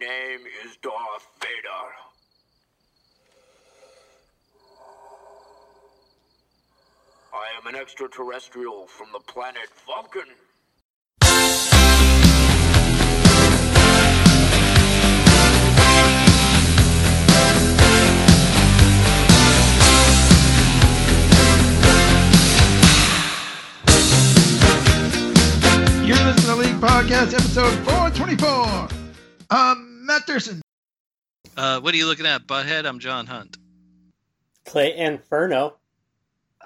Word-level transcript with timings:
name 0.00 0.40
is 0.64 0.76
Darth 0.76 1.26
Vader. 1.40 1.88
I 7.34 7.46
am 7.60 7.66
an 7.66 7.80
extraterrestrial 7.80 8.86
from 8.86 9.08
the 9.12 9.18
planet 9.20 9.68
Vulcan. 9.86 10.22
You're 26.06 26.16
listening 26.24 26.46
to 26.46 26.54
League 26.56 26.80
Podcast, 26.80 27.34
episode 27.34 27.74
424. 27.88 28.88
Um, 29.50 29.87
Matt 30.08 30.26
Thurston. 30.26 30.62
Uh, 31.54 31.80
what 31.80 31.92
are 31.92 31.96
you 31.98 32.06
looking 32.06 32.24
at, 32.24 32.46
Butthead? 32.46 32.86
I'm 32.86 32.98
John 32.98 33.26
Hunt. 33.26 33.58
Clay 34.64 34.96
Inferno. 34.96 35.76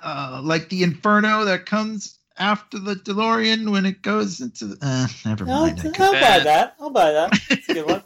Uh, 0.01 0.41
like 0.45 0.68
the 0.68 0.84
Inferno 0.84 1.45
that 1.46 1.66
comes 1.66 2.20
after 2.38 2.78
the 2.78 2.95
DeLorean 2.95 3.73
when 3.73 3.84
it 3.84 4.01
goes 4.01 4.41
into 4.41 4.66
the. 4.66 4.78
Uh, 4.80 5.09
never 5.28 5.45
I'll, 5.51 5.66
mind. 5.66 5.80
I 5.80 6.05
I'll 6.05 6.12
buy 6.12 6.38
that. 6.45 6.77
I'll 6.80 6.91
buy 6.91 7.10
that. 7.10 7.41
That's 7.48 7.68
a 7.68 7.74
good 7.74 7.87
one. 7.87 8.05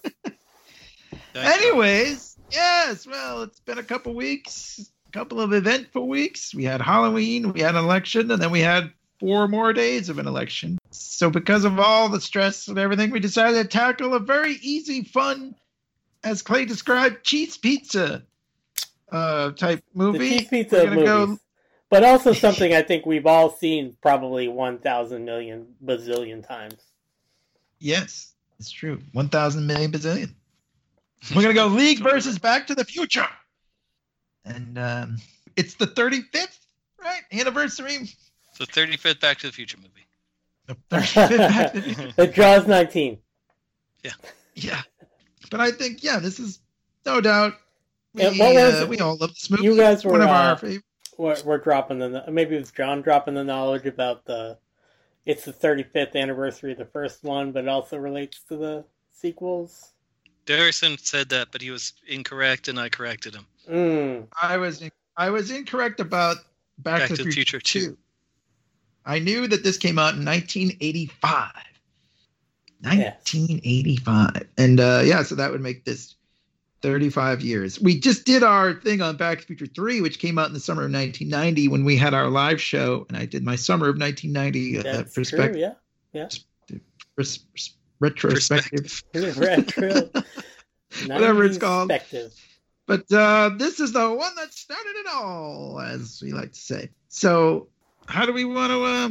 Anyways, 1.34 2.38
yes, 2.50 3.06
well, 3.06 3.42
it's 3.42 3.60
been 3.60 3.76
a 3.76 3.82
couple 3.82 4.14
weeks, 4.14 4.90
a 5.06 5.10
couple 5.10 5.38
of 5.38 5.52
eventful 5.52 6.08
weeks. 6.08 6.54
We 6.54 6.64
had 6.64 6.80
Halloween, 6.80 7.52
we 7.52 7.60
had 7.60 7.74
an 7.74 7.84
election, 7.84 8.30
and 8.30 8.40
then 8.40 8.50
we 8.50 8.60
had 8.60 8.90
four 9.20 9.48
more 9.48 9.72
days 9.72 10.08
of 10.08 10.18
an 10.18 10.26
election. 10.26 10.78
So, 10.90 11.30
because 11.30 11.64
of 11.64 11.78
all 11.78 12.08
the 12.08 12.20
stress 12.20 12.68
and 12.68 12.78
everything, 12.78 13.10
we 13.10 13.20
decided 13.20 13.62
to 13.62 13.68
tackle 13.68 14.14
a 14.14 14.20
very 14.20 14.54
easy, 14.62 15.02
fun, 15.02 15.54
as 16.24 16.42
Clay 16.42 16.64
described, 16.64 17.24
cheese 17.24 17.56
pizza 17.56 18.22
uh, 19.12 19.52
type 19.52 19.82
The 19.94 19.98
movie. 19.98 20.28
cheese 20.38 20.48
pizza 20.48 20.84
We're 20.84 20.90
movies. 20.90 21.06
go- 21.06 21.38
But 21.90 22.04
also 22.04 22.32
something 22.34 22.72
I 22.74 22.82
think 22.82 23.06
we've 23.06 23.26
all 23.26 23.50
seen 23.50 23.96
probably 24.02 24.48
1,000 24.48 25.24
million 25.24 25.66
bazillion 25.84 26.46
times. 26.46 26.80
Yes, 27.78 28.32
it's 28.58 28.70
true. 28.70 29.00
1,000 29.12 29.66
million 29.66 29.92
bazillion. 29.92 30.32
We're 31.34 31.42
going 31.42 31.54
to 31.54 31.60
go 31.60 31.66
League 31.68 32.00
versus 32.00 32.38
Back 32.38 32.66
to 32.68 32.74
the 32.74 32.84
Future. 32.84 33.26
And 34.44 34.78
um, 34.78 35.16
it's 35.56 35.74
the 35.74 35.86
35th, 35.86 36.58
right? 37.02 37.22
Anniversary. 37.32 38.10
The 38.58 38.66
35th 38.66 39.20
Back 39.20 39.38
to 39.38 39.46
the 39.46 39.52
Future 39.52 39.78
movie. 39.78 40.06
The 40.66 40.76
35th 40.90 41.38
Back 41.38 41.72
to 41.72 41.80
the 41.80 41.94
Future. 41.94 42.12
It 42.18 42.34
draws 42.34 42.66
19. 42.66 43.18
Yeah. 44.04 44.12
Yeah. 44.54 44.82
But 45.50 45.60
I 45.60 45.70
think, 45.70 46.02
yeah, 46.02 46.18
this 46.18 46.40
is 46.40 46.60
no 47.04 47.20
doubt. 47.20 47.54
We, 48.14 48.22
Yeah, 48.22 48.30
what 48.30 48.54
was 48.54 48.82
uh, 48.82 48.86
we 48.88 48.98
all 48.98 49.16
love 49.16 49.30
this 49.30 49.50
movie. 49.50 49.64
You 49.64 49.76
guys 49.76 50.04
were, 50.04 50.12
one 50.12 50.22
of 50.22 50.28
uh, 50.28 50.32
our 50.32 50.56
favorite. 50.56 50.82
We're, 51.18 51.36
we're 51.44 51.58
dropping 51.58 51.98
the 51.98 52.24
maybe 52.28 52.56
it 52.56 52.58
was 52.58 52.70
John 52.72 53.00
dropping 53.02 53.34
the 53.34 53.44
knowledge 53.44 53.86
about 53.86 54.24
the 54.26 54.58
it's 55.24 55.44
the 55.44 55.52
35th 55.52 56.14
anniversary 56.14 56.72
of 56.72 56.78
the 56.78 56.84
first 56.86 57.24
one, 57.24 57.52
but 57.52 57.64
it 57.64 57.68
also 57.68 57.96
relates 57.98 58.40
to 58.48 58.56
the 58.56 58.84
sequels. 59.12 59.92
Darrison 60.46 60.98
said 61.00 61.28
that, 61.30 61.48
but 61.50 61.60
he 61.60 61.70
was 61.70 61.94
incorrect, 62.06 62.68
and 62.68 62.78
I 62.78 62.88
corrected 62.88 63.34
him. 63.34 63.46
Mm. 63.68 64.26
I 64.40 64.56
was 64.56 64.82
I 65.16 65.30
was 65.30 65.50
incorrect 65.50 66.00
about 66.00 66.36
Back, 66.78 67.08
to, 67.08 67.16
the 67.16 67.30
Future, 67.30 67.58
2. 67.58 67.96
I 69.06 69.20
knew 69.20 69.46
that 69.46 69.62
this 69.62 69.78
came 69.78 69.98
out 69.98 70.14
in 70.14 70.24
1985. 70.24 71.52
1985. 72.82 74.48
And 74.58 74.80
uh, 74.80 75.02
yeah, 75.04 75.22
so 75.22 75.34
that 75.36 75.50
would 75.50 75.60
make 75.60 75.84
this 75.84 76.16
35 76.82 77.40
years. 77.40 77.80
We 77.80 77.98
just 77.98 78.24
did 78.24 78.42
our 78.42 78.74
thing 78.74 79.00
on 79.00 79.16
Back 79.16 79.38
to 79.38 79.42
the 79.42 79.54
Future 79.54 79.72
3, 79.72 80.00
which 80.00 80.18
came 80.18 80.38
out 80.38 80.48
in 80.48 80.54
the 80.54 80.60
summer 80.60 80.82
of 80.82 80.92
1990 80.92 81.68
when 81.68 81.84
we 81.84 81.96
had 81.96 82.14
our 82.14 82.28
live 82.28 82.60
show, 82.60 83.06
and 83.08 83.16
I 83.16 83.26
did 83.26 83.44
my 83.44 83.56
summer 83.56 83.88
of 83.88 83.98
1990 83.98 84.78
uh, 84.78 84.82
That's 84.82 85.14
perspective, 85.14 85.74
true, 86.12 86.20
yeah. 86.20 86.28
res- 87.16 87.40
retrospective. 88.00 89.02
Retro. 89.14 90.10
Whatever 91.06 91.44
it's 91.44 91.58
called. 91.58 91.90
But 92.86 93.12
uh, 93.12 93.50
this 93.56 93.80
is 93.80 93.92
the 93.92 94.12
one 94.12 94.34
that 94.36 94.52
started 94.52 94.96
it 94.96 95.06
all, 95.12 95.80
as 95.80 96.20
we 96.22 96.32
like 96.32 96.52
to 96.52 96.60
say. 96.60 96.90
So, 97.08 97.68
how 98.08 98.26
do 98.26 98.32
we 98.32 98.44
want 98.44 98.70
to 98.72 98.84
uh, 98.84 99.08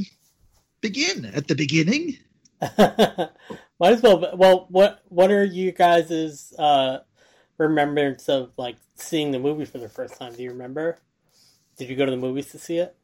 begin? 0.82 1.26
At 1.26 1.48
the 1.48 1.56
beginning? 1.56 2.18
Might 2.78 3.94
as 3.94 4.02
well. 4.02 4.32
Well, 4.36 4.68
what 4.70 5.02
what 5.10 5.32
are 5.32 5.44
you 5.44 5.72
guys' 5.72 6.54
uh, 6.58 7.00
remembrance 7.58 8.30
of 8.30 8.52
like 8.58 8.78
seeing 8.96 9.32
the 9.32 9.40
movie 9.40 9.66
for 9.66 9.78
the 9.78 9.90
first 9.90 10.18
time? 10.18 10.34
Do 10.34 10.44
you 10.44 10.52
remember? 10.52 10.98
Did 11.78 11.90
you 11.90 11.96
go 11.96 12.06
to 12.06 12.12
the 12.12 12.18
movies 12.18 12.52
to 12.52 12.58
see 12.60 12.78
it? 12.78 12.96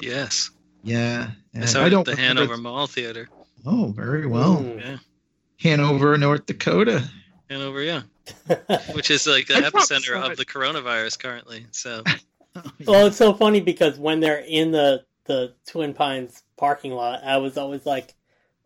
Yes. 0.00 0.50
Yeah. 0.82 1.30
I 1.54 1.58
and 1.58 1.68
saw 1.68 1.84
I 1.84 1.88
don't 1.88 2.06
at 2.08 2.16
the 2.16 2.22
remember- 2.22 2.42
Hanover 2.42 2.56
Mall 2.62 2.86
Theater. 2.86 3.28
Oh, 3.66 3.92
very 3.96 4.26
well. 4.26 4.58
Mm. 4.58 4.80
Yeah. 4.80 4.96
Hanover, 5.60 6.16
North 6.18 6.46
Dakota. 6.46 7.08
Hanover, 7.50 7.82
yeah. 7.82 8.02
Which 8.92 9.10
is 9.10 9.26
like 9.26 9.46
the 9.46 9.56
I 9.56 9.60
epicenter 9.62 10.20
of 10.20 10.36
the 10.36 10.44
coronavirus 10.44 11.18
currently. 11.18 11.66
So, 11.72 12.02
well, 12.86 13.06
it's 13.06 13.16
so 13.16 13.32
funny 13.34 13.60
because 13.60 13.98
when 13.98 14.20
they're 14.20 14.44
in 14.46 14.70
the 14.70 15.04
the 15.24 15.54
Twin 15.66 15.94
Pines 15.94 16.42
parking 16.56 16.92
lot, 16.92 17.22
I 17.22 17.36
was 17.38 17.56
always 17.56 17.84
like, 17.86 18.14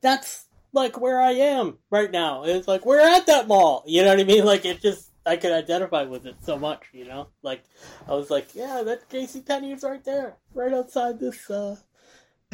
"That's 0.00 0.46
like 0.72 1.00
where 1.00 1.20
I 1.20 1.32
am 1.32 1.78
right 1.90 2.10
now." 2.10 2.44
It's 2.44 2.68
like 2.68 2.86
we're 2.86 3.00
at 3.00 3.26
that 3.26 3.48
mall. 3.48 3.84
You 3.86 4.02
know 4.02 4.08
what 4.08 4.20
I 4.20 4.24
mean? 4.24 4.44
Like 4.44 4.64
it 4.64 4.80
just 4.80 5.10
I 5.26 5.36
could 5.36 5.52
identify 5.52 6.02
with 6.04 6.26
it 6.26 6.36
so 6.42 6.58
much. 6.58 6.84
You 6.92 7.06
know, 7.06 7.28
like 7.42 7.64
I 8.08 8.14
was 8.14 8.30
like, 8.30 8.54
"Yeah, 8.54 8.82
that 8.84 9.08
J.C. 9.10 9.40
Penney 9.40 9.72
is 9.72 9.82
right 9.82 10.04
there, 10.04 10.36
right 10.54 10.72
outside 10.72 11.18
this 11.18 11.50
uh, 11.50 11.76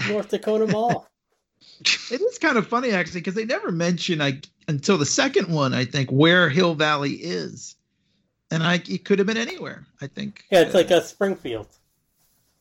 North 0.09 0.29
Dakota 0.29 0.67
mall." 0.73 1.09
It 1.81 2.21
is 2.21 2.39
kind 2.39 2.57
of 2.57 2.67
funny 2.67 2.91
actually 2.91 3.21
because 3.21 3.35
they 3.35 3.45
never 3.45 3.73
mention 3.73 4.21
like 4.21 4.47
until 4.69 4.99
the 4.99 5.07
second 5.07 5.53
one, 5.53 5.75
I 5.75 5.85
think, 5.85 6.11
where 6.11 6.49
Hill 6.49 6.75
Valley 6.75 7.13
is, 7.13 7.75
and 8.51 8.63
I 8.63 8.75
it 8.89 9.05
could 9.05 9.19
have 9.19 9.27
been 9.27 9.37
anywhere. 9.37 9.87
I 10.01 10.07
think. 10.07 10.45
Yeah, 10.51 10.63
it's 10.63 10.75
Uh, 10.75 10.79
like 10.79 10.91
a 10.91 11.03
Springfield. 11.03 11.69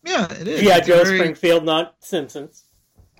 yeah, 0.03 0.31
it 0.33 0.47
is. 0.47 0.61
Yeah, 0.63 0.77
It's 0.77 0.87
Joe 0.87 1.03
very- 1.03 1.17
Springfield, 1.19 1.63
not 1.65 1.95
Simpsons. 1.99 2.63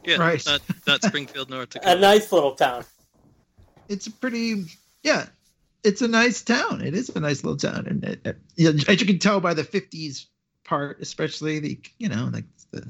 yeah, 0.04 0.18
Right. 0.18 0.44
not, 0.46 0.62
not 0.86 1.04
Springfield, 1.04 1.50
North 1.50 1.70
Dakota. 1.72 1.98
A 1.98 2.00
nice 2.00 2.32
little 2.32 2.54
town. 2.56 2.84
It's 3.90 4.08
a 4.08 4.12
pretty. 4.12 4.66
Yeah, 5.04 5.28
it's 5.84 6.02
a 6.02 6.08
nice 6.08 6.42
town. 6.42 6.82
It 6.82 6.94
is 6.94 7.10
a 7.10 7.20
nice 7.20 7.44
little 7.44 7.58
town, 7.58 7.88
and 7.88 8.04
it, 8.04 8.20
it- 8.26 8.38
yeah, 8.56 8.72
as 8.88 9.00
you 9.00 9.08
can 9.08 9.20
tell 9.20 9.40
by 9.40 9.54
the 9.54 9.64
'50s 9.64 10.26
part, 10.66 11.00
especially 11.02 11.60
the 11.60 11.80
you 11.98 12.10
know 12.10 12.30
like 12.34 12.46
the. 12.72 12.88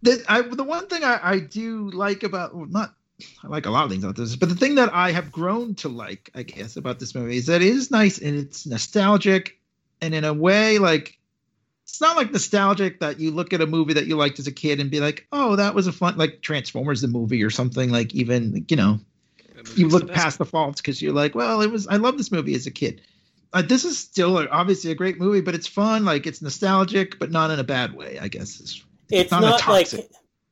The, 0.00 0.22
I, 0.28 0.42
the 0.42 0.62
one 0.62 0.86
thing 0.86 1.02
I, 1.02 1.18
I 1.20 1.38
do 1.40 1.90
like 1.90 2.22
about 2.22 2.54
well, 2.54 2.66
not 2.66 2.94
I 3.42 3.48
like 3.48 3.66
a 3.66 3.70
lot 3.70 3.84
of 3.84 3.90
things 3.90 4.04
about 4.04 4.16
this, 4.16 4.36
but 4.36 4.48
the 4.48 4.54
thing 4.54 4.76
that 4.76 4.94
I 4.94 5.10
have 5.10 5.32
grown 5.32 5.74
to 5.76 5.88
like, 5.88 6.30
I 6.34 6.42
guess, 6.44 6.76
about 6.76 7.00
this 7.00 7.14
movie 7.14 7.36
is 7.36 7.46
that 7.46 7.62
it 7.62 7.68
is 7.68 7.90
nice 7.90 8.18
and 8.18 8.36
it's 8.36 8.66
nostalgic, 8.66 9.58
and 10.00 10.14
in 10.14 10.24
a 10.24 10.32
way, 10.32 10.78
like 10.78 11.18
it's 11.84 12.00
not 12.00 12.16
like 12.16 12.32
nostalgic 12.32 13.00
that 13.00 13.18
you 13.18 13.30
look 13.30 13.52
at 13.52 13.60
a 13.60 13.66
movie 13.66 13.94
that 13.94 14.06
you 14.06 14.16
liked 14.16 14.38
as 14.38 14.46
a 14.46 14.52
kid 14.52 14.78
and 14.78 14.90
be 14.90 15.00
like, 15.00 15.26
oh, 15.32 15.56
that 15.56 15.74
was 15.74 15.86
a 15.86 15.92
fun 15.92 16.16
like 16.16 16.42
Transformers 16.42 17.00
the 17.00 17.08
movie 17.08 17.42
or 17.42 17.50
something 17.50 17.90
like 17.90 18.14
even 18.14 18.52
like, 18.52 18.70
you 18.70 18.76
know 18.76 19.00
you 19.74 19.88
look 19.88 20.06
the 20.06 20.12
past 20.12 20.38
the 20.38 20.44
faults 20.44 20.80
because 20.80 21.02
you're 21.02 21.12
like, 21.12 21.34
well, 21.34 21.60
it 21.62 21.70
was 21.70 21.86
I 21.88 21.96
love 21.96 22.18
this 22.18 22.32
movie 22.32 22.54
as 22.54 22.66
a 22.66 22.70
kid. 22.70 23.00
Uh, 23.52 23.62
this 23.62 23.84
is 23.84 23.98
still 23.98 24.38
a, 24.38 24.46
obviously 24.48 24.90
a 24.90 24.94
great 24.94 25.18
movie, 25.18 25.40
but 25.40 25.54
it's 25.54 25.66
fun, 25.66 26.04
like 26.04 26.26
it's 26.26 26.42
nostalgic, 26.42 27.18
but 27.18 27.30
not 27.30 27.50
in 27.50 27.58
a 27.58 27.64
bad 27.64 27.94
way. 27.94 28.18
I 28.18 28.28
guess 28.28 28.60
is 28.60 28.84
It's 29.10 29.30
not 29.30 29.40
not, 29.40 29.66
like 29.66 29.88
toxic- 29.88 30.10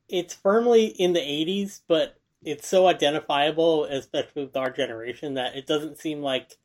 it's 0.08 0.34
firmly 0.34 0.86
in 0.86 1.12
the 1.12 1.20
'80s, 1.20 1.80
but 1.86 2.18
it's 2.46 2.68
so 2.68 2.86
identifiable, 2.86 3.84
especially 3.86 4.44
with 4.44 4.56
our 4.56 4.70
generation, 4.70 5.34
that 5.34 5.56
it 5.56 5.66
doesn't 5.66 5.98
seem 5.98 6.22
like 6.22 6.56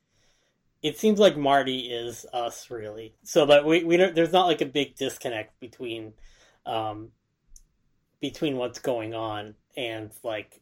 it 0.84 0.98
seems 0.98 1.20
like 1.20 1.36
Marty 1.36 1.92
is 1.92 2.26
us, 2.32 2.70
really. 2.70 3.16
So 3.24 3.48
that 3.48 3.66
we 3.66 3.84
we 3.84 3.98
don't, 3.98 4.16
there's 4.16 4.32
not 4.32 4.46
like 4.46 4.62
a 4.62 4.66
big 4.66 4.96
disconnect 4.96 5.60
between 5.60 6.14
um 6.66 7.10
between 8.22 8.58
what's 8.58 8.78
going 8.78 9.16
on 9.16 9.56
and 9.76 10.12
like 10.24 10.62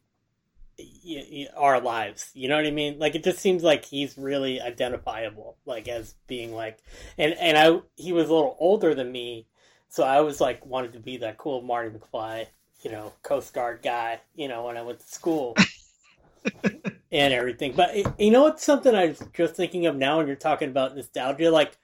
y- 0.78 1.26
y- 1.30 1.48
our 1.54 1.80
lives. 1.80 2.30
You 2.32 2.48
know 2.48 2.56
what 2.56 2.66
I 2.66 2.70
mean? 2.70 2.98
Like 2.98 3.14
it 3.14 3.22
just 3.22 3.40
seems 3.40 3.62
like 3.62 3.84
he's 3.84 4.16
really 4.16 4.58
identifiable, 4.60 5.58
like 5.66 5.86
as 5.86 6.14
being 6.28 6.54
like, 6.54 6.78
and 7.18 7.34
and 7.34 7.58
I 7.58 7.80
he 7.96 8.12
was 8.14 8.28
a 8.30 8.32
little 8.32 8.56
older 8.58 8.94
than 8.94 9.12
me, 9.12 9.46
so 9.90 10.02
I 10.02 10.22
was 10.22 10.40
like 10.40 10.64
wanted 10.64 10.94
to 10.94 11.00
be 11.00 11.18
that 11.18 11.36
cool 11.36 11.60
Marty 11.60 11.90
McFly, 11.90 12.46
you 12.82 12.90
know, 12.90 13.12
Coast 13.22 13.52
Guard 13.52 13.80
guy, 13.82 14.20
you 14.34 14.48
know, 14.48 14.64
when 14.66 14.76
I 14.76 14.82
went 14.82 15.00
to 15.00 15.06
school. 15.06 15.56
and 17.12 17.34
everything. 17.34 17.72
But 17.72 18.20
you 18.20 18.30
know 18.30 18.44
what's 18.44 18.64
something 18.64 18.94
I 18.94 19.06
was 19.08 19.22
just 19.34 19.54
thinking 19.54 19.86
of 19.86 19.96
now 19.96 20.18
when 20.18 20.26
you're 20.26 20.36
talking 20.36 20.68
about 20.68 20.94
nostalgia? 20.94 21.50
Like, 21.50 21.76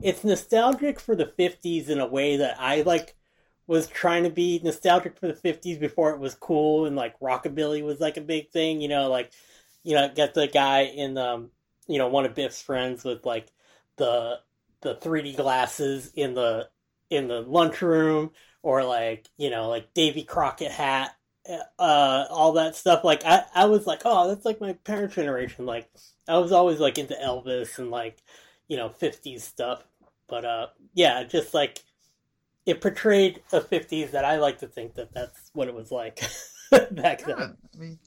it's 0.00 0.24
nostalgic 0.24 1.00
for 1.00 1.16
the 1.16 1.32
50s 1.38 1.88
in 1.88 1.98
a 1.98 2.06
way 2.06 2.36
that 2.36 2.56
I, 2.60 2.82
like, 2.82 3.16
was 3.66 3.88
trying 3.88 4.24
to 4.24 4.30
be 4.30 4.60
nostalgic 4.62 5.18
for 5.18 5.26
the 5.26 5.34
50s 5.34 5.80
before 5.80 6.10
it 6.10 6.20
was 6.20 6.34
cool 6.34 6.86
and, 6.86 6.94
like, 6.96 7.18
rockabilly 7.20 7.82
was, 7.82 7.98
like, 7.98 8.16
a 8.16 8.22
big 8.22 8.50
thing, 8.50 8.80
you 8.80 8.88
know, 8.88 9.08
like, 9.08 9.32
you 9.82 9.94
know, 9.94 10.08
get 10.14 10.34
the 10.34 10.46
guy 10.46 10.82
in 10.82 11.16
um, 11.16 11.50
you 11.88 11.98
know, 11.98 12.08
one 12.08 12.26
of 12.26 12.34
Biff's 12.34 12.62
friends 12.62 13.02
with 13.02 13.24
like 13.26 13.48
the 13.96 14.38
the 14.82 14.94
3D 14.96 15.36
glasses 15.36 16.12
in 16.14 16.34
the 16.34 16.68
in 17.10 17.26
the 17.26 17.40
lunchroom, 17.40 18.30
or 18.68 18.84
like 18.84 19.30
you 19.38 19.48
know, 19.48 19.70
like 19.70 19.94
Davy 19.94 20.22
Crockett 20.22 20.70
hat, 20.70 21.16
uh, 21.78 22.26
all 22.28 22.52
that 22.52 22.76
stuff. 22.76 23.02
Like 23.02 23.24
I, 23.24 23.44
I 23.54 23.64
was 23.64 23.86
like, 23.86 24.02
oh, 24.04 24.28
that's 24.28 24.44
like 24.44 24.60
my 24.60 24.74
parents' 24.74 25.14
generation. 25.14 25.64
Like 25.64 25.90
I 26.28 26.36
was 26.36 26.52
always 26.52 26.78
like 26.78 26.98
into 26.98 27.14
Elvis 27.14 27.78
and 27.78 27.90
like 27.90 28.18
you 28.68 28.76
know 28.76 28.90
50s 28.90 29.40
stuff. 29.40 29.82
But 30.28 30.44
uh, 30.44 30.66
yeah, 30.92 31.24
just 31.24 31.54
like 31.54 31.82
it 32.66 32.82
portrayed 32.82 33.40
a 33.54 33.62
50s 33.62 34.10
that 34.10 34.26
I 34.26 34.36
like 34.36 34.58
to 34.58 34.66
think 34.66 34.96
that 34.96 35.14
that's 35.14 35.50
what 35.54 35.68
it 35.68 35.74
was 35.74 35.90
like 35.90 36.20
back 36.90 37.26
Yeah, 37.26 37.36
then. 37.36 37.56
I 37.74 37.78
mean, 37.78 37.98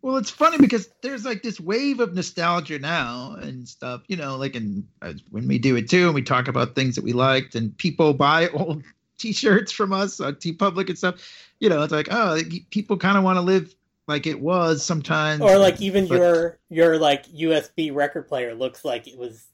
well, 0.00 0.16
it's 0.16 0.30
funny 0.30 0.56
because 0.56 0.88
there's 1.02 1.26
like 1.26 1.42
this 1.42 1.60
wave 1.60 2.00
of 2.00 2.14
nostalgia 2.14 2.78
now 2.78 3.36
and 3.38 3.68
stuff, 3.68 4.00
you 4.08 4.16
know, 4.16 4.36
like 4.36 4.56
in 4.56 4.88
uh, 5.02 5.12
when 5.30 5.46
we 5.46 5.58
do 5.58 5.76
it 5.76 5.90
too, 5.90 6.06
and 6.06 6.14
we 6.14 6.22
talk 6.22 6.48
about 6.48 6.74
things 6.74 6.94
that 6.94 7.04
we 7.04 7.12
liked, 7.12 7.54
and 7.54 7.76
people 7.76 8.14
buy 8.14 8.48
old 8.48 8.82
T-shirts 9.18 9.72
from 9.72 9.92
us 9.92 10.20
on 10.20 10.34
TeePublic 10.36 10.88
and 10.88 10.98
stuff. 10.98 11.16
You 11.60 11.68
know, 11.68 11.82
it's 11.82 11.92
like, 11.92 12.08
oh, 12.10 12.38
people 12.70 12.96
kind 12.96 13.16
of 13.16 13.24
want 13.24 13.36
to 13.36 13.40
live 13.42 13.74
like 14.06 14.26
it 14.26 14.40
was 14.40 14.84
sometimes, 14.84 15.40
Or 15.40 15.56
like 15.58 15.80
even 15.80 16.06
but- 16.08 16.18
your 16.18 16.58
your 16.68 16.98
like 16.98 17.26
USB 17.28 17.94
record 17.94 18.28
player 18.28 18.54
looks 18.54 18.84
like 18.84 19.06
it 19.08 19.16
was 19.18 19.46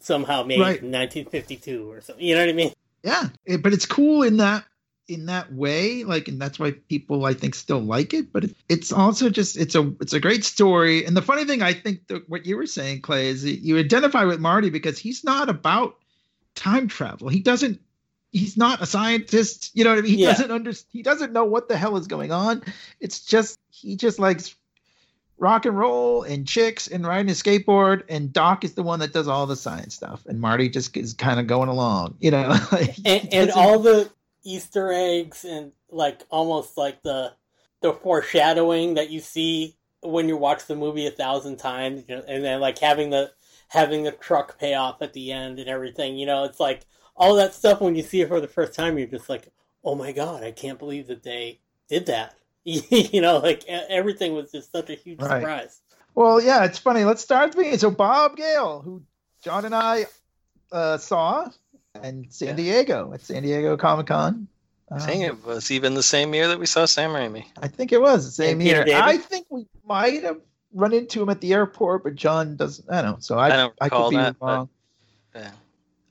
somehow 0.00 0.42
made 0.42 0.60
Right. 0.60 0.82
in 0.82 0.90
1952 0.90 1.90
or 1.90 2.00
something. 2.00 2.24
You 2.24 2.34
know 2.34 2.40
what 2.42 2.48
I 2.50 2.52
mean? 2.52 2.72
yeah, 3.02 3.28
it- 3.44 3.62
but 3.62 3.72
it's 3.72 3.86
cool 3.86 4.22
in 4.22 4.38
that 4.38 4.64
in 5.08 5.26
that 5.26 5.52
way 5.52 6.02
like 6.02 6.26
and 6.26 6.40
that's 6.42 6.58
why 6.58 6.72
people 6.88 7.26
i 7.26 7.32
think 7.32 7.54
still 7.54 7.78
like 7.78 8.12
it 8.12 8.32
but 8.32 8.42
it, 8.42 8.56
it's 8.68 8.90
also 8.92 9.30
just 9.30 9.56
it's 9.56 9.76
a 9.76 9.82
it's 10.00 10.12
a 10.12 10.18
great 10.18 10.44
story 10.44 11.04
and 11.06 11.16
the 11.16 11.22
funny 11.22 11.44
thing 11.44 11.62
i 11.62 11.72
think 11.72 12.04
that 12.08 12.28
what 12.28 12.44
you 12.44 12.56
were 12.56 12.66
saying 12.66 13.00
clay 13.00 13.28
is 13.28 13.44
that 13.44 13.58
you 13.60 13.78
identify 13.78 14.24
with 14.24 14.40
marty 14.40 14.68
because 14.68 14.98
he's 14.98 15.22
not 15.22 15.48
about 15.48 15.94
time 16.56 16.88
travel 16.88 17.28
he 17.28 17.38
doesn't 17.38 17.80
he's 18.32 18.56
not 18.56 18.82
a 18.82 18.86
scientist. 18.86 19.70
You 19.74 19.84
know 19.84 19.90
what 19.90 19.98
i 20.00 20.02
mean? 20.02 20.18
He 20.18 20.22
Yeah. 20.22 20.30
doesn't 20.30 20.50
under 20.50 20.72
he 20.90 21.02
doesn't 21.02 21.32
know 21.32 21.44
what 21.44 21.68
the 21.68 21.76
hell 21.76 21.96
is 21.96 22.06
going 22.06 22.32
on. 22.32 22.62
It's 23.00 23.20
just 23.24 23.58
he 23.70 23.96
just 23.96 24.18
likes 24.18 24.54
rock 25.38 25.66
and 25.66 25.78
roll 25.78 26.22
and 26.22 26.46
chicks 26.46 26.88
and 26.88 27.06
riding 27.06 27.30
a 27.30 27.34
skateboard. 27.34 28.04
And 28.08 28.32
doc 28.32 28.64
is 28.64 28.74
the 28.74 28.82
one 28.82 29.00
that 29.00 29.12
does 29.12 29.28
all 29.28 29.46
the 29.46 29.56
science 29.56 29.94
stuff. 29.94 30.24
And 30.26 30.40
marty 30.40 30.68
just 30.68 30.96
is 30.96 31.14
kind 31.14 31.38
of 31.40 31.46
going 31.46 31.68
along 31.68 32.16
you 32.20 32.30
know? 32.30 32.56
Like, 32.72 32.96
and, 33.04 33.28
and 33.32 33.50
all 33.52 33.78
the 33.78 34.10
Easter 34.44 34.92
eggs 34.92 35.44
and 35.44 35.72
like 35.90 36.22
almost 36.30 36.76
like 36.76 37.02
the 37.02 37.32
the 37.82 37.92
foreshadowing 37.92 38.94
that 38.94 39.10
you 39.10 39.20
see 39.20 39.76
when 40.02 40.28
you 40.28 40.36
watch 40.36 40.66
the 40.66 40.76
movie 40.76 41.06
a 41.06 41.10
thousand 41.10 41.56
times, 41.58 42.04
you 42.08 42.16
know, 42.16 42.22
and 42.26 42.44
then 42.44 42.60
like 42.60 42.78
having 42.78 43.10
the 43.10 43.32
having 43.68 44.04
the 44.04 44.12
truck 44.12 44.58
pay 44.58 44.74
off 44.74 45.02
at 45.02 45.12
the 45.12 45.32
end 45.32 45.58
and 45.58 45.68
everything. 45.68 46.16
You 46.16 46.26
know, 46.26 46.44
it's 46.44 46.60
like 46.60 46.86
all 47.16 47.34
that 47.36 47.54
stuff 47.54 47.80
when 47.80 47.94
you 47.96 48.02
see 48.02 48.20
it 48.20 48.28
for 48.28 48.40
the 48.40 48.48
first 48.48 48.74
time, 48.74 48.98
you're 48.98 49.06
just 49.06 49.28
like, 49.28 49.48
oh 49.84 49.94
my 49.94 50.12
god, 50.12 50.42
I 50.42 50.50
can't 50.52 50.78
believe 50.78 51.06
that 51.08 51.22
they 51.22 51.60
did 51.88 52.06
that. 52.06 52.34
you 52.64 53.20
know, 53.20 53.38
like 53.38 53.64
e- 53.64 53.86
everything 53.88 54.34
was 54.34 54.50
just 54.52 54.72
such 54.72 54.90
a 54.90 54.94
huge 54.94 55.20
Right. 55.20 55.40
surprise. 55.40 55.80
Well, 56.14 56.40
yeah, 56.42 56.64
it's 56.64 56.78
funny. 56.78 57.04
Let's 57.04 57.22
start 57.22 57.48
with 57.48 57.52
the 57.52 57.58
beginning. 57.58 57.78
So 57.78 57.90
Bob 57.90 58.36
Gale, 58.36 58.80
who 58.80 59.02
John 59.42 59.64
and 59.64 59.74
I 59.74 60.06
uh, 60.72 60.98
saw 60.98 61.48
in 62.02 62.26
San 62.30 62.48
Yeah. 62.48 62.54
Diego 62.54 63.12
at 63.12 63.20
San 63.20 63.42
Diego 63.42 63.76
Comic 63.76 64.06
Con. 64.08 64.48
I 64.90 65.00
think 65.00 65.24
it 65.24 65.44
was 65.44 65.70
even 65.72 65.94
the 65.94 66.02
same 66.02 66.32
year 66.32 66.48
that 66.48 66.58
we 66.60 66.66
saw 66.66 66.84
Sam 66.86 67.10
Raimi. 67.10 67.44
I 67.60 67.66
think 67.68 67.90
it 67.92 68.00
was 68.00 68.24
the 68.24 68.30
same 68.30 68.60
year. 68.60 68.84
David? 68.84 69.00
I 69.00 69.16
think 69.16 69.46
we 69.50 69.66
might 69.84 70.22
have 70.22 70.38
run 70.72 70.92
into 70.92 71.20
him 71.22 71.28
at 71.28 71.40
the 71.40 71.54
airport, 71.54 72.04
but 72.04 72.14
John 72.14 72.54
doesn't. 72.56 72.88
I 72.90 73.02
don't 73.02 73.10
know. 73.12 73.16
So 73.20 73.36
I, 73.38 73.46
I 73.46 73.56
don't 73.56 73.74
I 73.80 73.84
recall 73.86 74.10
could 74.10 74.16
be 74.16 74.22
that, 74.22 74.38
but- 74.38 74.46
wrong. 74.46 74.68
Yeah. 75.34 75.50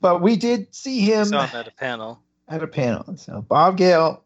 But 0.00 0.20
we 0.22 0.36
did 0.36 0.74
see 0.74 1.00
him 1.00 1.32
at 1.34 1.66
a 1.68 1.72
panel. 1.72 2.22
at 2.48 2.62
a 2.62 2.66
panel. 2.66 3.16
So 3.16 3.40
Bob 3.42 3.76
Gale, 3.76 4.22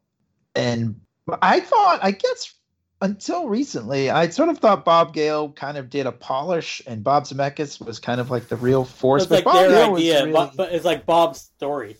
and 0.55 1.01
I 1.43 1.61
thought, 1.61 2.01
I 2.03 2.11
guess, 2.11 2.53
until 3.01 3.49
recently, 3.49 4.11
I 4.11 4.29
sort 4.29 4.49
of 4.51 4.59
thought 4.59 4.85
Bob 4.85 5.15
Gale 5.15 5.53
kind 5.53 5.79
of 5.79 5.89
did 5.89 6.07
a 6.07 6.13
polish, 6.13 6.83
and 6.87 7.03
Bob 7.05 7.25
Zemeckis 7.25 7.85
was 7.85 7.99
kind 7.99 8.21
of 8.21 8.31
like 8.31 8.49
the 8.49 8.57
real 8.57 8.85
force. 8.85 9.23
It's 9.23 9.31
like 9.31 9.45
Bob 9.45 9.55
their 9.55 9.71
Gale 9.71 9.93
was 9.93 10.01
idea, 10.03 10.21
really- 10.21 10.33
but, 10.33 10.57
but 10.57 10.73
it's 10.73 10.85
like 10.85 11.07
Bob's 11.07 11.41
story. 11.57 11.97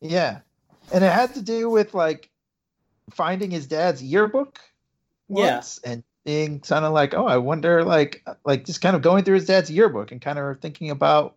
yeah, 0.00 0.40
and 0.92 1.02
it 1.04 1.12
had 1.12 1.34
to 1.34 1.42
do 1.42 1.70
with 1.70 1.94
like 1.94 2.28
finding 3.10 3.50
his 3.50 3.66
dad's 3.66 4.02
yearbook 4.02 4.58
Yeah. 5.30 5.62
and 5.84 6.02
being 6.26 6.60
kind 6.60 6.84
of 6.84 6.92
like, 6.92 7.14
oh, 7.14 7.26
I 7.26 7.38
wonder, 7.38 7.84
like, 7.84 8.22
like 8.44 8.66
just 8.66 8.82
kind 8.82 8.94
of 8.94 9.00
going 9.00 9.24
through 9.24 9.36
his 9.36 9.46
dad's 9.46 9.70
yearbook 9.70 10.12
and 10.12 10.20
kind 10.20 10.38
of 10.38 10.60
thinking 10.60 10.90
about. 10.90 11.36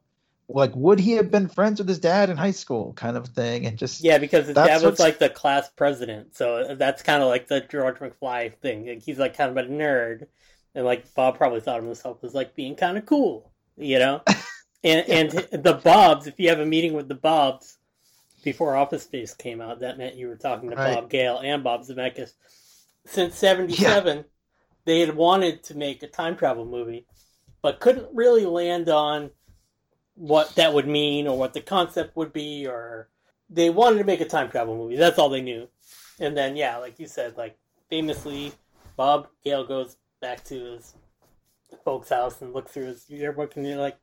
Like, 0.54 0.76
would 0.76 1.00
he 1.00 1.14
have 1.14 1.32
been 1.32 1.48
friends 1.48 1.80
with 1.80 1.88
his 1.88 2.00
dad 2.00 2.30
in 2.30 2.38
high 2.38 2.52
school, 2.52 2.94
kind 2.94 3.18
of 3.18 3.28
thing, 3.28 3.66
and 3.66 3.78
just 3.78 4.04
Yeah, 4.04 4.18
because 4.18 4.48
his 4.48 4.56
dad 4.56 4.76
was 4.76 4.84
what's- 4.84 5.00
like 5.00 5.20
the 5.20 5.30
class 5.30 5.70
president, 5.70 6.36
so 6.36 6.76
that's 6.76 7.02
kind 7.04 7.22
of 7.24 7.30
like 7.30 7.48
the 7.48 7.62
George 7.62 7.98
McFly 8.00 8.54
thing. 8.58 8.88
Like 8.88 9.02
he's 9.04 9.20
like 9.20 9.36
kind 9.38 9.50
of 9.58 9.58
a 9.58 9.68
nerd, 9.68 10.28
and 10.76 10.86
like 10.86 11.14
Bob 11.14 11.38
probably 11.38 11.60
thought 11.62 11.80
of 11.80 11.86
himself 11.86 12.24
as 12.24 12.34
like 12.34 12.56
being 12.56 12.76
kind 12.76 12.98
of 12.98 13.06
cool, 13.06 13.52
you 13.78 14.00
know. 14.00 14.22
And 14.84 15.08
and 15.08 15.30
the 15.64 15.74
Bobs, 15.84 16.26
if 16.26 16.40
you 16.40 16.50
have 16.50 16.60
a 16.60 16.66
meeting 16.66 16.94
with 16.94 17.08
the 17.08 17.14
Bobs 17.14 17.78
before 18.44 18.76
Office 18.76 19.04
Space 19.04 19.32
came 19.36 19.62
out, 19.62 19.82
that 19.82 20.00
meant 20.00 20.16
you 20.16 20.28
were 20.28 20.36
talking 20.36 20.72
to 20.72 20.76
Right. 20.76 20.96
Bob 20.96 21.08
Gale 21.08 21.38
and 21.38 21.64
Bob 21.64 21.82
Zemeckis. 21.84 22.34
Since 23.06 23.36
'77, 23.36 24.26
they 24.86 25.02
had 25.02 25.16
wanted 25.16 25.62
to 25.66 25.78
make 25.78 26.02
a 26.02 26.08
time 26.08 26.36
travel 26.36 26.66
movie, 26.66 27.06
but 27.62 27.80
couldn't 27.80 28.08
really 28.16 28.48
land 28.48 28.90
on 28.90 29.30
what 30.22 30.54
that 30.54 30.72
would 30.76 30.88
mean 30.88 31.26
or 31.26 31.36
what 31.36 31.54
the 31.54 31.62
concept 31.62 32.16
would 32.16 32.32
be 32.32 32.68
or 32.68 33.10
they 33.50 33.72
wanted 33.72 33.98
to 33.98 34.04
make 34.04 34.22
a 34.22 34.26
time 34.26 34.52
travel 34.52 34.78
movie. 34.78 34.96
That's 34.96 35.18
all 35.18 35.30
they 35.30 35.42
knew. 35.42 35.68
And 36.20 36.38
then, 36.38 36.56
yeah, 36.56 36.78
like 36.78 37.00
you 37.00 37.08
said, 37.08 37.38
like 37.38 37.58
famously, 37.90 38.54
Bob 38.96 39.30
Gale 39.44 39.66
goes 39.66 39.98
back 40.22 40.44
to 40.44 40.74
his 40.74 40.94
folks' 41.84 42.10
house 42.10 42.40
and 42.42 42.54
looks 42.54 42.72
through 42.72 42.86
his 42.86 43.10
yearbook, 43.10 43.56
and 43.56 43.66
you're 43.66 43.78
like, 43.78 43.98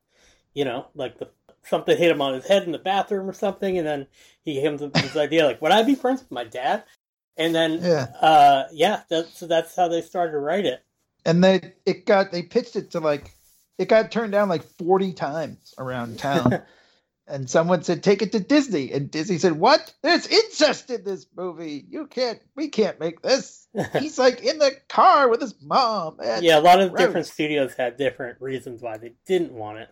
you 0.55 0.65
know, 0.65 0.88
like 0.97 1.19
the 1.19 1.29
something 1.62 1.97
hit 1.97 2.11
him 2.11 2.20
on 2.20 2.35
his 2.35 2.49
head 2.49 2.65
in 2.65 2.73
the 2.73 2.79
bathroom 2.79 3.31
or 3.31 3.32
something, 3.32 3.79
and 3.79 3.87
then 3.87 4.06
he 4.43 4.61
comes 4.61 4.82
up 4.82 4.93
with 4.94 5.03
this 5.05 5.17
idea, 5.17 5.46
like, 5.46 5.63
would 5.63 5.70
I 5.70 5.84
be 5.84 5.94
friends 5.94 6.20
with 6.20 6.32
my 6.32 6.44
dad? 6.44 6.82
And 7.37 7.55
then, 7.55 7.79
yeah. 7.81 8.06
uh, 8.20 8.65
yeah, 8.72 9.03
that, 9.10 9.29
so 9.29 9.46
that's 9.46 9.77
how 9.77 9.87
they 9.87 10.03
started 10.03 10.32
to 10.32 10.39
write 10.39 10.67
it. 10.67 10.82
and 11.25 11.44
they 11.44 11.75
it 11.84 12.06
got 12.06 12.32
they 12.32 12.43
pitched 12.43 12.75
it 12.77 12.91
to 12.93 13.01
like 13.01 13.34
it 13.79 13.89
got 13.89 14.11
turned 14.11 14.32
down 14.32 14.49
like 14.49 14.65
40 14.79 15.13
times 15.15 15.75
around 15.79 16.19
town. 16.19 16.63
And 17.31 17.51
someone 17.51 17.82
said 17.82 18.03
take 18.03 18.23
it 18.23 18.32
to 18.32 18.41
disney. 18.41 18.91
And 18.91 19.11
disney 19.11 19.37
said 19.37 19.53
what? 19.53 19.93
There's 20.01 20.27
incest 20.27 20.89
in 20.89 21.05
this 21.05 21.27
movie. 21.37 21.85
You 21.87 22.06
can't 22.06 22.41
we 22.56 22.69
can't 22.69 22.99
make 22.99 23.20
this. 23.20 23.69
He's 23.99 24.19
like 24.19 24.41
in 24.43 24.58
the 24.58 24.70
car 24.89 25.29
with 25.29 25.43
his 25.43 25.55
mom. 25.61 26.20
And 26.25 26.43
yeah, 26.43 26.58
a 26.58 26.63
lot 26.63 26.81
of 26.81 26.89
gross. 26.91 27.03
different 27.06 27.27
studios 27.27 27.75
had 27.75 27.99
different 27.99 28.41
reasons 28.41 28.81
why 28.81 28.97
they 28.97 29.13
didn't 29.27 29.53
want 29.53 29.77
it. 29.81 29.91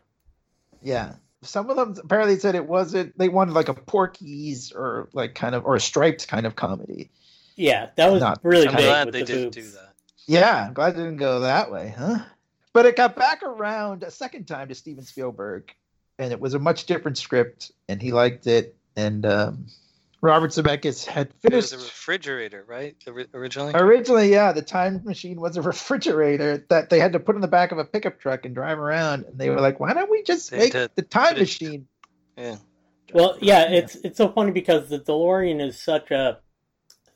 yeah. 0.82 1.16
Some 1.42 1.68
of 1.68 1.76
them 1.76 1.94
apparently 2.02 2.38
said 2.38 2.54
it 2.54 2.66
wasn't 2.66 3.16
they 3.18 3.28
wanted 3.28 3.52
like 3.52 3.68
a 3.68 3.74
porky's 3.74 4.72
or 4.72 5.10
like 5.12 5.34
kind 5.34 5.54
of 5.54 5.66
or 5.66 5.74
a 5.76 5.80
striped 5.80 6.26
kind 6.28 6.46
of 6.46 6.56
comedy. 6.56 7.10
Yeah, 7.54 7.90
that 7.96 8.10
was 8.10 8.22
Not- 8.22 8.40
really 8.42 8.66
I'm 8.66 8.76
big 8.76 8.84
glad 8.86 9.06
with 9.08 9.12
they 9.12 9.20
the 9.20 9.26
didn't 9.26 9.42
boobs. 9.54 9.56
do 9.56 9.70
that. 9.72 9.92
yeah 10.26 10.66
i'm 10.68 10.72
glad 10.72 10.94
it 10.94 10.96
didn't 10.96 11.16
go 11.18 11.40
that 11.40 11.70
way 11.70 11.94
huh 11.96 12.20
but 12.76 12.84
it 12.84 12.94
got 12.94 13.16
back 13.16 13.42
around 13.42 14.02
a 14.02 14.10
second 14.10 14.44
time 14.44 14.68
to 14.68 14.74
steven 14.74 15.02
spielberg 15.02 15.72
and 16.18 16.30
it 16.30 16.38
was 16.38 16.52
a 16.52 16.58
much 16.58 16.84
different 16.84 17.16
script 17.16 17.72
and 17.88 18.02
he 18.02 18.12
liked 18.12 18.46
it 18.46 18.76
and 18.96 19.24
um, 19.24 19.64
robert 20.20 20.50
zemeckis 20.50 21.06
had 21.06 21.32
It 21.42 21.54
was 21.54 21.72
a 21.72 21.78
refrigerator, 21.78 22.62
right? 22.68 22.94
Originally. 23.32 23.72
originally 23.74 24.30
yeah 24.30 24.52
the 24.52 24.60
time 24.60 25.00
machine 25.04 25.40
was 25.40 25.56
a 25.56 25.62
refrigerator 25.72 26.66
that 26.68 26.90
they 26.90 27.00
had 27.00 27.14
to 27.14 27.18
put 27.18 27.34
in 27.34 27.40
the 27.40 27.48
back 27.48 27.72
of 27.72 27.78
a 27.78 27.84
pickup 27.86 28.20
truck 28.20 28.44
and 28.44 28.54
drive 28.54 28.78
around 28.78 29.24
and 29.24 29.38
they 29.38 29.48
were 29.48 29.62
like 29.62 29.80
why 29.80 29.94
don't 29.94 30.10
we 30.10 30.22
just 30.22 30.50
They 30.50 30.58
make 30.58 30.72
the 30.96 31.02
time 31.02 31.38
machine 31.38 31.88
Yeah. 32.36 32.56
Well, 33.14 33.38
yeah, 33.40 33.70
it's 33.70 33.94
it's 33.94 34.18
so 34.18 34.28
funny 34.28 34.50
because 34.50 34.90
the 34.90 34.98
DeLorean 34.98 35.66
is 35.66 35.80
such 35.80 36.10
a 36.10 36.40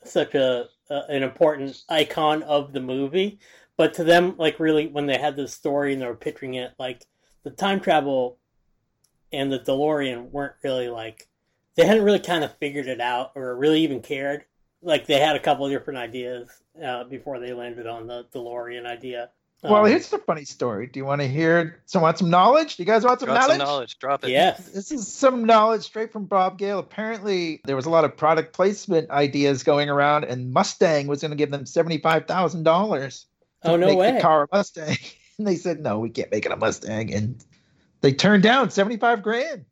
such 0.03 0.33
a 0.33 0.69
uh, 0.89 1.03
an 1.07 1.23
important 1.23 1.83
icon 1.89 2.43
of 2.43 2.73
the 2.73 2.79
movie, 2.79 3.39
but 3.81 3.95
to 3.95 4.03
them, 4.03 4.35
like 4.37 4.59
really, 4.59 4.85
when 4.85 5.07
they 5.07 5.17
had 5.17 5.35
this 5.35 5.55
story 5.55 5.91
and 5.91 5.99
they 5.99 6.05
were 6.05 6.13
picturing 6.13 6.53
it, 6.53 6.71
like 6.77 7.03
the 7.41 7.49
time 7.49 7.79
travel 7.79 8.37
and 9.33 9.51
the 9.51 9.57
DeLorean 9.57 10.29
weren't 10.29 10.53
really 10.63 10.87
like 10.87 11.27
they 11.73 11.87
hadn't 11.87 12.03
really 12.03 12.19
kind 12.19 12.43
of 12.43 12.55
figured 12.57 12.85
it 12.85 13.01
out 13.01 13.31
or 13.33 13.55
really 13.55 13.81
even 13.81 13.99
cared. 13.99 14.45
Like 14.83 15.07
they 15.07 15.19
had 15.19 15.35
a 15.35 15.39
couple 15.39 15.65
of 15.65 15.71
different 15.71 15.97
ideas 15.97 16.47
uh, 16.85 17.05
before 17.05 17.39
they 17.39 17.53
landed 17.53 17.87
on 17.87 18.05
the 18.05 18.27
DeLorean 18.35 18.85
idea. 18.85 19.31
well 19.63 19.83
Um, 19.83 19.87
here's 19.87 20.13
a 20.13 20.19
funny 20.19 20.45
story 20.45 20.85
do 20.85 20.99
you 20.99 21.05
want 21.05 21.21
to 21.21 21.27
hear 21.27 21.81
so 21.87 21.99
want 21.99 22.19
some 22.19 22.29
knowledge 22.29 22.75
do 22.75 22.83
you 22.83 22.87
guys 22.87 23.03
want 23.03 23.19
some 23.19 23.29
Got 23.29 23.41
knowledge 23.41 23.57
some 23.57 23.67
knowledge. 23.67 23.97
Drop 23.97 24.23
it. 24.23 24.29
yes, 24.29 24.63
This 24.69 24.91
is 24.91 25.11
some 25.11 25.43
knowledge 25.45 25.81
straight 25.81 26.13
from 26.13 26.25
Bob 26.25 26.59
Gale. 26.59 26.77
Apparently, 26.77 27.61
there 27.65 27.75
was 27.75 27.87
a 27.87 27.89
lot 27.89 28.05
of 28.05 28.15
product 28.15 28.53
placement 28.53 29.09
ideas 29.09 29.63
going 29.63 29.89
around, 29.89 30.25
and 30.25 30.53
Mustang 30.53 31.07
was 31.07 31.21
going 31.21 31.31
to 31.31 31.35
give 31.35 31.49
them 31.49 31.65
seventy-five 31.65 32.27
thousand 32.27 32.61
dollars. 32.61 33.25
Oh, 33.63 33.75
no 33.75 33.87
make 33.87 33.97
way. 33.97 34.11
The 34.13 34.21
car 34.21 34.43
a 34.43 34.47
Mustang. 34.55 34.97
and 35.37 35.47
they 35.47 35.55
said 35.55 35.79
no, 35.79 35.99
we 35.99 36.09
can't 36.09 36.31
make 36.31 36.45
it 36.45 36.51
a 36.51 36.57
Mustang, 36.57 37.13
and 37.13 37.43
they 38.01 38.13
turned 38.13 38.43
down 38.43 38.69
seventy 38.69 38.97
five 38.97 39.21
grand. 39.21 39.65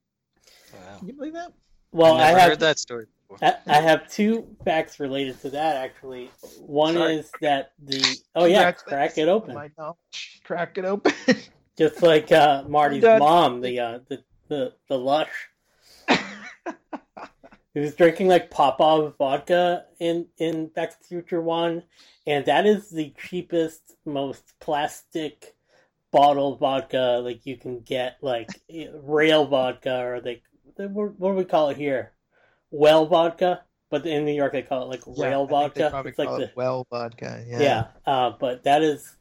Wow. 0.74 0.98
Can 1.00 1.08
you 1.08 1.14
believe 1.14 1.34
that? 1.34 1.54
well, 1.92 2.16
I 2.16 2.28
have 2.28 2.50
heard 2.50 2.60
that 2.60 2.80
story 2.80 3.06
before. 3.28 3.48
I, 3.48 3.56
I 3.68 3.82
have 3.82 4.10
two 4.10 4.48
facts 4.64 5.00
related 5.00 5.42
to 5.42 5.50
that 5.52 5.78
actually. 5.78 6.30
One 6.60 6.96
Sorry. 6.96 7.16
is 7.16 7.32
that 7.42 7.72
the 7.84 8.04
oh 8.36 8.46
yeah, 8.46 8.72
Congratulations 8.72 8.84
crack 8.88 9.18
it 9.18 9.30
open, 9.30 9.56
My 9.56 9.70
knowledge. 9.78 10.42
Crack 10.44 10.78
it 10.78 10.86
open. 10.86 11.14
just 11.78 12.02
like 12.02 12.32
uh, 12.32 12.64
Marty's 12.68 13.04
mom, 13.04 13.62
the 13.62 13.80
uh, 13.80 14.00
the 14.08 14.24
the 14.48 14.74
the 14.88 14.98
lush. 14.98 15.32
He 17.74 17.80
was 17.82 17.94
drinking 17.96 18.28
like 18.28 18.50
Popov 18.50 19.16
vodka 19.18 19.86
in 20.00 20.28
in 20.38 20.68
Back 20.68 20.92
to 20.92 20.98
the 21.00 21.06
Future 21.08 21.42
One, 21.42 21.84
and 22.26 22.46
that 22.46 22.66
is 22.66 22.90
the 22.90 23.14
cheapest, 23.18 23.96
most 24.06 24.54
plastic 24.60 25.56
bottle 26.12 26.56
vodka 26.58 27.22
like 27.24 27.46
you 27.46 27.58
can 27.58 27.82
get, 27.82 28.18
like 28.22 28.50
rail 29.04 29.46
vodka 29.46 30.00
or 30.00 30.22
like 30.22 30.42
what 30.76 31.20
what 31.20 31.32
do 31.32 31.36
we 31.38 31.46
call 31.46 31.70
it 31.70 31.78
here? 31.78 32.14
Well 32.72 33.06
vodka, 33.06 33.62
but 33.90 34.06
in 34.06 34.26
New 34.26 34.34
York 34.34 34.54
they 34.54 34.62
call 34.64 34.84
it 34.84 34.86
like 34.90 35.02
Yeah, 35.16 35.28
rail 35.28 35.44
I 35.52 35.62
think 35.64 35.74
they 35.76 35.82
vodka. 35.82 35.90
probably 35.92 36.10
It's 36.12 36.20
like 36.20 36.28
call 36.30 36.40
the 36.40 36.52
well 36.56 36.88
vodka. 36.90 37.44
Yeah. 37.48 37.60
yeah, 37.62 37.88
uh, 38.06 38.32
but 38.40 38.64
that 38.64 38.82
is 38.82 39.16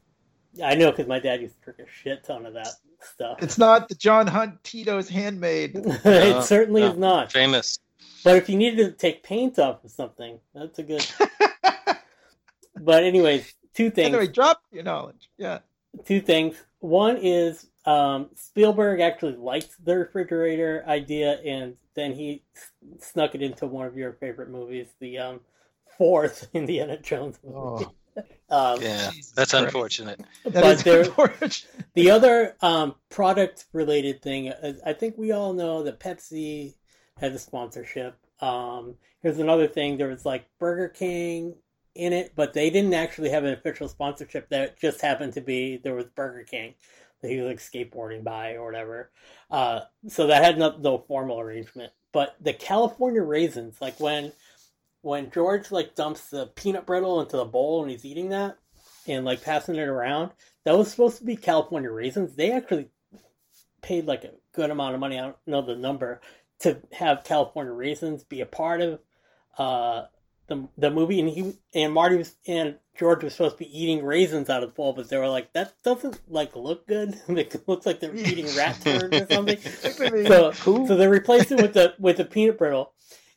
I 0.63 0.73
know 0.75 0.89
because 0.89 1.07
my 1.07 1.19
dad 1.19 1.41
used 1.41 1.55
to 1.55 1.71
drink 1.71 1.87
a 1.87 1.91
shit 1.91 2.23
ton 2.23 2.45
of 2.47 2.53
that 2.55 2.69
stuff. 3.01 3.37
It's 3.43 3.57
not 3.59 3.89
the 3.89 3.95
John 3.95 4.25
Hunt 4.25 4.63
Tito's 4.63 5.07
handmade. 5.07 5.75
it 5.75 6.03
No, 6.05 6.41
certainly 6.41 6.81
no. 6.81 6.91
is 6.91 6.97
not. 6.97 7.31
Famous. 7.31 7.77
But 8.23 8.35
if 8.37 8.49
you 8.49 8.57
needed 8.57 8.77
to 8.85 8.91
take 8.91 9.23
paint 9.23 9.57
off 9.59 9.83
of 9.83 9.91
something, 9.91 10.39
that's 10.53 10.79
a 10.79 10.83
good. 10.83 11.05
But 12.81 13.03
anyways, 13.03 13.53
two 13.73 13.89
things. 13.91 14.07
anyway, 14.07 14.27
drop 14.27 14.61
your 14.71 14.83
knowledge. 14.83 15.29
Yeah. 15.37 15.59
Two 16.05 16.21
things. 16.21 16.55
One 16.79 17.17
is 17.17 17.67
um, 17.85 18.29
Spielberg 18.35 19.01
actually 19.01 19.35
liked 19.35 19.83
the 19.83 19.97
refrigerator 19.97 20.83
idea, 20.87 21.39
and 21.45 21.75
then 21.95 22.13
he 22.13 22.43
s- 22.55 22.71
snuck 23.11 23.35
it 23.35 23.41
into 23.41 23.65
one 23.67 23.85
of 23.85 23.97
your 23.97 24.13
favorite 24.13 24.49
movies, 24.49 24.87
the 24.99 25.17
um, 25.17 25.39
fourth 25.97 26.47
Indiana 26.53 26.97
Jones 26.97 27.37
movie. 27.43 27.55
Oh, 27.85 27.93
Um, 28.51 28.81
Yeah, 28.81 29.11
that's 29.35 29.51
Christ. 29.51 29.53
unfortunate. 29.53 30.21
that 30.45 30.53
But 30.53 30.65
is 30.65 30.83
there- 30.83 31.01
unfortunate. 31.01 31.65
The 31.95 32.11
other 32.11 32.55
um, 32.61 32.95
product 33.09 33.65
related 33.73 34.21
thing, 34.21 34.51
I 34.85 34.93
think 34.93 35.17
we 35.17 35.31
all 35.33 35.53
know 35.53 35.83
that 35.83 35.99
Pepsi 35.99 36.73
has 37.19 37.33
a 37.33 37.39
sponsorship. 37.39 38.17
Um, 38.41 38.95
here's 39.21 39.39
another 39.39 39.67
thing 39.67 39.97
there 39.97 40.07
was 40.07 40.25
like 40.25 40.45
Burger 40.59 40.89
King 40.89 41.55
in 41.95 42.13
it, 42.13 42.33
but 42.35 42.53
they 42.53 42.69
didn't 42.69 42.93
actually 42.93 43.29
have 43.29 43.43
an 43.43 43.53
official 43.53 43.87
sponsorship. 43.87 44.49
That 44.49 44.79
just 44.79 45.01
happened 45.01 45.33
to 45.33 45.41
be 45.41 45.77
there 45.77 45.95
was 45.95 46.05
Burger 46.15 46.43
King 46.43 46.75
that 47.21 47.29
he 47.29 47.39
was 47.39 47.47
like 47.47 47.59
skateboarding 47.59 48.23
by 48.23 48.53
or 48.53 48.65
whatever. 48.65 49.11
Uh, 49.51 49.81
so 50.07 50.27
that 50.27 50.43
had 50.43 50.57
no, 50.57 50.77
no 50.77 50.97
formal 50.97 51.39
arrangement. 51.39 51.91
But 52.11 52.35
the 52.39 52.53
California 52.53 53.21
raisins, 53.21 53.81
like 53.81 53.99
when 53.99 54.31
when 55.01 55.31
George 55.31 55.71
like 55.71 55.95
dumps 55.95 56.29
the 56.29 56.47
peanut 56.47 56.85
brittle 56.85 57.21
into 57.21 57.37
the 57.37 57.45
bowl 57.45 57.81
and 57.81 57.91
he's 57.91 58.05
eating 58.05 58.29
that 58.29 58.57
and 59.07 59.25
like 59.25 59.43
passing 59.43 59.75
it 59.75 59.87
around, 59.87 60.31
that 60.65 60.77
was 60.77 60.89
supposed 60.89 61.17
to 61.17 61.23
be 61.23 61.35
California 61.35 61.91
raisins. 61.91 62.35
They 62.35 62.51
actually 62.51 62.89
paid 63.81 64.05
like 64.05 64.23
a 64.23 64.31
good 64.53 64.69
amount 64.69 64.93
of 64.93 64.99
money. 64.99 65.17
I 65.17 65.23
don't 65.23 65.37
know 65.47 65.61
the 65.61 65.75
number 65.75 66.21
to 66.59 66.79
have 66.93 67.23
California 67.23 67.71
raisins 67.73 68.23
be 68.23 68.41
a 68.41 68.45
part 68.45 68.81
of 68.81 68.99
uh, 69.57 70.03
the 70.47 70.67
the 70.77 70.89
movie. 70.91 71.19
And 71.19 71.29
he 71.29 71.53
and 71.73 71.93
Marty 71.93 72.17
was 72.17 72.35
and 72.47 72.75
George 72.97 73.23
was 73.23 73.33
supposed 73.33 73.57
to 73.57 73.63
be 73.63 73.79
eating 73.81 74.03
raisins 74.03 74.49
out 74.49 74.61
of 74.63 74.69
the 74.69 74.75
bowl, 74.75 74.91
but 74.93 75.07
they 75.09 75.17
were 75.17 75.29
like, 75.29 75.53
that 75.53 75.73
doesn't 75.83 76.19
like 76.27 76.55
look 76.55 76.85
good. 76.87 77.15
it 77.29 77.67
looks 77.67 77.85
like 77.85 77.99
they're 78.01 78.15
eating 78.15 78.47
rat 78.57 78.77
turd 78.81 79.13
or 79.15 79.27
something. 79.31 79.57
So, 80.27 80.51
Cool. 80.61 80.87
so 80.87 80.95
they 80.97 81.07
replaced 81.07 81.51
it 81.51 81.61
with 81.61 81.73
the 81.73 81.93
with 81.99 82.17
the 82.17 82.25
peanut 82.25 82.57
brittle, 82.57 82.93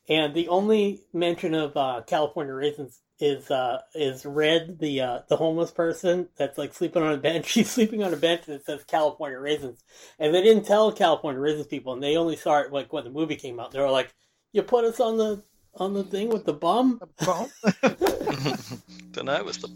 and 0.09 0.35
the 0.35 0.49
only 0.49 1.03
mention 1.13 1.55
of 1.55 1.77
uh, 1.77 2.03
California 2.07 2.53
raisins 2.55 2.99
is 3.23 3.53
uh, 3.53 3.79
is 3.95 4.27
Red, 4.27 4.81
the 4.81 5.01
uh, 5.01 5.19
the 5.29 5.37
homeless 5.37 5.71
person 5.71 6.29
that's 6.37 6.59
like 6.59 6.75
sleeping 6.75 7.05
on 7.05 7.13
a 7.13 7.17
bench. 7.19 7.53
He's 7.53 7.71
sleeping 7.71 8.03
on 8.03 8.13
a 8.13 8.17
bench 8.17 8.47
that 8.47 8.67
says 8.67 8.83
California 8.85 9.39
raisins, 9.39 9.79
and 10.19 10.35
they 10.35 10.43
didn't 10.43 10.65
tell 10.65 10.91
California 10.91 11.41
raisins 11.41 11.69
people, 11.69 11.93
and 11.93 12.03
they 12.03 12.17
only 12.17 12.35
saw 12.35 12.59
it 12.59 12.73
like 12.73 12.93
when 12.93 13.05
the 13.05 13.11
movie 13.11 13.37
came 13.37 13.61
out. 13.61 13.71
They 13.71 13.79
were 13.79 13.91
like, 13.91 14.13
"You 14.53 14.63
put 14.63 14.85
us 14.85 14.99
on 14.99 15.19
the 15.19 15.45
on 15.75 15.95
the 15.95 16.03
thing 16.03 16.31
with 16.31 16.45
the 16.45 16.53
bum." 16.53 17.01
Bump. 17.25 17.53
then 19.13 19.29
I 19.29 19.43
was 19.43 19.59
the. 19.59 19.71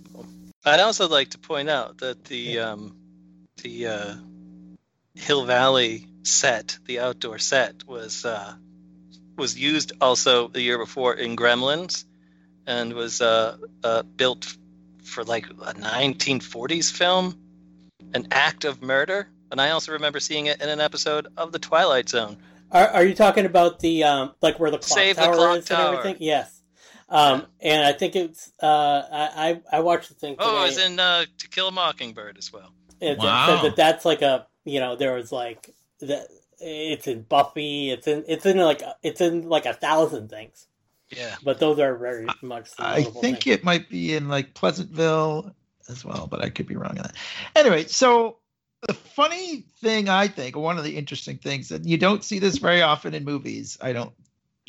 I'd 0.64 0.80
also 0.80 1.08
like 1.08 1.30
to 1.30 1.38
point 1.38 1.70
out 1.70 1.98
that 1.98 2.24
the 2.24 2.58
um, 2.58 2.96
the 3.62 3.86
uh, 3.86 4.14
Hill 5.14 5.44
Valley 5.44 6.08
set, 6.24 6.78
the 6.86 6.98
outdoor 6.98 7.38
set, 7.38 7.86
was 7.86 8.24
uh, 8.24 8.54
was 9.38 9.56
used 9.56 9.92
also 10.00 10.48
the 10.48 10.62
year 10.62 10.78
before 10.78 11.14
in 11.14 11.36
Gremlins, 11.36 12.04
and 12.66 12.92
was 12.92 13.20
uh, 13.20 13.56
uh, 13.84 14.02
built 14.02 14.56
for 15.02 15.24
like 15.24 15.46
a 15.46 15.74
1940s 15.74 16.90
film, 16.92 17.38
an 18.14 18.28
act 18.30 18.64
of 18.64 18.82
murder. 18.82 19.28
And 19.50 19.60
I 19.60 19.70
also 19.70 19.92
remember 19.92 20.18
seeing 20.20 20.46
it 20.46 20.60
in 20.60 20.68
an 20.68 20.80
episode 20.80 21.28
of 21.36 21.52
The 21.52 21.58
Twilight 21.58 22.08
Zone. 22.08 22.36
Are, 22.72 22.88
are 22.88 23.04
you 23.04 23.14
talking 23.14 23.46
about 23.46 23.78
the 23.78 24.02
um 24.02 24.32
like 24.42 24.58
where 24.58 24.72
the 24.72 24.78
clock 24.78 24.98
Save 24.98 25.16
the 25.16 25.22
clock 25.22 25.58
is 25.58 25.64
tower. 25.66 25.86
and 25.90 25.98
everything? 25.98 26.16
Yes. 26.20 26.52
Um, 27.08 27.46
and 27.60 27.84
I 27.84 27.92
think 27.92 28.16
it's 28.16 28.50
uh, 28.60 28.66
I 28.66 29.60
I 29.72 29.76
I 29.76 29.80
watched 29.80 30.08
the 30.08 30.14
thing. 30.16 30.34
Today. 30.34 30.44
Oh, 30.48 30.64
it 30.64 30.66
was 30.66 30.78
in 30.84 30.98
uh, 30.98 31.24
To 31.38 31.48
Kill 31.48 31.68
a 31.68 31.72
Mockingbird 31.72 32.36
as 32.36 32.52
well. 32.52 32.72
It 33.00 33.18
Wow. 33.18 33.46
said 33.62 33.70
that 33.70 33.76
that's 33.76 34.04
like 34.04 34.22
a 34.22 34.48
you 34.64 34.80
know 34.80 34.96
there 34.96 35.14
was 35.14 35.30
like 35.30 35.72
that 36.00 36.26
it's 36.58 37.06
in 37.06 37.22
Buffy. 37.22 37.92
It's 37.92 38.08
in 38.08 38.24
it's 38.26 38.44
in 38.44 38.56
like 38.58 38.82
it's 39.04 39.20
in 39.20 39.48
like 39.48 39.66
a 39.66 39.72
thousand 39.74 40.28
things, 40.28 40.66
Yeah. 41.10 41.36
but 41.44 41.60
those 41.60 41.78
are 41.78 41.94
very 41.96 42.26
much. 42.42 42.74
the 42.76 42.84
I 42.84 43.04
think 43.04 43.42
things. 43.42 43.46
it 43.46 43.64
might 43.64 43.88
be 43.88 44.14
in 44.14 44.28
like 44.28 44.54
Pleasantville 44.54 45.54
as 45.88 46.04
well, 46.04 46.26
but 46.26 46.42
I 46.42 46.50
could 46.50 46.66
be 46.66 46.76
wrong 46.76 46.98
on 46.98 47.04
that. 47.04 47.14
Anyway, 47.54 47.84
so 47.84 48.38
the 48.86 48.94
funny 48.94 49.64
thing 49.80 50.08
I 50.08 50.28
think, 50.28 50.56
or 50.56 50.62
one 50.62 50.78
of 50.78 50.84
the 50.84 50.96
interesting 50.96 51.38
things, 51.38 51.70
and 51.70 51.86
you 51.86 51.96
don't 51.96 52.24
see 52.24 52.38
this 52.38 52.58
very 52.58 52.82
often 52.82 53.14
in 53.14 53.24
movies, 53.24 53.78
I 53.80 53.92
don't 53.92 54.12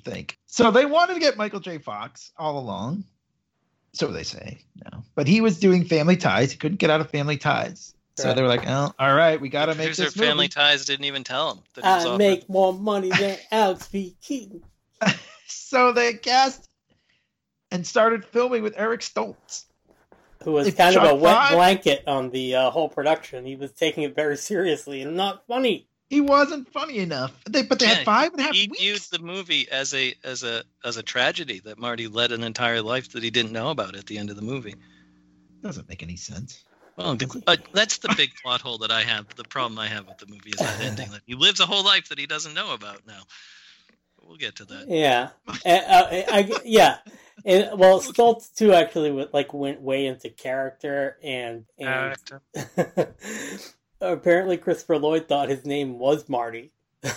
think. 0.04 0.38
So 0.46 0.72
they 0.72 0.86
wanted 0.86 1.16
to 1.16 1.20
get 1.20 1.38
Michael 1.38 1.60
J. 1.60 1.78
Fox 1.80 2.32
all 2.38 2.60
along. 2.60 3.04
So 3.94 4.08
they 4.08 4.24
say, 4.24 4.60
no. 4.92 5.04
But 5.16 5.28
he 5.28 5.42
was 5.42 5.60
doing 5.60 5.86
family 5.86 6.18
ties. 6.18 6.52
He 6.52 6.58
couldn't 6.58 6.78
get 6.78 6.90
out 6.90 7.02
of 7.02 7.10
family 7.10 7.38
ties. 7.38 7.96
So 8.16 8.34
they 8.34 8.42
were 8.42 8.48
like, 8.48 8.68
oh, 8.68 8.92
all 8.98 9.14
right, 9.14 9.40
we 9.40 9.48
got 9.48 9.68
to 9.68 9.76
make 9.76 9.90
producer 9.90 10.06
this 10.06 10.16
Family 10.16 10.36
movie. 10.36 10.48
Ties 10.48 10.86
didn't 10.86 11.06
even 11.06 11.24
tell 11.24 11.52
him 11.52 11.60
that 11.76 11.86
he 11.86 11.90
was 11.90 12.06
I 12.06 12.10
offered. 12.10 12.18
make 12.18 12.50
more 12.50 12.74
money 12.74 13.10
than 13.10 13.38
Alex 13.52 13.88
P. 13.88 14.16
Keaton. 14.22 14.64
So 15.68 15.92
they 15.92 16.14
cast 16.14 16.66
and 17.72 17.86
started 17.86 18.24
filming 18.24 18.64
with 18.64 18.74
Eric 18.78 19.02
Stoltz. 19.02 19.66
Who 20.46 20.54
was 20.54 20.68
If 20.68 20.78
kind 20.78 20.96
of 20.96 21.04
a 21.04 21.14
wet 21.14 21.36
Five- 21.36 21.56
blanket 21.56 22.04
on 22.08 22.30
the 22.30 22.56
uh, 22.56 22.72
whole 22.72 22.88
production. 22.88 23.46
He 23.46 23.58
was 23.58 23.74
taking 23.74 24.04
it 24.04 24.16
very 24.16 24.38
seriously 24.38 25.02
and 25.02 25.18
not 25.18 25.46
funny. 25.46 25.90
He 26.10 26.22
wasn't 26.22 26.72
funny 26.72 27.00
enough. 27.00 27.34
They, 27.50 27.64
but 27.64 27.80
they 27.80 27.88
Yeah, 27.88 27.96
had 27.96 28.06
five 28.06 28.32
and 28.32 28.40
a 28.40 28.44
half 28.44 28.56
he 28.56 28.68
weeks. 28.68 28.80
viewed 28.80 29.02
the 29.12 29.20
movie 29.20 29.68
as 29.70 29.94
a 29.94 30.14
as 30.24 30.44
a 30.44 30.64
as 30.86 30.96
a 30.96 31.04
tragedy 31.04 31.60
that 31.66 31.78
Marty 31.78 32.08
led 32.08 32.32
an 32.32 32.44
entire 32.44 32.82
life 32.82 33.12
that 33.12 33.24
he 33.24 33.30
didn't 33.30 33.52
know 33.52 33.72
about 33.72 33.94
at 33.98 34.06
the 34.06 34.18
end 34.18 34.30
of 34.30 34.38
the 34.38 34.42
movie. 34.42 34.76
Doesn't 35.64 35.90
make 35.90 36.02
any 36.02 36.16
sense. 36.16 36.64
Well, 36.96 37.18
uh, 37.46 37.58
that's 37.74 37.98
the 37.98 38.14
big 38.16 38.30
plot 38.42 38.62
hole 38.62 38.78
that 38.78 38.92
I 38.92 39.02
have. 39.04 39.28
The 39.36 39.44
problem 39.44 39.78
I 39.80 39.88
have 39.88 40.08
with 40.08 40.18
the 40.18 40.28
movie 40.28 40.52
is 40.52 40.60
that 40.60 40.80
ending. 40.80 41.12
That 41.12 41.24
he 41.26 41.36
lives 41.36 41.60
a 41.60 41.66
whole 41.66 41.84
life 41.84 42.08
that 42.08 42.18
he 42.20 42.26
doesn't 42.26 42.54
know 42.54 42.74
about 42.74 43.06
now. 43.06 43.24
We'll 44.28 44.38
get 44.38 44.58
to 44.58 44.66
that. 44.66 44.86
Yeah, 44.90 45.30
And, 45.66 45.86
uh, 45.88 46.08
I, 46.12 46.26
I- 46.30 46.62
yeah, 46.66 46.98
and 47.46 47.80
well, 47.80 48.02
Stoltz 48.02 48.54
too 48.54 48.74
actually 48.74 49.12
went, 49.12 49.34
like 49.34 49.54
went 49.54 49.82
way 49.82 50.06
into 50.06 50.30
character 50.30 51.18
and 51.24 51.66
and 51.80 52.16
apparently 54.02 54.58
Christopher 54.58 54.98
Lloyd 54.98 55.28
thought 55.28 55.50
his 55.50 55.66
name 55.66 55.98
was 56.00 56.28
Marty. 56.30 56.72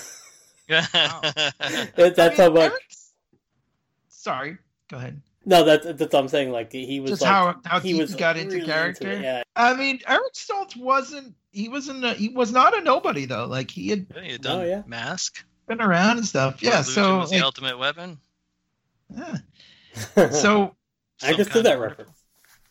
That- 0.69 2.15
that's 2.17 2.39
I 2.39 2.45
how 2.45 2.51
much. 2.51 2.71
Eric's- 2.71 3.13
Sorry, 4.09 4.59
go 4.89 4.99
ahead. 4.99 5.21
No, 5.47 5.65
that's 5.65 5.85
that's 5.87 6.01
what 6.01 6.15
I'm 6.15 6.29
saying. 6.29 6.53
Like 6.53 6.71
he 6.71 7.01
was 7.01 7.11
Just 7.13 7.23
like 7.23 7.31
how 7.31 7.57
how 7.65 7.81
he 7.81 7.95
was 7.95 8.13
he 8.13 8.19
got 8.19 8.37
into 8.37 8.57
really 8.57 8.67
character. 8.67 9.11
it, 9.11 9.23
yeah, 9.23 9.43
I 9.57 9.75
mean, 9.75 9.99
Eric 10.07 10.35
Stoltz 10.35 10.77
wasn't. 10.77 11.35
He 11.51 11.69
wasn't. 11.69 12.05
A, 12.05 12.13
he 12.15 12.29
was 12.29 12.53
not 12.53 12.77
a 12.79 12.83
nobody 12.83 13.25
though. 13.25 13.47
Like 13.47 13.71
he 13.71 13.89
had 13.89 14.07
Yeah, 14.15 14.23
he 14.23 14.33
had 14.33 14.41
Oh, 14.47 14.59
done 14.59 14.69
yeah. 14.69 14.83
Mask. 14.87 15.43
Been 15.71 15.81
around 15.81 16.19
and 16.19 16.27
stuff. 16.27 16.63
Yeah. 16.63 16.83
Illusion 16.83 16.95
So 16.95 17.19
was 17.19 17.31
like, 17.31 17.41
the 17.41 17.45
ultimate 17.47 17.79
weapon. 17.79 18.19
yeah. 19.15 19.37
so 20.31 20.77
I 21.23 21.29
Some 21.29 21.37
just 21.37 21.53
did 21.53 21.65
that 21.65 21.75
of 21.77 21.81
reference. 21.81 22.25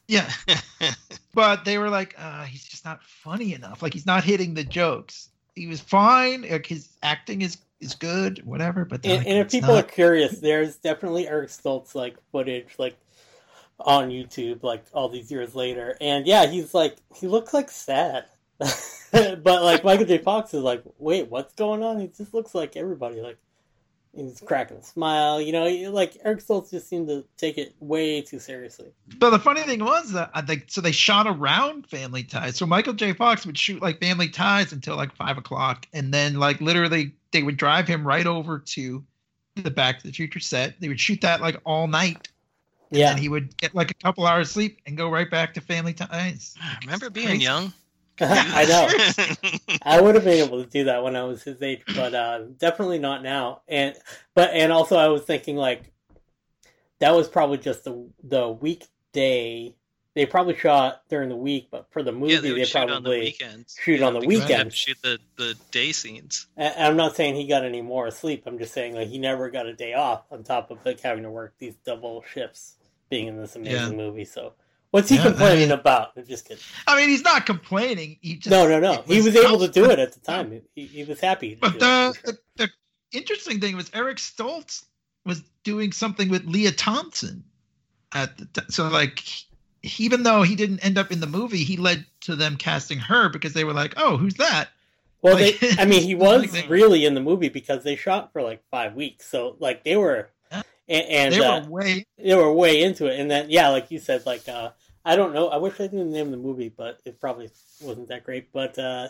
yeah. 0.08 0.29
But 1.34 1.63
they 1.63 1.77
were 1.77 1.89
like, 1.89 2.15
uh, 2.18 2.44
he's 2.46 2.65
just 2.65 2.84
not 2.86 3.03
funny 3.03 3.53
enough. 3.53 3.82
Like 3.84 3.94
he's 3.94 4.06
not 4.08 4.24
hitting 4.24 4.53
the 4.56 4.63
jokes. 4.63 5.29
He 5.56 5.68
was 5.68 5.79
fine. 5.79 6.41
Like 6.50 6.65
his 6.65 6.89
acting 7.03 7.41
is 7.41 7.58
is 7.79 7.96
good, 7.96 8.46
whatever. 8.46 8.84
But 8.86 9.06
And, 9.06 9.20
like, 9.20 9.27
and 9.27 9.38
if 9.38 9.51
people 9.51 9.75
not." 9.75 9.86
are 9.86 9.88
curious, 9.88 10.39
there's 10.39 10.77
definitely 10.77 11.27
Eric 11.27 11.50
Stoltz 11.50 11.96
like 11.96 12.18
footage 12.32 12.75
like 12.79 12.98
on 13.79 14.10
YouTube 14.10 14.63
like 14.63 14.86
all 14.94 15.10
these 15.10 15.32
years 15.32 15.56
later. 15.56 15.96
And 16.01 16.25
yeah, 16.27 16.48
he's 16.48 16.74
like 16.74 16.98
he 17.15 17.27
looks 17.27 17.53
like 17.53 17.72
sad. 17.72 18.25
but 19.12 19.63
like 19.63 19.84
Michael 19.84 20.06
J. 20.06 20.18
Fox 20.20 20.54
is 20.54 20.62
like, 20.62 20.84
wait, 20.98 21.30
what's 21.30 21.54
going 21.54 21.84
on? 21.84 22.00
He 22.00 22.08
just 22.08 22.34
looks 22.34 22.54
like 22.54 22.75
everybody. 22.75 23.22
Like 23.22 23.38
he's 24.16 24.42
cracking 24.42 24.78
a 24.78 24.84
smile. 24.84 25.42
You 25.42 25.51
know, 25.51 25.66
like 25.92 26.18
Eric 26.24 26.39
Stoltz 26.39 26.72
just 26.72 26.88
seemed 26.88 27.08
to 27.08 27.25
take 27.38 27.58
it 27.58 27.75
way 27.80 28.22
too 28.22 28.39
seriously. 28.39 28.92
But 29.18 29.32
the 29.32 29.39
funny 29.39 29.62
thing 29.62 29.84
was 29.84 30.12
that 30.13 30.30
uh, 30.30 30.32
I 30.36 30.42
think 30.42 30.66
so 30.68 30.82
they 30.82 30.92
shot 30.92 31.28
around 31.28 31.88
Family 31.88 32.24
Ties. 32.24 32.58
So 32.58 32.66
Michael 32.66 32.94
J. 32.94 33.13
Fox 33.13 33.46
would 33.46 33.58
shoot 33.58 33.82
like 33.82 34.00
Family 34.00 34.30
Ties 34.30 34.74
until 34.74 34.96
like 34.96 35.16
five 35.16 35.38
o'clock, 35.38 35.88
and 35.94 36.13
then 36.13 36.36
like 36.36 36.62
literally 36.62 37.13
they 37.32 37.44
would 37.44 37.58
drive 37.58 37.88
him 37.88 38.06
right 38.06 38.28
over 38.28 38.60
to 38.60 39.04
the 39.56 39.72
Back 39.72 40.00
to 40.00 40.08
the 40.08 40.13
Future 40.13 40.39
set. 40.39 40.80
They 40.80 40.88
would 40.88 41.00
shoot 41.00 41.22
that 41.22 41.42
like 41.42 41.58
all 41.66 41.88
night, 41.88 42.28
Yeah, 42.92 43.12
and 43.12 43.20
he 43.20 43.30
would 43.30 43.56
get 43.58 43.75
like 43.75 43.92
a 43.92 43.96
couple 43.96 44.25
hours 44.25 44.51
sleep 44.51 44.80
and 44.86 44.98
go 44.98 45.10
right 45.10 45.30
back 45.30 45.54
to 45.56 45.62
Family 45.62 45.94
Ties. 45.94 46.56
I 46.62 46.78
Remember 46.82 47.10
being 47.10 47.28
Crazy. 47.28 47.44
young? 47.44 47.74
I 48.22 48.66
know. 48.66 49.78
I 49.84 50.02
would 50.02 50.16
have 50.16 50.24
been 50.24 50.46
able 50.46 50.64
to 50.64 50.70
do 50.70 50.86
that 50.86 51.04
when 51.04 51.16
I 51.16 51.24
was 51.24 51.44
his 51.44 51.62
age, 51.62 51.82
but 51.96 52.14
uh, 52.14 52.40
definitely 52.58 53.00
not 53.00 53.24
now. 53.24 53.62
And 53.68 53.96
but 54.36 54.52
and 54.54 54.72
also 54.72 54.98
I 54.98 55.08
was 55.08 55.24
thinking 55.24 55.56
like 55.56 55.92
that 57.00 57.16
was 57.16 57.28
probably 57.28 57.58
just 57.58 57.84
the 57.84 58.10
the 58.24 58.48
weekday. 58.50 59.76
They 60.16 60.26
probably 60.26 60.56
shot 60.58 61.04
during 61.08 61.30
the 61.30 61.36
week, 61.36 61.68
but 61.72 61.86
for 61.92 62.04
the 62.04 62.12
movie 62.12 62.34
yeah, 62.34 62.40
they 62.42 62.52
they 62.52 62.66
shoot 62.66 62.80
on 62.80 62.88
the 62.88 62.94
probably. 62.96 63.20
weekends. 63.22 63.78
shoot 63.82 64.00
Yeah, 64.00 64.08
on 64.08 64.14
the 64.14 64.20
because 64.20 64.40
they 64.40 64.42
had 64.42 64.48
to 64.48 64.54
weekends. 64.56 64.76
Shoot 64.76 64.98
the, 65.02 65.20
the 65.38 65.56
day 65.72 65.92
scenes. 65.92 66.48
I- 66.58 66.74
I'm 66.88 66.98
not 66.98 67.16
saying 67.16 67.36
he 67.36 67.48
got 67.48 67.64
any 67.64 67.82
more 67.82 68.10
sleep. 68.12 68.44
I'm 68.46 68.58
just 68.58 68.74
saying 68.74 68.96
like 68.96 69.08
he 69.08 69.20
never 69.20 69.50
got 69.50 69.68
a 69.68 69.74
day 69.74 69.94
off 69.94 70.24
on 70.32 70.44
top 70.44 70.72
of 70.72 70.80
like 70.86 71.00
having 71.00 71.24
to 71.24 71.30
work 71.30 71.54
these 71.60 71.76
double 71.86 72.24
shifts, 72.34 72.76
being 73.10 73.28
in 73.28 73.38
this 73.38 73.56
amazing 73.56 73.96
movie. 73.96 74.26
So 74.26 74.54
what's 74.91 75.10
he 75.10 75.15
Yeah, 75.15 75.22
I 75.22 75.25
complaining 75.25 75.69
mean- 75.69 75.79
about? 75.79 76.12
I'm 76.17 76.25
just 76.25 76.48
kidding. 76.48 76.63
I 76.88 76.96
mean, 76.98 77.10
he's 77.10 77.24
not 77.24 77.46
complaining. 77.46 78.17
He 78.22 78.36
just, 78.36 78.50
No, 78.51 78.67
no, 78.67 78.79
no. 78.79 78.93
it 79.01 79.05
He 79.08 79.22
was 79.22 79.36
able 79.36 79.60
to 79.60 79.67
do 79.67 79.89
it 79.89 80.00
at 80.00 80.13
the 80.13 80.19
time. 80.19 80.62
He, 80.75 80.86
he 80.86 81.03
was 81.03 81.19
happy. 81.19 81.55
But 81.60 81.79
the, 81.79 82.17
the 82.24 82.38
the 82.58 82.69
interesting 83.17 83.60
thing 83.60 83.75
was 83.75 83.89
Eric 83.93 84.17
Stoltz 84.17 84.86
was 85.25 85.41
doing 85.63 85.91
something 85.91 86.29
with 86.29 86.46
Lea 86.46 86.72
Thompson 86.72 87.43
at 88.13 88.38
the 88.38 88.46
t- 88.46 88.67
so 88.69 88.88
like 88.88 89.19
he- 89.19 89.46
even 89.81 90.24
though 90.24 90.41
he 90.43 90.55
didn't 90.55 90.79
end 90.84 90.98
up 90.98 91.12
in 91.12 91.19
the 91.22 91.27
movie, 91.27 91.63
he 91.63 91.77
led 91.77 92.05
to 92.22 92.36
them 92.36 92.58
casting 92.58 93.00
her 93.00 93.29
because 93.29 93.53
they 93.53 93.63
were 93.63 93.74
like, 93.74 93.93
"Oh, 93.98 94.17
who's 94.17 94.34
that?" 94.36 94.69
Well, 95.22 95.36
Like- 95.36 95.60
they, 95.60 95.72
I 95.77 95.86
mean, 95.86 96.03
he 96.03 96.15
was 96.15 96.41
like 96.41 96.51
they- 96.51 96.67
really 96.67 97.05
in 97.05 97.13
the 97.13 97.22
movie 97.22 97.50
because 97.50 97.84
they 97.84 97.96
shot 97.96 98.31
for 98.34 98.41
like 98.41 98.62
five 98.72 98.93
weeks. 98.96 99.25
So, 99.29 99.55
like, 99.60 99.84
they 99.84 99.96
were, 99.98 100.15
Yeah. 100.17 100.25
And, 100.89 101.05
and 101.08 101.34
they 101.36 101.39
uh, 101.46 101.62
were 101.65 101.69
way 101.69 102.05
they 102.17 102.36
were 102.36 102.51
way 102.51 102.81
into 102.84 103.05
it. 103.05 103.19
And 103.19 103.29
then, 103.29 103.50
yeah, 103.50 103.69
like 103.69 103.91
you 103.91 104.00
said, 104.00 104.25
like, 104.25 104.50
uh, 104.50 104.72
I 105.05 105.15
don't 105.15 105.34
know. 105.34 105.48
I 105.50 105.58
wish 105.58 105.79
I 105.79 105.84
knew 105.88 106.03
the 106.03 106.10
name 106.10 106.25
of 106.25 106.31
the 106.31 106.38
movie, 106.38 106.69
but 106.75 107.00
it 107.05 107.19
probably 107.22 107.50
wasn't 107.81 108.08
that 108.10 108.24
great. 108.24 108.51
But, 108.51 108.77
uh, 108.79 109.10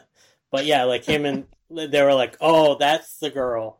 but 0.51 0.65
yeah, 0.65 0.83
like 0.83 1.05
him 1.05 1.25
and 1.25 1.45
they 1.91 2.01
were 2.03 2.13
like, 2.13 2.35
oh, 2.41 2.75
that's 2.77 3.17
the 3.19 3.29
girl. 3.29 3.79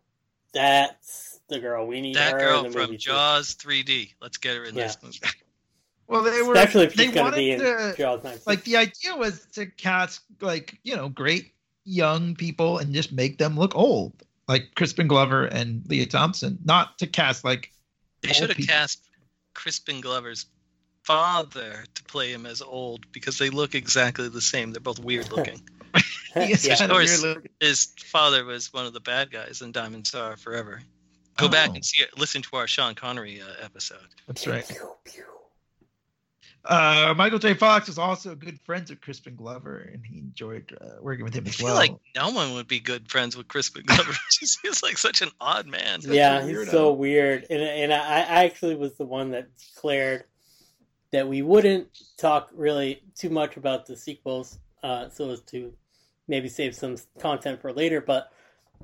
That's 0.54 1.40
the 1.50 1.60
girl. 1.60 1.86
We 1.88 2.02
need 2.02 2.16
That 2.16 2.34
her 2.34 2.40
girl 2.40 2.60
in 2.60 2.64
the 2.66 2.72
from 2.72 2.82
movie. 2.84 2.98
too." 2.98 3.12
Jaws 3.12 3.56
3D. 3.56 4.14
Let's 4.22 4.38
get 4.38 4.56
her 4.58 4.64
in 4.66 4.76
Yeah. 4.76 4.88
this 4.88 4.98
movie. 5.04 5.20
well. 6.08 6.24
They 6.24 6.42
were 6.42 6.54
Especially 6.54 6.86
if 6.86 6.94
they 6.96 7.06
she's 7.06 7.14
going 7.14 7.32
to 7.32 7.32
wanted 7.32 7.36
be 7.38 7.52
in 7.52 7.60
to- 7.60 7.94
Jaws 7.98 8.24
19. 8.24 8.42
like 8.48 8.64
the 8.64 8.78
idea 8.78 9.16
was 9.16 9.46
to 9.54 9.66
cast 9.68 10.22
like 10.42 10.78
you 10.84 10.96
know 10.96 11.10
great 11.10 11.54
young 11.86 12.36
people 12.36 12.78
and 12.78 12.94
just 12.94 13.12
make 13.12 13.38
them 13.38 13.58
look 13.58 13.76
old, 13.76 14.14
like 14.48 14.74
Crispin 14.76 15.08
Glover 15.08 15.46
and 15.46 15.84
Lea 15.88 16.06
Thompson, 16.06 16.58
not 16.64 16.98
to 17.00 17.08
cast 17.08 17.44
like 17.44 17.72
They 18.22 18.34
should 18.34 18.50
have 18.50 18.58
people. 18.58 18.74
cast 18.74 19.02
Crispin 19.54 20.02
Glover's 20.02 20.46
father 21.04 21.84
to 21.96 22.04
play 22.04 22.32
him 22.32 22.46
as 22.46 22.62
old 22.62 23.12
because 23.12 23.38
they 23.38 23.50
look 23.50 23.74
exactly 23.76 24.30
the 24.30 24.42
same. 24.42 24.72
They're 24.72 24.80
both 24.82 25.00
weird 25.00 25.32
looking. 25.36 25.62
He's 26.36 26.66
Yeah. 26.68 26.84
of 26.84 26.90
course. 26.92 27.26
His 27.60 27.86
father 28.06 28.46
was 28.46 28.72
one 28.74 28.86
of 28.86 28.94
the 28.94 29.00
bad 29.00 29.32
guys 29.32 29.62
in 29.62 29.72
Diamonds 29.72 30.14
Are 30.14 30.38
Forever. 30.38 30.82
Go 31.38 31.48
back 31.48 31.70
Oh. 31.72 31.76
and 31.76 31.86
see 31.86 32.04
it. 32.04 32.10
Listen 32.18 32.42
to 32.44 32.58
our 32.58 32.68
Sean 32.68 32.96
Connery 32.96 33.42
uh, 33.42 33.46
episode. 33.64 33.98
That's 34.28 34.46
right. 34.46 34.68
Pew, 34.68 34.92
pew. 35.06 35.24
Uh, 36.66 37.14
Michael 37.16 37.40
J. 37.40 37.54
Fox 37.54 37.88
was 37.88 37.98
also 37.98 38.36
good 38.36 38.60
friends 38.62 38.90
with 38.90 39.00
Crispin 39.02 39.36
Glover, 39.36 39.90
and 39.94 40.06
he 40.06 40.20
enjoyed 40.20 40.78
uh, 40.80 41.02
working 41.02 41.24
with 41.24 41.34
him 41.34 41.46
I 41.46 41.50
as 41.50 41.56
feel 41.56 41.68
well. 41.68 41.76
like 41.76 41.96
no 42.16 42.32
one 42.32 42.54
would 42.54 42.68
be 42.68 42.80
good 42.80 43.10
friends 43.10 43.38
with 43.38 43.48
Crispin 43.48 43.84
Glover. 43.86 44.12
he 44.40 44.46
seems 44.46 44.84
like 44.84 44.98
such 44.98 45.22
an 45.22 45.30
odd 45.40 45.68
man. 45.68 46.02
Such 46.02 46.14
yeah, 46.14 46.46
he's 46.46 46.70
so 46.70 46.92
weird. 46.92 47.46
And 47.50 47.62
and 47.62 47.94
I, 47.94 48.20
I 48.20 48.46
actually 48.46 48.76
was 48.76 48.94
the 48.96 49.06
one 49.06 49.32
that 49.32 49.48
declared 49.58 50.26
that 51.12 51.28
we 51.28 51.42
wouldn't 51.42 51.88
talk 52.18 52.50
really 52.54 53.02
too 53.16 53.30
much 53.30 53.58
about 53.58 53.86
the 53.86 53.96
sequels, 53.96 54.60
uh, 54.84 55.10
so 55.10 55.32
as 55.32 55.42
to 55.42 55.74
maybe 56.28 56.50
save 56.50 56.76
some 56.76 56.98
content 57.20 57.62
for 57.62 57.72
later. 57.72 58.02
But 58.02 58.32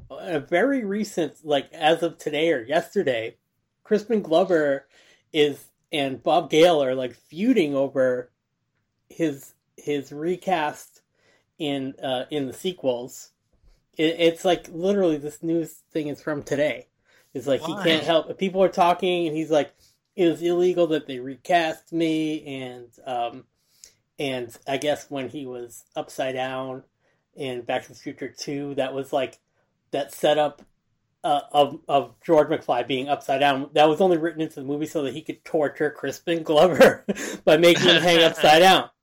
a 0.09 0.39
very 0.39 0.85
recent, 0.85 1.35
like 1.43 1.71
as 1.73 2.03
of 2.03 2.17
today 2.17 2.51
or 2.53 2.61
yesterday, 2.61 3.35
Crispin 3.83 4.21
Glover 4.21 4.87
is 5.33 5.65
and 5.95 6.21
Bob 6.21 6.49
Gale 6.49 6.83
are 6.83 6.93
like 6.93 7.15
feuding 7.15 7.73
over 7.73 8.29
his 9.09 9.53
his 9.77 10.11
recast 10.11 11.01
in 11.57 11.93
uh, 12.03 12.25
in 12.29 12.47
the 12.47 12.53
sequels. 12.53 13.31
It, 13.97 14.15
it's 14.19 14.43
like 14.43 14.67
literally 14.69 15.17
this 15.17 15.41
news 15.41 15.71
thing 15.91 16.07
is 16.07 16.21
from 16.21 16.43
today. 16.43 16.87
It's 17.33 17.47
like 17.47 17.65
Why? 17.65 17.81
he 17.81 17.89
can't 17.89 18.03
help. 18.03 18.37
People 18.37 18.61
are 18.61 18.69
talking, 18.69 19.27
and 19.27 19.35
he's 19.35 19.51
like, 19.51 19.73
"It 20.15 20.27
was 20.27 20.41
illegal 20.41 20.87
that 20.87 21.07
they 21.07 21.19
recast 21.19 21.93
me," 21.93 22.45
and 22.45 22.87
um, 23.05 23.45
and 24.19 24.55
I 24.67 24.77
guess 24.77 25.09
when 25.09 25.29
he 25.29 25.45
was 25.45 25.85
upside 25.95 26.35
down 26.35 26.83
in 27.35 27.61
Back 27.61 27.83
to 27.83 27.89
the 27.89 27.95
Future 27.95 28.33
Two, 28.37 28.75
that 28.75 28.93
was 28.93 29.13
like 29.13 29.39
that 29.91 30.13
setup 30.13 30.61
uh, 31.25 31.41
of 31.51 31.79
of 31.87 32.13
George 32.23 32.49
McFly 32.49 32.87
being 32.87 33.09
upside 33.09 33.39
down. 33.39 33.69
That 33.73 33.89
was 33.89 33.99
only 33.99 34.17
written 34.17 34.41
into 34.41 34.55
the 34.55 34.65
movie 34.65 34.85
so 34.85 35.01
that 35.03 35.13
he 35.13 35.23
could 35.23 35.43
torture 35.43 35.89
Crispin 35.89 36.43
Glover 36.43 37.03
by 37.45 37.57
making 37.57 37.89
him 37.89 38.01
hang 38.01 38.23
upside 38.23 38.61
down. 38.61 38.89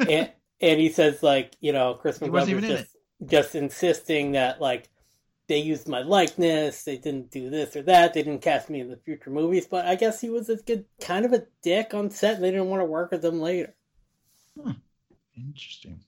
And 0.00 0.30
and 0.60 0.78
he 0.78 0.90
says 0.90 1.24
like 1.24 1.56
you 1.60 1.72
know 1.72 1.94
Crispin 1.94 2.30
Glover 2.30 2.48
even 2.52 2.64
in 2.64 2.70
just 2.70 2.96
just 3.26 3.54
insisting 3.56 4.32
that 4.32 4.60
like 4.60 4.88
they 5.48 5.58
used 5.58 5.88
my 5.88 6.02
likeness, 6.02 6.84
they 6.84 6.96
didn't 6.96 7.32
do 7.32 7.50
this 7.50 7.74
or 7.74 7.82
that, 7.82 8.14
they 8.14 8.22
didn't 8.22 8.42
cast 8.42 8.70
me 8.70 8.80
in 8.80 8.88
the 8.88 8.96
future 8.96 9.30
movies. 9.30 9.66
But 9.66 9.86
I 9.86 9.96
guess 9.96 10.20
he 10.20 10.30
was 10.30 10.48
a 10.48 10.56
good 10.56 10.84
kind 11.00 11.24
of 11.24 11.32
a 11.32 11.46
dick 11.62 11.94
on 11.94 12.10
set, 12.10 12.36
and 12.36 12.44
they 12.44 12.52
didn't 12.52 12.68
want 12.68 12.80
to 12.80 12.84
work 12.84 13.10
with 13.10 13.24
him 13.24 13.40
later. 13.40 13.74
Interesting. 15.36 16.00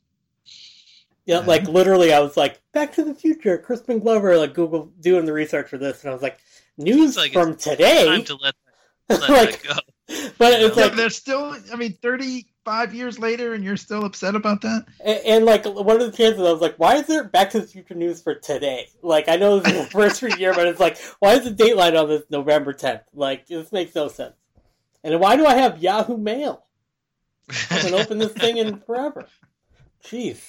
Yeah, 1.30 1.40
Yeah. 1.40 1.46
like 1.46 1.68
literally, 1.68 2.12
I 2.12 2.20
was 2.20 2.36
like, 2.36 2.60
"Back 2.72 2.92
to 2.94 3.04
the 3.04 3.14
Future," 3.14 3.56
Crispin 3.58 4.00
Glover, 4.00 4.36
like 4.36 4.52
Google 4.54 4.86
doing 5.00 5.24
the 5.26 5.32
research 5.32 5.68
for 5.68 5.78
this, 5.78 6.02
and 6.02 6.10
I 6.10 6.12
was 6.12 6.22
like, 6.22 6.38
"News 6.76 7.14
Seems 7.14 7.16
like 7.16 7.32
from 7.32 7.50
it's 7.52 7.64
today." 7.64 8.06
Time 8.06 8.24
to 8.24 8.34
let, 8.36 8.54
let 9.08 9.30
like, 9.30 9.62
that 9.62 9.68
go. 10.08 10.24
but 10.38 10.52
it's 10.60 10.76
Yeah, 10.76 10.82
like, 10.82 10.92
but 10.92 10.96
they're 10.96 11.10
still. 11.10 11.56
I 11.72 11.76
mean, 11.76 11.96
thirty-five 12.02 12.94
years 12.94 13.18
later, 13.18 13.54
and 13.54 13.62
you're 13.62 13.76
still 13.76 14.04
upset 14.04 14.34
about 14.34 14.60
that. 14.62 14.86
and, 15.04 15.20
and 15.24 15.44
like 15.44 15.64
one 15.66 16.00
of 16.00 16.10
the 16.10 16.16
chances, 16.16 16.40
I 16.40 16.50
was 16.50 16.60
like, 16.60 16.76
"Why 16.78 16.96
is 16.96 17.06
there 17.06 17.22
Back 17.24 17.50
to 17.50 17.60
the 17.60 17.66
Future 17.66 17.94
news 17.94 18.20
for 18.20 18.34
today?" 18.34 18.88
Like, 19.02 19.28
I 19.28 19.36
know 19.36 19.60
this 19.60 19.72
is 19.72 19.78
the 19.84 19.90
first 19.98 20.22
year, 20.38 20.52
but 20.52 20.66
it's 20.66 20.80
like, 20.80 20.98
why 21.20 21.34
is 21.34 21.44
the 21.44 21.50
dateline 21.52 21.96
on 22.00 22.08
this 22.08 22.24
November 22.28 22.72
tenth? 22.72 23.02
Like, 23.14 23.46
this 23.46 23.70
makes 23.72 23.94
no 23.94 24.08
sense. 24.08 24.34
And 25.04 25.20
why 25.20 25.36
do 25.36 25.46
I 25.46 25.54
have 25.54 25.80
Yahoo 25.82 26.16
Mail? 26.16 26.64
I 27.48 27.74
haven't 27.74 27.94
opened 27.94 28.20
this 28.20 28.32
thing 28.32 28.56
in 28.58 28.78
forever. 28.80 29.26
Jeez. 30.04 30.40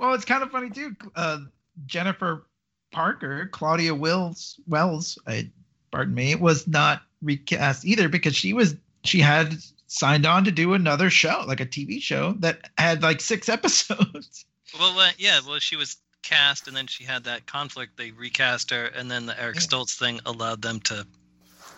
Well, 0.00 0.14
it's 0.14 0.24
kind 0.24 0.42
of 0.42 0.50
funny 0.50 0.70
too. 0.70 0.96
Uh, 1.14 1.40
Jennifer 1.84 2.46
Parker, 2.90 3.48
Claudia 3.52 3.94
Wills, 3.94 4.58
Wells, 4.66 5.18
I, 5.26 5.50
pardon 5.90 6.14
me, 6.14 6.34
was 6.34 6.66
not 6.66 7.02
recast 7.22 7.84
either 7.84 8.08
because 8.08 8.34
she 8.34 8.54
was 8.54 8.76
she 9.04 9.20
had 9.20 9.56
signed 9.88 10.24
on 10.24 10.44
to 10.44 10.50
do 10.50 10.72
another 10.72 11.10
show, 11.10 11.44
like 11.46 11.60
a 11.60 11.66
TV 11.66 12.00
show 12.00 12.32
that 12.38 12.70
had 12.78 13.02
like 13.02 13.20
six 13.20 13.48
episodes. 13.50 14.46
Well, 14.78 14.98
uh, 14.98 15.10
yeah. 15.18 15.40
Well, 15.46 15.58
she 15.58 15.76
was 15.76 15.98
cast, 16.22 16.66
and 16.66 16.74
then 16.74 16.86
she 16.86 17.04
had 17.04 17.24
that 17.24 17.46
conflict. 17.46 17.98
They 17.98 18.10
recast 18.10 18.70
her, 18.70 18.86
and 18.86 19.10
then 19.10 19.26
the 19.26 19.38
Eric 19.40 19.56
Yeah. 19.56 19.62
Stoltz 19.62 19.98
thing 19.98 20.20
allowed 20.24 20.62
them 20.62 20.80
to 20.80 21.06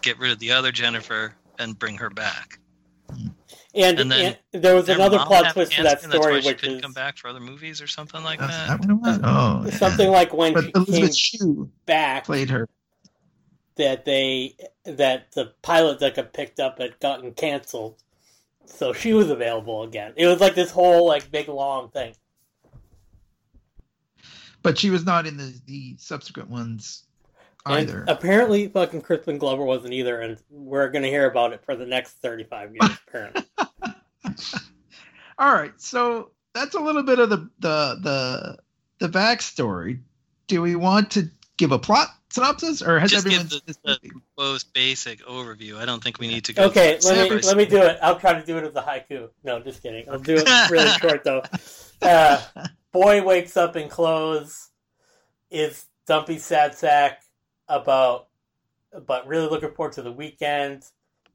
get 0.01 0.19
rid 0.19 0.31
of 0.31 0.39
the 0.39 0.53
other 0.53 0.71
Jennifer 0.71 1.35
and 1.59 1.79
bring 1.79 1.97
her 1.97 2.11
back. 2.11 2.59
And, 3.75 3.99
And 4.01 4.11
then 4.13 4.37
and 4.53 4.63
there 4.63 4.75
was 4.75 4.89
another 4.91 5.19
plot 5.21 5.53
twist 5.55 5.73
to 5.73 5.83
that 5.85 6.03
cancer, 6.03 6.05
and 6.05 6.13
that's 6.13 6.23
story, 6.23 6.35
why 6.35 6.41
she 6.41 6.47
which 6.49 6.61
couldn't 6.61 6.77
is 6.77 6.83
come 6.83 6.93
back 6.93 7.17
for 7.17 7.29
other 7.29 7.41
movies 7.41 7.81
or 7.81 7.87
something 7.87 8.23
like 8.23 8.41
Is 8.41 8.49
that. 8.49 8.69
that 8.69 8.81
what 8.81 8.91
it 8.91 8.95
was? 8.95 9.21
Oh, 9.25 9.63
yeah. 9.65 9.71
something 9.77 10.11
like 10.11 10.35
when 10.35 10.53
But 10.53 10.65
she 10.65 10.73
came 10.73 10.83
Elizabeth 10.83 11.17
Shue 11.17 11.71
back 11.87 12.25
played 12.27 12.51
her. 12.51 12.69
that 13.77 14.05
they 14.05 14.57
that 14.85 15.33
the 15.33 15.53
pilot 15.63 16.01
that 16.01 16.17
got 16.17 16.35
picked 16.35 16.61
up 16.61 16.79
had 16.81 17.01
gotten 17.01 17.33
canceled, 17.33 17.97
so 18.67 18.93
she 18.93 19.15
was 19.15 19.31
available 19.31 19.85
again. 19.85 20.13
It 20.17 20.27
was 20.27 20.41
like 20.41 20.55
this 20.55 20.71
whole 20.71 21.07
like 21.07 21.31
big 21.31 21.49
long 21.49 21.89
thing. 21.89 22.15
but 24.63 24.79
she 24.79 24.91
was 24.91 25.05
not 25.07 25.27
in 25.27 25.37
the 25.37 25.55
the 25.67 25.97
subsequent 25.99 26.51
ones 26.51 27.05
And 27.65 27.89
either. 27.89 28.05
apparently, 28.07 28.69
fucking 28.69 29.01
Crispin 29.03 29.39
Glover 29.39 29.65
wasn't 29.65 29.95
either, 29.95 30.21
and 30.21 30.37
we're 30.51 30.89
gonna 30.91 31.07
hear 31.09 31.27
about 31.27 31.53
it 31.53 31.65
for 31.65 31.75
the 31.75 31.87
next 31.87 32.13
thirty-five 32.23 32.71
years. 32.75 32.99
Apparently, 33.09 33.43
All 35.39 35.53
right, 35.53 35.73
so 35.81 36.31
that's 36.55 36.75
a 36.75 36.81
little 36.81 37.03
bit 37.03 37.19
of 37.19 37.31
the 37.31 37.49
the 37.59 37.99
the 38.01 38.59
the 38.99 39.09
backstory. 39.09 40.01
Do 40.47 40.63
we 40.63 40.77
want 40.77 41.11
to 41.13 41.31
give 41.57 41.73
a 41.73 41.79
plot 41.79 42.09
synopsis, 42.31 42.83
or 42.83 42.99
has 42.99 43.11
Just 43.11 43.27
everyone 43.27 43.47
give 43.47 43.63
the, 43.67 43.77
the 43.85 43.99
movie? 44.03 44.15
most 44.39 44.73
basic 44.75 45.25
overview. 45.27 45.77
I 45.77 45.85
don't 45.85 46.03
think 46.03 46.19
we 46.19 46.29
need 46.29 46.45
to 46.47 46.53
go. 46.53 46.65
Okay, 46.65 46.99
let 47.05 47.31
me 47.31 47.41
let 47.41 47.57
me 47.57 47.65
do 47.67 47.83
it. 47.83 47.99
I'll 48.03 48.19
try 48.19 48.35
to 48.39 48.45
do 48.45 48.59
it 48.59 48.65
as 48.65 48.75
a 48.75 48.83
haiku. 48.83 49.31
No, 49.45 49.61
just 49.61 49.83
kidding. 49.83 50.09
I'll 50.11 50.19
do 50.19 50.37
it 50.37 50.71
really 50.71 50.91
short 51.01 51.25
though. 51.25 51.43
Uh, 52.01 52.41
boy 52.93 53.23
wakes 53.23 53.57
up 53.57 53.77
in 53.77 53.89
clothes, 53.89 54.71
is 55.51 55.87
dumpy 56.07 56.39
sad 56.39 56.75
sack 56.75 57.23
about, 57.69 58.29
but 59.07 59.27
really 59.27 59.49
looking 59.49 59.73
forward 59.73 59.95
to 59.95 60.03
the 60.03 60.13
weekend. 60.13 60.85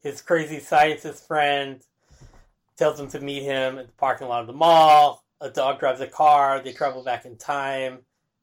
His 0.02 0.22
crazy 0.22 0.60
scientist 0.60 1.28
friend 1.28 1.82
tells 2.78 2.98
them 2.98 3.10
to 3.10 3.20
meet 3.20 3.44
him 3.44 3.78
at 3.78 3.88
the 3.88 3.94
parking 3.94 4.28
lot 4.28 4.42
of 4.42 4.48
the 4.48 4.54
mall. 4.54 5.24
A 5.42 5.50
dog 5.50 5.80
drives 5.80 6.02
a 6.02 6.08
car. 6.08 6.62
They 6.64 6.72
travel 6.74 7.04
back 7.04 7.26
in 7.26 7.38
time, 7.38 8.00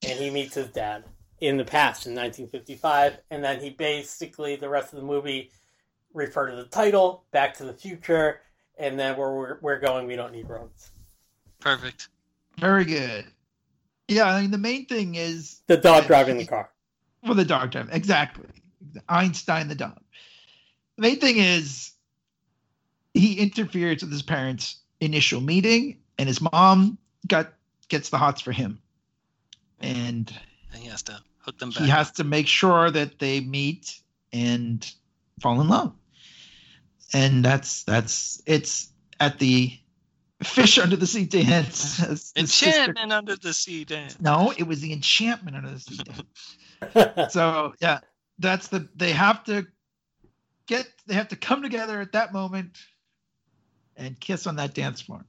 and 0.06 0.18
he 0.18 0.30
meets 0.30 0.54
his 0.54 0.68
dad 0.68 1.04
in 1.40 1.56
the 1.56 1.64
past 1.64 2.06
in 2.06 2.12
1955. 2.14 3.18
And 3.30 3.42
then 3.42 3.60
he 3.60 3.70
basically 3.70 4.56
the 4.56 4.68
rest 4.68 4.92
of 4.92 5.00
the 5.00 5.04
movie 5.06 5.50
refer 6.12 6.48
to 6.50 6.56
the 6.56 6.64
title, 6.64 7.24
Back 7.32 7.54
to 7.58 7.64
the 7.64 7.72
Future, 7.72 8.40
and 8.78 8.98
then 8.98 9.16
where 9.16 9.32
we're, 9.32 9.58
we're 9.60 9.80
going, 9.80 10.06
we 10.06 10.16
don't 10.16 10.32
need 10.32 10.48
roads. 10.48 10.90
Perfect. 11.60 12.08
Very 12.58 12.84
good. 12.84 13.24
Yeah, 14.06 14.24
I 14.24 14.42
mean 14.42 14.50
the 14.50 14.58
main 14.58 14.86
thing 14.86 15.14
is 15.14 15.62
The 15.66 15.78
dog 15.78 16.06
driving 16.06 16.36
the 16.36 16.44
car. 16.46 16.70
well 17.22 17.34
the 17.34 17.44
dog 17.44 17.70
drive 17.72 17.88
exactly. 17.90 18.46
Einstein 19.08 19.66
the 19.68 19.74
dog. 19.74 19.98
The 20.96 21.02
main 21.02 21.18
thing 21.18 21.38
is 21.38 21.93
he 23.14 23.38
interferes 23.40 24.02
with 24.02 24.12
his 24.12 24.22
parents' 24.22 24.78
initial 25.00 25.40
meeting, 25.40 25.98
and 26.18 26.28
his 26.28 26.40
mom 26.40 26.98
got 27.28 27.52
gets 27.88 28.10
the 28.10 28.18
hots 28.18 28.40
for 28.40 28.52
him, 28.52 28.78
and 29.80 30.32
And 30.72 30.82
he 30.82 30.88
has 30.88 31.02
to 31.04 31.20
hook 31.38 31.58
them 31.58 31.70
back. 31.70 31.78
he 31.82 31.88
has 31.88 32.10
to 32.12 32.24
make 32.24 32.46
sure 32.48 32.90
that 32.90 33.18
they 33.18 33.40
meet 33.40 34.00
and 34.32 34.90
fall 35.40 35.60
in 35.60 35.68
love 35.68 35.92
and 37.12 37.44
that's 37.44 37.84
that's 37.84 38.40
it's 38.46 38.88
at 39.20 39.38
the 39.38 39.78
fish 40.42 40.78
under 40.78 40.96
the 40.96 41.06
sea 41.06 41.24
dance 41.24 42.02
as 42.08 42.32
sister- 42.46 42.70
Enchantment 42.70 43.12
under 43.12 43.36
the 43.36 43.52
sea 43.52 43.84
dance. 43.84 44.18
no 44.20 44.52
it 44.56 44.64
was 44.64 44.80
the 44.80 44.92
enchantment 44.92 45.56
under 45.56 45.70
the 45.70 45.80
sea 45.80 45.98
dance 46.94 47.32
so 47.32 47.74
yeah 47.80 48.00
that's 48.38 48.68
the 48.68 48.88
they 48.96 49.12
have 49.12 49.44
to 49.44 49.66
get 50.66 50.88
they 51.06 51.14
have 51.14 51.28
to 51.28 51.36
come 51.36 51.62
together 51.62 52.00
at 52.00 52.12
that 52.12 52.32
moment 52.32 52.78
and 53.96 54.18
kiss 54.18 54.46
on 54.46 54.56
that 54.56 54.74
dance 54.74 55.00
floor 55.00 55.24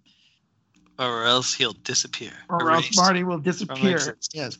Or 0.99 1.25
else 1.25 1.54
he'll 1.54 1.73
disappear. 1.73 2.32
or 2.49 2.71
else 2.71 2.95
Marty 2.95 3.23
will 3.23 3.39
disappear. 3.39 3.99
Yes. 4.34 4.58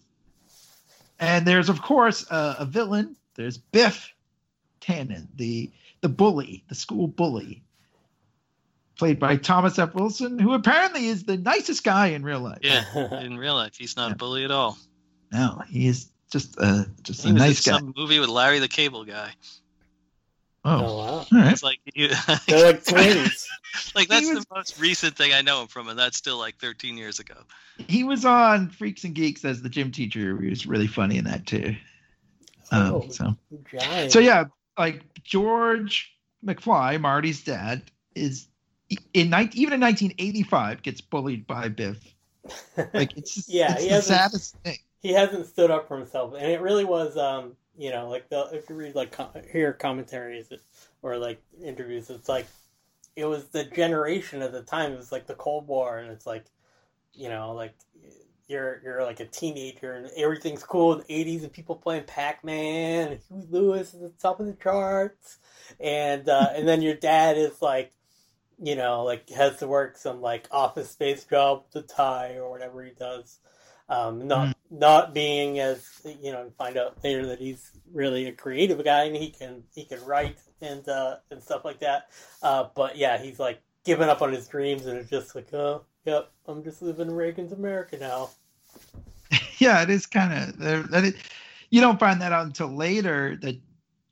And 1.20 1.46
there's 1.48 1.70
of 1.70 1.82
course 1.82 2.26
uh, 2.30 2.56
a 2.60 2.66
villain. 2.66 3.16
There's 3.36 3.58
Biff 3.58 4.12
Tannen, 4.82 5.28
the 5.36 5.72
the 6.02 6.10
bully, 6.10 6.64
the 6.68 6.76
school 6.76 7.08
bully, 7.08 7.64
played 8.98 9.20
by 9.20 9.38
Thomas 9.38 9.80
F. 9.80 9.94
Wilson, 9.96 10.38
who 10.40 10.54
apparently 10.54 11.08
is 11.08 11.24
the 11.24 11.38
nicest 11.38 11.84
guy 11.84 12.08
in 12.08 12.24
real 12.24 12.40
life. 12.42 12.60
Yeah, 12.62 12.84
in 13.22 13.38
real 13.38 13.56
life, 13.56 13.76
he's 13.78 13.96
not 13.96 14.10
Yeah. 14.10 14.14
a 14.14 14.18
bully 14.18 14.44
at 14.46 14.52
all. 14.52 14.78
No, 15.32 15.62
he 15.70 15.88
is 15.88 16.10
just 16.32 16.56
uh 16.60 16.84
just 17.04 17.24
He 17.24 17.30
a 17.30 17.34
was 17.34 17.42
nice 17.42 17.66
in 17.68 17.72
guy. 17.72 17.80
some 17.80 17.94
movie 17.96 18.20
with 18.20 18.30
Larry 18.30 18.60
the 18.60 18.68
Cable 18.68 19.06
Guy. 19.06 19.32
Oh, 20.68 20.72
oh 20.72 20.98
wow. 20.98 21.04
all 21.08 21.26
right. 21.32 21.52
It's 21.54 21.64
like 21.64 21.80
you, 21.94 22.10
They're 22.48 22.66
like 22.74 22.84
twins. 22.84 23.48
like 23.96 24.08
that's 24.08 24.28
was- 24.28 24.46
the 24.46 24.56
most 24.56 24.80
recent 24.80 25.16
thing 25.16 25.32
I 25.34 25.42
know 25.42 25.62
him 25.62 25.68
from, 25.68 25.88
and 25.90 25.98
that's 26.00 26.18
still 26.18 26.38
like 26.38 26.58
13 26.58 26.98
years 26.98 27.20
ago. 27.20 27.36
He 27.88 28.04
was 28.04 28.26
on 28.26 28.70
Freaks 28.70 29.04
and 29.04 29.14
Geeks 29.14 29.46
as 29.46 29.62
the 29.62 29.70
gym 29.70 29.92
teacher. 29.92 30.40
He 30.42 30.50
was 30.50 30.66
really 30.66 30.88
funny 30.88 31.18
in 31.18 31.26
that 31.26 31.46
too. 31.46 31.76
Um, 32.72 32.94
Oh, 32.96 33.06
so 33.10 33.36
giant. 33.72 34.12
So 34.12 34.20
yeah, 34.20 34.46
like 34.78 35.04
George 35.24 36.12
McFly, 36.46 37.00
Marty's 37.00 37.44
dad, 37.44 37.84
is 38.16 38.48
in 39.14 39.30
19, 39.30 39.62
even 39.62 39.74
in 39.76 39.82
1985 39.82 40.82
gets 40.82 41.02
bullied 41.02 41.46
by 41.46 41.68
Biff. 41.70 41.98
Like 42.94 43.18
it's 43.18 43.48
Yeah, 43.50 43.74
it's 43.74 43.84
he 43.84 43.90
the 43.90 43.96
hasn't- 43.96 44.18
saddest 44.18 44.56
thing. 44.64 44.78
he 45.02 45.14
hasn't 45.14 45.46
stood 45.48 45.70
up 45.70 45.88
for 45.88 45.98
himself, 45.98 46.34
and 46.34 46.52
it 46.52 46.62
really 46.62 46.86
was, 46.86 47.18
um, 47.18 47.54
you 47.78 47.92
know, 47.92 48.10
like 48.10 48.30
the, 48.30 48.50
if 48.54 48.70
you 48.70 48.76
read 48.76 48.96
like 48.96 49.12
com- 49.12 49.30
hear 49.52 49.74
commentaries 49.74 50.52
or 51.02 51.18
like 51.18 51.42
interviews, 51.64 52.10
it's 52.10 52.30
like 52.30 52.48
it 53.16 53.26
was 53.26 53.46
the 53.50 53.64
generation 53.64 54.42
at 54.42 54.52
the 54.52 54.62
time. 54.62 54.94
It 54.94 54.98
was 54.98 55.12
like 55.12 55.28
the 55.28 55.36
Cold 55.36 55.68
War, 55.68 55.98
and 55.98 56.12
it's 56.12 56.26
like, 56.26 56.46
you 57.14 57.30
know, 57.30 57.54
like 57.54 57.74
you're 58.48 58.82
you're 58.84 59.04
like 59.04 59.20
a 59.20 59.26
teenager 59.26 59.94
and 59.94 60.10
everything's 60.16 60.64
cool 60.64 60.94
in 60.94 61.00
the 61.00 61.26
'80s, 61.26 61.44
and 61.44 61.52
people 61.52 61.76
playing 61.76 62.04
Pac-Man 62.04 63.12
and 63.12 63.22
Huey 63.28 63.48
Lewis 63.50 63.94
is 63.94 64.02
the 64.02 64.14
top 64.22 64.40
of 64.40 64.46
the 64.46 64.54
charts, 64.54 65.38
and 65.80 66.28
uh, 66.30 66.50
and 66.56 66.68
then 66.68 66.82
your 66.82 66.96
dad 66.96 67.38
is 67.38 67.62
like. 67.62 67.92
You 68.58 68.78
know, 68.78 69.04
like 69.04 69.30
has 69.32 69.58
to 69.58 69.68
work 69.68 69.98
some 69.98 70.22
like 70.22 70.48
office 70.50 70.90
space 70.90 71.26
job 71.26 71.66
a 71.76 71.82
tie 71.82 72.36
or 72.38 72.50
whatever 72.50 72.86
he 72.86 72.92
does, 72.92 73.38
um, 73.90 74.30
not 74.30 74.55
not 74.72 75.14
being 75.14 75.60
as 75.60 76.02
you 76.22 76.32
know 76.32 76.52
find 76.58 76.78
out 76.78 76.98
later 77.04 77.26
that 77.28 77.40
he's 77.40 77.72
really 77.94 78.28
a 78.28 78.32
creative 78.32 78.84
guy 78.84 79.04
and 79.04 79.16
he 79.16 79.30
can 79.30 79.64
he 79.74 79.86
can 79.86 80.04
write 80.06 80.38
and 80.62 80.88
uh, 80.88 81.18
and 81.32 81.42
stuff 81.42 81.66
like 81.66 81.80
that. 81.80 82.10
Uh, 82.42 82.68
but 82.76 82.98
yeah, 82.98 83.18
he's 83.18 83.40
like 83.40 83.62
giving 83.84 84.10
up 84.10 84.22
on 84.22 84.32
his 84.32 84.48
dreams 84.48 84.86
and 84.86 84.98
it's 84.98 85.10
just 85.10 85.36
like, 85.36 85.54
oh, 85.54 85.84
yep, 86.06 86.32
I'm 86.48 86.64
just 86.64 86.82
living 86.82 87.12
Reagan's 87.12 87.52
America 87.52 87.98
now. 87.98 88.30
Yeah, 89.58 89.82
it 89.82 89.90
is 89.90 90.06
kind 90.06 90.34
of 90.34 90.58
there 90.58 90.84
that. 90.84 91.14
You 91.70 91.80
don't 91.80 91.98
find 92.00 92.22
that 92.22 92.34
out 92.34 92.46
until 92.46 92.68
later 92.68 93.38
that 93.42 93.58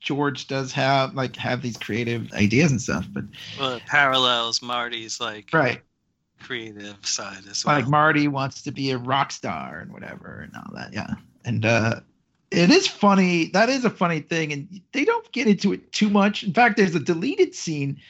George 0.00 0.46
does 0.48 0.72
have 0.72 1.14
like 1.14 1.36
have 1.36 1.60
these 1.60 1.76
creative 1.76 2.32
ideas 2.32 2.70
and 2.70 2.80
stuff. 2.80 3.06
But 3.12 3.24
Well, 3.58 3.74
it 3.74 3.82
parallels 3.86 4.62
Marty's 4.62 5.20
like 5.20 5.50
right, 5.52 5.82
creative 6.44 6.96
side 7.02 7.44
as 7.50 7.64
well. 7.64 7.76
like 7.76 7.88
Marty 7.88 8.28
wants 8.28 8.62
to 8.62 8.72
be 8.72 8.90
a 8.90 8.98
rock 8.98 9.32
star 9.32 9.80
and 9.80 9.92
whatever 9.92 10.40
and 10.42 10.52
all 10.56 10.74
that. 10.74 10.92
Yeah, 10.92 11.14
and 11.44 11.64
uh, 11.64 12.00
it 12.50 12.70
is 12.70 12.86
funny. 12.86 13.46
That 13.46 13.68
is 13.68 13.84
a 13.84 13.90
funny 13.90 14.20
thing, 14.20 14.52
and 14.52 14.80
they 14.92 15.04
don't 15.04 15.30
get 15.32 15.46
into 15.46 15.72
it 15.72 15.92
too 15.92 16.08
much. 16.08 16.42
In 16.44 16.52
fact, 16.52 16.76
there's 16.76 16.94
a 16.94 17.00
deleted 17.00 17.54
scene 17.54 18.00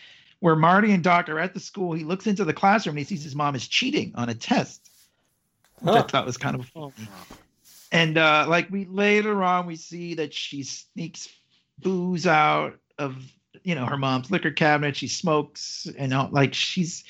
where 0.40 0.56
Marty 0.56 0.92
and 0.92 1.02
Doc 1.02 1.28
are 1.30 1.38
at 1.38 1.54
the 1.54 1.60
school. 1.60 1.94
He 1.94 2.04
looks 2.04 2.26
into 2.26 2.44
the 2.44 2.52
classroom 2.52 2.98
and 2.98 3.06
he 3.06 3.16
sees 3.16 3.24
his 3.24 3.34
mom 3.34 3.54
is 3.54 3.66
cheating 3.66 4.12
on 4.14 4.28
a 4.28 4.34
test. 4.34 4.90
Which 5.80 5.94
I 5.94 6.02
thought 6.02 6.26
was 6.26 6.36
kind 6.36 6.56
of 6.56 6.70
Oh, 6.76 6.92
and 7.90 8.18
uh, 8.18 8.46
like 8.48 8.70
we 8.70 8.84
later 8.84 9.42
on 9.42 9.66
we 9.66 9.76
see 9.76 10.14
that 10.14 10.34
she 10.34 10.62
sneaks 10.62 11.28
booze 11.78 12.26
out 12.26 12.78
of 12.98 13.16
you 13.62 13.74
know 13.74 13.86
her 13.86 13.96
mom's 13.96 14.30
liquor 14.30 14.50
cabinet. 14.50 14.96
She 14.96 15.08
smokes 15.08 15.86
and 15.96 16.12
all, 16.12 16.28
like 16.30 16.52
she's 16.52 17.04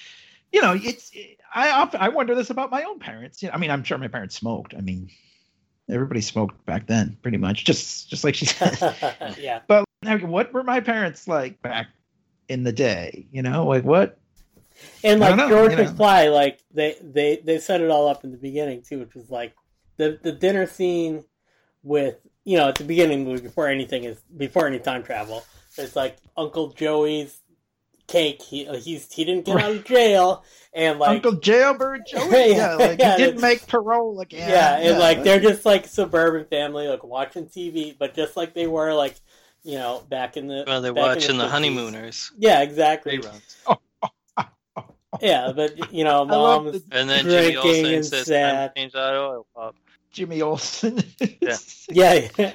you 0.55 0.63
know 0.63 0.79
it's 0.81 1.11
I 1.53 1.71
often 1.73 2.01
I 2.01 2.09
wonder 2.11 2.35
this 2.35 2.51
about 2.51 2.71
my 2.71 2.85
own 2.85 3.01
parents. 3.01 3.43
You 3.43 3.49
know, 3.49 3.55
I 3.55 3.59
mean 3.59 3.71
I'm 3.71 3.83
sure 3.83 3.99
my 3.99 4.09
parents 4.09 4.37
smoked. 4.37 4.75
I 4.75 4.81
mean 4.81 5.11
everybody 5.91 6.21
smoked 6.21 6.65
back 6.65 6.87
then 6.87 7.19
pretty 7.23 7.39
much 7.39 7.65
just 7.65 8.09
just 8.09 8.23
like 8.23 8.37
she 8.37 8.47
said. 8.47 9.37
yeah, 9.39 9.61
but 9.67 9.85
I 10.05 10.17
mean, 10.17 10.29
what 10.29 10.53
were 10.53 10.63
my 10.63 10.81
parents 10.81 11.27
like 11.27 11.61
back 11.61 11.89
in 12.49 12.63
the 12.63 12.73
day? 12.73 13.27
You 13.33 13.43
know 13.43 13.67
like 13.67 13.85
what? 13.85 14.19
and 15.03 15.21
like 15.21 15.37
know, 15.37 15.49
George 15.49 15.73
you 15.73 15.77
know. 15.79 15.85
McFly, 15.85 16.33
like 16.33 16.61
they 16.73 16.97
they 17.03 17.41
they 17.45 17.59
set 17.59 17.81
it 17.81 17.91
all 17.91 18.09
up 18.09 18.25
in 18.25 18.31
the 18.31 18.39
beginning 18.39 18.83
too, 18.83 19.01
which 19.01 19.15
was 19.15 19.31
like 19.31 19.55
the 19.97 20.19
the 20.23 20.33
dinner 20.33 20.67
scene 20.67 21.25
with 21.83 22.17
you 22.45 22.59
know 22.59 22.69
at 22.69 22.77
the 22.77 22.85
beginning 22.85 23.25
movie 23.25 23.43
before 23.43 23.69
anything 23.69 24.05
is 24.05 24.21
before 24.37 24.67
any 24.67 24.79
time 24.79 25.03
travel. 25.03 25.45
It's 25.77 25.97
like 25.97 26.17
Uncle 26.37 26.71
Joey's 26.71 27.41
cake. 28.07 28.43
He 28.43 28.67
uh, 28.67 28.75
he's 28.75 29.11
he 29.13 29.25
didn't 29.25 29.45
get 29.45 29.57
out 29.61 29.71
of 29.73 29.85
jail, 29.85 30.45
and 30.73 30.99
like 30.99 31.11
Uncle 31.25 31.33
Jailbird 31.41 32.01
Joey? 32.07 32.31
Yeah, 32.31 32.47
yeah, 32.47 32.75
like 32.75 32.99
yeah, 32.99 33.17
he 33.17 33.25
didn't 33.25 33.41
make 33.41 33.67
parole 33.67 34.21
again. 34.21 34.49
Yeah, 34.49 34.77
and 34.77 34.99
like 34.99 35.19
that's- 35.19 35.25
they're 35.43 35.51
just 35.53 35.65
like 35.67 35.87
suburban 35.87 36.47
family, 36.47 36.89
like 36.89 37.05
watching 37.05 37.47
TV, 37.47 37.97
but 37.99 38.15
just 38.15 38.37
like 38.37 38.55
they 38.55 38.67
were 38.67 38.93
like, 38.95 39.17
you 39.63 39.75
know, 39.77 40.03
back 40.09 40.37
in 40.37 40.47
the 40.49 40.65
well, 40.67 40.81
they're 40.83 40.93
watching 40.95 41.39
the 41.39 41.45
50s. 41.45 41.51
honeymooners 41.51 42.33
Yeah, 42.39 42.63
exactly. 42.63 43.19
reruns, 43.19 43.57
Yeah, 45.21 45.53
but 45.55 45.93
you 45.93 46.03
know, 46.05 46.23
I 46.29 46.37
love 46.37 46.65
mom's 46.65 46.83
and 46.91 47.09
then 47.09 47.25
Jimmy 47.25 47.57
Olsen 47.57 47.87
and 47.95 48.05
says, 48.07 48.27
sad. 48.27 48.53
"Time 48.53 48.71
change 48.77 48.93
that 48.95 49.15
oil 49.15 49.47
pop." 49.55 49.77
Jimmy 50.11 50.43
Olsen. 50.43 51.03
Yeah. 51.41 51.57
yeah, 51.91 52.29
yeah, 52.39 52.53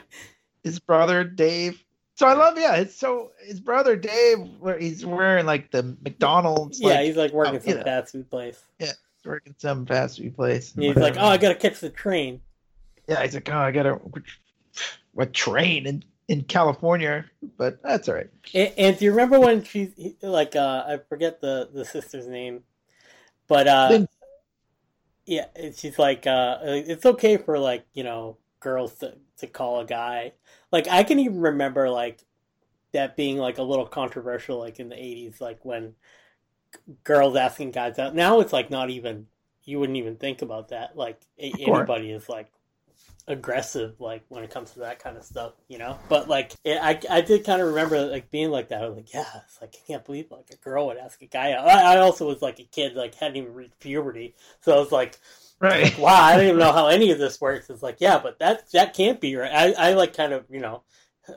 his 0.63 0.79
brother 0.79 1.23
Dave. 1.23 1.83
So 2.19 2.27
I 2.27 2.33
love, 2.33 2.59
yeah. 2.59 2.75
It's 2.75 2.93
so 2.93 3.31
his 3.39 3.61
brother 3.61 3.95
Dave, 3.95 4.39
where 4.59 4.77
he's 4.77 5.05
wearing 5.05 5.45
like 5.45 5.71
the 5.71 5.95
McDonald's, 6.03 6.77
yeah. 6.81 6.89
like 6.89 7.05
He's 7.05 7.15
like 7.15 7.31
working 7.31 7.55
oh, 7.55 7.59
some 7.59 7.69
you 7.69 7.75
know. 7.75 7.83
fast 7.83 8.11
food 8.11 8.29
place. 8.29 8.61
Yeah, 8.77 8.91
working 9.23 9.55
some 9.57 9.85
fast 9.85 10.17
food 10.17 10.35
place. 10.35 10.73
He's 10.77 10.97
like, 10.97 11.15
"Oh, 11.15 11.27
I 11.27 11.37
gotta 11.37 11.55
catch 11.55 11.79
the 11.79 11.89
train." 11.89 12.41
yeah. 13.07 13.23
He's 13.23 13.35
like, 13.35 13.49
oh, 13.49 13.57
I 13.57 13.71
gotta 13.71 14.01
what 15.13 15.31
train 15.31 15.87
in 15.87 16.03
in 16.27 16.43
California, 16.43 17.23
but 17.57 17.81
that's 17.83 18.09
all 18.09 18.15
right. 18.15 18.29
And, 18.53 18.73
and 18.77 18.97
do 18.97 19.05
you 19.05 19.11
remember 19.11 19.39
when 19.39 19.63
she's 19.63 19.93
he- 19.95 20.17
like, 20.21 20.57
uh, 20.57 20.83
I 20.89 20.99
forget 21.07 21.39
the 21.39 21.69
the 21.73 21.85
sister's 21.85 22.27
name, 22.27 22.63
but 23.47 23.65
uh, 23.65 23.87
Lin- 23.91 24.07
yeah, 25.25 25.45
and 25.55 25.73
she's 25.73 25.97
like, 25.97 26.27
uh, 26.27 26.57
it's 26.63 27.05
okay 27.05 27.37
for 27.37 27.57
like 27.57 27.85
you 27.93 28.03
know 28.03 28.35
girls 28.59 28.95
to 28.95 29.13
to 29.39 29.47
call 29.47 29.81
a 29.81 29.85
guy. 29.85 30.33
Like 30.71 30.87
I 30.87 31.03
can 31.03 31.19
even 31.19 31.39
remember 31.39 31.89
like 31.89 32.23
that 32.91 33.15
being 33.15 33.37
like 33.37 33.57
a 33.57 33.63
little 33.63 33.85
controversial, 33.85 34.59
like 34.59 34.79
in 34.79 34.89
the 34.89 34.95
'80s, 34.95 35.41
like 35.41 35.63
when 35.63 35.95
g- 36.73 36.93
girls 37.03 37.35
asking 37.35 37.71
guys 37.71 37.99
out. 37.99 38.15
Now 38.15 38.39
it's 38.39 38.53
like 38.53 38.69
not 38.69 38.89
even 38.89 39.27
you 39.63 39.79
wouldn't 39.79 39.97
even 39.97 40.15
think 40.15 40.41
about 40.41 40.69
that. 40.69 40.97
Like 40.97 41.19
a- 41.37 41.53
anybody 41.59 42.11
is 42.11 42.29
like 42.29 42.51
aggressive 43.29 44.01
like 44.01 44.23
when 44.29 44.43
it 44.43 44.49
comes 44.49 44.71
to 44.71 44.79
that 44.79 44.97
kind 44.97 45.15
of 45.15 45.23
stuff 45.23 45.53
you 45.67 45.77
know 45.77 45.99
but 46.09 46.27
like 46.27 46.51
it, 46.63 46.79
i 46.81 46.99
i 47.11 47.21
did 47.21 47.45
kind 47.45 47.61
of 47.61 47.67
remember 47.67 48.07
like 48.07 48.31
being 48.31 48.49
like 48.49 48.69
that 48.69 48.81
i 48.83 48.87
was 48.87 48.97
like 48.97 49.13
yeah 49.13 49.23
it's 49.45 49.61
like 49.61 49.75
i 49.75 49.87
can't 49.87 50.03
believe 50.03 50.31
like 50.31 50.49
a 50.51 50.55
girl 50.57 50.87
would 50.87 50.97
ask 50.97 51.21
a 51.21 51.27
guy 51.27 51.51
out 51.51 51.67
i, 51.67 51.93
I 51.93 51.97
also 51.99 52.27
was 52.27 52.41
like 52.41 52.59
a 52.59 52.63
kid 52.63 52.95
like 52.95 53.13
hadn't 53.13 53.37
even 53.37 53.53
reached 53.53 53.79
puberty 53.79 54.33
so 54.61 54.75
i 54.75 54.79
was 54.79 54.91
like 54.91 55.19
Right. 55.59 55.97
wow 55.99 56.23
i 56.23 56.35
don't 56.35 56.45
even 56.45 56.57
know 56.59 56.71
how 56.71 56.87
any 56.87 57.11
of 57.11 57.19
this 57.19 57.41
works 57.41 57.69
it's 57.69 57.83
like 57.83 57.97
yeah 57.99 58.19
but 58.19 58.39
that 58.39 58.71
that 58.71 58.93
can't 58.93 59.19
be 59.19 59.35
right 59.35 59.51
i, 59.51 59.89
I 59.89 59.93
like 59.93 60.15
kind 60.15 60.31
of 60.31 60.45
you 60.49 60.61
know 60.61 60.83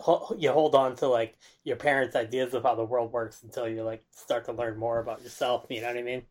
ho- 0.00 0.36
you 0.38 0.52
hold 0.52 0.74
on 0.74 0.94
to 0.96 1.08
like 1.08 1.36
your 1.64 1.76
parents 1.76 2.14
ideas 2.14 2.54
of 2.54 2.62
how 2.62 2.74
the 2.76 2.84
world 2.84 3.12
works 3.12 3.42
until 3.42 3.68
you 3.68 3.82
like 3.82 4.04
start 4.12 4.44
to 4.44 4.52
learn 4.52 4.78
more 4.78 5.00
about 5.00 5.22
yourself 5.22 5.66
you 5.68 5.80
know 5.80 5.88
what 5.88 5.96
i 5.96 6.02
mean 6.02 6.22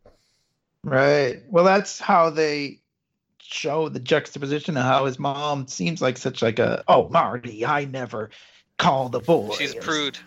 Right. 0.84 1.42
Well, 1.48 1.64
that's 1.64 2.00
how 2.00 2.30
they 2.30 2.80
show 3.40 3.88
the 3.88 4.00
juxtaposition 4.00 4.76
of 4.76 4.84
how 4.84 5.04
his 5.04 5.18
mom 5.18 5.66
seems 5.66 6.00
like 6.00 6.16
such 6.16 6.42
like 6.42 6.58
a 6.58 6.82
oh 6.88 7.08
Marty, 7.08 7.64
I 7.66 7.84
never 7.84 8.30
call 8.78 9.08
the 9.08 9.20
boy. 9.20 9.54
She's 9.56 9.74
prude. 9.74 10.18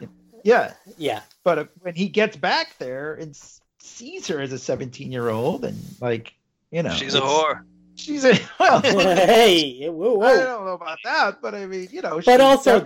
Yeah, 0.44 0.74
yeah 0.98 1.22
but 1.44 1.60
uh, 1.60 1.66
when 1.82 1.96
he 1.96 2.08
gets 2.08 2.38
back 2.38 2.78
there 2.78 3.16
and 3.16 3.36
sees 3.80 4.28
her 4.28 4.40
as 4.40 4.54
a 4.54 4.60
17 4.60 5.12
year 5.12 5.30
old 5.30 5.66
and 5.66 5.78
like 6.00 6.34
you 6.76 6.84
know 6.84 6.94
She's 6.94 7.16
a 7.16 7.22
whore. 7.22 7.62
She's 7.96 8.26
a 8.26 8.34
well. 8.60 8.82
hey 8.84 9.88
whoa, 9.88 10.20
I 10.22 10.36
don't 10.36 10.66
know 10.66 10.74
about 10.74 10.98
that, 11.06 11.42
but 11.42 11.56
I 11.56 11.66
mean, 11.66 11.88
you 11.92 12.02
know, 12.02 12.16
But 12.26 12.26
she 12.26 12.42
also, 12.42 12.82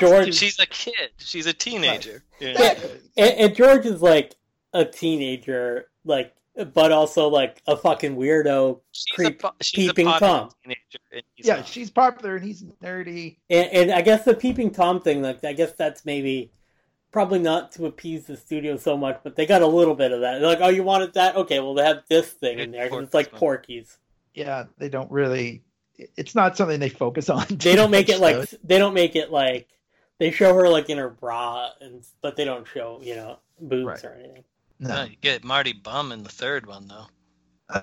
George- 0.00 0.26
to- 0.26 0.32
She's 0.32 0.58
a 0.58 0.66
kid. 0.66 1.10
She's 1.18 1.46
a 1.46 1.52
teenager. 1.52 2.24
Yeah. 2.40 2.48
Exactly. 2.50 2.90
And, 3.16 3.34
and 3.38 3.54
George 3.54 3.86
is 3.86 4.02
like 4.02 4.34
a 4.72 4.84
teenager, 4.84 5.88
like, 6.04 6.34
but 6.74 6.90
also 6.90 7.28
like 7.28 7.62
a 7.68 7.76
fucking 7.76 8.16
weirdo. 8.16 8.80
She's 8.90 9.14
Creep- 9.14 9.44
a, 9.44 9.52
she's 9.62 9.86
peeping 9.88 10.06
popular 10.06 10.32
Tom. 10.32 10.50
teenager. 10.64 11.24
Yeah, 11.36 11.56
not. 11.56 11.66
she's 11.68 11.90
popular 11.90 12.34
and 12.36 12.44
he's 12.44 12.64
nerdy. 12.82 13.36
And, 13.48 13.68
and 13.72 13.90
I 13.92 14.02
guess 14.02 14.24
the 14.24 14.34
peeping 14.34 14.72
tom 14.72 15.00
thing, 15.00 15.22
like, 15.22 15.44
I 15.44 15.52
guess 15.52 15.72
that's 15.72 16.04
maybe 16.04 16.50
probably 17.12 17.38
not 17.38 17.72
to 17.72 17.86
appease 17.86 18.26
the 18.26 18.36
studio 18.36 18.76
so 18.76 18.96
much, 18.96 19.20
but 19.24 19.34
they 19.36 19.46
got 19.46 19.62
a 19.62 19.66
little 19.66 19.94
bit 19.94 20.12
of 20.12 20.20
that. 20.20 20.38
They're 20.38 20.48
like, 20.48 20.60
oh, 20.60 20.68
you 20.68 20.82
wanted 20.82 21.14
that? 21.14 21.36
Okay, 21.36 21.58
well, 21.60 21.74
they 21.74 21.84
have 21.84 22.02
this 22.08 22.28
thing 22.30 22.58
in 22.58 22.70
there 22.70 22.88
'cause 22.88 23.02
it's 23.04 23.14
like 23.14 23.32
Porky's. 23.32 23.98
Yeah, 24.34 24.64
they 24.78 24.88
don't 24.88 25.10
really. 25.10 25.62
It's 26.16 26.34
not 26.34 26.56
something 26.56 26.78
they 26.78 26.88
focus 26.90 27.28
on. 27.28 27.44
They 27.48 27.74
don't 27.74 27.90
make 27.90 28.08
it 28.08 28.20
like 28.20 28.36
though. 28.50 28.56
they 28.62 28.78
don't 28.78 28.94
make 28.94 29.16
it 29.16 29.32
like 29.32 29.68
they 30.18 30.30
show 30.30 30.54
her 30.54 30.68
like 30.68 30.90
in 30.90 30.98
her 30.98 31.08
bra, 31.10 31.70
and 31.80 32.04
but 32.22 32.36
they 32.36 32.44
don't 32.44 32.66
show 32.68 33.00
you 33.02 33.16
know 33.16 33.38
boobs 33.60 33.86
Right. 33.86 34.04
or 34.04 34.12
anything. 34.14 34.44
No, 34.78 34.88
No. 34.90 35.02
you 35.04 35.16
get 35.20 35.42
Marty 35.42 35.72
Bum 35.72 36.12
in 36.12 36.22
the 36.22 36.28
third 36.28 36.66
one 36.66 36.86
though. 36.88 37.06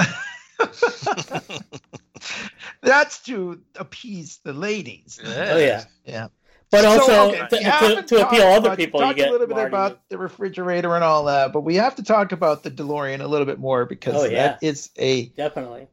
That's 2.81 3.19
to 3.23 3.61
appease 3.75 4.39
the 4.43 4.53
ladies. 4.53 5.19
Oh 5.25 5.57
yeah, 5.57 5.83
Yeah. 6.05 6.27
But 6.75 6.81
So, 6.83 6.89
also 6.89 7.29
okay, 7.29 7.47
to, 7.47 7.88
we 7.88 7.95
to, 7.95 8.01
to 8.03 8.15
appeal 8.27 8.39
talked 8.41 8.57
other 8.57 8.69
much- 8.69 8.77
people, 8.79 8.99
we 8.99 9.05
you 9.05 9.07
talked 9.09 9.17
get 9.17 9.29
a 9.29 9.31
little 9.31 9.47
bit 9.47 9.55
Marty. 9.55 9.67
about 9.69 10.09
the 10.09 10.17
refrigerator 10.17 10.95
and 10.95 11.03
all 11.03 11.25
that, 11.25 11.53
but 11.53 11.61
we 11.61 11.75
have 11.75 11.95
to 11.95 12.03
talk 12.03 12.31
about 12.31 12.63
the 12.63 12.71
DeLorean 12.71 13.21
a 13.21 13.27
little 13.27 13.45
bit 13.45 13.59
more 13.59 13.85
because 13.85 14.15
Oh, 14.15 14.25
yeah. 14.25 14.47
that 14.49 14.59
is 14.63 14.89
a 14.97 15.27
definitely. 15.27 15.88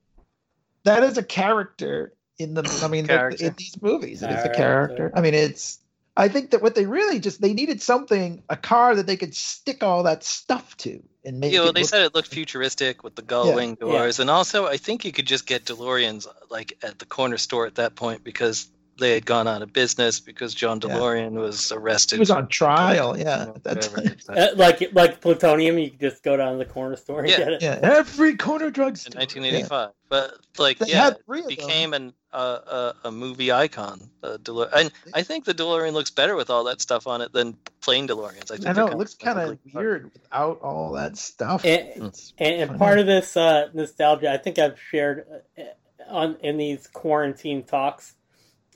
that 0.84 1.02
is 1.04 1.18
a 1.18 1.22
character 1.22 2.12
in 2.38 2.54
the 2.54 2.80
I 2.82 2.88
mean 2.88 3.06
the- 3.06 3.36
in 3.40 3.54
these 3.56 3.80
movies. 3.80 4.22
It 4.22 4.30
is 4.30 4.44
a 4.44 4.48
Character. 4.48 4.56
character. 4.96 5.12
I 5.14 5.20
mean 5.20 5.34
it's 5.34 5.78
I 6.16 6.28
think 6.28 6.50
that 6.50 6.60
what 6.60 6.74
they 6.74 6.84
really 6.86 7.20
just 7.20 7.40
they 7.40 7.54
needed 7.54 7.80
something 7.80 8.42
a 8.50 8.56
car 8.56 8.94
that 8.96 9.06
they 9.06 9.16
could 9.16 9.34
stick 9.34 9.82
all 9.82 10.02
that 10.02 10.22
stuff 10.24 10.76
to 10.78 11.02
and 11.24 11.38
make 11.40 11.52
Yeah, 11.52 11.60
well, 11.60 11.68
it 11.70 11.74
they 11.74 11.80
look- 11.82 11.88
said 11.90 12.02
it 12.02 12.14
looked 12.14 12.28
futuristic 12.28 13.02
with 13.04 13.14
the 13.14 13.22
gull 13.22 13.46
Yeah. 13.48 13.54
wing 13.54 13.74
doors, 13.76 14.18
and 14.18 14.28
also 14.28 14.66
I 14.66 14.76
think 14.76 15.04
you 15.04 15.12
could 15.12 15.26
just 15.26 15.46
get 15.46 15.64
DeLoreans 15.64 16.26
like 16.50 16.76
at 16.82 16.98
the 16.98 17.06
corner 17.06 17.38
store 17.38 17.66
at 17.66 17.76
that 17.76 17.94
point 17.94 18.24
because 18.24 18.66
they 18.98 19.14
had 19.14 19.24
gone 19.26 19.48
out 19.48 19.62
of 19.62 19.72
business 19.72 20.20
because 20.20 20.54
John 20.54 20.80
Yeah. 20.82 20.90
DeLorean 20.90 21.32
was 21.32 21.72
arrested. 21.72 22.16
he 22.16 22.20
was 22.20 22.30
on 22.30 22.46
trial, 22.48 23.16
You 23.18 23.24
yeah. 23.24 23.44
know, 23.46 23.52
at 23.56 23.64
that 23.64 24.18
Uh, 24.28 24.48
like 24.56 24.92
like 24.92 25.20
plutonium, 25.20 25.78
you 25.78 25.90
can 25.90 25.98
just 25.98 26.22
go 26.22 26.36
down 26.36 26.52
to 26.52 26.58
the 26.58 26.70
corner 26.70 26.96
store 26.96 27.20
and 27.20 27.28
Yeah. 27.30 27.38
get 27.38 27.52
it. 27.54 27.62
Yeah, 27.62 27.78
every 27.82 28.36
corner 28.36 28.70
drug 28.70 28.88
in 29.06 29.12
drugstore. 29.12 29.20
1985. 29.20 29.90
But 30.08 30.34
like, 30.58 30.78
They 30.78 30.88
yeah, 30.90 31.04
had 31.04 31.24
three 31.24 31.38
of 31.40 31.46
them. 31.46 31.56
became 31.56 31.94
an 31.94 32.12
uh, 32.34 32.92
a, 33.04 33.08
a 33.08 33.12
movie 33.12 33.52
icon. 33.52 34.00
Uh, 34.22 34.38
DeLorean, 34.38 34.70
and 34.74 34.90
I 35.12 35.22
think 35.22 35.44
the 35.44 35.52
DeLorean 35.54 35.92
looks 35.92 36.10
better 36.10 36.34
with 36.34 36.48
all 36.48 36.64
that 36.64 36.80
stuff 36.80 37.06
on 37.06 37.20
it 37.20 37.32
than 37.34 37.56
plain 37.82 38.08
DeLoreans. 38.08 38.50
I, 38.50 38.56
think 38.56 38.66
I 38.68 38.72
know 38.72 38.86
it 38.88 38.96
looks 38.96 39.14
kind 39.14 39.38
of 39.38 39.44
ugly. 39.50 39.58
weird 39.74 40.10
without 40.14 40.58
all 40.62 40.92
that 40.92 41.16
stuff. 41.18 41.62
And- 41.64 42.06
It's 42.06 42.32
And, 42.38 42.54
and 42.54 42.66
funny. 42.68 42.78
part 42.78 42.98
of 42.98 43.06
this 43.06 43.36
uh, 43.36 43.68
nostalgia, 43.74 44.30
I 44.32 44.38
think 44.38 44.58
I've 44.58 44.80
shared 44.80 45.26
uh, 45.58 45.62
on 46.08 46.36
in 46.40 46.56
these 46.56 46.86
quarantine 46.86 47.62
talks, 47.64 48.14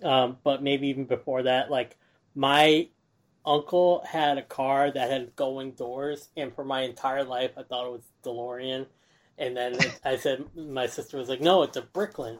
um, 0.02 0.38
but 0.42 0.62
maybe 0.62 0.88
even 0.88 1.04
before 1.04 1.42
that. 1.44 1.70
Like 1.70 1.96
my 2.34 2.88
uncle 3.44 4.02
had 4.06 4.38
a 4.38 4.42
car 4.42 4.90
that 4.90 5.10
had 5.10 5.36
going 5.36 5.72
doors, 5.72 6.28
and 6.36 6.54
for 6.54 6.64
my 6.64 6.82
entire 6.82 7.24
life, 7.24 7.52
I 7.56 7.62
thought 7.62 7.86
it 7.86 7.92
was 7.92 8.08
DeLorean. 8.24 8.86
And 9.38 9.56
then 9.56 9.78
I 10.04 10.16
said, 10.16 10.44
my 10.56 10.86
sister 10.86 11.18
was 11.18 11.28
like, 11.28 11.40
"No, 11.40 11.62
it's 11.62 11.76
a 11.76 11.82
Bricklin." 11.82 12.38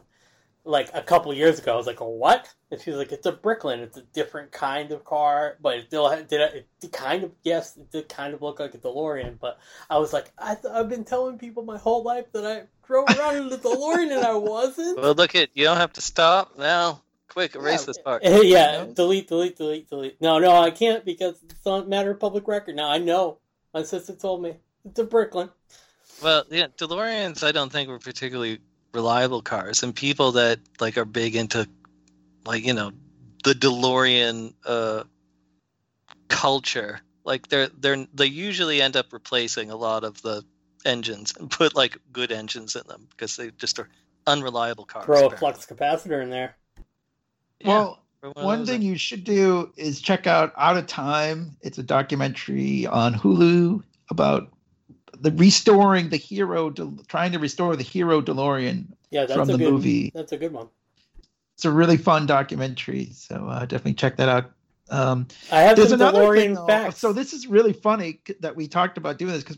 Like 0.65 0.89
a 0.93 1.01
couple 1.01 1.33
years 1.33 1.59
ago, 1.59 1.73
I 1.73 1.77
was 1.77 1.87
like, 1.87 1.99
"What?" 1.99 2.53
And 2.71 2.81
she's 2.81 2.95
like, 2.95 3.11
"It's 3.13 3.25
a 3.25 3.31
Bricklin. 3.31 3.79
It's 3.79 3.97
a 3.97 4.01
different 4.01 4.51
kind 4.51 4.91
of 4.91 5.05
car, 5.05 5.57
but 5.61 5.77
it 5.77 5.85
still 5.87 6.09
had, 6.09 6.27
did 6.27 6.41
it, 6.41 6.67
it 6.83 6.91
kind 6.91 7.23
of 7.23 7.31
yes, 7.43 7.77
it 7.77 7.91
did 7.91 8.09
kind 8.09 8.33
of 8.33 8.41
look 8.41 8.59
like 8.59 8.73
a 8.73 8.77
DeLorean, 8.79 9.39
but." 9.39 9.59
I 9.89 9.99
was 9.99 10.11
like, 10.11 10.31
I 10.37 10.55
th- 10.55 10.73
I've 10.73 10.89
been 10.89 11.05
telling 11.05 11.37
people 11.37 11.63
my 11.63 11.77
whole 11.77 12.03
life 12.03 12.25
that 12.33 12.45
I 12.45 12.63
drove 12.85 13.07
around 13.09 13.37
in 13.37 13.49
the 13.49 13.57
DeLorean 13.57 14.15
and 14.15 14.25
I 14.25 14.33
wasn't. 14.33 14.97
Well, 14.97 15.13
look 15.13 15.35
at 15.35 15.49
you 15.53 15.65
don't 15.65 15.77
have 15.77 15.93
to 15.93 16.01
stop 16.01 16.57
now. 16.57 17.03
Quick, 17.29 17.55
erase 17.55 17.81
Yeah. 17.81 17.85
this 17.85 17.97
part. 17.99 18.23
yeah, 18.43 18.85
delete, 18.93 19.27
delete, 19.27 19.57
delete, 19.57 19.89
delete. 19.89 20.21
No, 20.21 20.39
no, 20.39 20.55
I 20.55 20.71
can't 20.71 21.03
because 21.05 21.35
it's 21.43 21.65
not 21.65 21.85
a 21.85 21.87
matter 21.87 22.11
of 22.11 22.19
public 22.19 22.47
record. 22.47 22.75
Now 22.75 22.89
I 22.89 22.97
know. 22.97 23.39
My 23.73 23.83
sister 23.83 24.15
told 24.15 24.41
me 24.41 24.55
it's 24.85 24.97
a 24.99 25.03
Bricklin. 25.03 25.49
Well, 26.23 26.43
yeah, 26.49 26.67
DeLoreans 26.77 27.43
I 27.45 27.51
don't 27.51 27.71
think 27.71 27.89
were 27.89 27.99
particularly 27.99 28.59
reliable 28.93 29.41
cars, 29.41 29.83
and 29.83 29.93
people 29.93 30.31
that 30.33 30.59
like 30.79 30.97
are 30.97 31.05
big 31.05 31.35
into 31.35 31.67
like 32.45 32.65
you 32.65 32.73
know 32.73 32.91
the 33.43 33.53
DeLorean 33.53 34.53
uh, 34.65 35.03
culture, 36.29 37.01
like 37.23 37.47
they're 37.49 37.67
they're 37.79 38.07
they 38.13 38.25
usually 38.25 38.81
end 38.81 38.95
up 38.95 39.11
replacing 39.13 39.69
a 39.69 39.75
lot 39.75 40.03
of 40.03 40.21
the 40.21 40.43
engines 40.85 41.33
and 41.37 41.51
put 41.51 41.75
like 41.75 41.97
good 42.11 42.31
engines 42.31 42.75
in 42.75 42.83
them 42.87 43.07
because 43.11 43.35
they 43.35 43.51
just 43.51 43.77
are 43.79 43.89
unreliable 44.25 44.85
cars. 44.85 45.05
Throw 45.05 45.15
a 45.15 45.25
apparently. 45.27 45.37
flux 45.37 45.65
capacitor 45.65 46.23
in 46.23 46.29
there. 46.29 46.55
Yeah, 47.59 47.67
well, 47.69 48.03
throw 48.21 48.31
of 48.31 48.43
one 48.43 48.65
thing 48.65 48.81
in. 48.81 48.87
you 48.87 48.97
should 48.97 49.23
do 49.23 49.71
is 49.77 50.01
check 50.01 50.27
out 50.27 50.53
Out 50.57 50.77
of 50.77 50.87
Time. 50.87 51.57
It's 51.61 51.77
a 51.77 51.83
documentary 51.83 52.85
on 52.85 53.13
Hulu 53.13 53.83
about 54.09 54.51
the 55.19 55.31
restoring 55.31 56.09
the 56.09 56.17
hero, 56.17 56.69
De- 56.69 56.93
trying 57.07 57.31
to 57.31 57.39
restore 57.39 57.75
the 57.75 57.83
hero 57.83 58.21
DeLorean. 58.21 58.85
Yeah, 59.09 59.25
that's 59.25 59.33
From 59.33 59.49
a 59.49 59.53
the 59.53 59.57
good 59.57 59.73
movie. 59.73 60.11
That's 60.13 60.31
a 60.31 60.37
good 60.37 60.53
one. 60.53 60.67
It's 61.55 61.65
a 61.65 61.71
really 61.71 61.97
fun 61.97 62.27
documentary, 62.27 63.09
so 63.13 63.47
uh, 63.47 63.61
definitely 63.61 63.95
check 63.95 64.17
that 64.17 64.29
out. 64.29 64.51
Um, 64.89 65.27
I 65.51 65.61
have 65.61 65.75
There's 65.75 65.89
some 65.89 65.99
another 66.01 66.21
DeLorean 66.21 66.35
thing, 66.35 66.53
though. 66.53 66.67
facts. 66.67 66.99
So 66.99 67.13
this 67.13 67.33
is 67.33 67.47
really 67.47 67.73
funny 67.73 68.21
that 68.41 68.55
we 68.55 68.67
talked 68.67 68.97
about 68.97 69.17
doing 69.17 69.33
this 69.33 69.43
because 69.43 69.57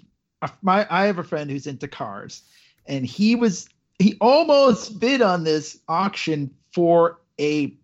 my 0.61 0.87
I 0.89 1.05
have 1.07 1.19
a 1.19 1.23
friend 1.23 1.51
who's 1.51 1.67
into 1.67 1.87
cars, 1.89 2.43
and 2.85 3.05
he 3.05 3.35
was 3.35 3.67
he 3.99 4.15
almost 4.21 4.99
bid 4.99 5.21
on 5.21 5.43
this 5.43 5.77
auction 5.89 6.51
for 6.73 7.19
a 7.39 7.75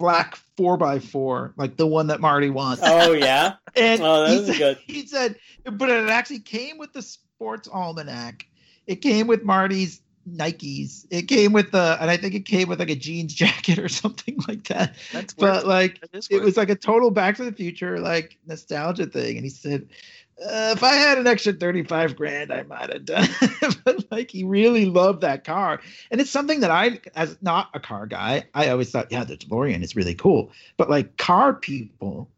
black 0.00 0.34
four 0.56 0.82
x 0.84 1.06
four, 1.06 1.54
like 1.56 1.76
the 1.76 1.86
one 1.86 2.08
that 2.08 2.20
Marty 2.20 2.50
wants. 2.50 2.82
oh 2.84 3.12
yeah, 3.12 3.54
and 3.76 4.02
oh, 4.02 4.26
that 4.26 4.30
he 4.30 4.46
said, 4.46 4.58
good. 4.58 4.78
he 4.86 5.06
said, 5.06 5.36
but 5.64 5.88
it 5.88 6.10
actually 6.10 6.40
came 6.40 6.78
with 6.78 6.92
the 6.92 7.02
sports 7.02 7.68
almanac. 7.68 8.46
It 8.88 8.96
came 8.96 9.28
with 9.28 9.44
Marty's 9.44 10.00
Nikes. 10.28 11.06
It 11.10 11.22
came 11.22 11.52
with 11.52 11.70
the, 11.70 11.96
and 12.00 12.10
I 12.10 12.16
think 12.16 12.34
it 12.34 12.44
came 12.44 12.68
with 12.68 12.80
like 12.80 12.90
a 12.90 12.96
jeans 12.96 13.32
jacket 13.42 13.78
or 13.78 13.88
something 13.88 14.38
like 14.48 14.64
that. 14.68 14.96
That's 15.12 15.34
But 15.34 15.56
worth 15.56 15.64
like 15.64 16.00
That 16.00 16.14
is 16.14 16.28
it 16.30 16.42
was 16.42 16.56
like 16.56 16.70
a 16.70 16.74
total 16.74 17.10
Back 17.10 17.36
to 17.36 17.44
the 17.44 17.52
Future 17.52 18.00
like 18.00 18.38
nostalgia 18.46 19.06
thing, 19.06 19.36
and 19.36 19.44
he 19.44 19.50
said, 19.50 19.88
uh, 20.40 20.74
"If 20.76 20.82
I 20.82 20.94
had 20.94 21.18
an 21.18 21.26
extra 21.26 21.52
thirty-five 21.52 22.16
grand, 22.16 22.52
I 22.52 22.62
might 22.62 22.92
have 22.92 23.04
done." 23.04 23.28
it." 23.42 23.78
but 23.84 24.10
like 24.10 24.30
he 24.30 24.44
really 24.44 24.86
loved 24.86 25.22
that 25.22 25.44
car, 25.44 25.80
and 26.10 26.20
it's 26.20 26.30
something 26.30 26.60
that 26.60 26.70
I, 26.70 27.00
as 27.14 27.36
not 27.40 27.70
a 27.74 27.80
car 27.80 28.06
guy, 28.06 28.44
I 28.54 28.68
always 28.70 28.90
thought, 28.90 29.08
yeah, 29.10 29.24
the 29.24 29.36
DeLorean 29.36 29.82
is 29.82 29.96
really 29.96 30.14
cool. 30.14 30.50
But 30.76 30.90
like 30.90 31.16
car 31.16 31.54
people 31.54 32.30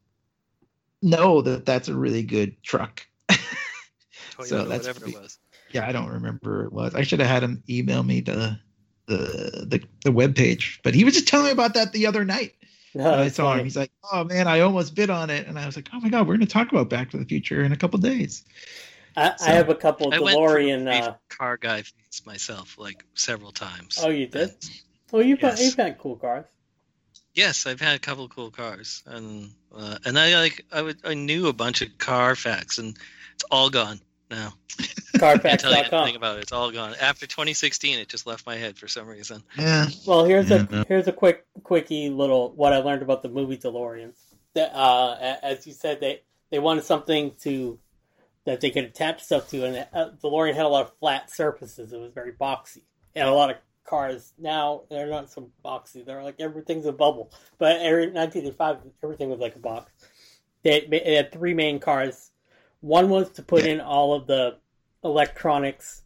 know 1.02 1.42
that 1.42 1.66
that's 1.66 1.88
a 1.88 1.94
really 1.94 2.22
good 2.22 2.62
truck. 2.62 3.06
Toyota, 3.30 4.44
so 4.46 4.64
that's 4.64 4.86
whatever 4.86 5.00
pretty- 5.00 5.16
it 5.16 5.22
was. 5.22 5.38
Yeah, 5.70 5.88
I 5.88 5.92
don't 5.92 6.10
remember 6.10 6.58
what 6.58 6.66
it 6.66 6.72
was. 6.72 6.94
I 6.94 7.02
should 7.02 7.20
have 7.20 7.30
had 7.30 7.42
him 7.42 7.62
email 7.68 8.02
me 8.02 8.20
the 8.20 8.58
the 9.06 9.66
the 9.66 9.82
the 10.04 10.12
web 10.12 10.36
page. 10.36 10.80
But 10.82 10.94
he 10.94 11.04
was 11.04 11.14
just 11.14 11.28
telling 11.28 11.46
me 11.46 11.52
about 11.52 11.74
that 11.74 11.92
the 11.92 12.06
other 12.06 12.24
night. 12.24 12.54
No, 12.94 13.04
when 13.04 13.14
I 13.20 13.22
that's 13.24 13.36
saw 13.36 13.54
him. 13.54 13.64
He's 13.64 13.76
like, 13.76 13.90
"Oh 14.12 14.24
man, 14.24 14.46
I 14.46 14.60
almost 14.60 14.94
bid 14.94 15.08
on 15.10 15.30
it," 15.30 15.46
and 15.46 15.58
I 15.58 15.64
was 15.66 15.76
like, 15.76 15.88
"Oh 15.94 16.00
my 16.00 16.08
god, 16.10 16.26
we're 16.28 16.36
going 16.36 16.46
to 16.46 16.52
talk 16.52 16.70
about 16.72 16.90
Back 16.90 17.10
to 17.12 17.16
the 17.16 17.24
Future 17.24 17.62
in 17.64 17.72
a 17.72 17.76
couple 17.76 17.98
days." 17.98 18.44
I, 19.16 19.34
so- 19.36 19.46
I 19.46 19.50
have 19.50 19.68
a 19.70 19.74
couple 19.74 20.12
I 20.12 20.18
went 20.18 20.36
through 20.36 20.64
DeLorean. 20.66 21.02
Uh, 21.02 21.14
car 21.28 21.56
guy 21.56 21.82
phase 21.82 22.22
myself, 22.26 22.76
like 22.78 23.04
several 23.14 23.50
times. 23.52 23.98
oh, 24.02 24.08
you 24.10 24.26
did? 24.26 24.50
And- 24.50 24.70
Oh, 25.14 25.20
you've 25.20 25.40
got 25.40 25.58
you've 25.60 25.74
had 25.74 25.98
cool 25.98 26.16
cars. 26.16 26.46
Yes, 27.34 27.66
I've 27.66 27.80
had 27.80 27.96
a 27.96 27.98
couple 27.98 28.28
cool 28.28 28.50
cars, 28.50 29.02
and 29.06 29.50
uh, 29.74 29.98
and 30.06 30.18
I 30.18 30.38
like 30.40 30.64
I 30.72 30.80
would 30.82 30.98
I 31.04 31.14
knew 31.14 31.48
a 31.48 31.52
bunch 31.52 31.82
of 31.82 31.96
car 31.98 32.34
facts, 32.34 32.78
and 32.78 32.96
it's 33.34 33.44
all 33.50 33.68
gone 33.70 34.00
now. 34.32 34.52
Can't 35.18 35.42
tell 35.60 35.70
you 35.70 35.76
anything 35.78 36.16
about 36.16 36.38
it. 36.38 36.42
It's 36.42 36.52
all 36.52 36.72
gone. 36.72 36.94
After 37.00 37.26
2016, 37.26 37.98
it 37.98 38.08
just 38.08 38.26
left 38.26 38.44
my 38.46 38.56
head 38.56 38.76
for 38.76 38.88
some 38.88 39.06
reason. 39.06 39.42
Yeah, 39.56 39.86
Well, 40.06 40.24
here's 40.24 40.50
Yeah, 40.50 40.66
a 40.68 40.72
no. 40.74 40.84
here's 40.88 41.06
a 41.06 41.12
quick 41.12 41.46
quickie 41.62 42.08
little 42.10 42.52
what 42.52 42.72
I 42.72 42.78
learned 42.78 43.02
about 43.02 43.22
the 43.22 43.28
movie 43.28 43.56
DeLorean. 43.58 44.12
That 44.54 44.74
uh, 44.74 45.36
as 45.42 45.66
you 45.66 45.72
said, 45.72 46.00
they 46.00 46.22
they 46.50 46.58
wanted 46.58 46.84
something 46.84 47.32
to 47.42 47.78
that 48.44 48.60
they 48.60 48.70
could 48.70 48.84
attach 48.84 49.22
stuff 49.22 49.48
to, 49.50 49.64
and 49.64 49.86
uh, 49.92 50.10
DeLorean 50.22 50.54
had 50.54 50.64
a 50.64 50.68
lot 50.68 50.86
of 50.86 50.92
flat 50.98 51.30
surfaces. 51.30 51.92
It 51.92 52.00
was 52.00 52.12
very 52.12 52.32
boxy, 52.32 52.82
and 53.14 53.28
a 53.28 53.32
lot 53.32 53.50
of 53.50 53.56
cars 53.84 54.32
now 54.38 54.82
they're 54.90 55.08
not 55.10 55.30
so 55.30 55.50
boxy. 55.64 56.04
They're 56.04 56.22
like 56.22 56.40
everything's 56.40 56.86
a 56.86 56.92
bubble. 56.92 57.30
But 57.58 57.76
every 57.82 58.06
1985, 58.10 58.78
everything 59.04 59.30
was 59.30 59.38
like 59.40 59.54
a 59.56 59.60
box. 59.60 59.92
They, 60.64 60.86
they 60.90 61.14
had 61.14 61.32
three 61.32 61.54
main 61.54 61.78
cars. 61.80 62.30
One 62.82 63.08
was 63.08 63.30
to 63.30 63.42
put 63.42 63.64
in 63.64 63.80
all 63.80 64.12
of 64.12 64.26
the 64.26 64.58
electronics 65.02 66.02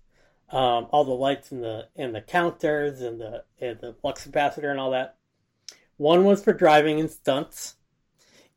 um, 0.51 0.87
all 0.91 1.05
the 1.05 1.13
lights 1.13 1.51
and 1.51 1.63
the 1.63 1.89
in 1.97 2.13
the 2.13 2.21
counters 2.21 3.01
and 3.01 3.21
the 3.21 3.45
and 3.61 3.81
the 3.81 3.95
flux 4.01 4.27
capacitor 4.27 4.71
and 4.71 4.79
all 4.79 4.93
that. 4.93 5.17
One 5.97 6.25
was 6.25 6.43
for 6.43 6.53
driving 6.53 7.01
and 7.01 7.11
stunts, 7.11 7.77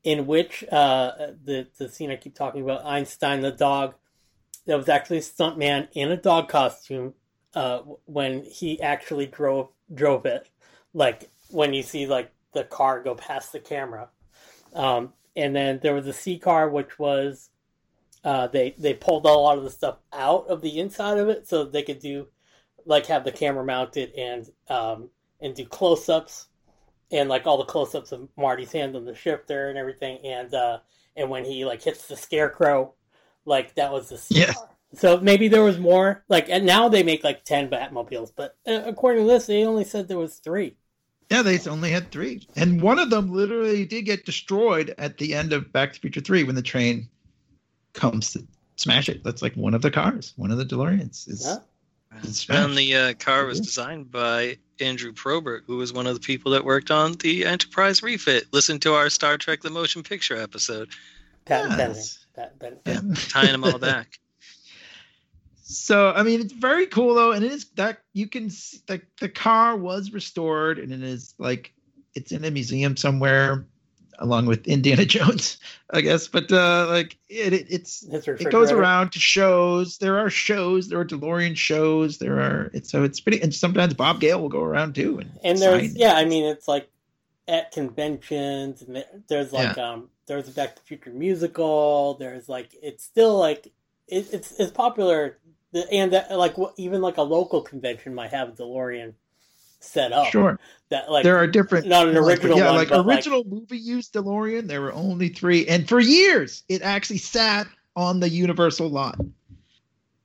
in 0.03 0.27
which 0.27 0.63
uh, 0.71 1.11
the 1.43 1.67
the 1.77 1.89
scene 1.89 2.11
I 2.11 2.15
keep 2.15 2.35
talking 2.35 2.61
about 2.61 2.85
Einstein 2.85 3.41
the 3.41 3.51
dog, 3.51 3.95
that 4.65 4.77
was 4.77 4.89
actually 4.89 5.17
a 5.17 5.21
stuntman 5.21 5.87
in 5.93 6.11
a 6.11 6.17
dog 6.17 6.47
costume 6.47 7.15
uh, 7.55 7.79
when 8.05 8.43
he 8.43 8.79
actually 8.81 9.25
drove 9.25 9.69
drove 9.91 10.25
it, 10.25 10.49
like 10.93 11.31
when 11.49 11.73
you 11.73 11.81
see 11.81 12.05
like 12.05 12.31
the 12.53 12.63
car 12.63 13.01
go 13.01 13.15
past 13.15 13.51
the 13.51 13.59
camera. 13.59 14.09
Um, 14.73 15.13
and 15.35 15.55
then 15.55 15.79
there 15.81 15.95
was 15.95 16.05
a 16.05 16.13
C 16.13 16.37
car, 16.37 16.69
which 16.69 16.99
was 16.99 17.49
uh, 18.23 18.47
they 18.47 18.75
they 18.77 18.93
pulled 18.93 19.25
a 19.25 19.29
lot 19.29 19.57
of 19.57 19.63
the 19.63 19.69
stuff 19.69 19.97
out 20.13 20.47
of 20.47 20.61
the 20.61 20.79
inside 20.79 21.17
of 21.17 21.29
it 21.29 21.47
so 21.47 21.63
they 21.63 21.83
could 21.83 21.99
do 21.99 22.27
like 22.85 23.05
have 23.05 23.23
the 23.23 23.31
camera 23.31 23.63
mounted 23.63 24.13
and 24.15 24.49
um, 24.69 25.09
and 25.39 25.55
do 25.55 25.65
close 25.65 26.09
ups 26.09 26.47
and 27.11 27.29
like 27.29 27.47
all 27.47 27.57
the 27.57 27.65
close 27.65 27.95
ups 27.95 28.11
of 28.11 28.27
Marty's 28.37 28.71
hand 28.71 28.95
on 28.95 29.05
the 29.05 29.15
shifter 29.15 29.69
and 29.69 29.77
everything 29.77 30.19
and 30.25 30.53
uh, 30.53 30.79
and 31.15 31.29
when 31.29 31.45
he 31.45 31.65
like 31.65 31.81
hits 31.81 32.07
the 32.07 32.17
scarecrow 32.17 32.93
like 33.45 33.75
that 33.75 33.91
was 33.91 34.09
the 34.09 34.21
Yeah. 34.35 34.53
So 34.95 35.19
maybe 35.19 35.47
there 35.47 35.63
was 35.63 35.77
more 35.77 36.23
like 36.29 36.49
and 36.49 36.65
now 36.65 36.89
they 36.89 37.03
make 37.03 37.23
like 37.23 37.45
ten 37.45 37.69
Batmobiles, 37.69 38.31
but 38.35 38.57
uh, 38.67 38.81
according 38.85 39.25
to 39.25 39.31
this, 39.31 39.45
they 39.45 39.63
only 39.63 39.83
said 39.83 40.07
there 40.07 40.17
was 40.17 40.37
three. 40.37 40.75
yeah, 41.29 41.43
they 41.43 41.59
only 41.69 41.91
had 41.91 42.11
three, 42.11 42.47
and 42.55 42.81
one 42.81 42.97
of 42.97 43.11
them 43.11 43.31
literally 43.31 43.85
did 43.85 44.05
get 44.05 44.25
destroyed 44.25 44.95
at 44.97 45.19
the 45.19 45.35
end 45.35 45.53
of 45.53 45.71
Back 45.71 45.93
to 45.93 45.99
the 45.99 46.01
Future 46.01 46.21
Three 46.21 46.43
when 46.43 46.55
the 46.55 46.63
train 46.63 47.07
comes 47.99 48.31
to 48.31 48.43
smash 48.77 49.09
it. 49.09 49.23
That's 49.23 49.41
like 49.41 49.53
one 49.55 49.73
of 49.73 49.81
the 49.81 49.91
cars, 49.91 50.33
one 50.37 50.51
of 50.51 50.57
the 50.57 50.65
DeLoreans 50.65 51.27
is. 51.27 51.45
Huh? 51.45 51.59
is 52.23 52.47
And 52.49 52.75
the 52.75 52.95
uh, 52.95 53.13
car 53.13 53.45
was 53.45 53.59
designed 53.59 54.11
by 54.11 54.57
Andrew 54.79 55.13
Probert, 55.13 55.63
who 55.67 55.77
was 55.77 55.93
one 55.93 56.07
of 56.07 56.15
the 56.15 56.19
people 56.19 56.53
that 56.53 56.65
worked 56.65 56.89
on 56.89 57.13
the 57.13 57.45
Enterprise 57.45 58.01
refit. 58.01 58.45
Listen 58.51 58.79
to 58.79 58.93
our 58.93 59.09
Star 59.09 59.37
Trek: 59.37 59.61
The 59.61 59.69
Motion 59.69 60.01
Picture 60.01 60.37
episode, 60.37 60.89
Patent 61.45 61.77
pending. 61.77 61.95
Yes. 61.95 62.25
Patent 62.35 62.83
pending. 62.83 63.09
Yeah. 63.09 63.15
tying 63.29 63.51
them 63.51 63.63
all 63.63 63.79
back. 63.79 64.19
So 65.63 66.11
I 66.11 66.23
mean, 66.23 66.41
it's 66.41 66.53
very 66.53 66.87
cool 66.87 67.13
though, 67.13 67.31
and 67.31 67.45
it 67.45 67.51
is 67.51 67.65
that 67.75 67.99
you 68.13 68.27
can 68.27 68.49
see 68.49 68.79
the 68.87 69.01
the 69.19 69.29
car 69.29 69.75
was 69.75 70.11
restored, 70.11 70.79
and 70.79 70.91
it 70.91 71.03
is 71.03 71.35
like 71.37 71.73
it's 72.15 72.31
in 72.31 72.43
a 72.43 72.49
museum 72.49 72.97
somewhere, 72.97 73.67
along 74.19 74.45
with 74.45 74.67
Indiana 74.67 75.05
Jones, 75.15 75.57
I 75.89 76.01
guess. 76.01 76.27
But 76.27 76.51
uh, 76.51 76.87
like 76.87 77.17
it, 77.27 77.53
it 77.53 77.67
it's 77.69 78.03
it 78.03 78.51
goes 78.51 78.71
around 78.71 79.11
to 79.13 79.19
shows. 79.19 79.97
There 79.97 80.19
are 80.19 80.29
shows. 80.29 80.89
There 80.89 80.99
are 80.99 81.05
DeLorean 81.05 81.57
shows. 81.57 82.19
There 82.19 82.39
are 82.39 82.69
it's 82.73 82.91
so 82.91 83.03
it's 83.03 83.19
pretty. 83.19 83.41
And 83.41 83.53
sometimes 83.53 83.93
Bob 83.93 84.19
Gale 84.19 84.41
will 84.41 84.49
go 84.49 84.63
around 84.63 84.95
too. 84.95 85.19
And, 85.19 85.31
and 85.43 85.57
there's 85.57 85.95
yeah 85.95 86.13
i 86.13 86.25
mean 86.25 86.45
it's 86.45 86.67
like 86.67 86.89
at 87.47 87.71
conventions 87.71 88.81
and 88.81 89.03
there's 89.27 89.51
like 89.51 89.77
um 89.77 90.09
there's 90.27 90.47
a 90.47 90.51
back 90.51 90.75
to 90.75 90.81
the 90.81 90.87
future 90.87 91.09
musical 91.09 92.13
there's 92.15 92.47
like 92.47 92.69
it's 92.81 93.03
still 93.03 93.37
like 93.37 93.65
it, 94.07 94.27
it's 94.31 94.51
it's 94.59 94.71
popular 94.71 95.39
The- 95.71 95.91
and 95.91 96.13
that, 96.13 96.37
like 96.37 96.55
even 96.77 97.01
like 97.01 97.17
a 97.17 97.23
local 97.23 97.61
convention 97.61 98.13
might 98.13 98.31
have 98.31 98.49
a 98.49 98.51
delorean 98.51 99.13
set 99.79 100.11
up 100.11 100.27
sure. 100.27 100.59
that 100.89 101.09
like 101.11 101.23
there 101.23 101.37
are 101.37 101.47
different. 101.47 101.87
not 101.87 102.07
an 102.07 102.15
like, 102.15 102.39
original 102.39 102.57
yeah, 102.57 102.67
one, 102.67 102.75
like 102.75 102.89
but, 102.89 103.05
like- 103.05 103.15
original 103.17 103.43
movie 103.45 103.77
used 103.77 104.13
DeLorean. 104.13 104.67
There 104.67 104.81
were 104.81 104.93
only 104.93 105.29
three, 105.29 105.67
and 105.67 105.87
for 105.87 105.99
years 105.99 106.63
it 106.69 106.81
actually 106.81 107.17
sat 107.19 107.67
on 107.95 108.19
the 108.19 108.29
Universal 108.29 108.89
lot, 108.89 109.19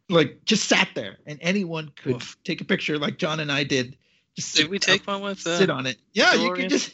like 0.08 0.44
just 0.44 0.68
sat 0.68 0.88
there, 0.94 1.16
and 1.26 1.38
anyone 1.40 1.90
could 1.96 2.16
Oof. 2.16 2.36
take 2.44 2.60
a 2.60 2.64
picture, 2.64 2.98
like 2.98 3.18
John 3.18 3.40
and 3.40 3.50
I 3.50 3.64
did. 3.64 3.96
Just 4.36 4.54
Did 4.56 4.62
sit 4.62 4.70
we 4.70 4.76
up- 4.78 4.82
take 4.82 5.06
one 5.06 5.22
with? 5.22 5.46
Uh, 5.46 5.56
sit 5.58 5.70
on 5.70 5.86
it? 5.86 5.96
Yeah, 6.12 6.34
you 6.34 6.52
could 6.54 6.68
just. 6.68 6.92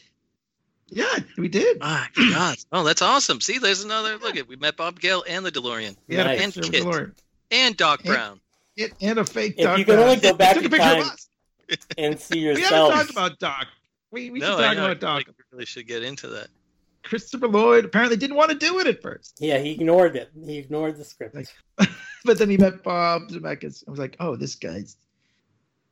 Yeah, 0.92 1.18
we 1.38 1.48
did. 1.48 1.78
I 1.80 2.08
forgot. 2.12 2.58
Oh, 2.72 2.82
that's 2.84 3.00
awesome. 3.00 3.40
See, 3.40 3.58
there's 3.58 3.82
another 3.84 4.18
look 4.18 4.36
at. 4.36 4.48
We 4.48 4.56
met 4.56 4.76
Bob 4.76 4.98
Gale 5.00 5.24
and 5.28 5.46
the 5.46 5.52
DeLorean 5.52 5.96
Yeah, 6.08 6.18
had 6.18 6.26
a 6.26 6.28
Nice. 6.36 6.54
picture 6.56 6.60
of 6.60 6.72
Kit. 6.72 6.82
DeLorean. 6.84 7.12
and 7.52 7.76
Doc 7.76 8.00
And- 8.00 8.08
Brown. 8.08 8.40
It, 8.76 8.92
and 9.00 9.18
a 9.18 9.24
fake 9.24 9.54
If 9.58 9.64
Doc 9.64 9.78
you 9.78 9.84
could 9.84 9.98
only 9.98 10.16
go 10.16 10.32
back 10.34 10.56
in 10.56 10.68
time, 10.70 11.02
us. 11.02 11.28
And 11.98 12.18
see 12.18 12.38
We 12.40 12.44
haven't 12.46 12.62
yourself 12.62 12.94
talked 12.94 13.10
about 13.10 13.38
Doc. 13.38 13.66
We, 14.10 14.30
we 14.30 14.40
no, 14.40 14.56
should 14.56 14.62
talk 14.62 14.76
about 14.76 15.00
Doc. 15.00 15.24
feel 15.26 15.34
we 15.38 15.44
really 15.52 15.66
should 15.66 15.86
get 15.86 16.02
into 16.02 16.26
that. 16.28 16.48
Christopher 17.02 17.48
Lloyd 17.48 17.84
apparently 17.86 18.16
didn't 18.16 18.36
want 18.36 18.50
to 18.50 18.56
do 18.58 18.78
it 18.80 18.86
at 18.86 19.00
first. 19.00 19.38
yeah 19.40 19.58
he 19.58 19.70
ignored 19.72 20.16
it 20.16 20.30
he 20.44 20.58
ignored 20.58 20.96
the 20.98 21.04
script 21.04 21.34
Like- 21.34 21.48
But 22.24 22.38
then 22.38 22.50
he 22.50 22.58
met 22.58 22.82
Bob 22.82 23.28
Zemeckis. 23.28 23.82
I 23.88 23.90
was 23.90 23.98
like, 23.98 24.16
oh, 24.20 24.36
this 24.36 24.54
guy's 24.54 24.96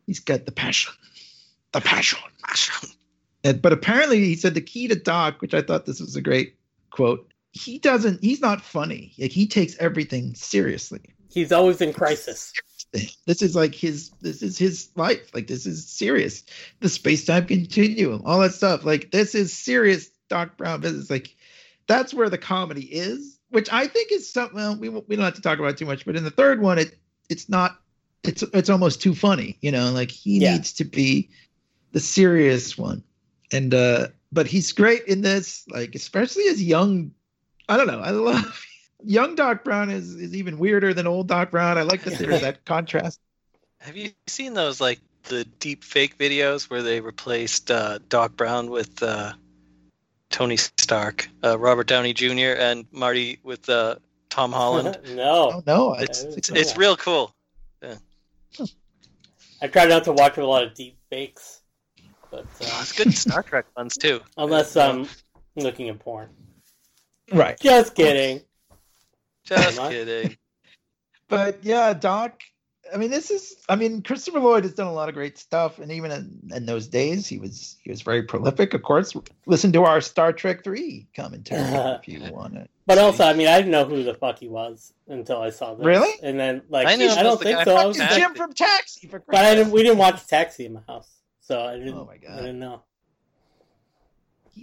he's 0.07 0.21
got 0.21 0.45
the 0.45 0.53
passion. 0.53 0.93
The 1.73 1.81
passion. 1.81 2.19
And, 3.45 3.63
but 3.63 3.73
apparently 3.73 4.19
he 4.25 4.35
said 4.37 4.55
the 4.55 4.61
key 4.61 4.89
to 4.89 4.95
Doc, 4.97 5.41
which 5.41 5.55
I 5.55 5.63
thought 5.63 5.87
this 5.87 6.01
was 6.01 6.17
a 6.17 6.21
great 6.21 6.57
quote. 6.91 7.33
He 7.53 7.79
doesn't 7.79 8.23
he's 8.23 8.41
not 8.41 8.61
funny. 8.63 9.15
Like 9.19 9.31
he 9.31 9.47
takes 9.47 9.77
everything 9.79 10.35
seriously. 10.35 11.01
he's 11.31 11.53
always 11.53 11.81
in 11.81 11.93
crisis 11.95 12.53
This 12.93 13.43
is 13.43 13.55
like 13.55 13.75
his 13.75 14.11
this 14.21 14.43
is 14.43 14.57
his 14.57 14.89
life. 14.97 15.31
Like 15.35 15.47
this 15.47 15.67
is 15.67 15.87
serious. 15.87 16.43
The 16.81 16.89
space-time 16.89 17.47
continuum, 17.47 18.23
all 18.25 18.41
that 18.41 18.55
stuff. 18.55 18.85
Like 18.85 19.11
this 19.11 19.35
is 19.35 19.53
serious 19.53 20.09
Doc 20.29 20.57
Brown 20.57 20.81
business. 20.81 21.11
Like 21.11 21.37
that's 21.87 22.15
where 22.15 22.31
the 22.31 22.39
comedy 22.39 22.85
is, 22.85 23.39
which 23.51 23.71
I 23.73 23.87
think 23.87 24.11
is 24.13 24.31
something 24.33 24.57
well, 24.57 24.77
we 24.77 24.89
we 24.89 25.17
don't 25.17 25.25
have 25.25 25.35
to 25.35 25.43
talk 25.43 25.59
about 25.59 25.77
too 25.77 25.87
much, 25.87 26.07
but 26.07 26.17
in 26.17 26.25
the 26.25 26.31
third 26.31 26.61
one 26.63 26.79
it 26.79 26.99
it's 27.29 27.49
not 27.49 27.79
it's 28.25 28.43
it's 28.55 28.71
almost 28.71 29.03
too 29.03 29.15
funny, 29.15 29.59
you 29.61 29.71
know, 29.71 29.91
like 29.93 30.11
he 30.11 30.39
Yeah. 30.39 30.53
needs 30.55 30.73
to 30.75 30.85
be 30.85 31.29
the 31.93 32.01
serious 32.01 32.79
one. 32.79 33.03
And 33.53 33.75
uh 33.75 34.09
but 34.33 34.47
he's 34.47 34.73
great 34.73 35.05
in 35.07 35.21
this, 35.23 35.65
like 35.69 35.95
especially 35.95 36.49
as 36.49 36.63
young 36.63 37.13
I 37.69 37.77
don't 37.77 37.87
know. 37.87 38.01
I 38.01 38.11
love 38.11 38.65
young 39.05 39.35
Doc 39.35 39.65
Brown 39.65 39.91
is 39.91 40.15
is 40.15 40.35
even 40.35 40.59
weirder 40.59 40.93
than 40.95 41.07
old 41.07 41.29
Doc 41.29 41.51
Brown. 41.51 41.79
I 41.79 41.83
like 41.83 42.03
that 42.03 42.19
there's 42.19 42.41
that 42.41 42.65
contrast. 42.65 43.21
Have 43.81 43.97
you 43.97 44.11
seen 44.27 44.55
those 44.55 44.81
like 44.81 45.01
the 45.25 45.45
deep 45.45 45.85
fake 45.85 46.17
videos 46.19 46.69
where 46.71 46.83
they 46.83 47.01
replaced 47.01 47.71
uh, 47.71 47.99
Doc 48.09 48.37
Brown 48.37 48.71
with 48.71 49.03
uh, 49.03 49.33
Tony 50.31 50.57
Stark, 50.57 51.29
uh, 51.45 51.59
Robert 51.59 51.87
Downey 51.87 52.13
Jr., 52.13 52.57
and 52.59 52.87
Marty 52.93 53.39
with 53.43 53.69
uh, 53.69 53.97
Tom 54.31 54.53
Holland? 54.53 54.99
no 55.15 55.51
Oh 55.55 55.63
no, 55.67 55.95
I- 55.95 56.03
It's 56.03 56.23
it's- 56.25 56.51
it's 56.51 56.77
real 56.77 56.97
cool. 56.97 57.35
i 59.61 59.67
try 59.67 59.87
not 59.87 60.05
to 60.05 60.13
watch 60.13 60.37
a 60.39 60.47
lot 60.47 60.63
of 60.65 60.75
deep 60.75 60.97
fakes 61.11 61.63
but 62.31 62.47
Oh, 62.61 62.65
uh, 62.67 62.79
it's 62.83 62.93
good 62.93 63.13
Star 63.15 63.43
Trek 63.43 63.67
ones 63.77 63.97
too. 63.97 64.21
unless 64.37 64.77
i'm 64.77 65.09
looking 65.57 65.89
at 65.89 65.99
porn 65.99 66.29
right. 67.33 67.59
just 67.61 67.95
kidding 67.95 68.41
Just 69.49 69.79
kidding. 69.79 70.37
But 71.29 71.63
yeah, 71.63 71.93
Doc. 71.93 72.41
I 72.93 72.97
mean, 72.97 73.11
this 73.11 73.31
is. 73.31 73.55
I 73.69 73.77
mean, 73.77 74.01
Christopher 74.01 74.41
Lloyd 74.41 74.65
has 74.65 74.73
done 74.73 74.87
a 74.87 74.93
lot 74.95 75.11
of 75.11 75.15
great 75.15 75.37
stuff, 75.37 75.79
and 75.79 75.93
even 75.93 76.11
in, 76.11 76.51
in 76.55 76.65
those 76.65 76.87
days, 76.87 77.27
he 77.27 77.39
was 77.39 77.77
he 77.83 77.91
was 77.91 78.01
very 78.01 78.23
prolific. 78.23 78.73
Of 78.73 78.83
course, 78.83 79.15
listen 79.45 79.71
to 79.73 79.85
our 79.85 80.01
Star 80.01 80.33
Trek 80.33 80.65
three 80.65 81.07
commentary 81.15 81.61
if 82.01 82.09
you 82.09 82.33
want 82.33 82.55
to. 82.55 82.67
But 82.87 82.97
also, 82.97 83.25
I 83.25 83.35
mean, 83.35 83.47
I 83.47 83.59
didn't 83.59 83.73
know 83.73 83.85
who 83.85 84.05
the 84.05 84.15
fuck 84.15 84.39
he 84.39 84.49
was 84.49 84.95
until 85.07 85.43
I 85.43 85.51
saw 85.51 85.75
this. 85.75 85.85
Really? 85.85 86.15
And 86.23 86.41
then, 86.41 86.63
like, 86.71 86.87
I 86.87 86.95
I, 86.95 86.97
knew 86.97 87.11
he 87.11 87.15
don't 87.17 87.39
think 87.39 87.63
so. 87.63 87.77
I 87.77 87.85
was 87.85 87.99
Taxi. 87.99 88.21
Jim 88.21 88.35
from 88.35 88.55
Taxi, 88.55 89.07
for 89.07 89.23
but 89.27 89.45
I 89.45 89.55
didn't. 89.55 89.73
We 89.73 89.83
didn't 89.83 89.99
watch 89.99 90.27
Taxi 90.27 90.65
in 90.65 90.73
my 90.73 90.83
house. 90.89 91.11
so 91.41 91.61
I 91.61 91.77
didn't. 91.77 91.93
Oh 91.93 92.07
my 92.07 92.17
god! 92.17 92.39
I 92.39 92.41
didn't 92.41 92.61
know. 92.61 92.85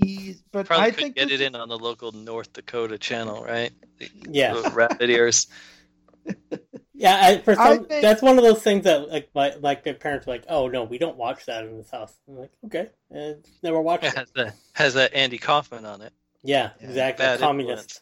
He's 0.01 0.41
but 0.51 0.65
Probably 0.65 0.85
I 0.85 0.91
could 0.91 0.99
think 0.99 1.15
get 1.15 1.31
it 1.31 1.41
in 1.41 1.55
on 1.55 1.69
the 1.69 1.77
local 1.77 2.11
North 2.11 2.51
Dakota 2.53 2.97
channel, 2.97 3.43
right? 3.43 3.71
The- 3.99 4.09
Yeah. 4.29 4.53
the 4.53 4.69
rabbit 4.71 5.09
ears. 5.09 5.47
Yeah, 6.97 7.19
I, 7.21 7.37
for 7.39 7.51
I 7.59 7.75
some, 7.75 7.85
think- 7.87 8.01
that's 8.01 8.21
one 8.21 8.37
of 8.37 8.43
those 8.45 8.61
things 8.63 8.85
that 8.85 9.09
like 9.09 9.29
my 9.35 9.53
like 9.59 9.85
my 9.85 9.91
parents 9.91 10.25
were 10.25 10.31
like, 10.33 10.45
"Oh 10.47 10.69
no, 10.69 10.85
we 10.85 10.97
don't 10.97 11.17
watch 11.17 11.45
that 11.45 11.65
in 11.65 11.75
this 11.77 11.91
house." 11.91 12.13
I'm 12.25 12.37
like, 12.37 12.51
"Okay, 12.65 12.87
uh, 13.13 13.33
never 13.61 13.81
watched 13.81 14.05
It 14.05 14.13
it." 14.13 14.17
has 14.17 14.31
that 14.35 14.55
has 14.71 14.93
that 14.93 15.13
Andy 15.13 15.37
Kaufman 15.37 15.83
on 15.85 16.01
it. 16.01 16.13
Yeah, 16.41 16.69
Yeah, 16.79 16.87
exactly. 16.87 17.25
bad 17.25 17.39
Communist. 17.41 17.99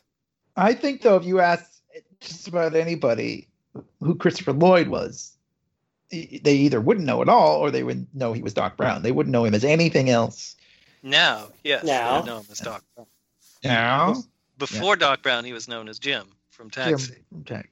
I 0.56 0.76
think 0.76 1.02
though, 1.02 1.16
if 1.16 1.26
you 1.26 1.40
ask 1.40 1.66
just 2.22 2.48
about 2.48 2.76
anybody 2.76 3.48
who 4.00 4.14
Christopher 4.14 4.54
Lloyd 4.54 4.90
was, 4.90 5.36
they 6.12 6.30
either 6.54 6.80
wouldn't 6.80 7.08
know 7.08 7.24
at 7.24 7.30
all 7.30 7.58
or 7.58 7.72
they 7.72 7.82
would 7.82 8.06
know 8.14 8.32
he 8.34 8.44
was 8.44 8.54
Doc 8.54 8.78
Brown. 8.78 9.02
They 9.02 9.12
wouldn't 9.12 9.32
know 9.34 9.44
him 9.44 9.56
as 9.56 9.64
anything 9.66 10.12
else. 10.12 10.56
Now, 11.04 11.50
yes, 11.64 11.84
Now. 11.84 12.22
I 12.22 12.26
know 12.26 12.38
him 12.40 12.46
as 12.50 12.60
Doc 12.60 12.84
Brown. 12.96 13.08
Now, 13.64 14.16
Before 14.58 14.96
Doc 14.96 15.22
Brown, 15.22 15.44
he 15.44 15.54
was 15.54 15.68
known 15.68 15.90
as 15.90 16.00
Jim 16.00 16.26
from 16.50 16.70
Taxi. 16.70 17.14
Jim 17.14 17.24
from 17.30 17.44
Taxi. 17.44 17.70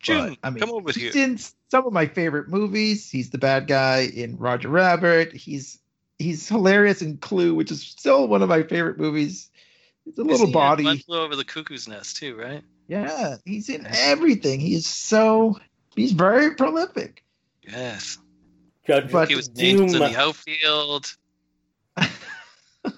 Jim, 0.00 0.28
But, 0.28 0.38
I 0.42 0.50
mean, 0.50 0.60
come 0.60 0.70
over 0.70 0.92
here. 0.92 1.12
He's 1.12 1.16
in 1.16 1.38
some 1.70 1.86
of 1.86 1.92
my 1.92 2.06
favorite 2.06 2.48
movies. 2.48 3.10
He's 3.10 3.30
the 3.30 3.38
bad 3.38 3.66
guy 3.66 4.00
in 4.00 4.36
Roger 4.36 4.68
Rabbit. 4.68 5.32
He's 5.32 5.78
he's 6.18 6.46
hilarious 6.48 7.00
in 7.00 7.16
Clue, 7.16 7.54
which 7.54 7.70
is 7.70 7.80
still 7.82 8.28
one 8.28 8.42
of 8.42 8.48
my 8.48 8.62
favorite 8.64 8.98
movies. 8.98 9.50
It's 10.06 10.18
a 10.18 10.22
little 10.22 10.46
he 10.48 10.52
body. 10.52 10.84
One 10.84 10.98
Flew 10.98 11.20
Over 11.20 11.36
the 11.36 11.44
Cuckoo's 11.44 11.88
Nest 11.88 12.16
too, 12.16 12.36
right? 12.36 12.62
Yeah, 12.86 13.36
he's 13.46 13.70
in 13.70 13.86
everything. 13.86 14.60
He's 14.60 14.86
so 14.86 15.58
he's 15.96 16.12
very 16.12 16.54
prolific. 16.54 17.24
Yes. 17.62 18.18
Judge 18.86 19.10
But- 19.10 19.28
He 19.28 19.36
was 19.36 19.48
Doom. 19.48 19.78
named 19.78 19.94
in 19.94 20.00
the 20.00 20.18
outfield. 20.18 21.16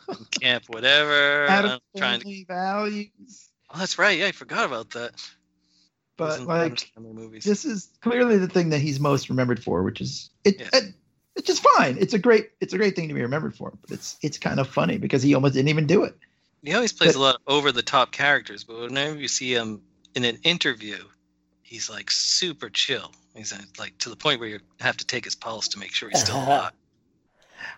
camp, 0.41 0.65
whatever. 0.69 1.47
Out 1.49 1.65
of 1.65 1.81
trying 1.97 2.21
to. 2.21 2.45
values. 2.47 3.49
Oh, 3.75 3.79
that's 3.79 3.99
right. 3.99 4.19
Yeah, 4.19 4.27
I 4.27 4.33
forgot 4.33 4.65
about 4.67 4.91
that. 4.91 5.13
But 6.17 6.41
like 6.43 6.91
movies. 6.99 7.45
this 7.45 7.65
is 7.67 7.91
clearly 8.01 8.39
the 8.39 8.49
thing 8.49 8.71
that 8.71 8.79
he's 8.79 8.99
most 8.99 9.29
remembered 9.29 9.63
for, 9.63 9.83
which 9.83 10.01
is 10.01 10.31
it, 10.45 10.59
Yeah. 10.61 10.69
it 10.73 10.95
it's 11.35 11.47
just 11.47 11.63
fine. 11.77 11.99
It's 12.01 12.15
a 12.15 12.19
great 12.19 12.51
it's 12.61 12.73
a 12.73 12.79
great 12.79 12.97
thing 12.97 13.09
to 13.09 13.15
be 13.15 13.21
remembered 13.21 13.55
for, 13.55 13.73
but 13.83 13.91
it's 13.91 14.17
it's 14.23 14.39
kind 14.39 14.59
of 14.59 14.67
funny 14.69 14.97
because 14.97 15.23
he 15.23 15.35
almost 15.35 15.55
didn't 15.55 15.69
even 15.69 15.87
do 15.87 16.05
it. 16.05 16.17
He 16.63 16.73
always 16.73 16.93
plays 16.93 17.13
But- 17.13 17.19
a 17.19 17.23
lot 17.23 17.35
of 17.35 17.41
over 17.47 17.71
the 17.71 17.83
top 17.83 18.13
characters, 18.13 18.65
but 18.65 18.81
whenever 18.81 19.17
you 19.17 19.29
see 19.29 19.53
him 19.53 19.83
in 20.15 20.25
an 20.25 20.39
interview, 20.43 20.97
he's 21.63 21.91
like 21.91 22.11
super 22.11 22.71
chill. 22.71 23.13
He's 23.35 23.53
uh, 23.53 23.59
like 23.79 23.99
to 23.99 24.09
the 24.09 24.17
point 24.17 24.41
where 24.41 24.49
you 24.49 24.61
have 24.81 24.97
to 24.97 25.07
take 25.07 25.25
his 25.27 25.35
pulse 25.35 25.69
to 25.69 25.79
make 25.79 25.93
sure 25.93 26.09
he's 26.09 26.23
still 26.23 26.37
alive. 26.43 26.73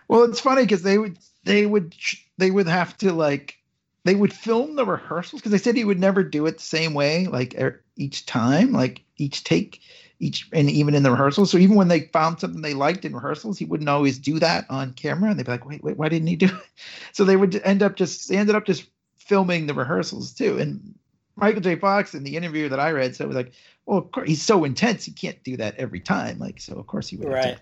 Well, 0.07 0.23
it's 0.23 0.39
funny 0.39 0.61
because 0.61 0.81
they 0.83 0.97
would 0.97 1.17
they 1.49 1.65
would 1.65 1.95
they 2.37 2.51
would 2.51 2.67
have 2.67 2.95
to 2.95 3.11
like 3.11 3.57
they 4.05 4.13
would 4.13 4.31
film 4.31 4.75
the 4.75 4.85
rehearsals 4.85 5.41
because 5.41 5.51
they 5.51 5.57
said 5.57 5.75
he 5.75 5.83
would 5.83 5.99
never 5.99 6.23
do 6.23 6.45
it 6.45 6.57
the 6.57 6.63
same 6.63 6.93
way 6.93 7.25
like 7.25 7.55
er, 7.59 7.83
each 7.95 8.27
time 8.27 8.71
like 8.71 9.03
each 9.17 9.43
take 9.43 9.81
each 10.19 10.47
and 10.53 10.69
even 10.69 10.93
in 10.93 11.01
the 11.01 11.09
rehearsals. 11.09 11.49
So 11.49 11.57
even 11.57 11.75
when 11.75 11.87
they 11.87 12.01
found 12.01 12.39
something 12.39 12.61
they 12.61 12.75
liked 12.75 13.03
in 13.03 13.15
rehearsals 13.15 13.57
he 13.57 13.65
wouldn't 13.65 13.89
always 13.89 14.19
do 14.19 14.37
that 14.37 14.67
on 14.69 14.93
camera 14.93 15.31
and 15.31 15.39
they'd 15.39 15.45
be 15.47 15.51
like 15.51 15.65
wait 15.65 15.83
wait 15.83 15.97
why 15.97 16.07
didn't 16.07 16.27
he 16.27 16.35
do 16.35 16.45
it? 16.45 16.53
So 17.13 17.25
they 17.25 17.35
would 17.35 17.55
end 17.63 17.81
up 17.81 17.95
just 17.95 18.29
they 18.29 18.37
ended 18.37 18.55
up 18.55 18.65
just 18.65 18.85
filming 19.17 19.65
the 19.65 19.73
rehearsals 19.73 20.31
too. 20.31 20.59
And 20.59 20.93
michael 21.35 21.61
j. 21.61 21.75
Fox 21.77 22.13
in 22.13 22.23
the 22.23 22.35
interview 22.35 22.69
that 22.69 22.79
i 22.79 22.91
read 22.91 23.15
said 23.15 23.25
was 23.25 23.35
like 23.35 23.53
well 23.85 23.97
of 23.97 24.11
course 24.11 24.27
he's 24.27 24.41
so 24.41 24.65
intense 24.65 25.05
he 25.05 25.11
can't 25.11 25.41
do 25.43 25.57
that 25.57 25.75
every 25.77 25.99
time 25.99 26.37
like 26.37 26.59
so 26.61 26.75
of 26.75 26.85
course 26.85 27.07
he 27.07 27.17
would 27.17 27.29
Right. 27.29 27.57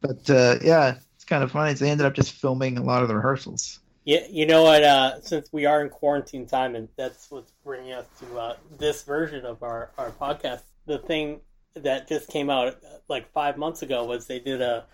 but 0.00 0.30
uh, 0.30 0.58
yeah, 0.62 0.96
kind 1.30 1.42
of 1.42 1.50
funny. 1.52 1.74
So 1.74 1.84
they 1.86 1.90
ended 1.90 2.06
up 2.06 2.12
just 2.14 2.32
filming 2.32 2.76
a 2.76 2.82
lot 2.82 3.02
of 3.02 3.08
the 3.08 3.16
rehearsals. 3.16 3.78
Yeah, 4.04 4.26
you 4.30 4.44
know 4.46 4.64
what? 4.64 4.82
Uh, 4.82 5.20
since 5.22 5.50
we 5.52 5.64
are 5.66 5.82
in 5.82 5.88
quarantine 5.88 6.46
time, 6.46 6.74
and 6.74 6.88
that's 6.96 7.30
what's 7.30 7.52
bringing 7.64 7.92
us 7.92 8.06
to 8.20 8.38
uh, 8.38 8.56
this 8.78 9.02
version 9.04 9.44
of 9.46 9.62
our, 9.62 9.90
our 9.96 10.10
podcast, 10.10 10.62
the 10.86 10.98
thing 10.98 11.40
that 11.74 12.08
just 12.08 12.28
came 12.28 12.50
out 12.50 12.68
uh, 12.68 12.74
like 13.08 13.30
five 13.32 13.56
months 13.56 13.82
ago 13.82 14.04
was 14.04 14.26
they 14.26 14.38
did 14.40 14.60
a 14.60 14.84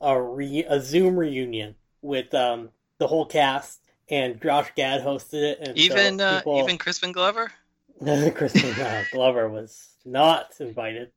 a, 0.00 0.20
re- 0.20 0.64
a 0.68 0.80
Zoom 0.80 1.16
reunion 1.16 1.76
with 2.00 2.32
um, 2.34 2.70
the 2.98 3.06
whole 3.06 3.26
cast, 3.26 3.80
and 4.08 4.40
Josh 4.40 4.70
Gad 4.74 5.02
hosted 5.02 5.34
it. 5.52 5.58
And 5.60 5.68
so 5.68 5.74
Even 5.76 6.20
uh, 6.20 6.42
even 6.46 6.78
Crispin 6.78 7.12
Glover. 7.12 7.52
Kristen 8.34 8.70
uh, 8.80 9.04
Glover 9.12 9.48
was 9.48 9.90
not 10.04 10.54
invited, 10.60 11.10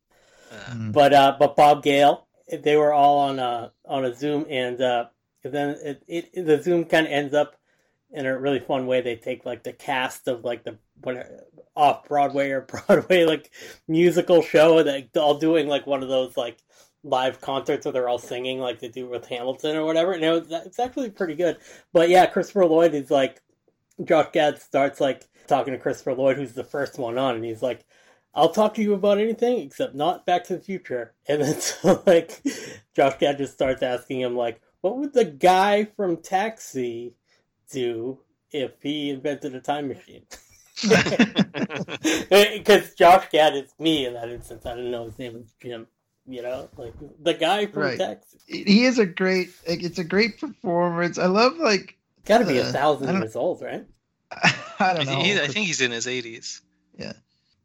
Uh, 0.52 0.56
Mm. 0.74 0.92
but 0.92 1.14
uh, 1.14 1.36
but 1.40 1.56
Bob 1.56 1.82
Gale, 1.84 2.25
they 2.52 2.76
were 2.76 2.93
all 2.93 3.20
on 3.20 3.39
a 3.39 3.72
on 3.86 4.06
a 4.06 4.14
Zoom, 4.14 4.46
and 4.50 4.80
uh, 4.82 5.06
then 5.43 5.78
it, 5.84 6.04
it 6.08 6.46
the 6.46 6.62
Zoom 6.62 6.86
kind 6.86 7.06
of 7.06 7.12
ends 7.12 7.34
up 7.34 7.56
in 8.12 8.26
a 8.26 8.38
really 8.38 8.60
fun 8.60 8.88
way. 8.88 9.02
They 9.02 9.16
take 9.16 9.46
like 9.46 9.64
the 9.64 9.74
cast 9.74 10.28
of 10.28 10.43
like 10.43 10.64
the 10.64 10.78
what 11.02 11.28
off 11.76 12.08
Broadway 12.08 12.52
or 12.52 12.62
Broadway 12.88 13.26
like 13.26 13.52
musical 13.88 14.41
show 14.41 14.84
that 14.84 15.16
all 15.18 15.38
doing 15.38 15.68
like 15.68 15.86
one 15.86 16.04
of 16.04 16.10
those 16.10 16.38
like 16.38 16.58
live 17.04 17.39
concerts 17.39 17.86
where 17.86 17.93
they're 17.93 18.10
all 18.10 18.18
singing 18.18 18.60
like 18.60 18.80
they 18.80 18.89
do 18.89 19.08
with 19.08 19.28
Hamilton 19.28 19.76
or 19.76 19.86
whatever. 19.86 20.14
And 20.14 20.24
it 20.24 20.32
was, 20.32 20.52
it's 20.66 20.80
actually 20.80 21.12
pretty 21.12 21.36
good. 21.36 21.58
But 21.93 22.10
yeah, 22.10 22.26
Christopher 22.26 22.66
Lloyd 22.66 22.93
is 22.93 23.12
like 23.12 23.41
Josh 24.04 24.30
Gad 24.34 24.60
starts 24.60 25.00
like 25.00 25.24
talking 25.48 25.74
to 25.74 25.80
Christopher 25.80 26.14
Lloyd, 26.14 26.38
who's 26.38 26.54
the 26.54 26.64
first 26.64 26.98
one 26.98 27.18
on, 27.18 27.36
and 27.36 27.46
he's 27.46 27.62
like, 27.62 27.86
"I'll 28.36 28.50
talk 28.50 28.74
to 28.76 28.82
you 28.82 28.94
about 28.94 29.18
anything 29.20 29.60
except 29.60 29.96
not 29.96 30.26
Back 30.26 30.44
to 30.46 30.58
the 30.58 30.64
Future." 30.64 31.14
And 31.28 31.42
then 31.42 31.60
so 31.60 32.04
like 32.06 32.42
Josh 32.96 33.18
Gad 33.20 33.38
just 33.38 33.54
starts 33.54 33.82
asking 33.82 34.22
him 34.22 34.36
like, 34.36 34.62
"What 34.82 34.98
would 34.98 35.14
the 35.14 35.26
guy 35.26 35.86
from 35.96 36.18
Taxi 36.18 37.16
do 37.72 38.20
if 38.52 38.72
he 38.82 39.10
invented 39.10 39.56
a 39.56 39.62
time 39.62 39.88
machine?" 39.88 40.24
Because 42.30 42.94
Josh 42.96 43.26
Gad 43.32 43.56
is 43.56 43.74
me 43.80 44.06
in 44.06 44.14
that 44.14 44.30
instance. 44.30 44.66
I 44.66 44.76
didn't 44.76 44.92
know 44.92 45.06
his 45.06 45.18
name 45.18 45.34
was 45.34 45.54
Jim. 45.62 45.88
You 46.28 46.42
know, 46.42 46.70
like 46.76 46.94
the 47.22 47.36
guy 47.36 47.68
from 47.68 47.84
Right. 47.84 48.00
Taxi. 48.00 48.40
he 48.48 48.86
is 48.86 48.98
a 48.98 49.06
great. 49.06 49.50
Like, 49.68 49.84
it's 49.84 50.00
a 50.00 50.04
great 50.04 50.40
performance. 50.40 51.20
I 51.20 51.28
love 51.28 51.58
like 51.58 51.98
Got 52.26 52.40
to 52.40 52.46
be 52.46 52.58
a 52.58 52.66
Uh, 52.66 52.70
I 52.70 52.72
thousand 52.72 53.16
years 53.16 53.36
old, 53.36 53.62
right? 53.62 53.86
I 54.32 54.54
I, 54.80 54.94
don't 54.96 55.06
know, 55.06 55.20
he- 55.22 55.40
I 55.40 55.46
think 55.48 55.68
he's 55.68 55.82
in 55.82 55.92
his 55.92 56.08
80s. 56.08 56.62
Yeah, 56.98 57.14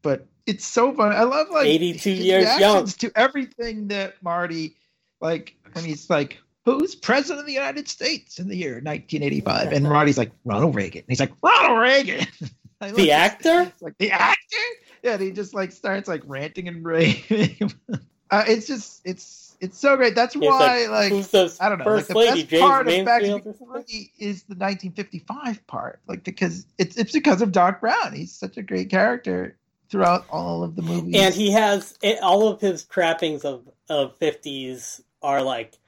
but 0.03 0.27
it's 0.51 0.66
so 0.66 0.92
fun. 0.94 1.12
I 1.12 1.22
love 1.22 1.48
like 1.51 1.66
82 1.66 2.11
his 2.11 2.18
years 2.20 2.44
reactions 2.44 2.96
to 2.98 3.12
everything 3.14 3.88
that 3.88 4.22
Marty 4.22 4.76
like 5.20 5.57
when 5.72 5.84
he's 5.84 6.09
like. 6.11 6.38
Who's 6.66 6.94
president 6.94 7.40
of 7.40 7.46
the 7.46 7.55
United 7.55 7.88
States 7.88 8.38
in 8.38 8.46
the 8.46 8.55
year 8.55 8.74
1985? 8.74 9.72
And 9.72 9.84
Marty's 9.84 10.18
like 10.18 10.30
Ronald 10.44 10.74
Reagan. 10.74 11.01
And 11.01 11.09
he's 11.09 11.18
like 11.18 11.32
Ronald 11.42 11.80
Reagan. 11.80 12.26
The 12.80 12.92
this. 12.92 13.11
actor? 13.11 13.72
Like 13.82 13.98
the 13.98 14.11
actor. 14.11 14.57
Yeah, 15.03 15.12
and 15.12 15.20
he 15.22 15.32
just 15.32 15.55
like 15.55 15.70
starts 15.70 16.09
like 16.09 16.22
ranting 16.24 16.66
and 16.66 16.84
raving. 16.84 17.72
uh, 18.30 18.44
it's 18.46 18.66
just 18.66 19.03
it's 19.05 19.57
it's 19.61 19.78
so 19.78 19.96
great. 19.96 20.14
That's 20.14 20.34
He's 20.34 20.42
why 20.42 20.86
like, 20.86 21.11
Who's 21.11 21.28
the 21.28 21.55
I 21.61 21.68
don't 21.68 21.78
know. 21.78 21.84
first 21.84 22.09
like, 22.09 22.28
the 22.28 22.32
lady, 22.32 22.40
best 22.40 22.51
James 22.51 22.62
part 22.62 22.88
of 22.88 23.05
Back 23.05 23.20
to 23.22 23.26
the? 23.26 23.53
Future 23.53 24.11
is 24.18 24.42
the 24.44 24.55
1955 24.55 25.66
part, 25.66 26.01
like 26.09 26.24
because 26.24 26.66
it's 26.78 26.96
it's 26.96 27.12
because 27.12 27.42
of 27.42 27.53
Doc 27.53 27.80
Brown. 27.80 28.14
He's 28.14 28.32
such 28.32 28.57
a 28.57 28.62
great 28.62 28.88
character 28.88 29.57
throughout 29.91 30.26
all 30.30 30.62
of 30.64 30.76
the 30.76 30.82
movies. 30.82 31.16
And 31.16 31.34
he 31.34 31.53
has 31.53 31.99
it, 32.03 32.20
all 32.22 32.49
of 32.49 32.61
his 32.61 32.84
trappings 32.84 33.45
of 33.45 33.68
of 33.88 34.16
fifties 34.16 35.03
are 35.22 35.43
like 35.43 35.78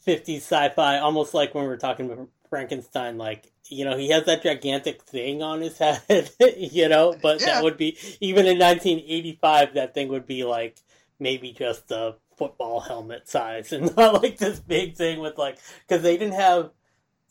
fifties 0.00 0.42
sci-fi, 0.42 0.98
almost 0.98 1.34
like 1.34 1.54
when 1.54 1.64
we 1.64 1.68
were 1.68 1.76
talking 1.76 2.10
about 2.10 2.28
Frankenstein. 2.50 3.18
Like 3.18 3.52
you 3.68 3.84
know, 3.84 3.96
he 3.96 4.10
has 4.10 4.24
that 4.26 4.42
gigantic 4.42 5.02
thing 5.02 5.42
on 5.42 5.60
his 5.60 5.78
head, 5.78 6.30
you 6.58 6.88
know. 6.88 7.14
But 7.20 7.40
Yeah. 7.40 7.46
that 7.46 7.62
would 7.62 7.76
be 7.76 7.98
even 8.20 8.46
in 8.46 8.58
1985, 8.58 9.74
that 9.74 9.94
thing 9.94 10.08
would 10.08 10.26
be 10.26 10.44
like 10.44 10.78
maybe 11.20 11.52
just 11.52 11.90
a 11.90 12.16
football 12.36 12.80
helmet 12.80 13.28
size, 13.28 13.72
and 13.72 13.94
not 13.96 14.22
like 14.22 14.38
this 14.38 14.60
big 14.60 14.96
thing 14.96 15.20
with 15.20 15.38
like 15.38 15.58
because 15.86 16.02
they 16.02 16.16
didn't 16.16 16.34
have. 16.34 16.70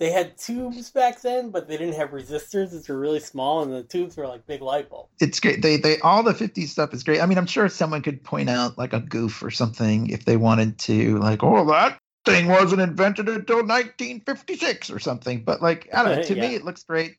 They 0.02 0.10
had 0.10 0.36
tubes 0.36 0.90
back 0.90 1.22
then, 1.22 1.52
but 1.52 1.68
they 1.68 1.78
didn't 1.78 1.94
have 1.94 2.10
resistors. 2.10 2.74
It's 2.74 2.90
really 2.90 3.20
small, 3.20 3.62
and 3.62 3.72
the 3.72 3.84
tubes 3.84 4.18
were 4.18 4.26
like 4.28 4.48
big 4.48 4.60
light 4.64 4.90
bulbs. 4.90 5.12
it's 5.22 5.40
great. 5.40 5.62
They 5.62 5.78
they 5.78 6.00
all 6.00 6.24
the 6.24 6.34
50s 6.34 6.70
stuff 6.70 6.92
is 6.92 7.04
great. 7.04 7.22
I 7.22 7.28
mean, 7.28 7.38
I'm 7.38 7.46
sure 7.46 7.70
someone 7.70 8.02
could 8.02 8.24
point 8.24 8.50
out 8.50 8.80
like 8.80 8.94
a 8.94 9.00
goof 9.00 9.44
or 9.44 9.52
something 9.52 10.10
if 10.10 10.26
they 10.26 10.38
wanted 10.38 10.80
to, 10.80 11.20
like, 11.20 11.44
oh, 11.44 11.64
that 11.68 12.00
thing 12.26 12.48
wasn't 12.48 12.82
invented 12.82 13.30
until 13.30 13.58
1956 13.58 14.90
or 14.90 14.98
something. 14.98 15.44
But 15.44 15.62
like, 15.62 15.88
I 15.94 16.04
don't 16.04 16.16
know. 16.16 16.24
To 16.30 16.36
Yeah. 16.36 16.42
me, 16.50 16.56
it 16.56 16.66
looks 16.66 16.84
great. 16.84 17.18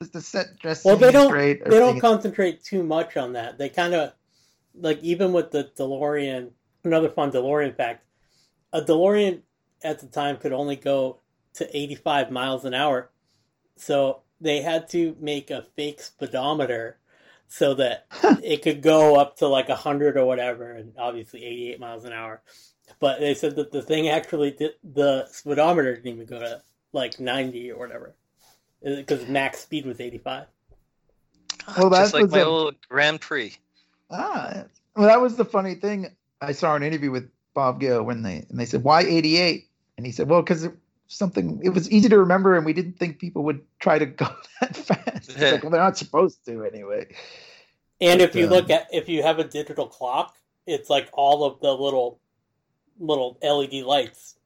The 0.00 0.20
set 0.20 0.58
dressing 0.58 0.90
Well, 0.90 0.98
they 0.98 1.12
don't- 1.12 1.30
great. 1.30 1.64
they 1.64 1.78
don't 1.78 2.00
concentrate 2.00 2.62
too 2.62 2.82
much 2.82 3.16
on 3.16 3.32
that. 3.32 3.56
They 3.56 3.70
kind 3.70 3.94
of 3.94 4.12
like 4.74 5.02
even 5.02 5.32
with 5.32 5.52
the 5.52 5.70
DeLorean. 5.78 6.50
Another 6.84 7.08
fun 7.08 7.30
DeLorean 7.32 7.74
fact: 7.76 8.04
a 8.74 8.82
DeLorean 8.82 9.40
at 9.82 10.00
the 10.00 10.06
time 10.06 10.36
could 10.36 10.52
only 10.52 10.76
go 10.76 11.19
to 11.54 11.76
85 11.76 12.30
miles 12.30 12.64
an 12.64 12.74
hour, 12.74 13.10
so 13.76 14.20
they 14.40 14.62
had 14.62 14.88
to 14.90 15.16
make 15.20 15.50
a 15.50 15.62
fake 15.76 16.00
speedometer 16.00 16.98
so 17.48 17.74
that 17.74 18.06
it 18.42 18.62
could 18.62 18.82
go 18.82 19.16
up 19.16 19.36
to 19.38 19.48
like 19.48 19.68
100 19.68 20.16
or 20.16 20.24
whatever, 20.24 20.70
and 20.72 20.92
obviously 20.98 21.44
88 21.44 21.80
miles 21.80 22.04
an 22.04 22.12
hour. 22.12 22.42
but 23.00 23.20
they 23.20 23.34
said 23.34 23.56
that 23.56 23.72
the 23.72 23.82
thing 23.82 24.08
actually 24.08 24.52
did 24.52 24.72
the 24.84 25.26
speedometer 25.30 25.94
didn't 25.96 26.14
even 26.14 26.26
go 26.26 26.38
to 26.38 26.62
like 26.92 27.20
90 27.20 27.70
or 27.72 27.78
whatever 27.78 28.14
because 28.82 29.26
max 29.28 29.60
speed 29.60 29.84
was 29.86 30.00
85. 30.00 30.46
Well, 31.76 31.90
that 31.90 31.98
Just 32.00 32.14
like 32.14 32.22
was 32.24 32.32
my 32.32 32.38
a- 32.40 32.44
old 32.46 32.74
Grand 32.88 33.20
Prix. 33.20 33.54
Ah, 34.10 34.64
well, 34.96 35.06
that 35.06 35.20
was 35.20 35.36
the 35.36 35.44
funny 35.44 35.74
thing. 35.76 36.14
I 36.40 36.52
saw 36.52 36.74
an 36.74 36.82
interview 36.82 37.10
with 37.10 37.30
Bob 37.54 37.78
Gale 37.80 38.02
when 38.02 38.22
they 38.22 38.44
and 38.48 38.58
they 38.58 38.64
said 38.64 38.82
why 38.82 39.02
88, 39.02 39.68
and 39.96 40.06
he 40.06 40.10
said, 40.12 40.28
well, 40.28 40.42
because 40.42 40.68
something 41.10 41.60
it 41.62 41.70
was 41.70 41.90
easy 41.90 42.08
to 42.08 42.18
remember, 42.18 42.56
and 42.56 42.64
we 42.64 42.72
didn't 42.72 42.98
think 42.98 43.18
people 43.18 43.42
would 43.44 43.60
try 43.80 43.98
to 43.98 44.06
go 44.06 44.26
that 44.60 44.76
fast. 44.76 45.30
It's 45.30 45.38
like, 45.52 45.62
well, 45.62 45.70
they're 45.70 45.80
not 45.80 45.98
supposed 45.98 46.44
to 46.46 46.64
anyway. 46.64 47.06
And 48.00 48.20
But, 48.20 48.30
if 48.30 48.34
you 48.36 48.44
um, 48.44 48.50
look 48.50 48.70
at 48.70 48.86
if 48.92 49.08
you 49.08 49.22
have 49.22 49.38
a 49.38 49.44
digital 49.44 49.86
clock, 49.86 50.34
it's 50.66 50.88
like 50.88 51.08
all 51.12 51.44
of 51.44 51.60
the 51.60 51.72
little 51.72 52.20
little 52.98 53.38
LED 53.42 53.84
lights. 53.84 54.36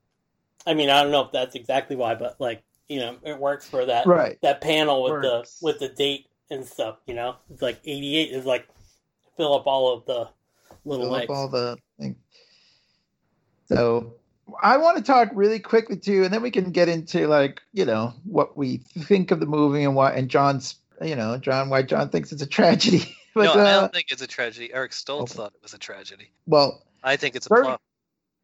I 0.66 0.74
mean, 0.74 0.88
I 0.90 1.02
don't 1.02 1.12
know 1.12 1.20
if 1.22 1.32
that's 1.32 1.54
exactly 1.54 1.94
why, 1.96 2.14
but 2.14 2.40
like 2.40 2.62
you 2.88 3.00
know, 3.00 3.16
it 3.22 3.38
works 3.38 3.68
for 3.68 3.84
that 3.86 4.06
Right. 4.06 4.38
that 4.42 4.60
panel 4.60 5.02
with 5.02 5.12
Works. 5.12 5.58
the 5.60 5.66
with 5.66 5.78
the 5.78 5.88
date 5.90 6.26
and 6.50 6.64
stuff. 6.64 6.96
You 7.06 7.14
know, 7.14 7.36
it's 7.50 7.62
like 7.62 7.80
88 7.84 8.30
is 8.32 8.44
like 8.44 8.66
fill 9.36 9.54
up 9.54 9.66
all 9.66 9.92
of 9.92 10.04
the 10.06 10.28
little 10.84 11.06
fill 11.06 11.12
lights. 11.12 11.30
all 11.30 11.48
the 11.48 11.76
things. 12.00 12.16
So 13.66 14.14
I 14.62 14.76
want 14.76 14.96
to 14.98 15.02
talk 15.02 15.30
really 15.32 15.58
quickly 15.58 15.96
too, 15.96 16.24
and 16.24 16.32
then 16.32 16.42
we 16.42 16.50
can 16.50 16.70
get 16.70 16.88
into 16.88 17.26
like 17.28 17.62
you 17.72 17.84
know 17.84 18.12
what 18.24 18.56
we 18.56 18.78
think 18.98 19.30
of 19.30 19.40
the 19.40 19.46
movie 19.46 19.84
and 19.84 19.94
why 19.94 20.12
and 20.12 20.28
John's 20.28 20.76
you 21.02 21.16
know 21.16 21.38
John 21.38 21.70
why 21.70 21.82
John 21.82 22.08
thinks 22.10 22.32
it's 22.32 22.42
a 22.42 22.46
tragedy. 22.46 23.16
but 23.34 23.44
no, 23.44 23.52
I 23.54 23.72
uh, 23.72 23.80
don't 23.80 23.92
think 23.92 24.06
it's 24.10 24.22
a 24.22 24.26
tragedy. 24.26 24.72
Eric 24.72 24.92
Stoltz 24.92 25.22
Okay. 25.22 25.34
thought 25.34 25.52
it 25.54 25.62
was 25.62 25.74
a 25.74 25.78
tragedy. 25.78 26.30
well, 26.46 26.82
I 27.02 27.16
think 27.16 27.36
it's 27.36 27.46
a 27.46 27.48
Very- 27.48 27.76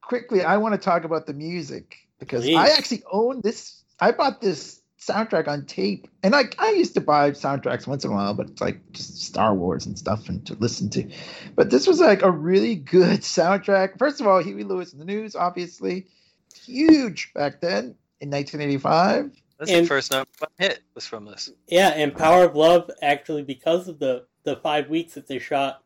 quickly, 0.02 0.42
I 0.42 0.56
want 0.56 0.74
to 0.74 0.80
talk 0.80 1.04
about 1.04 1.26
the 1.26 1.32
music 1.34 1.96
because 2.18 2.44
Please. 2.44 2.56
I 2.56 2.70
actually 2.70 3.04
own 3.10 3.40
this. 3.42 3.84
I 4.00 4.10
bought 4.12 4.40
this 4.40 4.79
soundtrack 5.00 5.48
on 5.48 5.64
tape, 5.66 6.06
and 6.22 6.34
I 6.34 6.44
I 6.58 6.70
used 6.72 6.94
to 6.94 7.00
buy 7.00 7.30
soundtracks 7.30 7.86
once 7.86 8.04
in 8.04 8.10
a 8.10 8.14
while, 8.14 8.34
but 8.34 8.48
it's 8.50 8.60
like 8.60 8.80
just 8.92 9.22
Star 9.22 9.54
Wars 9.54 9.86
and 9.86 9.98
stuff 9.98 10.28
and 10.28 10.44
to 10.46 10.54
listen 10.54 10.90
to. 10.90 11.10
But 11.56 11.70
this 11.70 11.86
was 11.86 12.00
like 12.00 12.22
a 12.22 12.30
really 12.30 12.74
good 12.76 13.20
soundtrack. 13.22 13.98
First 13.98 14.20
of 14.20 14.26
all, 14.26 14.42
Huey 14.42 14.64
Lewis 14.64 14.92
and 14.92 15.00
the 15.00 15.06
News, 15.06 15.34
obviously, 15.34 16.06
huge 16.54 17.32
back 17.34 17.60
then 17.60 17.94
in 18.20 18.30
1985. 18.30 19.30
That's 19.58 19.70
And- 19.70 19.84
the 19.84 19.88
first 19.88 20.10
number 20.10 20.28
one 20.38 20.50
hit 20.58 20.80
was 20.94 21.06
from 21.06 21.24
this. 21.24 21.50
Yeah, 21.68 21.88
and 21.90 22.14
Power 22.16 22.44
of 22.44 22.54
Love 22.56 22.90
actually 23.02 23.42
because 23.42 23.88
of 23.88 23.98
the 23.98 24.26
the 24.44 24.56
five 24.56 24.88
weeks 24.88 25.14
that 25.14 25.26
they 25.26 25.38
shot 25.38 25.82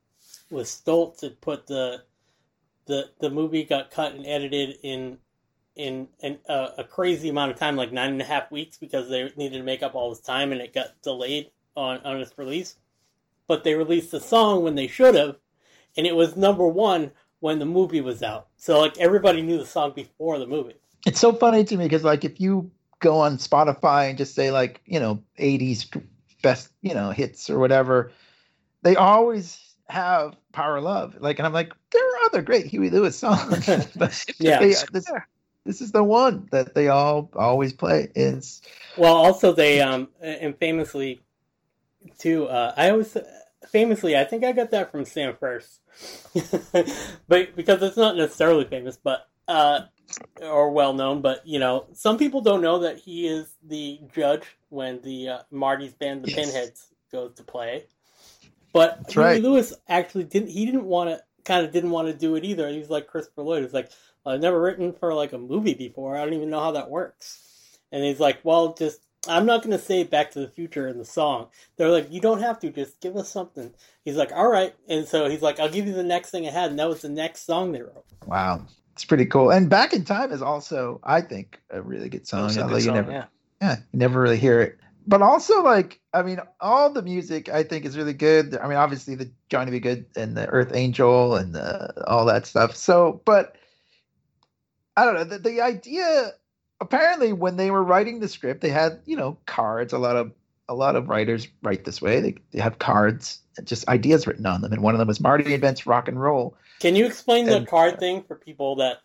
with 0.51 0.67
Stoltz, 0.67 1.23
it 1.25 1.41
put 1.41 1.67
the 1.67 2.03
the 2.87 3.11
the 3.21 3.31
movie 3.31 3.65
got 3.65 3.91
cut 3.91 4.13
and 4.15 4.27
edited 4.27 4.77
in 4.83 5.19
in 5.77 6.09
in 6.21 6.39
a, 6.49 6.69
a 6.79 6.85
crazy 6.85 7.29
amount 7.29 7.53
of 7.53 7.59
time, 7.59 7.77
like 7.77 7.93
nine 7.93 8.11
and 8.13 8.21
a 8.21 8.25
half 8.25 8.51
weeks, 8.51 8.77
because 8.77 9.09
they 9.09 9.31
needed 9.37 9.59
to 9.59 9.65
make 9.65 9.83
up 9.83 9.95
all 9.95 10.11
this 10.11 10.21
time, 10.21 10.53
and 10.53 10.61
it 10.61 10.75
got 10.75 11.01
delayed 11.03 11.51
on 11.77 11.99
on 12.05 12.21
its 12.21 12.37
release. 12.39 12.77
But 13.47 13.65
they 13.65 13.75
released 13.75 14.11
the 14.11 14.21
song 14.21 14.63
when 14.63 14.75
they 14.75 14.87
should 14.87 15.15
have, 15.15 15.37
and 15.97 16.07
it 16.07 16.17
was 16.17 16.37
number 16.37 16.67
one 16.67 17.11
when 17.41 17.59
the 17.59 17.67
movie 17.67 18.01
was 18.01 18.23
out. 18.23 18.49
So 18.57 18.81
like 18.81 18.99
everybody 18.99 19.43
knew 19.43 19.59
the 19.59 19.67
song 19.67 19.93
before 19.95 20.39
the 20.39 20.47
movie. 20.47 20.77
It's 21.07 21.21
so 21.21 21.33
funny 21.33 21.65
to 21.65 21.77
me 21.77 21.85
because 21.85 22.05
like 22.05 22.25
if 22.25 22.41
you 22.41 22.71
go 23.01 23.19
on 23.19 23.37
Spotify 23.37 24.09
and 24.09 24.17
just 24.17 24.35
say 24.35 24.51
like 24.51 24.81
you 24.87 24.99
know 24.99 25.23
80s 25.39 26.03
best 26.43 26.71
you 26.83 26.95
know 26.95 27.11
hits 27.11 27.51
or 27.51 27.59
whatever, 27.59 28.13
they 28.83 28.97
always 28.97 29.61
have 29.89 30.35
Power 30.53 30.79
of 30.79 30.85
Love. 30.85 31.17
Like 31.21 31.39
and 31.39 31.47
I'm 31.47 31.53
like 31.53 31.73
there 31.91 32.03
are 32.03 32.25
other 32.27 32.43
great 32.43 32.67
Huey 32.67 32.91
Lewis 32.91 33.19
songs, 33.19 33.67
but 33.97 34.25
Yeah. 34.39 34.59
they, 34.61 34.77
uh, 34.77 34.83
this 34.93 35.07
this 35.65 35.81
is 35.81 35.93
the 35.93 36.05
one 36.05 36.49
that 36.53 36.75
they 36.75 36.89
all 36.89 37.31
always 37.35 37.73
play. 37.73 38.11
Is 38.15 38.63
Well, 38.97 39.15
also 39.15 39.53
they 39.53 39.81
um 39.81 40.09
and 40.21 40.57
famously 40.59 41.21
too. 42.19 42.47
Uh, 42.47 42.75
I 42.77 42.91
always 42.91 43.17
famously 43.71 44.17
I 44.17 44.25
think 44.25 44.45
I 44.45 44.53
got 44.53 44.71
that 44.73 44.91
from 44.91 45.05
Sam 45.05 45.37
First, 45.39 45.81
but 47.29 47.57
because 47.57 47.83
it's 47.83 47.97
not 47.97 48.17
necessarily 48.17 48.65
famous, 48.65 48.97
but 48.97 49.29
uh 49.49 49.83
or 50.43 50.71
well 50.71 50.93
known. 50.93 51.23
But 51.23 51.47
you 51.47 51.59
know, 51.59 51.87
some 51.93 52.19
people 52.19 52.41
don't 52.41 52.61
know 52.63 52.81
that 52.81 52.99
he 52.99 53.27
is 53.27 53.55
the 53.63 54.01
judge 54.15 54.45
when 54.69 55.01
the 55.03 55.29
uh, 55.29 55.39
Marty's 55.51 55.95
band, 55.95 56.25
the 56.25 56.29
Yes. 56.29 56.37
Pinheads, 56.37 56.89
goes 57.11 57.35
to 57.35 57.43
play. 57.43 57.85
But 58.73 58.99
That's 58.99 59.15
Huey 59.15 59.25
right. 59.25 59.43
Lewis 59.43 59.73
actually 59.89 60.25
didn't. 60.25 60.51
He 60.51 60.67
didn't 60.67 60.85
want 60.85 61.11
to. 61.11 61.23
Kind 61.45 61.67
of 61.67 61.73
didn't 61.73 61.91
want 61.91 62.09
to 62.09 62.15
do 62.15 62.37
it 62.37 62.45
either. 62.45 62.69
He 62.71 62.79
was 62.79 62.89
like 62.89 63.07
Christopher 63.07 63.43
Lloyd. 63.43 63.63
He's 63.65 63.75
like, 63.75 63.91
I've 64.27 64.41
never 64.41 64.61
written 64.61 64.93
for 64.93 65.15
like 65.15 65.33
a 65.33 65.39
movie 65.39 65.75
before. 65.75 66.17
I 66.17 66.25
don't 66.25 66.35
even 66.35 66.51
know 66.51 66.61
how 66.61 66.73
that 66.73 66.91
works. 66.91 67.79
And 67.93 68.03
he's 68.03 68.21
like, 68.21 68.39
well, 68.43 68.75
just 68.75 69.01
I'm 69.29 69.47
not 69.47 69.63
going 69.63 69.77
to 69.77 69.83
say 69.83 70.05
Back 70.05 70.33
to 70.33 70.41
the 70.41 70.49
Future 70.49 70.89
in 70.89 70.99
the 70.99 71.05
song. 71.05 71.49
They're 71.77 71.91
like, 71.91 72.11
you 72.11 72.21
don't 72.21 72.41
have 72.41 72.59
to. 72.61 72.71
Just 72.71 73.01
give 73.01 73.17
us 73.17 73.29
something. 73.29 73.73
He's 74.05 74.17
like, 74.17 74.33
all 74.33 74.49
right. 74.49 74.75
And 74.89 75.07
so 75.07 75.29
he's 75.29 75.43
like, 75.43 75.61
I'll 75.61 75.69
give 75.69 75.87
you 75.87 75.95
the 75.95 76.03
next 76.03 76.31
thing 76.31 76.47
I 76.47 76.51
had, 76.51 76.71
and 76.71 76.79
that 76.79 76.89
was 76.89 77.03
the 77.03 77.09
next 77.09 77.47
song 77.47 77.73
they 77.73 77.83
wrote. 77.83 78.05
wow, 78.27 78.67
it's 78.93 79.05
pretty 79.05 79.27
cool. 79.27 79.51
And 79.51 79.69
Back 79.71 79.93
in 79.93 80.05
Time 80.05 80.33
is 80.33 80.43
also 80.43 81.01
I 81.05 81.21
think 81.21 81.61
a 81.71 81.81
really 81.81 82.09
good 82.09 82.27
song. 82.27 82.47
It's 82.47 82.57
a 82.57 82.59
good 82.59 82.65
although 82.65 82.77
you 82.77 82.83
song, 82.83 82.95
never 82.95 83.11
yeah. 83.13 83.25
yeah, 83.61 83.77
you 83.93 83.99
never 83.99 84.21
really 84.21 84.39
hear 84.39 84.61
it. 84.61 84.79
But 85.07 85.21
also, 85.21 85.63
like, 85.63 86.01
I 86.15 86.23
mean, 86.23 86.41
all 86.61 86.91
the 86.91 87.03
music 87.03 87.51
I 87.51 87.63
think 87.63 87.85
is 87.85 87.97
really 87.97 88.15
good. 88.15 88.57
I 88.57 88.69
mean, 88.69 88.79
obviously 88.79 89.15
the 89.17 89.31
Johnny 89.51 89.71
Be 89.71 89.81
Good 89.81 90.07
and 90.17 90.35
the 90.35 90.49
Earth 90.49 90.73
Angel 90.75 91.37
and 91.37 91.55
the, 91.55 92.07
all 92.07 92.25
that 92.25 92.47
stuff. 92.47 92.75
So, 92.75 93.21
but 93.27 93.55
I 94.97 95.05
don't 95.05 95.15
know. 95.15 95.25
The, 95.25 95.39
the 95.39 95.61
idea, 95.61 96.33
apparently, 96.81 97.33
when 97.33 97.57
they 97.57 97.71
were 97.71 97.83
writing 97.83 98.21
the 98.21 98.29
script, 98.29 98.61
they 98.61 98.71
had 98.71 99.01
you 99.07 99.17
know 99.17 99.39
cards. 99.47 99.93
A 99.93 99.99
lot 99.99 100.17
of 100.17 100.33
a 100.69 100.75
lot 100.75 100.97
of 100.97 101.09
writers 101.09 101.49
write 101.63 101.85
this 101.85 102.01
way. 102.01 102.21
They, 102.21 102.35
they 102.53 102.61
have 102.61 102.79
cards, 102.79 103.41
just 103.65 103.87
ideas 103.89 104.27
written 104.27 104.47
on 104.47 104.61
them, 104.63 104.73
and 104.73 104.83
one 104.83 104.95
of 104.95 104.99
them 104.99 105.09
was 105.09 105.21
Marty 105.21 105.53
invents 105.53 105.87
rock 105.87 106.09
and 106.09 106.21
roll. 106.21 106.57
Can 106.81 106.97
you 106.97 107.07
explain 107.07 107.47
the 107.47 107.59
And- 107.59 107.69
card 107.69 107.95
uh, 107.95 107.99
thing 107.99 108.23
for 108.23 108.37
people 108.37 108.77
that 108.77 108.99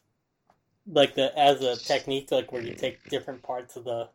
like 0.88 1.16
the 1.16 1.38
as 1.38 1.62
a 1.62 1.76
technique, 1.78 2.32
like 2.32 2.52
where 2.52 2.62
you 2.62 2.74
take 2.74 3.04
different 3.10 3.44
parts 3.44 3.76
of 3.76 3.84
the 3.84 4.10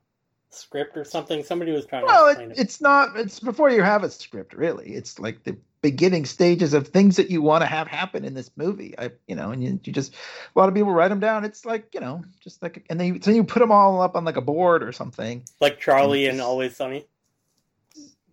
script 0.55 0.97
or 0.97 1.05
something? 1.05 1.43
Somebody 1.45 1.73
was 1.73 1.87
trying 1.87 2.07
to 2.07 2.09
Well, 2.09 2.27
explain 2.27 2.51
it, 2.51 2.59
it. 2.59 2.59
it's 2.61 2.81
not. 2.81 3.17
It's 3.17 3.41
before 3.41 3.71
you 3.71 3.83
have 3.83 4.05
a 4.05 4.11
script, 4.11 4.55
really. 4.55 4.95
It's 4.95 5.19
like 5.19 5.45
the 5.45 5.57
beginning 5.83 6.25
stages 6.27 6.75
of 6.75 6.89
things 6.89 7.17
that 7.17 7.31
you 7.31 7.43
want 7.43 7.63
to 7.63 7.67
have 7.67 7.89
happen 7.89 8.25
in 8.25 8.35
this 8.35 8.51
movie. 8.57 8.95
I, 8.99 9.13
you 9.29 9.37
know, 9.37 9.51
and 9.53 9.63
you, 9.63 9.81
you 9.85 9.93
just 9.93 10.15
a 10.15 10.59
lot 10.59 10.69
of 10.69 10.75
people 10.75 10.93
write 10.93 11.09
them 11.09 11.21
down. 11.21 11.45
It's 11.45 11.65
like 11.67 11.89
you 11.95 12.01
know, 12.01 12.25
just 12.41 12.63
like, 12.63 12.87
and 12.91 13.01
then 13.01 13.15
you, 13.15 13.21
so 13.23 13.31
you 13.31 13.45
put 13.45 13.61
them 13.61 13.73
all 13.73 14.01
up 14.03 14.17
on 14.17 14.25
like 14.25 14.37
a 14.37 14.43
board 14.43 14.83
or 14.83 14.93
something. 14.93 15.45
Like 15.61 15.81
Charlie 15.81 16.29
and 16.29 16.39
Yes. 16.39 16.43
Always 16.43 16.77
Sunny. 16.77 17.07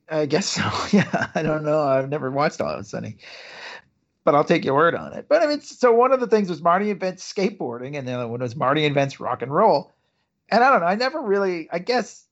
I 0.09 0.25
guess 0.27 0.47
so. 0.47 0.63
Yeah, 0.97 1.27
I 1.35 1.43
don't 1.43 1.63
know. 1.63 1.81
I've 1.81 2.09
never 2.09 2.31
watched 2.31 2.61
Always 2.61 2.89
Sunny, 2.89 3.17
but 4.25 4.35
I'll 4.35 4.43
take 4.45 4.65
your 4.65 4.75
word 4.75 4.95
on 4.95 5.13
it. 5.13 5.27
But 5.29 5.43
I 5.43 5.47
mean, 5.47 5.61
so 5.61 5.93
one 5.93 6.13
of 6.13 6.19
the 6.19 6.27
things 6.27 6.49
was 6.49 6.61
Marty 6.61 6.89
invents 6.91 7.31
skateboarding, 7.31 7.97
and 7.97 8.07
the 8.07 8.13
other 8.13 8.27
one 8.27 8.41
was 8.41 8.55
Marty 8.55 8.85
invents 8.85 9.19
rock 9.19 9.41
and 9.41 9.53
roll. 9.53 9.93
And 10.51 10.63
I 10.63 10.69
don't 10.69 10.81
know. 10.81 10.87
I 10.87 10.95
never 10.95 11.21
really. 11.21 11.69
I 11.71 11.79
guess. 11.79 12.25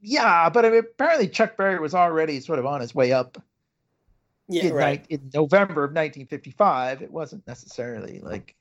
Yeah, 0.00 0.48
but 0.50 0.64
I 0.64 0.70
mean, 0.70 0.78
apparently 0.80 1.28
Chuck 1.28 1.56
Berry 1.56 1.80
was 1.80 1.94
already 1.94 2.40
sort 2.40 2.58
of 2.58 2.66
on 2.66 2.80
his 2.80 2.94
way 2.94 3.12
up 3.12 3.42
Yeah, 4.48 4.64
in, 4.66 4.72
right. 4.74 5.04
ni- 5.10 5.16
in 5.16 5.30
November 5.34 5.84
of 5.84 5.90
1955. 5.90 7.02
It 7.02 7.10
wasn't 7.10 7.46
necessarily 7.46 8.20
like, 8.20 8.54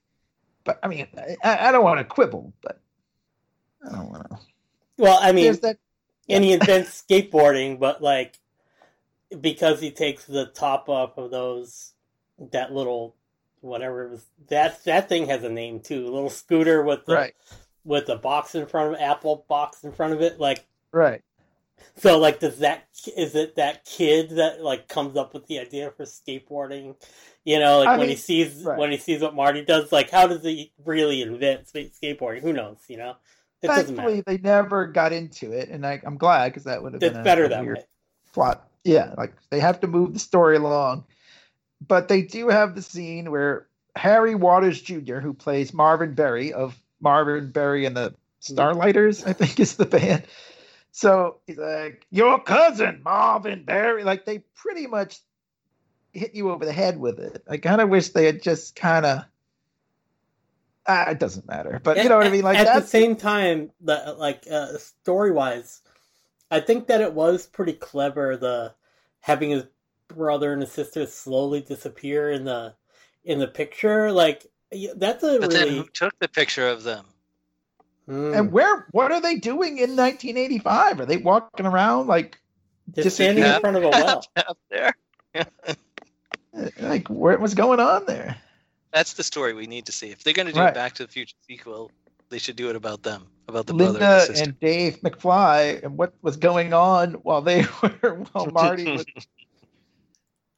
but 0.63 0.80
I 0.82 0.88
mean, 0.88 1.07
I, 1.43 1.70
I 1.70 1.72
don't 1.72 1.84
want 1.84 1.99
to 1.99 2.05
quibble, 2.05 2.53
but 2.61 2.80
I 3.88 3.91
don't 3.91 4.09
want 4.09 4.30
to. 4.30 4.39
Well, 4.97 5.20
I 5.22 5.32
mean, 5.34 5.53
that. 5.61 5.78
and 6.30 6.43
he 6.43 6.53
invents 6.53 7.03
skateboarding, 7.07 7.80
but 7.80 8.01
like 8.01 8.39
because 9.41 9.82
he 9.82 9.91
takes 9.91 10.26
the 10.26 10.45
top 10.47 10.89
off 10.89 11.18
of 11.18 11.32
those 11.32 11.91
that 12.51 12.74
little 12.74 13.16
whatever 13.61 14.05
it 14.05 14.11
was 14.11 14.26
that 14.47 14.84
that 14.86 15.09
thing 15.09 15.28
has 15.28 15.43
a 15.43 15.49
name 15.49 15.80
too. 15.82 16.05
A 16.07 16.11
little 16.11 16.30
scooter 16.30 16.82
with 16.84 17.05
the 17.05 17.13
Right, 17.16 17.34
with 17.86 18.09
a 18.09 18.17
box 18.17 18.55
in 18.55 18.65
front 18.65 18.93
of 18.93 18.99
Apple 18.99 19.45
box 19.47 19.83
in 19.83 19.91
front 19.91 20.13
of 20.13 20.21
it. 20.21 20.39
Like 20.39 20.65
right. 20.91 21.21
so, 21.95 22.17
like 22.17 22.39
does 22.39 22.59
that 22.59 22.88
is 23.15 23.36
it 23.36 23.55
that 23.55 23.86
kid 23.86 24.31
that 24.31 24.61
like 24.61 24.88
comes 24.88 25.15
up 25.15 25.33
with 25.33 25.47
the 25.47 25.59
idea 25.59 25.91
for 25.91 26.03
skateboarding? 26.03 26.95
You 27.45 27.59
know, 27.59 27.79
like 27.79 27.89
I 27.89 27.97
when 27.97 28.09
he 28.09 28.15
sees 28.15 28.63
right. 28.63 28.77
when 28.77 28.91
he 28.91 28.97
sees 28.97 29.21
what 29.21 29.36
Marty 29.36 29.63
does, 29.63 29.91
like 29.91 30.09
how 30.09 30.27
does 30.27 30.43
he 30.43 30.73
really 30.83 31.21
invent 31.21 31.67
skateboarding? 31.67 32.41
Who 32.41 32.51
knows? 32.51 32.77
You 32.88 32.97
know, 32.97 33.15
it. 33.61 33.67
Thankfully, 33.67 34.23
they 34.25 34.39
never 34.39 34.88
got 34.88 35.13
into 35.13 35.51
it, 35.51 35.69
and 35.69 35.86
I, 35.86 36.01
I'm 36.03 36.17
glad 36.17 36.49
because 36.49 36.63
that 36.63 36.81
would 36.81 36.93
have 36.93 36.99
been 36.99 37.17
a, 37.17 37.23
better 37.23 37.45
a 37.45 37.49
that 37.49 37.65
way. 37.65 37.86
plot. 38.33 38.67
Yeah, 38.83 39.13
like 39.17 39.33
they 39.49 39.59
have 39.59 39.79
to 39.81 39.88
move 39.88 40.13
the 40.13 40.19
story 40.19 40.57
along, 40.57 41.05
but 41.86 42.07
they 42.07 42.23
do 42.23 42.49
have 42.49 42.75
the 42.75 42.81
scene 42.81 43.31
where 43.31 43.67
Harry 43.95 44.36
Waters 44.36 44.81
Jr., 44.81 45.19
who 45.19 45.33
plays 45.33 45.73
Marvin 45.73 46.13
Berry 46.13 46.51
of 46.53 46.79
Marvin 47.00 47.52
Berry 47.52 47.86
and 47.86 47.96
the 47.96 48.16
Starlighters, 48.41 49.28
I 49.28 49.34
think 49.34 49.60
is 49.60 49.76
the 49.76 49.86
band. 49.86 50.24
So 50.91 51.38
he's 51.46 51.58
like, 51.58 52.06
"Your 52.10 52.41
cousin 52.41 53.02
Marvin 53.04 53.64
Berry," 53.64 54.04
like 54.04 54.26
they 54.26 54.39
pretty 54.56 54.88
much 54.88 55.20
hit 56.14 56.36
you 56.36 56.52
over 56.52 56.66
the 56.66 56.72
head 56.72 56.98
with 57.00 57.20
it. 57.20 57.43
I 57.50 57.58
kind 57.58 57.82
of 57.82 57.89
wish 57.89 58.10
they 58.10 58.26
had 58.26 58.41
just 58.41 58.76
kind 58.76 59.06
of 59.06 59.26
uh, 60.86 61.06
it 61.10 61.20
doesn't 61.20 61.48
matter. 61.48 61.80
But 61.84 61.98
you 61.98 62.10
know 62.10 62.18
what 62.18 62.28
I 62.28 62.30
mean. 62.30 62.43
Like 62.43 62.58
at 62.58 62.82
the 62.82 62.88
same 62.88 63.16
time, 63.16 63.72
the 63.82 64.16
like 64.18 64.46
uh, 64.50 64.78
story 64.78 65.32
wise, 65.32 65.82
I 66.52 66.60
think 66.60 66.88
that 66.88 67.02
it 67.02 67.14
was 67.14 67.48
pretty 67.48 67.74
clever. 67.74 68.38
The 68.38 68.74
having 69.22 69.50
his 69.50 69.66
brother 70.08 70.54
and 70.54 70.62
his 70.62 70.72
sister 70.72 71.06
slowly 71.08 71.62
disappear 71.62 72.32
in 72.32 72.46
the 72.46 72.76
in 73.24 73.39
the 73.39 73.48
picture, 73.48 74.12
like 74.12 74.46
y- 74.76 74.93
that's 74.95 75.23
a 75.23 75.39
But 75.39 75.51
then 75.51 75.67
who 75.69 75.86
took 75.93 76.17
the 76.19 76.28
picture 76.28 76.67
of 76.67 76.84
them? 76.84 77.05
Hmm. 78.07 78.34
and 78.36 78.51
where 78.51 78.86
what 78.91 79.11
are 79.11 79.19
they 79.21 79.36
doing 79.36 79.80
in 79.80 79.95
1985? 79.95 80.99
Are 80.99 81.05
they 81.07 81.17
walking 81.17 81.65
around 81.65 82.05
like 82.07 82.39
just 82.93 83.15
standing 83.15 83.43
in 83.43 83.59
front 83.61 83.78
of 83.78 83.84
a 83.84 83.89
well. 83.91 84.23
Up 84.38 84.57
there. 84.69 84.93
like 86.80 87.09
what 87.09 87.39
was 87.39 87.53
going 87.55 87.80
on 87.80 88.05
there? 88.05 88.38
That's 88.93 89.13
the 89.13 89.23
story 89.23 89.53
we 89.53 89.67
need 89.67 89.88
to 89.88 89.91
see. 89.91 90.11
If 90.11 90.23
they're 90.23 90.34
going 90.34 90.45
to 90.47 90.53
do 90.53 90.59
Right. 90.59 90.69
a 90.69 90.73
Back 90.73 90.93
to 90.95 91.05
the 91.05 91.11
Future 91.11 91.36
sequel, 91.47 91.91
they 92.30 92.38
should 92.38 92.55
do 92.55 92.69
it 92.69 92.76
about 92.76 93.03
them, 93.03 93.26
about 93.47 93.65
the 93.65 93.73
brother 93.73 93.99
and 93.99 94.07
the 94.09 94.19
sister. 94.21 94.43
and 94.49 94.59
Dave 94.59 94.99
McFly 95.01 95.84
and 95.84 95.97
what 95.97 96.13
was 96.21 96.38
going 96.38 96.73
on 96.73 97.13
while 97.15 97.41
they 97.41 97.63
were 98.03 98.23
while 98.32 98.45
Marty 98.51 98.86
was 98.86 99.05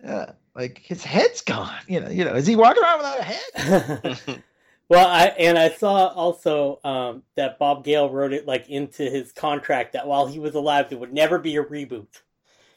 yeah 0.04 0.32
like 0.56 0.80
his 0.80 1.04
head's 1.04 1.42
gone 1.42 1.76
you 1.88 2.00
know 2.00 2.10
you 2.10 2.24
know 2.24 2.36
is 2.36 2.48
he 2.48 2.56
walking 2.56 2.84
around 2.84 2.98
without 3.00 3.20
a 3.20 3.24
head 3.24 4.10
well, 4.90 5.08
I 5.08 5.26
and 5.38 5.58
I 5.58 5.70
saw 5.70 6.08
also 6.08 6.80
um, 6.84 7.24
that 7.36 7.60
Bob 7.60 7.84
Gale 7.84 8.10
wrote 8.10 8.34
it 8.34 8.46
like 8.46 8.70
into 8.70 9.04
his 9.10 9.32
contract 9.32 9.94
that 9.94 10.08
while 10.08 10.28
he 10.28 10.40
was 10.40 10.56
alive, 10.56 10.90
there 10.90 10.98
would 10.98 11.14
never 11.14 11.40
be 11.40 11.56
a 11.58 11.64
reboot. 11.64 12.08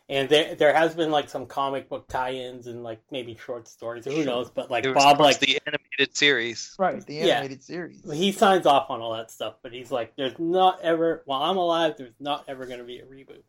And 0.09 0.29
there, 0.29 0.57
there 0.57 0.75
has 0.75 0.95
been 0.95 1.13
like 1.13 1.29
some 1.29 1.47
comic 1.47 1.89
book 1.89 2.09
tie-ins 2.09 2.67
and 2.67 2.83
like 2.83 3.01
maybe 3.13 3.37
short 3.37 3.69
stories, 3.69 4.07
or 4.09 4.11
who 4.11 4.25
knows? 4.25 4.51
But 4.51 4.71
like 4.71 4.85
It 4.85 4.89
was 4.89 4.97
Bob, 4.97 5.21
like 5.21 5.39
the 5.39 5.61
animated 5.67 6.17
series. 6.17 6.75
right 6.79 7.07
the 7.07 7.21
Yeah. 7.21 7.35
animated 7.35 7.63
series 7.63 8.03
he 8.13 8.33
signs 8.33 8.67
off 8.67 8.91
on 8.91 9.01
all 9.01 9.15
that 9.15 9.31
stuff, 9.31 9.55
but 9.63 9.73
he's 9.73 9.93
like, 9.93 10.17
"There's 10.17 10.39
not 10.39 10.81
ever, 10.81 11.23
while 11.27 11.43
I'm 11.43 11.59
alive, 11.59 11.95
there's 11.97 12.15
not 12.19 12.45
ever 12.49 12.67
going 12.67 12.79
to 12.79 12.85
be 12.85 12.99
a 12.99 13.05
reboot." 13.05 13.43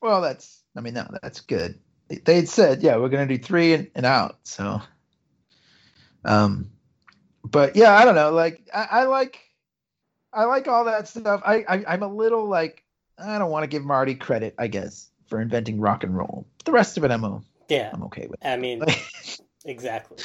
well 0.00 0.20
that's 0.20 0.62
I 0.76 0.80
mean 0.80 0.94
no 0.94 1.06
that's 1.22 1.40
good 1.40 1.78
they 2.08 2.16
they'd 2.16 2.48
said 2.48 2.82
yeah 2.82 2.96
we're 2.96 3.08
gonna 3.08 3.26
do 3.26 3.38
three 3.38 3.74
and, 3.74 3.90
and 3.94 4.06
out 4.06 4.38
so 4.44 4.80
um 6.24 6.70
but 7.44 7.76
yeah 7.76 7.94
I 7.94 8.04
don't 8.04 8.14
know 8.14 8.30
like 8.32 8.68
I, 8.74 8.88
I 8.90 9.04
like 9.04 9.38
I 10.32 10.44
like 10.44 10.68
all 10.68 10.84
that 10.84 11.08
stuff 11.08 11.42
I, 11.44 11.64
I 11.68 11.84
I'm 11.88 12.02
a 12.02 12.08
little 12.08 12.46
like 12.48 12.84
I 13.18 13.38
don't 13.38 13.50
want 13.50 13.62
to 13.64 13.68
give 13.68 13.84
Marty 13.84 14.14
credit 14.14 14.54
I 14.58 14.66
guess 14.66 15.10
for 15.26 15.40
inventing 15.40 15.80
rock 15.80 16.04
and 16.04 16.16
roll 16.16 16.46
the 16.64 16.72
rest 16.72 16.96
of 16.96 17.04
it 17.04 17.10
I'm 17.10 17.24
o- 17.24 17.42
Yeah, 17.68 17.90
I'm 17.92 18.02
okay 18.04 18.26
with 18.28 18.40
I 18.44 18.56
mean, 18.56 18.82
exactly. 19.64 20.18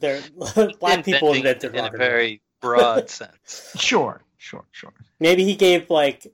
They're 0.00 0.22
black 0.80 1.04
people 1.04 1.32
Inventing 1.32 1.36
invented 1.36 1.74
in 1.74 1.80
rock 1.80 1.90
a 1.90 1.92
and 1.94 2.00
roll. 2.00 2.08
very 2.10 2.40
broad 2.60 3.08
sense. 3.10 3.72
sure 3.78 4.22
sure 4.38 4.64
sure 4.72 4.92
Maybe 5.20 5.44
he 5.44 5.54
gave 5.54 5.90
like 5.90 6.26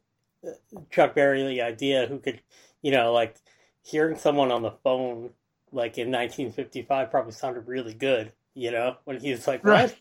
uh, 0.46 0.50
Chuck 0.90 1.14
Berry 1.14 1.42
the 1.46 1.62
idea, 1.62 2.07
who 2.07 2.18
could, 2.18 2.40
you 2.82 2.92
know, 2.92 3.12
like 3.12 3.36
hearing 3.85 4.16
someone 4.16 4.51
on 4.51 4.62
the 4.62 4.72
phone, 4.82 5.30
like 5.70 5.99
in 5.99 6.09
1955, 6.11 7.11
probably 7.11 7.32
sounded 7.32 7.68
really 7.68 7.95
good. 7.95 8.32
You 8.55 8.70
know, 8.72 8.97
when 9.05 9.20
he 9.20 9.30
was 9.30 9.47
like, 9.47 9.64
Right. 9.64 9.95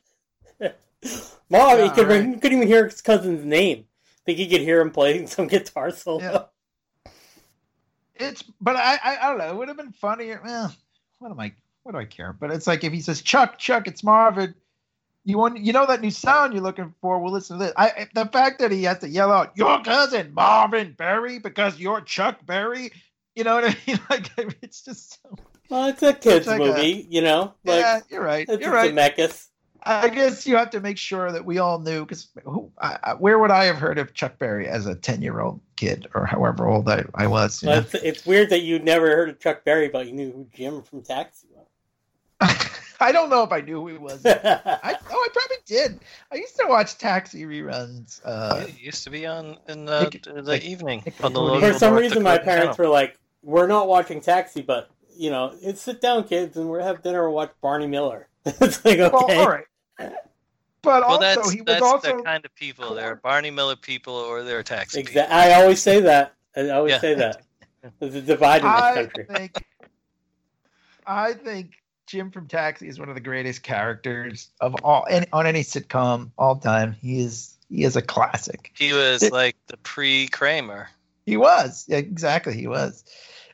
"What?" 0.57 0.79
Mom, 1.49 1.79
he 1.79 1.89
could 1.89 2.07
right. 2.07 2.25
he 2.25 2.33
couldn't 2.37 2.57
even 2.57 2.67
hear 2.67 2.85
his 2.85 3.01
cousin's 3.01 3.45
name. 3.45 3.85
I 4.05 4.21
think 4.25 4.37
he 4.37 4.47
could 4.47 4.61
hear 4.61 4.79
him 4.79 4.91
playing 4.91 5.27
some 5.27 5.47
guitar 5.49 5.91
solo. 5.91 6.21
Yeah. 6.21 7.11
it's 8.15 8.43
but 8.61 8.75
I, 8.75 8.95
I 9.03 9.17
I 9.21 9.29
don't 9.29 9.37
know. 9.39 9.49
It 9.49 9.55
would 9.57 9.67
have 9.67 9.77
been 9.77 9.91
funnier. 9.91 10.39
Well, 10.43 10.73
what 11.19 11.31
am 11.31 11.39
I? 11.39 11.53
What 11.83 11.93
do 11.93 11.97
I 11.97 12.05
care? 12.05 12.31
But 12.31 12.51
it's 12.51 12.67
like 12.67 12.83
if 12.83 12.93
he 12.93 13.01
says 13.01 13.21
Chuck, 13.21 13.57
Chuck, 13.57 13.87
it's 13.87 14.03
Marvin. 14.03 14.55
You 15.25 15.37
want 15.37 15.57
you 15.59 15.73
know 15.73 15.85
that 15.85 16.01
new 16.01 16.11
sound 16.11 16.53
you're 16.53 16.61
looking 16.63 16.93
for? 17.01 17.19
Well, 17.19 17.33
listen 17.33 17.57
to 17.57 17.65
this. 17.65 17.73
I 17.75 18.07
the 18.13 18.25
fact 18.27 18.59
that 18.59 18.71
he 18.71 18.83
has 18.83 18.99
to 18.99 19.09
yell 19.09 19.31
out 19.31 19.57
your 19.57 19.81
cousin 19.81 20.33
Marvin 20.33 20.93
Berry 20.97 21.39
because 21.39 21.79
you're 21.79 22.01
Chuck 22.01 22.45
Berry. 22.45 22.91
You 23.35 23.43
know 23.43 23.55
what 23.55 23.65
I 23.65 23.75
mean? 23.87 23.99
Like 24.09 24.29
it's 24.61 24.83
just 24.83 25.21
so. 25.23 25.35
Well, 25.69 25.87
it's 25.87 26.03
a 26.03 26.13
kids 26.13 26.45
like 26.45 26.59
a- 26.61 26.65
movie, 26.65 27.07
you 27.09 27.21
know. 27.21 27.53
Like 27.65 27.79
yeah, 27.79 27.99
you're 28.09 28.21
right. 28.23 28.45
it's 28.47 28.61
You're 28.61 28.71
right. 28.73 28.93
Zemeckis. 28.93 29.47
I 29.85 30.07
guess 30.09 30.45
you 30.45 30.55
have 30.55 30.69
to 30.71 30.79
make 30.81 30.97
sure 30.97 31.31
that 31.31 31.43
we 31.43 31.57
all 31.57 31.79
knew 31.79 32.05
because 32.05 32.27
who? 32.45 32.71
I, 32.79 32.99
I, 33.03 33.13
where 33.15 33.39
would 33.39 33.49
I 33.51 33.65
have 33.65 33.77
heard 33.77 33.97
of 33.97 34.13
Chuck 34.13 34.37
Berry 34.39 34.67
as 34.67 34.85
a 34.85 34.93
ten 34.95 35.21
year 35.21 35.39
old 35.39 35.59
kid 35.77 36.07
or 36.13 36.25
however 36.25 36.67
old 36.67 36.87
I, 36.89 37.03
I 37.15 37.27
was? 37.27 37.61
you 37.63 37.69
Well, 37.69 37.81
know? 37.81 37.87
it's, 37.91 37.93
it's 37.95 38.25
weird 38.25 38.49
that 38.51 38.61
you 38.61 38.79
never 38.79 39.07
heard 39.07 39.29
of 39.29 39.39
Chuck 39.39 39.63
Berry, 39.65 39.87
but 39.89 40.05
you 40.05 40.13
knew 40.13 40.31
who 40.31 40.47
Jim 40.53 40.83
from 40.83 41.01
Taxi 41.01 41.47
was. 41.53 41.67
I 42.99 43.11
don't 43.11 43.29
know 43.29 43.43
if 43.43 43.51
I 43.51 43.61
knew 43.61 43.81
who 43.81 43.87
he 43.87 43.97
was. 43.97 44.23
was. 44.23 44.25
I 44.27 44.37
oh, 44.65 44.69
I 44.75 45.27
probably 45.33 45.57
did. 45.65 45.99
I 46.31 46.35
used 46.35 46.55
to 46.57 46.65
watch 46.67 46.97
Taxi 46.97 47.43
reruns. 47.43 48.21
Uh, 48.23 48.65
it 48.67 48.79
used 48.79 49.03
to 49.05 49.09
be 49.09 49.25
on 49.25 49.57
in 49.67 49.85
the, 49.85 50.03
Nick- 50.03 50.23
the 50.23 50.41
Nick- 50.41 50.63
evening 50.63 51.03
Nick 51.05 51.21
on 51.23 51.33
the 51.33 51.59
For 51.59 51.73
some 51.73 51.95
reason, 51.95 52.23
my 52.23 52.37
parents 52.37 52.77
channel. 52.77 52.89
were 52.89 52.93
like, 52.93 53.17
"We're 53.43 53.67
not 53.67 53.87
watching 53.87 54.21
Taxi, 54.21 54.61
but 54.61 54.89
you 55.15 55.29
know, 55.29 55.53
it's 55.61 55.81
sit 55.81 56.01
down, 56.01 56.23
kids, 56.23 56.57
and 56.57 56.67
we're 56.69 56.81
have 56.81 57.03
dinner 57.03 57.25
and 57.25 57.33
watch 57.35 57.51
Barney 57.61 57.87
Miller." 57.87 58.27
it's 58.45 58.83
like 58.83 58.99
okay, 58.99 59.09
well, 59.11 59.39
all 59.41 59.47
right. 59.49 59.65
But 59.97 61.01
Well, 61.01 61.03
also, 61.03 61.21
that's 61.21 61.51
he 61.51 61.61
was 61.61 61.65
that's 61.65 61.81
also 61.81 62.17
the 62.17 62.23
kind 62.23 62.43
of 62.43 62.53
people. 62.55 62.93
They're 62.95 63.15
Barney 63.15 63.51
Miller 63.51 63.75
people 63.77 64.15
or 64.15 64.43
they're 64.43 64.63
taxi 64.63 65.01
Exa- 65.03 65.29
I 65.29 65.53
always 65.61 65.81
say 65.81 66.01
that. 66.01 66.33
I 66.57 66.69
always 66.71 66.91
Yeah. 66.91 66.99
say 66.99 67.13
that. 67.15 67.41
There's 67.99 68.15
a 68.15 68.21
divide 68.21 68.61
in 68.63 68.71
this 68.71 68.81
I 68.81 68.93
country. 68.95 69.25
think 69.33 69.63
I 71.05 71.33
think 71.33 71.71
Jim 72.07 72.31
from 72.31 72.47
Taxi 72.47 72.87
is 72.87 72.99
one 72.99 73.09
of 73.09 73.15
the 73.15 73.21
greatest 73.21 73.63
characters 73.63 74.49
of 74.61 74.75
all 74.83 75.05
any, 75.09 75.25
on 75.33 75.47
any 75.47 75.61
sitcom 75.63 76.31
all 76.37 76.55
time. 76.57 76.93
He 77.01 77.21
is 77.21 77.57
he 77.69 77.83
is 77.83 77.95
a 77.95 78.01
classic. 78.01 78.71
He 78.77 78.93
was 78.93 79.23
It- 79.23 79.31
like 79.33 79.55
the 79.67 79.77
pre-Kramer. 79.77 80.89
He 81.25 81.37
was. 81.37 81.85
Yeah, 81.87 81.97
exactly. 81.97 82.53
He 82.53 82.67
was. 82.67 83.05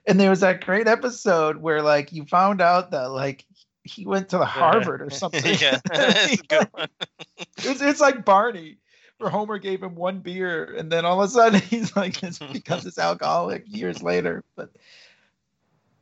And 0.09 0.19
there 0.19 0.31
was 0.31 0.39
that 0.39 0.65
great 0.65 0.87
episode 0.87 1.57
where 1.57 1.83
like 1.83 2.11
you 2.11 2.25
found 2.25 2.61
out 2.61 2.89
that 2.91 3.11
like 3.11 3.45
he 3.83 4.07
went 4.07 4.29
to 4.29 4.39
the 4.39 4.45
Harvard 4.45 5.01
or 5.03 5.09
something. 5.11 5.55
yeah, 5.59 5.79
that's 5.85 6.33
a 6.33 6.37
good 6.37 6.67
one. 6.71 6.87
it's, 7.59 7.79
it's 7.81 8.01
like 8.01 8.25
Barney, 8.25 8.77
where 9.19 9.29
Homer 9.29 9.59
gave 9.59 9.83
him 9.83 9.93
one 9.93 10.19
beer, 10.19 10.63
and 10.75 10.91
then 10.91 11.05
all 11.05 11.21
of 11.21 11.29
a 11.29 11.31
sudden 11.31 11.61
he's 11.61 11.95
like 11.95 12.19
this 12.19 12.39
becomes 12.39 12.85
this 12.85 12.97
alcoholic 12.97 13.63
years 13.67 14.01
later. 14.01 14.43
But 14.55 14.71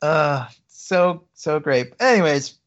uh, 0.01 0.47
so 0.67 1.25
so 1.33 1.59
great. 1.59 1.91
Anyways, 1.99 2.57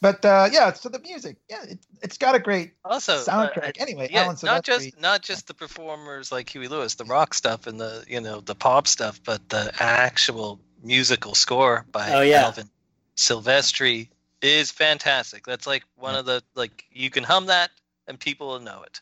but 0.00 0.24
uh, 0.24 0.48
yeah. 0.50 0.72
So 0.72 0.88
the 0.88 1.00
music, 1.00 1.36
yeah, 1.50 1.62
it, 1.64 1.78
it's 2.02 2.16
got 2.16 2.34
a 2.34 2.38
great 2.38 2.72
Also, 2.86 3.16
uh, 3.16 3.24
soundtrack. 3.24 3.80
anyway, 3.80 4.08
yeah, 4.10 4.24
Alan 4.24 4.36
not 4.42 4.64
just 4.64 4.98
not 4.98 5.20
just 5.20 5.46
the 5.46 5.54
performers 5.54 6.32
like 6.32 6.48
Huey 6.48 6.68
Lewis, 6.68 6.94
the 6.94 7.04
rock 7.04 7.34
stuff 7.34 7.66
and 7.66 7.78
the 7.78 8.02
you 8.08 8.20
know 8.20 8.40
the 8.40 8.54
pop 8.54 8.86
stuff, 8.86 9.20
but 9.22 9.46
the 9.50 9.72
actual 9.78 10.58
musical 10.86 11.34
score 11.34 11.84
by 11.92 12.12
Oh, 12.12 12.20
yeah. 12.22 12.42
Alan 12.44 12.70
Silvestri 13.16 14.08
is 14.42 14.70
fantastic. 14.70 15.44
That's 15.46 15.66
like 15.66 15.84
one 15.96 16.14
of 16.14 16.26
the 16.26 16.42
like 16.54 16.84
you 16.92 17.10
can 17.10 17.24
hum 17.24 17.46
that 17.46 17.70
and 18.06 18.18
people 18.18 18.48
will 18.48 18.60
know 18.60 18.82
it. 18.82 19.00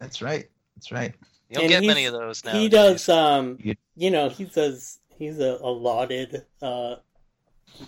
That's 0.00 0.20
right. 0.22 0.48
That's 0.76 0.90
right. 0.90 1.14
You 1.48 1.54
don't 1.56 1.64
And 1.64 1.70
get 1.70 1.84
many 1.84 2.06
of 2.06 2.12
those 2.12 2.44
now. 2.44 2.52
He 2.52 2.68
does, 2.68 3.08
um, 3.08 3.58
You- 3.62 3.76
you 3.94 4.10
know, 4.10 4.28
he 4.28 4.44
does. 4.44 4.98
He's 5.18 5.38
a, 5.38 5.58
a 5.60 5.68
lauded 5.70 6.44
uh, 6.62 6.96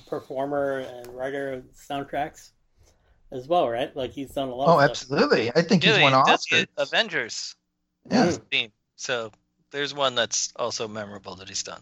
performer 0.06 0.78
and 0.80 1.06
writer 1.08 1.52
of 1.54 1.64
soundtracks 1.74 2.50
as 3.32 3.48
well, 3.48 3.68
right? 3.68 3.94
Like 3.96 4.12
he's 4.12 4.30
done 4.32 4.48
a 4.48 4.54
lot. 4.54 4.68
Oh, 4.68 4.78
of 4.78 4.96
stuff. 4.96 5.10
absolutely. 5.18 5.50
I 5.50 5.62
think 5.62 5.82
he's 5.82 5.98
won 5.98 6.12
he 6.12 6.30
does 6.30 6.46
Oscars. 6.46 6.66
the 6.76 6.82
Avengers 6.82 7.56
Yeah. 8.10 8.26
Mm. 8.26 8.40
theme. 8.50 8.72
So 8.96 9.32
there's 9.70 9.94
one 9.94 10.14
that's 10.14 10.52
also 10.56 10.86
memorable 10.86 11.34
that 11.36 11.48
he's 11.48 11.62
done. 11.62 11.80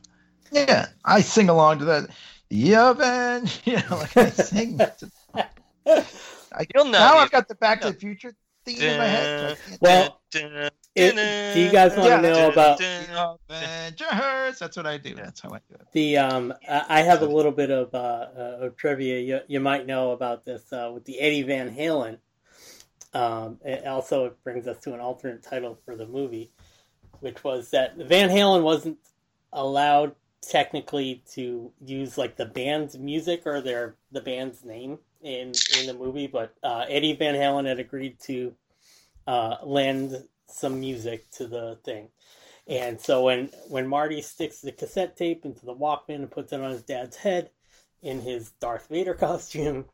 Yeah, 0.53 0.87
I 1.05 1.21
sing 1.23 1.49
along 1.49 1.79
to 1.81 1.85
that. 1.87 2.11
Yeah, 2.51 2.93
man. 2.93 3.47
You 3.65 3.77
know, 3.77 3.97
like 3.97 4.17
I 4.17 4.31
sing. 4.31 4.79
I, 5.35 6.67
You'll 6.75 6.85
know. 6.85 6.91
now 6.93 7.13
the- 7.15 7.19
I've 7.21 7.31
got 7.31 7.49
the 7.49 7.55
Back 7.55 7.81
to 7.81 7.89
the 7.93 7.99
Future 7.99 8.35
theme 8.65 8.81
in 8.83 8.99
my 8.99 9.07
head. 9.07 9.57
so 9.59 9.65
I 9.65 9.69
can't- 9.69 9.81
Well, 9.81 10.21
Dun, 10.31 10.71
It- 10.95 11.55
do 11.55 11.61
you 11.61 11.71
guys 11.73 11.97
want 11.97 12.09
to 12.11 12.21
know 12.21 12.51
about 12.51 12.79
dun, 12.79 13.39
Avengers. 13.49 14.59
That's 14.59 14.77
what 14.77 14.87
I 14.87 14.99
do. 14.99 15.15
That's 15.15 15.41
how 15.41 15.49
I 15.51 15.59
do 15.69 15.75
it. 15.77 15.87
the? 15.93 16.19
Um, 16.19 16.53
I 16.69 16.85
I 16.89 17.01
have 17.03 17.23
a 17.23 17.27
little 17.27 17.53
bit 17.53 17.71
of, 17.71 17.95
uh, 17.95 18.27
uh, 18.37 18.59
of 18.67 18.77
trivia. 18.77 19.19
You, 19.21 19.41
you 19.49 19.61
might 19.61 19.87
know 19.87 20.11
about 20.13 20.45
this 20.45 20.71
uh, 20.73 20.91
with 20.93 21.05
the 21.07 21.19
Eddie 21.21 21.43
Van 21.43 21.75
Halen. 21.75 22.19
Um, 23.15 23.59
it 23.65 23.87
also 23.87 24.27
it 24.27 24.45
brings 24.45 24.67
us 24.67 24.79
to 24.85 24.93
an 24.95 25.01
alternate 25.01 25.43
title 25.43 25.79
for 25.85 25.97
the 25.97 26.07
movie, 26.07 26.51
which 27.21 27.43
was 27.45 27.71
that 27.71 27.97
Van 27.97 28.29
Halen 28.31 28.63
wasn't 28.63 28.99
allowed 29.53 30.15
technically 30.43 31.23
to 31.33 31.73
use 31.85 32.19
like 32.19 32.37
the 32.37 32.45
band's 32.47 32.99
music 32.99 33.43
or 33.47 33.61
their 33.61 33.97
the 34.11 34.21
band's 34.21 34.65
name 34.65 34.99
in 35.23 35.53
in 35.79 35.87
the 35.87 35.95
movie, 35.95 36.27
but 36.27 36.55
uh, 36.63 36.85
Eddie 36.89 37.15
Van 37.15 37.35
Halen 37.35 37.67
had 37.67 37.79
agreed 37.79 38.19
to 38.21 38.55
uh, 39.27 39.57
lend 39.65 40.25
some 40.49 40.81
music 40.81 41.31
to 41.33 41.47
the 41.47 41.79
thing. 41.85 42.09
And 42.67 43.01
so 43.01 43.23
when 43.25 43.51
when 43.69 43.87
Marty 43.89 44.21
sticks 44.23 44.61
the 44.61 44.73
cassette 44.73 45.17
tape 45.17 45.45
into 45.45 45.65
the 45.65 45.75
Walkman 45.75 46.17
and 46.17 46.31
puts 46.31 46.53
it 46.53 46.61
on 46.61 46.71
his 46.71 46.83
dad's 46.83 47.17
head 47.17 47.51
in 48.03 48.21
his 48.21 48.51
Darth 48.61 48.89
Vader 48.89 49.15
costume, 49.27 49.85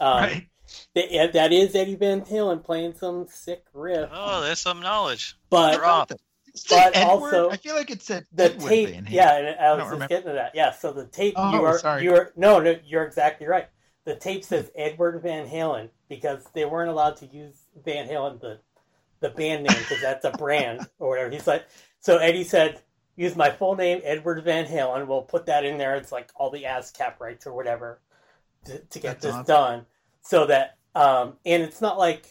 um, 0.00 0.18
Right. 0.22 0.46
Th- 0.94 1.32
that 1.32 1.52
is 1.52 1.76
Eddie 1.76 1.94
Van 1.94 2.22
Halen 2.22 2.64
playing 2.64 2.94
some 2.96 3.28
sick 3.28 3.64
riff. 3.72 4.10
Oh, 4.12 4.40
there's 4.42 4.58
some 4.60 4.80
knowledge. 4.82 5.36
but 5.48 5.78
Drop. 6.64 6.84
Did 6.84 6.88
it 6.90 6.94
say 6.94 7.04
But 7.04 7.10
Edward? 7.12 7.34
also- 7.34 7.50
I 7.50 7.56
feel 7.56 7.74
like 7.74 7.90
it 7.90 8.02
said 8.02 8.26
the 8.32 8.44
Edward 8.44 8.68
tape, 8.68 9.04
yeah, 9.08 9.30
I 9.30 9.40
was 9.40 9.54
don't 9.58 9.78
just 9.78 9.90
remember. 9.90 10.08
getting 10.08 10.26
to 10.28 10.32
that. 10.34 10.54
Yeah, 10.54 10.72
so 10.72 10.92
the 10.92 11.06
tape, 11.06 11.34
Oh, 11.36 11.52
you 11.52 11.64
are, 11.64 11.78
sorry. 11.78 12.02
you 12.02 12.14
are, 12.14 12.32
no, 12.36 12.58
no, 12.60 12.76
you're 12.84 13.04
exactly 13.04 13.46
right. 13.46 13.68
The 14.04 14.16
tape 14.16 14.44
says 14.44 14.70
Edward 14.76 15.20
Van 15.22 15.48
Halen 15.48 15.88
because 16.08 16.44
they 16.54 16.64
weren't 16.64 16.90
allowed 16.90 17.16
to 17.16 17.26
use 17.26 17.56
Van 17.84 18.08
Halen 18.08 18.40
the 18.40 18.60
the 19.20 19.30
band 19.30 19.62
name 19.64 19.78
because 19.78 20.00
that's 20.02 20.24
a 20.26 20.30
brand 20.32 20.86
or 20.98 21.08
whatever. 21.08 21.30
He's 21.30 21.46
like, 21.46 21.66
so 22.00 22.18
Eddie 22.18 22.44
said, 22.44 22.82
use 23.16 23.34
my 23.34 23.50
full 23.50 23.74
name, 23.74 24.00
Edward 24.04 24.44
Van 24.44 24.66
Halen. 24.66 25.06
We'll 25.06 25.22
put 25.22 25.46
that 25.46 25.64
in 25.64 25.78
there. 25.78 25.96
It's 25.96 26.12
like 26.12 26.30
all 26.36 26.50
the 26.50 26.64
ASCAP 26.64 27.18
rights 27.18 27.46
or 27.46 27.54
whatever 27.54 28.00
to, 28.66 28.78
to 28.78 28.98
get 29.00 29.20
That's 29.20 29.24
this 29.24 29.32
awesome. 29.34 29.46
done. 29.46 29.86
So 30.20 30.46
that, 30.46 30.76
um, 30.94 31.38
and 31.46 31.62
it's 31.62 31.80
not 31.80 31.96
like 31.98 32.26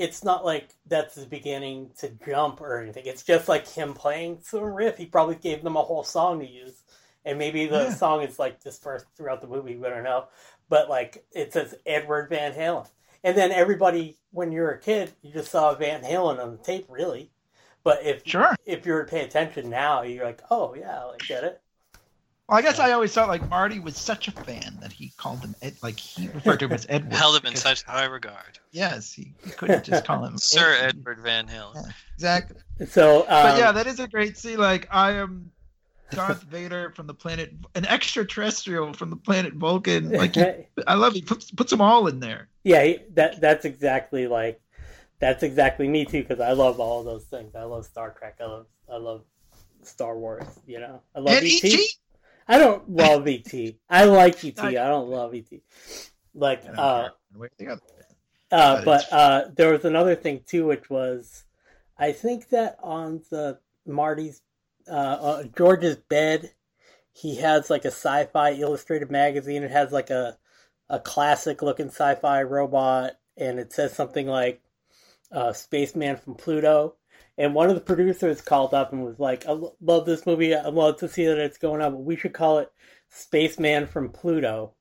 it's 0.00 0.24
not 0.24 0.44
like 0.44 0.70
that's 0.86 1.14
the 1.14 1.26
beginning 1.26 1.90
to 1.98 2.08
jump 2.26 2.60
or 2.60 2.80
anything. 2.80 3.04
It's 3.06 3.22
just 3.22 3.48
like 3.48 3.68
him 3.68 3.94
playing 3.94 4.40
some 4.42 4.62
riff. 4.64 4.96
He 4.98 5.06
probably 5.06 5.36
gave 5.36 5.62
them 5.62 5.76
a 5.76 5.82
whole 5.82 6.04
song 6.04 6.40
to 6.40 6.46
use, 6.48 6.82
and 7.24 7.38
maybe 7.38 7.66
the 7.66 7.90
Yeah. 7.90 7.90
song 7.90 8.22
is 8.22 8.38
like 8.38 8.62
dispersed 8.62 9.06
throughout 9.16 9.42
the 9.42 9.46
movie. 9.48 9.76
We 9.76 9.88
don't 9.88 10.04
know, 10.04 10.26
but 10.68 10.88
like 10.88 11.24
it 11.32 11.52
says 11.52 11.74
Edward 11.86 12.30
Van 12.30 12.52
Halen, 12.54 12.88
and 13.24 13.36
then 13.36 13.52
everybody 13.52 14.18
when 14.32 14.52
you're 14.52 14.70
a 14.70 14.80
kid, 14.80 15.12
you 15.22 15.32
just 15.32 15.50
saw 15.50 15.74
Van 15.74 16.02
Halen 16.02 16.42
on 16.42 16.52
the 16.52 16.58
tape, 16.58 16.86
really. 16.88 17.30
But 17.84 18.04
if 18.04 18.24
Sure. 18.24 18.56
if 18.64 18.86
you 18.86 18.92
were 18.94 19.04
to 19.04 19.10
pay 19.10 19.22
attention 19.24 19.70
now, 19.70 20.02
you're 20.02 20.24
like, 20.24 20.42
oh 20.50 20.74
yeah, 20.74 21.06
I 21.06 21.16
get 21.26 21.44
it. 21.44 21.60
Well, 22.50 22.58
I 22.58 22.62
guess 22.62 22.80
I 22.80 22.90
always 22.90 23.12
thought 23.12 23.28
like 23.28 23.48
Marty 23.48 23.78
was 23.78 23.96
such 23.96 24.26
a 24.26 24.32
fan 24.32 24.76
that 24.80 24.90
he 24.90 25.12
called 25.16 25.38
him 25.38 25.54
Ed, 25.62 25.76
like 25.84 26.00
he 26.00 26.26
referred 26.34 26.58
to 26.58 26.64
him 26.64 26.72
as 26.72 26.84
Edward. 26.88 27.12
Held 27.12 27.36
him 27.36 27.46
in 27.46 27.54
such 27.54 27.84
high 27.84 28.06
regard. 28.06 28.58
Yes, 28.72 29.12
he, 29.12 29.34
he 29.44 29.52
couldn't 29.52 29.84
just 29.84 30.04
call 30.04 30.24
him 30.24 30.36
Sir 30.36 30.74
Ed. 30.74 30.96
Edward 30.98 31.20
Van 31.20 31.46
Halen. 31.46 31.92
Exactly. 32.16 32.56
So, 32.88 33.20
um, 33.20 33.26
But 33.28 33.58
yeah, 33.58 33.70
that 33.70 33.86
is 33.86 34.00
a 34.00 34.08
great 34.08 34.36
scene. 34.36 34.58
Like 34.58 34.88
I 34.90 35.12
am 35.12 35.52
Darth 36.10 36.42
Vader 36.50 36.90
from 36.90 37.06
the 37.06 37.14
planet, 37.14 37.52
an 37.76 37.86
extraterrestrial 37.86 38.94
from 38.94 39.10
the 39.10 39.16
planet 39.16 39.54
Vulcan. 39.54 40.10
Like 40.10 40.34
he, 40.34 40.44
I 40.88 40.94
love 40.94 41.12
he 41.12 41.22
puts 41.22 41.52
puts 41.52 41.70
them 41.70 41.80
all 41.80 42.08
in 42.08 42.18
there. 42.18 42.48
Yeah, 42.64 42.94
that 43.14 43.40
that's 43.40 43.64
exactly 43.64 44.26
like 44.26 44.60
that's 45.20 45.44
exactly 45.44 45.86
me 45.86 46.04
too 46.04 46.22
because 46.22 46.40
I 46.40 46.50
love 46.50 46.80
all 46.80 47.04
those 47.04 47.26
things. 47.26 47.54
I 47.54 47.62
love 47.62 47.86
Star 47.86 48.10
Trek. 48.18 48.38
I 48.40 48.46
love 48.46 48.66
I 48.92 48.96
love 48.96 49.22
Star 49.82 50.18
Wars. 50.18 50.48
You 50.66 50.80
know, 50.80 51.00
I 51.14 51.20
love 51.20 51.36
and 51.36 51.46
ET. 51.46 51.64
ET. 51.64 51.80
I 52.50 52.58
don't 52.58 52.88
love 52.90 53.26
ET. 53.28 53.52
I 53.88 54.04
like 54.04 54.44
ET. 54.44 54.58
I- 54.58 54.68
I 54.70 54.88
don't 54.88 55.08
love 55.08 55.34
ET. 55.34 55.62
Like, 56.34 56.62
uh, 56.78 57.02
care 57.02 57.12
one 57.32 57.40
way 57.42 57.46
or 57.46 57.50
the 57.58 57.72
other. 57.72 57.80
uh, 58.52 58.74
But 58.84 58.84
but 58.84 59.12
uh, 59.12 59.48
there 59.56 59.72
was 59.72 59.84
another 59.84 60.14
thing 60.16 60.42
too, 60.46 60.66
which 60.66 60.90
was 60.90 61.44
I 61.96 62.12
think 62.12 62.48
that 62.50 62.76
on 62.82 63.22
the 63.30 63.58
Marty's 63.86 64.42
uh, 64.88 64.92
uh, 65.28 65.42
George's 65.56 65.96
bed, 65.96 66.52
he 67.12 67.36
has 67.36 67.70
like 67.70 67.84
a 67.84 67.88
sci-fi 67.92 68.52
illustrated 68.54 69.10
magazine. 69.10 69.62
It 69.62 69.70
has 69.70 69.92
like 69.92 70.10
a 70.10 70.36
a 70.88 70.98
classic 70.98 71.62
looking 71.62 71.86
sci-fi 71.88 72.42
robot, 72.42 73.12
and 73.36 73.60
it 73.60 73.72
says 73.72 73.92
something 73.92 74.26
like 74.26 74.60
uh, 75.30 75.52
"Spaceman 75.52 76.16
from 76.16 76.34
Pluto." 76.34 76.96
And 77.40 77.54
one 77.54 77.70
of 77.70 77.74
the 77.74 77.80
producers 77.80 78.40
called 78.42 78.74
up 78.74 78.92
and 78.92 79.02
was 79.04 79.18
like, 79.18 79.46
"I 79.46 79.58
love 79.80 80.04
this 80.04 80.26
movie. 80.26 80.54
I 80.54 80.68
love 80.68 80.98
to 80.98 81.08
see 81.08 81.24
that 81.24 81.38
it's 81.38 81.56
going 81.58 81.80
on, 81.80 81.92
but 81.92 82.00
we 82.04 82.14
should 82.14 82.34
call 82.34 82.58
it 82.58 82.70
Spaceman 83.08 83.86
from 83.86 84.10
Pluto." 84.10 84.74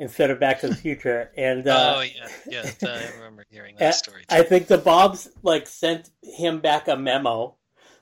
Instead 0.00 0.30
of 0.30 0.38
Back 0.38 0.60
to 0.60 0.68
the 0.68 0.76
Future, 0.86 1.32
and 1.36 1.66
uh, 1.66 1.94
oh 1.96 2.00
yeah, 2.02 2.28
yeah. 2.48 2.70
I 2.88 3.10
remember 3.16 3.44
hearing 3.50 3.74
Uh, 3.74 3.78
that 3.80 3.94
story. 4.04 4.24
I 4.28 4.42
think 4.44 4.68
the 4.68 4.78
Bobs 4.78 5.28
like 5.42 5.66
sent 5.66 6.10
him 6.22 6.60
back 6.60 6.86
a 6.86 6.96
memo 6.96 7.56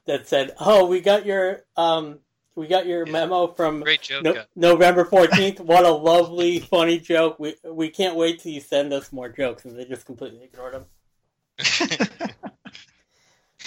that 0.05 0.29
said, 0.29 0.55
"Oh, 0.61 0.85
we 0.87 1.01
got 1.01 1.25
your 1.25 1.65
um, 1.77 2.19
we 2.55 2.67
got 2.67 2.85
your 2.87 3.07
Yeah. 3.07 3.13
memo 3.13 3.47
from 3.47 3.81
Great 3.81 4.03
joke. 4.03 4.25
no- 4.25 4.35
guy. 4.35 4.45
November 4.57 5.05
fourteenth. 5.17 5.59
what 5.61 5.87
a 5.87 5.91
lovely, 5.91 6.59
funny 6.59 6.99
joke. 6.99 7.39
We 7.39 7.55
we 7.65 7.89
can't 7.89 8.15
wait 8.17 8.41
till 8.41 8.53
you 8.53 8.61
send 8.61 8.93
us 8.93 9.11
more 9.13 9.29
jokes." 9.31 9.65
And 9.65 9.79
they 9.79 9.85
just 9.87 10.05
completely 10.05 10.43
ignored 10.45 10.75
him. 10.75 10.85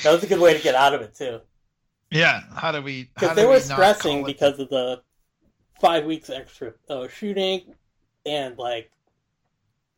That 0.04 0.12
was 0.14 0.24
a 0.24 0.28
good 0.28 0.40
way 0.40 0.54
to 0.56 0.62
get 0.64 0.76
out 0.76 0.94
of 0.94 1.02
it 1.02 1.16
too, 1.16 1.42
Yeah. 2.10 2.42
How 2.56 2.72
do 2.72 2.82
we? 2.82 3.10
because 3.14 3.36
they 3.36 3.46
were 3.46 3.54
not 3.54 3.62
stressing 3.64 4.26
because 4.26 4.60
of 4.60 4.70
the 4.70 5.02
five 5.80 6.06
weeks 6.06 6.30
extra 6.30 6.74
uh, 6.90 7.08
shooting 7.08 7.74
and 8.26 8.58
like 8.58 8.92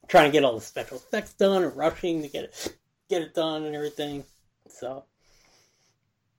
trying 0.08 0.26
to 0.26 0.32
get 0.32 0.44
all 0.44 0.56
the 0.56 0.62
special 0.62 0.98
effects 0.98 1.34
done 1.34 1.64
and 1.64 1.76
rushing 1.76 2.22
to 2.22 2.28
get 2.28 2.44
it 2.46 2.78
get 3.10 3.22
it 3.22 3.34
done 3.34 3.64
and 3.64 3.76
everything. 3.76 4.24
So 4.68 5.06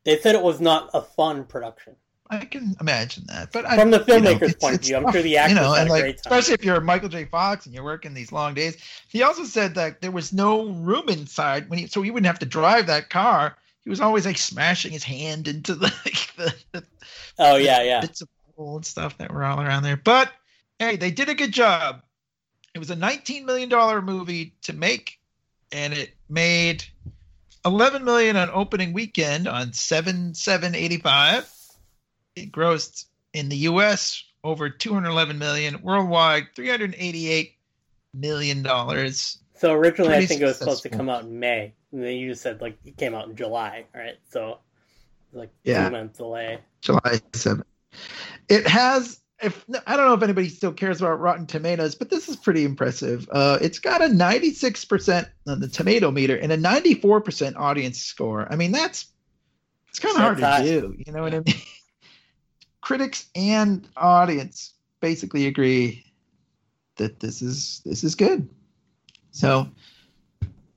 they 0.05 0.19
said 0.19 0.35
it 0.35 0.43
was 0.43 0.61
not 0.61 0.91
a 0.95 1.03
fun 1.03 1.45
production. 1.45 1.97
I 2.33 2.45
can 2.47 2.75
imagine 2.81 3.25
that, 3.29 3.53
but 3.53 3.67
I, 3.67 3.77
From 3.77 3.91
the 3.91 4.05
you 4.09 4.21
know, 4.21 4.35
filmmaker's 4.35 4.55
point 4.55 4.77
of 4.77 4.81
view, 4.83 4.97
I'm 4.97 5.13
sure 5.13 5.23
the 5.23 5.37
actors 5.37 5.57
you 5.57 5.63
know, 5.63 5.73
had 5.73 5.83
and 5.83 5.91
a 5.91 5.93
like 5.93 6.03
great 6.03 6.23
time. 6.23 6.33
especially 6.33 6.55
if 6.55 6.65
you're 6.65 6.81
Michael 6.81 7.09
J. 7.09 7.27
Fox 7.27 7.67
and 7.67 7.75
you're 7.75 7.85
working 7.85 8.15
these 8.15 8.33
long 8.33 8.55
days. 8.55 8.77
He 9.09 9.23
also 9.23 9.45
said 9.45 9.75
that 9.75 10.01
there 10.01 10.11
was 10.11 10.33
no 10.33 10.69
room 10.71 11.09
inside 11.09 11.69
when 11.69 11.79
he, 11.79 11.87
so 11.87 12.01
he 12.01 12.11
wouldn't 12.11 12.27
have 12.27 12.39
to 12.39 12.47
drive 12.47 12.87
that 12.87 13.11
car. 13.11 13.57
He 13.85 13.91
was 13.91 14.01
always 14.01 14.25
like 14.25 14.39
smashing 14.39 14.93
his 14.93 15.05
hand 15.05 15.47
into 15.47 15.75
the 15.75 15.87
like, 16.05 16.35
the, 16.37 16.55
the 16.73 16.85
Oh 17.39 17.57
yeah, 17.57 17.83
yeah. 17.83 18.01
bits 18.01 18.23
of 18.23 18.29
and 18.59 18.87
stuff 18.87 19.19
that 19.19 19.33
were 19.33 19.45
all 19.45 19.61
around 19.61 19.83
there. 19.83 19.97
But 19.97 20.31
hey, 20.79 20.97
they 20.97 21.11
did 21.11 21.29
a 21.29 21.35
good 21.35 21.53
job. 21.53 22.03
It 22.75 22.79
was 22.79 22.91
a 22.91 22.97
19 22.97 23.45
million 23.45 23.69
dollar 23.69 24.01
movie 24.01 24.55
to 24.63 24.73
make, 24.73 25.19
and 25.73 25.93
it 25.93 26.15
made 26.29 26.85
11 27.65 28.05
million 28.05 28.37
on 28.37 28.51
opening 28.53 28.93
weekend 28.93 29.49
on 29.49 29.73
7 29.73 30.35
785. 30.35 31.51
It 32.37 32.53
grossed 32.53 33.07
in 33.33 33.49
the 33.49 33.57
U.S. 33.59 34.25
over 34.45 34.71
211 34.71 35.39
million, 35.39 35.83
worldwide 35.83 36.49
388 36.55 37.55
million 38.15 38.63
dollars. 38.63 39.39
So 39.55 39.73
originally, 39.73 40.15
I 40.15 40.27
think 40.27 40.41
it 40.41 40.47
was 40.47 40.59
supposed 40.59 40.83
to 40.83 40.89
come 40.89 41.09
out 41.09 41.23
in 41.23 41.39
May, 41.39 41.73
and 41.93 42.03
then 42.03 42.17
you 42.17 42.31
just 42.31 42.43
said 42.43 42.61
like 42.61 42.77
it 42.85 42.97
came 42.97 43.15
out 43.15 43.29
in 43.29 43.37
July, 43.37 43.85
right? 43.95 44.19
So 44.31 44.59
like 45.33 45.51
Yeah. 45.65 45.85
two 45.87 45.93
months 45.93 46.19
delay. 46.19 46.59
July 46.81 47.21
7th. 47.33 47.63
It 48.49 48.67
has 48.67 49.21
if 49.43 49.65
I 49.87 49.97
don't 49.97 50.07
know 50.07 50.15
if 50.15 50.23
anybody 50.23 50.49
still 50.49 50.73
cares 50.73 51.01
about 51.01 51.21
Rotten 51.21 51.47
Tomatoes, 51.47 51.95
but 51.95 52.11
this 52.11 52.29
is 52.29 52.37
pretty 52.37 52.65
impressive. 52.65 53.29
Uh, 53.31 53.59
it's 53.61 53.79
got 53.81 54.01
a 54.01 54.07
96% 54.07 55.29
on 55.49 55.61
the 55.61 55.69
tomato 55.69 56.11
meter 56.11 56.37
and 56.37 56.53
a 56.53 56.57
94% 56.57 57.57
audience 57.57 57.99
score. 57.99 58.47
I 58.51 58.57
mean, 58.57 58.73
that's 58.73 59.07
it's 59.89 59.99
kind 59.99 60.15
of 60.17 60.23
hard 60.23 60.39
to 60.39 60.63
do. 60.65 60.95
You 61.05 61.13
know 61.13 61.23
what 61.23 61.35
I 61.35 61.41
mean? 61.41 61.45
Critics 62.83 63.27
and 63.35 63.89
audience 63.97 64.75
basically 65.01 65.47
agree 65.47 66.05
that 66.97 67.21
this 67.21 67.41
is 67.43 67.81
this 67.85 68.05
is 68.05 68.15
good. 68.15 68.49
So, 69.31 69.69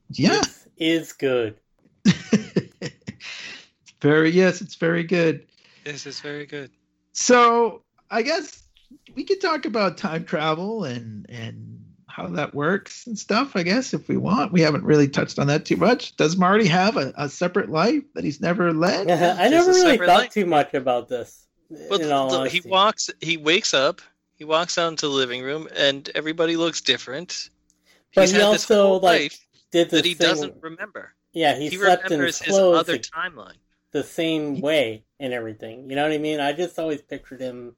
yeah, 0.09 0.41
This 0.41 0.67
is 0.77 1.13
good. 1.13 1.57
very 4.01 4.29
yes, 4.29 4.61
it's 4.61 4.75
very 4.75 5.03
good. 5.03 5.45
This 5.83 6.05
is 6.05 6.21
very 6.21 6.45
good. 6.45 6.71
So 7.11 7.83
I 8.09 8.21
guess 8.21 8.63
we 9.15 9.23
could 9.23 9.41
talk 9.41 9.65
about 9.65 9.97
time 9.97 10.25
travel 10.25 10.83
and 10.83 11.25
and 11.29 11.81
how 12.07 12.27
that 12.27 12.55
works 12.55 13.07
and 13.07 13.19
stuff. 13.19 13.55
I 13.55 13.63
guess 13.63 13.93
if 13.93 14.07
we 14.07 14.15
want, 14.15 14.53
we 14.53 14.61
haven't 14.61 14.85
really 14.85 15.09
touched 15.09 15.37
on 15.37 15.47
that 15.47 15.65
too 15.65 15.75
much. 15.75 16.15
Does 16.15 16.37
Marty 16.37 16.65
have 16.67 16.95
a, 16.95 17.13
a 17.17 17.27
separate 17.27 17.69
life 17.69 18.03
that 18.13 18.23
he's 18.23 18.39
never 18.39 18.71
led? 18.71 19.09
I 19.39 19.49
never 19.49 19.71
really 19.71 19.97
thought 19.97 20.07
life. 20.07 20.29
too 20.29 20.45
much 20.45 20.73
about 20.73 21.09
this. 21.09 21.45
All 21.91 22.43
the- 22.43 22.49
he 22.49 22.61
walks. 22.61 23.09
He 23.21 23.37
wakes 23.37 23.73
up. 23.73 24.01
He 24.35 24.43
walks 24.45 24.77
out 24.77 24.89
into 24.89 25.07
the 25.07 25.13
living 25.13 25.41
room, 25.41 25.67
and 25.75 26.09
everybody 26.13 26.57
looks 26.57 26.81
different. 26.81 27.49
But 28.13 28.23
He's 28.23 28.31
he 28.31 28.41
also, 28.41 28.99
like, 28.99 29.37
Did 29.71 29.89
the 29.89 29.97
that 29.97 30.05
he 30.05 30.13
thing, 30.13 30.27
doesn't 30.27 30.55
remember. 30.61 31.13
Yeah, 31.33 31.55
he, 31.55 31.69
He, 31.69 31.77
slept 31.77 32.11
in 32.11 32.19
his 32.21 32.39
his 32.41 32.55
other 32.57 32.93
the, 32.93 32.99
timeline. 32.99 33.55
the 33.91 34.03
same 34.03 34.61
way 34.61 35.03
and 35.19 35.33
everything. 35.33 35.89
You 35.89 35.95
know 35.95 36.03
what 36.03 36.11
I 36.13 36.17
mean? 36.17 36.39
I 36.39 36.53
just 36.53 36.77
always 36.79 37.01
pictured 37.01 37.41
him. 37.41 37.75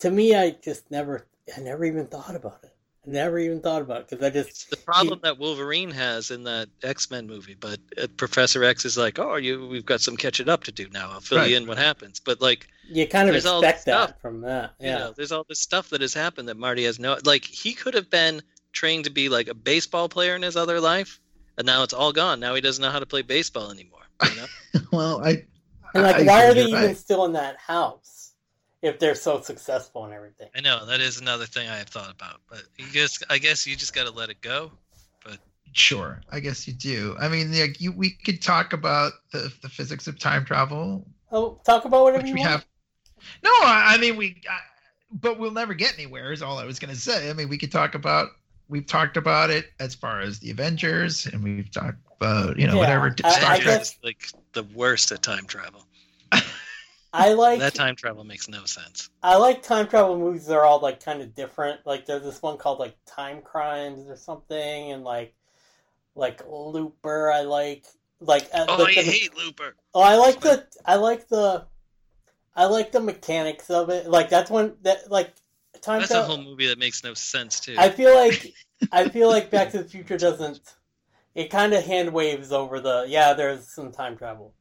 To 0.00 0.10
me, 0.10 0.34
I 0.34 0.50
just 0.50 0.90
never, 0.90 1.26
I 1.56 1.60
never 1.60 1.84
even 1.84 2.06
thought 2.06 2.34
about 2.34 2.60
it. 2.64 2.74
I 3.04 3.10
never 3.10 3.38
even 3.38 3.60
thought 3.60 3.82
about 3.82 4.02
it 4.02 4.08
because 4.10 4.24
I 4.24 4.30
just 4.30 4.48
It's 4.50 4.64
the 4.66 4.76
problem 4.76 5.18
that 5.24 5.38
Wolverine 5.38 5.90
has 5.90 6.30
in 6.30 6.44
that 6.44 6.68
X 6.84 7.10
Men 7.10 7.26
movie. 7.26 7.54
But 7.58 7.80
uh, 8.00 8.06
Professor 8.16 8.62
X 8.62 8.84
is 8.84 8.96
like, 8.96 9.18
"Oh, 9.18 9.34
you, 9.36 9.66
we've 9.66 9.84
got 9.84 10.00
some 10.00 10.16
catching 10.16 10.48
up 10.48 10.62
to 10.64 10.72
do 10.72 10.88
now. 10.90 11.10
I'll 11.10 11.20
fill 11.20 11.38
Right. 11.38 11.50
you 11.50 11.56
in 11.56 11.66
what 11.66 11.78
happens." 11.78 12.20
But 12.20 12.40
like, 12.40 12.68
you 12.88 13.08
kind 13.08 13.28
of 13.28 13.32
There's 13.32 13.46
all 13.46 13.58
expect 13.60 13.86
that 13.86 14.08
stuff. 14.10 14.20
from 14.20 14.40
that. 14.42 14.74
you 14.78 14.86
Yeah. 14.88 14.98
know, 14.98 15.12
there's 15.16 15.32
all 15.32 15.44
this 15.48 15.58
stuff 15.60 15.90
that 15.90 16.00
has 16.00 16.14
happened 16.14 16.48
that 16.48 16.56
Marty 16.56 16.84
has 16.84 17.00
no. 17.00 17.18
Like, 17.24 17.44
he 17.44 17.72
could 17.74 17.94
have 17.94 18.08
been 18.08 18.40
trained 18.72 19.04
to 19.04 19.10
be 19.10 19.28
like 19.28 19.48
a 19.48 19.54
baseball 19.54 20.08
player 20.08 20.36
in 20.36 20.42
his 20.42 20.56
other 20.56 20.80
life, 20.80 21.20
and 21.58 21.66
now 21.66 21.82
it's 21.82 21.92
all 21.94 22.12
gone. 22.12 22.38
Now 22.38 22.54
he 22.54 22.60
doesn't 22.60 22.80
know 22.82 22.90
how 22.90 23.00
to 23.00 23.06
play 23.06 23.22
baseball 23.22 23.72
anymore. 23.72 24.02
You 24.30 24.36
know? 24.36 24.46
well, 24.92 25.24
I 25.24 25.44
And 25.94 26.04
like, 26.04 26.16
I 26.16 26.22
why 26.22 26.46
are 26.46 26.54
they 26.54 26.66
even 26.66 26.74
right. 26.74 26.96
still 26.96 27.24
in 27.24 27.32
that 27.32 27.56
house? 27.58 28.21
If 28.82 28.98
they're 28.98 29.14
so 29.14 29.40
successful 29.40 30.04
and 30.04 30.12
everything. 30.12 30.48
I 30.56 30.60
know 30.60 30.84
that 30.86 31.00
is 31.00 31.20
another 31.20 31.46
thing 31.46 31.68
I 31.68 31.76
have 31.78 31.88
thought 31.88 32.10
about, 32.10 32.40
but 32.50 32.64
you 32.78 32.86
just 32.92 33.22
I 33.30 33.38
guess 33.38 33.66
you 33.66 33.76
just 33.76 33.94
got 33.94 34.04
to 34.06 34.12
let 34.12 34.28
it 34.28 34.40
go. 34.40 34.72
But 35.24 35.38
sure, 35.72 36.20
I 36.30 36.40
guess 36.40 36.66
you 36.66 36.74
do. 36.74 37.16
I 37.20 37.28
mean, 37.28 37.56
like 37.58 37.80
you, 37.80 37.92
we 37.92 38.10
could 38.10 38.42
talk 38.42 38.72
about 38.72 39.12
the 39.32 39.52
the 39.62 39.68
physics 39.68 40.06
of 40.08 40.18
time 40.18 40.44
travel, 40.44 41.06
Oh, 41.30 41.60
talk 41.64 41.84
about 41.84 42.02
whatever 42.02 42.22
which 42.22 42.28
you 42.28 42.34
we 42.34 42.40
want. 42.40 42.50
have. 42.52 42.66
No, 43.44 43.50
I, 43.62 43.94
I 43.94 43.98
mean 43.98 44.16
we, 44.16 44.42
I, 44.50 44.58
but 45.12 45.38
we'll 45.38 45.52
never 45.52 45.74
get 45.74 45.94
anywhere. 45.94 46.32
Is 46.32 46.42
all 46.42 46.58
I 46.58 46.64
was 46.64 46.78
gonna 46.78 46.94
say. 46.96 47.30
I 47.30 47.32
mean, 47.32 47.48
we 47.48 47.56
could 47.58 47.72
talk 47.72 47.94
about. 47.94 48.28
We've 48.68 48.86
talked 48.86 49.16
about 49.18 49.50
it 49.50 49.66
as 49.80 49.94
far 49.94 50.20
as 50.20 50.38
the 50.38 50.50
Avengers, 50.50 51.26
and 51.26 51.42
we've 51.44 51.70
talked 51.70 51.98
about 52.16 52.58
you 52.58 52.66
know 52.66 52.74
Yeah, 52.74 52.80
whatever 52.80 53.14
I- 53.22 53.30
Star 53.38 53.52
I 53.52 53.58
Trek. 53.60 53.78
guess- 53.78 53.90
is 53.92 53.98
like 54.02 54.28
the 54.54 54.62
worst 54.74 55.12
at 55.12 55.22
time 55.22 55.44
travel. 55.46 55.84
I 57.12 57.32
like 57.34 57.60
That 57.60 57.74
time 57.74 57.96
travel 57.96 58.24
makes 58.24 58.48
no 58.48 58.64
sense. 58.64 59.10
I 59.22 59.36
like 59.36 59.62
time 59.62 59.86
travel 59.88 60.18
movies. 60.18 60.46
They're 60.46 60.64
all 60.64 60.80
like 60.80 61.04
kind 61.04 61.20
of 61.22 61.34
different. 61.34 61.86
Like 61.86 62.06
there's 62.06 62.22
this 62.22 62.40
one 62.42 62.56
called 62.58 62.78
like 62.78 62.96
Timecrimes 63.06 64.08
or 64.08 64.16
something, 64.16 64.92
and 64.92 65.04
like 65.04 65.34
like 66.14 66.42
Looper. 66.48 67.30
I 67.30 67.42
like 67.42 67.84
like 68.20 68.48
uh, 68.52 68.66
Oh, 68.68 68.76
the- 68.78 68.84
I 68.84 68.94
the- 68.94 69.02
hate 69.02 69.36
Looper. 69.36 69.74
Oh, 69.94 70.00
I 70.00 70.16
like 70.16 70.40
the 70.40 70.66
I 70.84 70.96
like 70.96 71.28
the 71.28 71.66
I 72.54 72.66
like 72.66 72.92
the 72.92 73.00
mechanics 73.00 73.70
of 73.70 73.90
it. 73.90 74.06
Like 74.08 74.28
that's 74.28 74.50
one 74.50 74.76
that 74.82 75.10
like 75.10 75.32
time 75.80 76.00
That's 76.00 76.12
a 76.12 76.22
whole 76.22 76.42
movie 76.42 76.68
that 76.68 76.78
makes 76.78 77.02
no 77.02 77.14
sense 77.14 77.60
too. 77.60 77.74
I 77.78 77.88
feel 77.90 78.14
like 78.14 78.52
I 78.92 79.08
feel 79.10 79.28
like 79.28 79.50
Back 79.50 79.70
to 79.72 79.78
the 79.82 79.88
Future 79.88 80.16
doesn't. 80.18 80.60
It 81.34 81.48
kind 81.50 81.72
of 81.72 81.84
hand 81.84 82.12
waves 82.12 82.52
over 82.52 82.78
the 82.80 83.06
yeah. 83.08 83.32
There's 83.32 83.66
some 83.66 83.90
time 83.90 84.16
travel, 84.18 84.52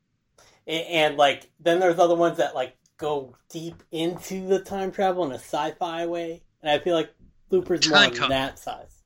A- 0.72 0.88
and 0.88 1.18
like 1.18 1.50
then 1.60 1.80
there's 1.80 2.00
other 2.00 2.16
ones 2.16 2.38
that 2.38 2.56
like 2.56 2.78
go 2.98 3.36
deep 3.50 3.84
into 3.92 4.48
the 4.48 4.60
time 4.60 4.92
travel 4.92 5.26
in 5.26 5.32
a 5.32 5.36
sci-fi 5.36 6.06
way, 6.06 6.44
and 6.62 6.72
I 6.72 6.80
feel 6.80 6.96
like 6.96 7.14
Looper's 7.50 7.88
more 7.90 8.00
Time 8.00 8.24
on 8.24 8.30
that 8.30 8.58
size. 8.58 9.04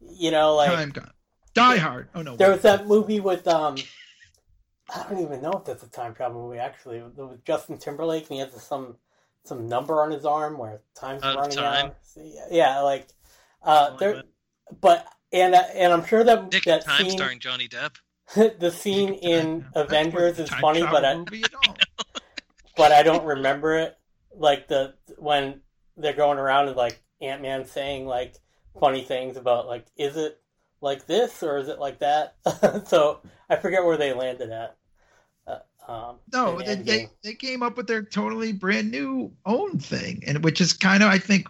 You 0.00 0.30
know, 0.30 0.54
like 0.54 0.70
Time 0.72 0.90
gone. 0.90 1.10
Die 1.54 1.76
Hard. 1.78 2.08
Oh 2.14 2.22
no. 2.22 2.36
there 2.36 2.48
wait. 2.48 2.54
was 2.54 2.62
that 2.62 2.86
movie 2.86 3.20
with 3.20 3.48
um, 3.48 3.76
I 4.94 5.06
don't 5.08 5.22
even 5.22 5.40
know 5.42 5.52
if 5.52 5.64
that's 5.64 5.82
a 5.82 5.88
time 5.88 6.14
travel 6.14 6.46
movie 6.46 6.58
actually. 6.58 7.02
With 7.02 7.44
Justin 7.44 7.78
Timberlake, 7.78 8.24
and 8.30 8.32
he 8.32 8.38
has 8.38 8.52
some 8.62 8.96
some 9.44 9.68
number 9.68 10.02
on 10.02 10.10
his 10.10 10.24
arm 10.24 10.58
where 10.58 10.82
time's 10.94 11.22
Out 11.22 11.36
of 11.36 11.40
running 11.40 11.56
time. 11.56 11.86
out. 11.86 11.96
So, 12.02 12.20
yeah, 12.22 12.46
yeah, 12.50 12.80
like 12.80 13.08
uh, 13.62 13.96
there, 13.96 14.22
but 14.80 15.06
and 15.32 15.54
uh, 15.54 15.62
and 15.74 15.92
I'm 15.92 16.04
sure 16.04 16.22
that 16.22 16.52
Nick 16.52 16.64
that 16.64 16.84
Time 16.84 17.02
scene, 17.02 17.10
starring 17.10 17.38
Johnny 17.38 17.66
Depp. 17.66 17.96
the 18.36 18.70
scene 18.70 19.14
in 19.14 19.66
Avengers 19.74 20.38
is 20.38 20.50
funny, 20.50 20.82
but 20.82 21.04
I, 21.04 21.16
movie 21.16 21.42
at 21.44 21.54
all. 21.66 21.76
but 22.76 22.92
I 22.92 23.02
don't 23.02 23.24
remember 23.24 23.76
it. 23.76 23.96
Like 24.34 24.68
the 24.68 24.94
when 25.16 25.60
they're 25.96 26.12
going 26.12 26.38
around 26.38 26.68
and 26.68 26.76
like 26.76 27.02
Ant 27.20 27.42
Man 27.42 27.64
saying 27.64 28.06
like 28.06 28.34
funny 28.78 29.02
things 29.02 29.36
about 29.36 29.66
like 29.66 29.86
is 29.96 30.16
it 30.16 30.40
like 30.80 31.06
this 31.06 31.42
or 31.42 31.58
is 31.58 31.68
it 31.68 31.78
like 31.78 32.00
that? 32.00 32.36
so 32.86 33.20
I 33.48 33.56
forget 33.56 33.84
where 33.84 33.96
they 33.96 34.12
landed 34.12 34.50
at. 34.50 34.76
Uh, 35.46 35.90
um, 35.90 36.16
No, 36.32 36.60
they, 36.60 36.74
they 36.74 37.08
they 37.22 37.34
came 37.34 37.62
up 37.62 37.76
with 37.76 37.86
their 37.86 38.02
totally 38.02 38.52
brand 38.52 38.90
new 38.90 39.32
own 39.46 39.78
thing, 39.78 40.22
and 40.26 40.44
which 40.44 40.60
is 40.60 40.74
kind 40.74 41.02
of 41.02 41.08
I 41.08 41.18
think 41.18 41.48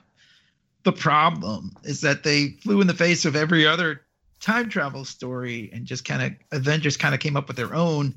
the 0.85 0.93
problem 0.93 1.73
is 1.83 2.03
that 2.03 2.23
they 2.23 2.51
flew 2.63 2.81
in 2.81 2.87
the 2.87 2.95
face 2.95 3.25
of 3.25 3.35
every 3.35 3.67
other 3.67 4.03
time 4.41 4.69
travel 4.69 5.05
story 5.05 5.71
and 5.73 5.85
just 5.87 6.05
kind 6.05 6.23
of 6.23 6.33
Avengers 6.59 6.97
kind 6.97 7.15
of 7.15 7.21
came 7.21 7.37
up 7.37 7.49
with 7.49 7.57
their 7.57 7.75
own 7.75 8.15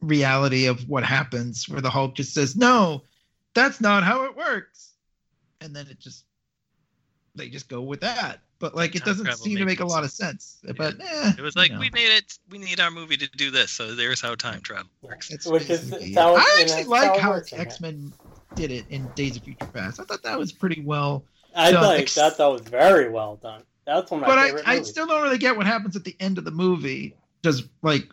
reality 0.00 0.66
of 0.66 0.88
what 0.88 1.04
happens 1.04 1.68
where 1.68 1.80
the 1.80 1.90
Hulk 1.90 2.14
just 2.14 2.34
says 2.34 2.56
no, 2.56 3.02
that's 3.54 3.80
not 3.80 4.02
how 4.02 4.24
it 4.24 4.36
works, 4.36 4.92
and 5.60 5.74
then 5.74 5.86
it 5.88 5.98
just 5.98 6.24
they 7.34 7.48
just 7.48 7.68
go 7.68 7.80
with 7.82 8.00
that. 8.00 8.40
But 8.58 8.74
like 8.74 8.94
it 8.94 8.98
Time 9.04 9.14
doesn't 9.16 9.32
seem 9.38 9.56
to 9.58 9.64
make 9.64 9.80
a 9.80 9.86
lot 9.86 10.04
of 10.04 10.10
sense. 10.10 10.58
But 10.76 10.96
eh, 11.00 11.32
It 11.38 11.40
was 11.40 11.56
like 11.56 11.68
you 11.70 11.74
know. 11.76 11.80
we 11.80 11.88
need 11.90 12.10
it. 12.14 12.38
We 12.50 12.58
need 12.58 12.78
our 12.78 12.90
movie 12.90 13.16
to 13.16 13.26
do 13.28 13.50
this. 13.50 13.70
So 13.70 13.94
there's 13.94 14.20
how 14.20 14.34
time 14.34 14.60
travel 14.60 14.90
works. 15.00 15.30
It's 15.30 15.46
Which 15.46 15.70
is- 15.70 15.90
it's 15.92 16.14
how 16.14 16.36
it- 16.36 16.40
I 16.40 16.60
actually 16.60 16.84
like 16.84 17.14
how 17.16 17.18
how 17.18 17.30
works 17.30 17.52
in 17.52 17.58
that. 17.58 17.66
X 17.68 17.80
Men 17.80 18.12
did 18.54 18.70
it 18.70 18.84
in 18.90 19.06
Days 19.14 19.36
of 19.36 19.44
Future 19.44 19.64
Past. 19.66 19.98
I 20.00 20.04
thought 20.04 20.22
that 20.24 20.38
was 20.38 20.52
pretty 20.52 20.82
well, 20.82 21.24
I 21.54 21.70
done. 21.70 21.82
thought 21.82 21.96
Ex- 21.96 22.14
that 22.16 22.36
that 22.36 22.46
was 22.46 22.60
very 22.62 23.08
well 23.08 23.36
done. 23.36 23.62
That's 23.86 24.10
one 24.10 24.20
of 24.20 24.28
my 24.28 24.34
but 24.34 24.38
I, 24.38 24.46
favorite 24.46 24.68
I 24.68 24.74
movies. 24.74 24.88
still 24.88 25.06
don't 25.06 25.22
really 25.22 25.38
get 25.38 25.56
what 25.56 25.66
happens 25.66 25.96
at 25.96 26.04
the 26.04 26.16
end 26.20 26.38
of 26.38 26.44
the 26.44 26.50
movie. 26.50 27.14
Does 27.42 27.64
like 27.82 28.08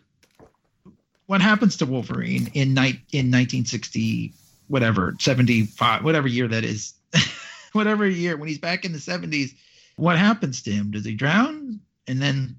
what 1.26 1.40
happens 1.40 1.76
to 1.78 1.86
Wolverine 1.86 2.50
in 2.54 2.74
night 2.74 2.96
in 3.12 3.26
1960 3.30 4.32
whatever 4.68 5.14
75 5.18 6.04
whatever 6.04 6.28
year 6.28 6.46
that 6.48 6.64
is 6.64 6.94
whatever 7.72 8.06
year 8.06 8.36
when 8.36 8.48
he's 8.48 8.58
back 8.58 8.84
in 8.84 8.92
the 8.92 8.98
70s 8.98 9.54
what 9.96 10.18
happens 10.18 10.62
to 10.62 10.70
him 10.70 10.90
does 10.90 11.04
he 11.06 11.14
drown 11.14 11.80
and 12.06 12.20
then 12.20 12.58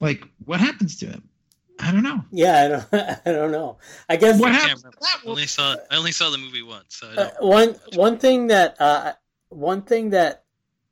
like 0.00 0.24
what 0.44 0.60
happens 0.60 0.96
to 0.98 1.06
him 1.06 1.28
i 1.80 1.90
don't 1.90 2.04
know 2.04 2.24
yeah, 2.30 2.62
I 2.62 2.68
don't, 2.68 3.18
I 3.26 3.32
don't 3.32 3.50
know. 3.50 3.78
I 4.08 4.14
guess 4.16 4.38
what 4.40 4.52
I 4.52 4.58
can't 4.58 4.62
happens 4.68 4.82
to 4.82 4.88
remember. 4.88 4.98
that 5.00 5.18
I 5.26 5.28
only 5.28 5.46
saw 5.46 5.76
I 5.90 5.96
only 5.96 6.12
saw 6.12 6.30
the 6.30 6.38
movie 6.38 6.62
once, 6.62 6.94
so 6.96 7.08
I 7.08 7.14
Uh, 7.16 7.30
don't. 7.30 7.42
one 7.48 7.76
one 7.94 8.18
thing 8.18 8.46
that 8.48 8.80
uh, 8.80 9.12
one 9.48 9.82
thing 9.82 10.10
that 10.10 10.43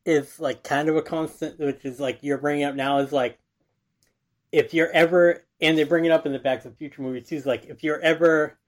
is 0.04 0.40
like 0.40 0.64
kind 0.64 0.88
of 0.88 0.96
a 0.96 1.02
constant, 1.02 1.58
which 1.58 1.84
is 1.84 2.00
like 2.00 2.18
you're 2.22 2.38
bringing 2.38 2.64
up 2.64 2.74
now, 2.74 2.98
is 2.98 3.12
like 3.12 3.38
if 4.50 4.74
you're 4.74 4.90
ever, 4.90 5.44
and 5.60 5.78
they 5.78 5.84
bring 5.84 6.04
it 6.04 6.12
up 6.12 6.26
in 6.26 6.32
the 6.32 6.38
Back 6.38 6.62
to 6.62 6.68
the 6.68 6.74
Future 6.74 7.02
movie 7.02 7.20
too, 7.20 7.36
is 7.36 7.46
like 7.46 7.66
if 7.66 7.82
you're 7.82 8.00
ever 8.00 8.58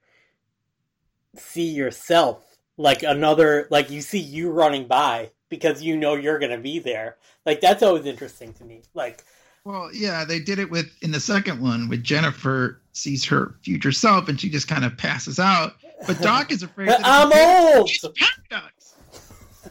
see 1.36 1.68
yourself 1.68 2.42
like 2.76 3.02
another, 3.02 3.66
like 3.70 3.90
you 3.90 4.00
see 4.00 4.18
you 4.18 4.50
running 4.50 4.86
by 4.86 5.30
because 5.48 5.82
you 5.82 5.96
know 5.96 6.14
you're 6.14 6.38
gonna 6.38 6.58
be 6.58 6.78
there. 6.78 7.16
Like 7.46 7.60
that's 7.60 7.82
always 7.82 8.06
interesting 8.06 8.52
to 8.54 8.64
me. 8.64 8.82
Like 8.94 9.22
Well, 9.64 9.90
yeah, 9.92 10.24
they 10.24 10.40
did 10.40 10.58
it 10.58 10.70
with 10.70 10.90
in 11.02 11.10
the 11.10 11.20
second 11.20 11.60
one 11.60 11.88
with 11.88 12.02
Jennifer 12.02 12.80
sees 12.92 13.24
her 13.26 13.54
future 13.62 13.92
self 13.92 14.28
and 14.28 14.40
she 14.40 14.48
just 14.48 14.68
kind 14.68 14.84
of 14.84 14.96
passes 14.96 15.38
out. 15.38 15.74
But 16.06 16.20
Doc 16.20 16.50
is 16.52 16.62
afraid. 16.62 16.90
I'm 17.04 17.32
old. 17.32 17.90
It's 17.90 18.00
paradox. 18.02 18.73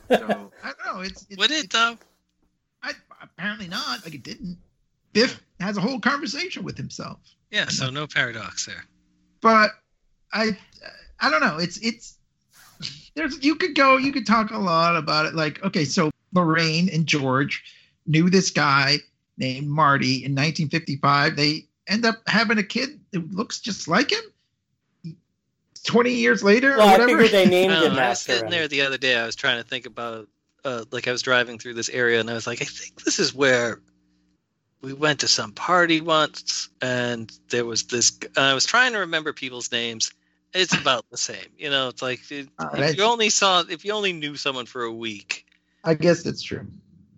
So 0.10 0.52
I 0.64 0.72
don't 0.74 0.96
know. 0.96 1.02
It's, 1.02 1.26
it's 1.30 1.38
Would 1.38 1.52
it 1.52 1.70
though? 1.72 1.98
I, 2.82 2.92
apparently 3.22 3.68
not. 3.68 4.04
Like 4.04 4.16
it 4.16 4.24
didn't. 4.24 4.58
Biff 5.14 5.42
has 5.60 5.78
a 5.78 5.82
whole 5.82 6.00
conversation 6.00 6.64
with 6.64 6.78
himself. 6.78 7.20
Yeah. 7.52 7.68
So 7.68 7.90
no 7.90 8.08
paradox 8.08 8.66
there. 8.66 8.86
But 9.42 9.72
I, 10.32 10.58
I 11.20 11.30
don't 11.30 11.42
know. 11.42 11.58
It's 11.58 11.78
it's 11.78 12.18
there's 13.16 13.44
you 13.44 13.56
could 13.56 13.76
go. 13.76 13.98
You 13.98 14.12
could 14.12 14.26
talk 14.26 14.52
a 14.52 14.58
lot 14.58 14.96
about 14.96 15.26
it. 15.26 15.36
Like 15.36 15.64
okay, 15.64 15.86
so 15.86 16.12
Lorraine 16.34 16.90
and 16.90 17.06
George 17.06 17.64
knew 18.06 18.30
this 18.30 18.50
guy 18.50 18.98
named 19.38 19.68
Marty 19.68 20.16
in 20.26 20.32
1955. 20.34 21.36
They 21.36 21.68
end 21.88 22.06
up 22.06 22.18
having 22.28 22.58
a 22.58 22.64
kid 22.64 23.00
who 23.12 23.22
looks 23.32 23.60
just 23.60 23.88
like 23.88 24.12
him. 24.12 24.24
20 25.84 26.12
years 26.12 26.44
later, 26.44 26.78
Well, 26.78 26.82
or 26.82 26.90
I 26.90 26.92
whatever. 26.94 27.24
figured 27.24 27.32
they 27.32 27.50
named 27.50 27.74
I, 27.74 27.82
don't 27.82 27.92
him 27.94 28.00
I 28.00 28.10
was 28.10 28.22
sitting 28.22 28.46
him. 28.46 28.52
there 28.52 28.68
the 28.68 28.82
other 28.82 28.98
day. 28.98 29.16
I 29.18 29.26
was 29.26 29.36
trying 29.36 29.62
to 29.62 29.68
think 29.68 29.86
about, 29.86 30.28
uh, 30.64 30.86
like 30.92 31.08
I 31.08 31.12
was 31.12 31.22
driving 31.22 31.60
through 31.60 31.74
this 31.76 31.90
area, 31.90 32.20
and 32.20 32.30
I 32.30 32.34
was 32.34 32.48
like, 32.48 32.62
I 32.62 32.66
think 32.66 33.04
this 33.04 33.20
is 33.20 33.34
where 33.34 33.80
we 34.82 34.94
went 34.94 35.22
to 35.22 35.28
some 35.28 35.52
party 35.54 36.02
once, 36.02 36.70
and 36.82 37.32
there 37.50 37.66
was 37.66 37.84
this. 37.86 38.18
And 38.36 38.46
I 38.46 38.54
was 38.54 38.66
trying 38.66 38.94
to 38.94 39.00
remember 39.00 39.34
people's 39.34 39.72
names. 39.72 40.14
It's 40.54 40.74
about 40.80 41.06
the 41.10 41.18
same, 41.18 41.48
you 41.58 41.70
know. 41.70 41.88
It's 41.88 42.02
like 42.02 42.20
it, 42.32 42.48
All 42.60 42.70
if 42.76 42.98
you 42.98 43.04
only 43.04 43.30
saw, 43.30 43.64
if 43.68 43.84
you 43.86 43.92
only 43.94 44.14
knew 44.14 44.36
someone 44.36 44.66
for 44.68 44.84
a 44.84 44.92
week. 44.92 45.46
I 45.84 45.96
guess 45.96 46.22
that's 46.24 46.42
true. 46.44 46.68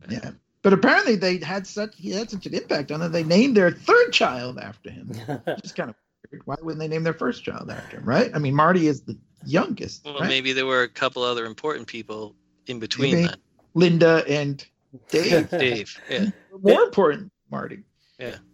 Yeah. 0.10 0.32
But 0.62 0.74
apparently 0.74 1.16
they 1.16 1.38
had 1.40 1.68
such 1.68 1.96
he 1.98 2.12
had 2.12 2.30
such 2.32 2.46
an 2.46 2.54
impact 2.54 2.92
on 2.92 3.00
them. 3.02 3.12
They 3.12 3.24
named 3.24 3.58
their 3.58 3.72
third 3.72 4.12
child 4.12 4.58
after 4.58 4.90
him. 4.90 5.08
Which 5.46 5.66
is 5.66 5.72
kind 5.74 5.90
of 5.90 5.96
weird. 5.96 6.05
Why 6.46 6.56
wouldn't 6.62 6.80
they 6.80 6.88
name 6.88 7.04
their 7.04 7.14
first 7.14 7.44
child 7.44 7.70
after 7.70 7.98
him, 7.98 8.06
right? 8.06 8.32
I 8.34 8.40
mean, 8.40 8.56
Marty 8.56 8.88
is 8.88 9.02
the 9.02 9.18
youngest, 9.46 10.06
Well, 10.06 10.20
right? 10.20 10.28
maybe 10.28 10.54
there 10.54 10.66
were 10.66 10.84
a 10.84 10.90
couple 10.90 11.24
other 11.24 11.46
important 11.46 11.88
people 11.88 12.36
in 12.68 12.80
between 12.80 13.16
Maybe. 13.16 13.28
that. 13.28 13.38
Linda 13.74 14.24
and 14.28 14.66
Dave. 15.10 15.50
Dave, 15.52 16.00
yeah. 16.10 16.28
More 16.62 16.84
important, 16.84 17.32
Marty. 17.52 17.84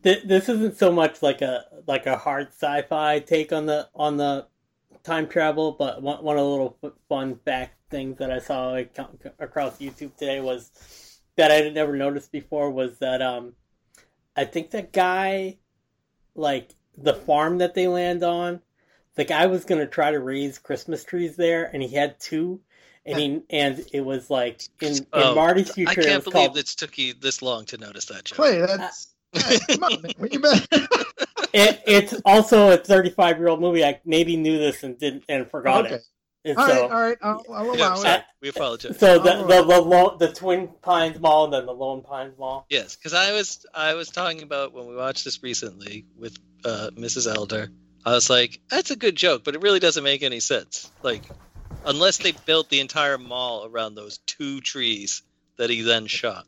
Th- 0.04 0.24
this 0.26 0.50
isn't 0.50 0.78
so 0.78 0.92
much 0.92 1.22
like 1.22 1.42
a 1.42 1.66
like 1.88 2.08
a 2.08 2.18
hard 2.18 2.48
sci-fi 2.48 3.20
take 3.20 3.54
on 3.54 3.68
the 3.68 3.88
on 3.94 4.18
the 4.18 4.48
time 5.04 5.28
travel, 5.28 5.74
but 5.74 6.02
one, 6.02 6.24
one 6.24 6.38
of 6.38 6.44
the 6.44 6.50
little 6.50 6.78
fun 7.08 7.40
fact 7.46 7.76
things 7.92 8.18
that 8.18 8.32
I 8.32 8.40
saw 8.40 8.76
across 9.40 9.78
YouTube 9.78 10.16
today 10.16 10.40
was 10.40 10.72
that 11.36 11.52
I 11.52 11.56
had 11.56 11.74
never 11.76 11.96
noticed 11.96 12.32
before 12.32 12.72
was 12.72 12.98
that 13.00 13.22
um 13.22 13.54
I 14.36 14.46
think 14.46 14.72
that 14.72 14.92
guy 14.92 15.60
like 16.34 16.74
the 17.04 17.14
farm 17.14 17.58
that 17.60 17.74
they 17.74 17.88
land 17.88 18.24
on, 18.24 18.62
the 19.16 19.24
guy 19.24 19.46
was 19.48 19.66
gonna 19.66 19.88
try 19.88 20.12
to 20.12 20.20
raise 20.20 20.60
Christmas 20.60 21.04
trees 21.04 21.36
there, 21.36 21.70
and 21.74 21.82
he 21.84 21.96
had 21.96 22.20
two. 22.20 22.62
And 23.04 23.18
he 23.18 23.42
and 23.50 23.84
it 23.94 24.02
was 24.02 24.30
like 24.30 24.62
in, 24.80 24.94
in 24.98 25.08
Oh, 25.12 25.34
Marty's 25.34 25.72
I 25.72 25.74
future. 25.74 26.02
it 26.02 26.06
can't 26.06 26.24
was 26.24 26.34
believe 26.34 26.48
called, 26.50 26.58
it 26.60 26.68
took 26.68 26.98
you 27.00 27.16
this 27.16 27.42
long 27.42 27.66
to 27.66 27.78
notice 27.78 28.06
that, 28.06 28.26
Joe. 28.26 28.36
Clay, 28.36 28.60
that's 28.60 29.08
uh, 29.34 29.40
yeah, 29.52 29.58
come 29.76 29.84
on, 29.84 30.02
man. 30.04 30.12
You 30.32 30.40
bet. 30.40 30.68
it, 31.54 31.82
it's 31.88 32.14
also 32.26 32.72
a 32.74 32.78
35 32.78 33.38
year 33.40 33.48
old 33.48 33.60
movie. 33.60 33.84
I 33.84 34.00
maybe 34.06 34.38
knew 34.38 34.58
this 34.60 34.84
and 34.84 35.00
didn't 35.00 35.24
and 35.30 35.50
forgot 35.50 35.86
okay. 35.86 35.96
it. 35.96 36.02
And 36.44 36.58
All 36.58 36.68
so, 36.68 36.74
right, 36.74 36.92
all 36.92 37.02
right, 37.02 37.18
I'll, 37.22 37.46
I'll 37.54 37.72
allow 37.72 37.96
sorry, 37.96 38.18
it. 38.20 38.24
we 38.42 38.50
apologize. 38.50 38.98
so 38.98 39.20
the 39.20 39.36
All 39.38 39.46
the 39.46 39.64
right. 39.64 40.20
the, 40.20 40.28
the 40.28 40.34
Twin 40.34 40.70
Pines 40.82 41.20
Mall 41.20 41.46
and 41.46 41.54
then 41.54 41.68
the 41.68 41.74
Lone 41.74 42.02
Pines 42.02 42.36
Mall. 42.40 42.66
Yes, 42.70 42.96
because 42.96 43.14
I 43.14 43.32
was 43.32 43.64
I 43.76 43.94
was 43.94 44.10
talking 44.10 44.42
about 44.42 44.74
when 44.74 44.88
we 44.88 44.96
watched 44.96 45.24
this 45.24 45.44
recently 45.44 46.06
with 46.18 46.38
uh, 46.66 46.90
Mrs. 46.96 47.32
Elder. 47.34 47.70
I 48.04 48.14
was 48.14 48.30
like, 48.30 48.60
that's 48.70 48.90
a 48.90 48.96
good 48.96 49.16
joke, 49.16 49.44
but 49.44 49.54
it 49.54 49.62
really 49.62 49.80
doesn't 49.80 50.04
make 50.04 50.24
any 50.24 50.40
sense. 50.40 50.92
Like, 51.04 51.22
unless 51.86 52.18
they 52.18 52.32
built 52.32 52.70
the 52.70 52.80
entire 52.80 53.20
mall 53.20 53.68
around 53.68 53.94
those 53.94 54.18
two 54.26 54.60
trees 54.62 55.22
that 55.58 55.70
he 55.70 55.82
then 55.82 56.08
shot. 56.08 56.48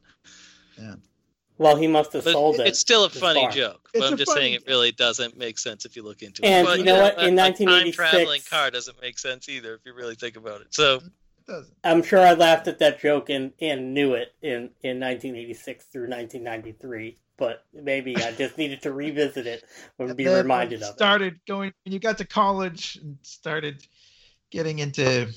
Well, 1.58 1.76
he 1.76 1.88
must 1.88 2.14
have 2.14 2.24
But 2.24 2.34
sold 2.34 2.60
it. 2.60 2.68
it's 2.68 2.80
still 2.80 3.06
a 3.06 3.10
funny 3.10 3.42
far. 3.42 3.52
joke. 3.52 3.90
But 3.94 4.00
It's 4.04 4.12
I'm 4.12 4.18
just 4.18 4.32
funny 4.32 4.42
saying 4.42 4.54
it 4.54 4.64
really 4.68 4.92
doesn't 4.92 5.38
make 5.38 5.60
sense 5.60 5.86
if 5.86 5.96
you 5.96 6.04
look 6.04 6.22
into 6.22 6.42
it. 6.44 6.48
And 6.48 6.66
But, 6.66 6.80
you 6.80 6.86
know 6.86 7.00
what? 7.02 7.14
In 7.20 7.38
a 7.38 7.42
1986 7.42 7.98
time 7.98 8.10
traveling 8.12 8.42
car 8.50 8.72
doesn't 8.72 9.02
make 9.02 9.20
sense 9.20 9.48
either 9.50 9.76
if 9.76 9.82
you 9.86 9.94
really 9.94 10.16
think 10.16 10.36
about 10.36 10.62
it. 10.62 10.74
So 10.74 11.02
It. 11.48 11.66
I'm 11.84 12.02
sure 12.04 12.20
I 12.20 12.34
laughed 12.34 12.68
at 12.68 12.80
that 12.80 13.00
joke 13.00 13.30
and, 13.30 13.52
and 13.62 13.94
knew 13.94 14.14
it 14.14 14.34
in, 14.42 14.70
in 14.82 15.00
1986 15.00 15.86
through 15.86 16.10
1993, 16.10 17.18
but 17.38 17.66
maybe 17.74 18.16
I 18.18 18.32
just 18.32 18.58
needed 18.58 18.82
to 18.84 18.92
revisit 18.94 19.46
it 19.46 19.64
and 20.00 20.10
And 20.10 20.18
be 20.18 20.24
then 20.24 20.34
when 20.34 20.42
reminded 20.44 20.80
you 20.80 20.86
of 20.88 20.92
it. 20.94 20.98
Started 20.98 21.40
going 21.48 21.74
when 21.86 21.94
you 21.94 22.00
got 22.00 22.18
to 22.20 22.26
college 22.26 22.98
and 23.02 23.18
started 23.22 23.86
getting 24.52 24.80
into 24.80 25.28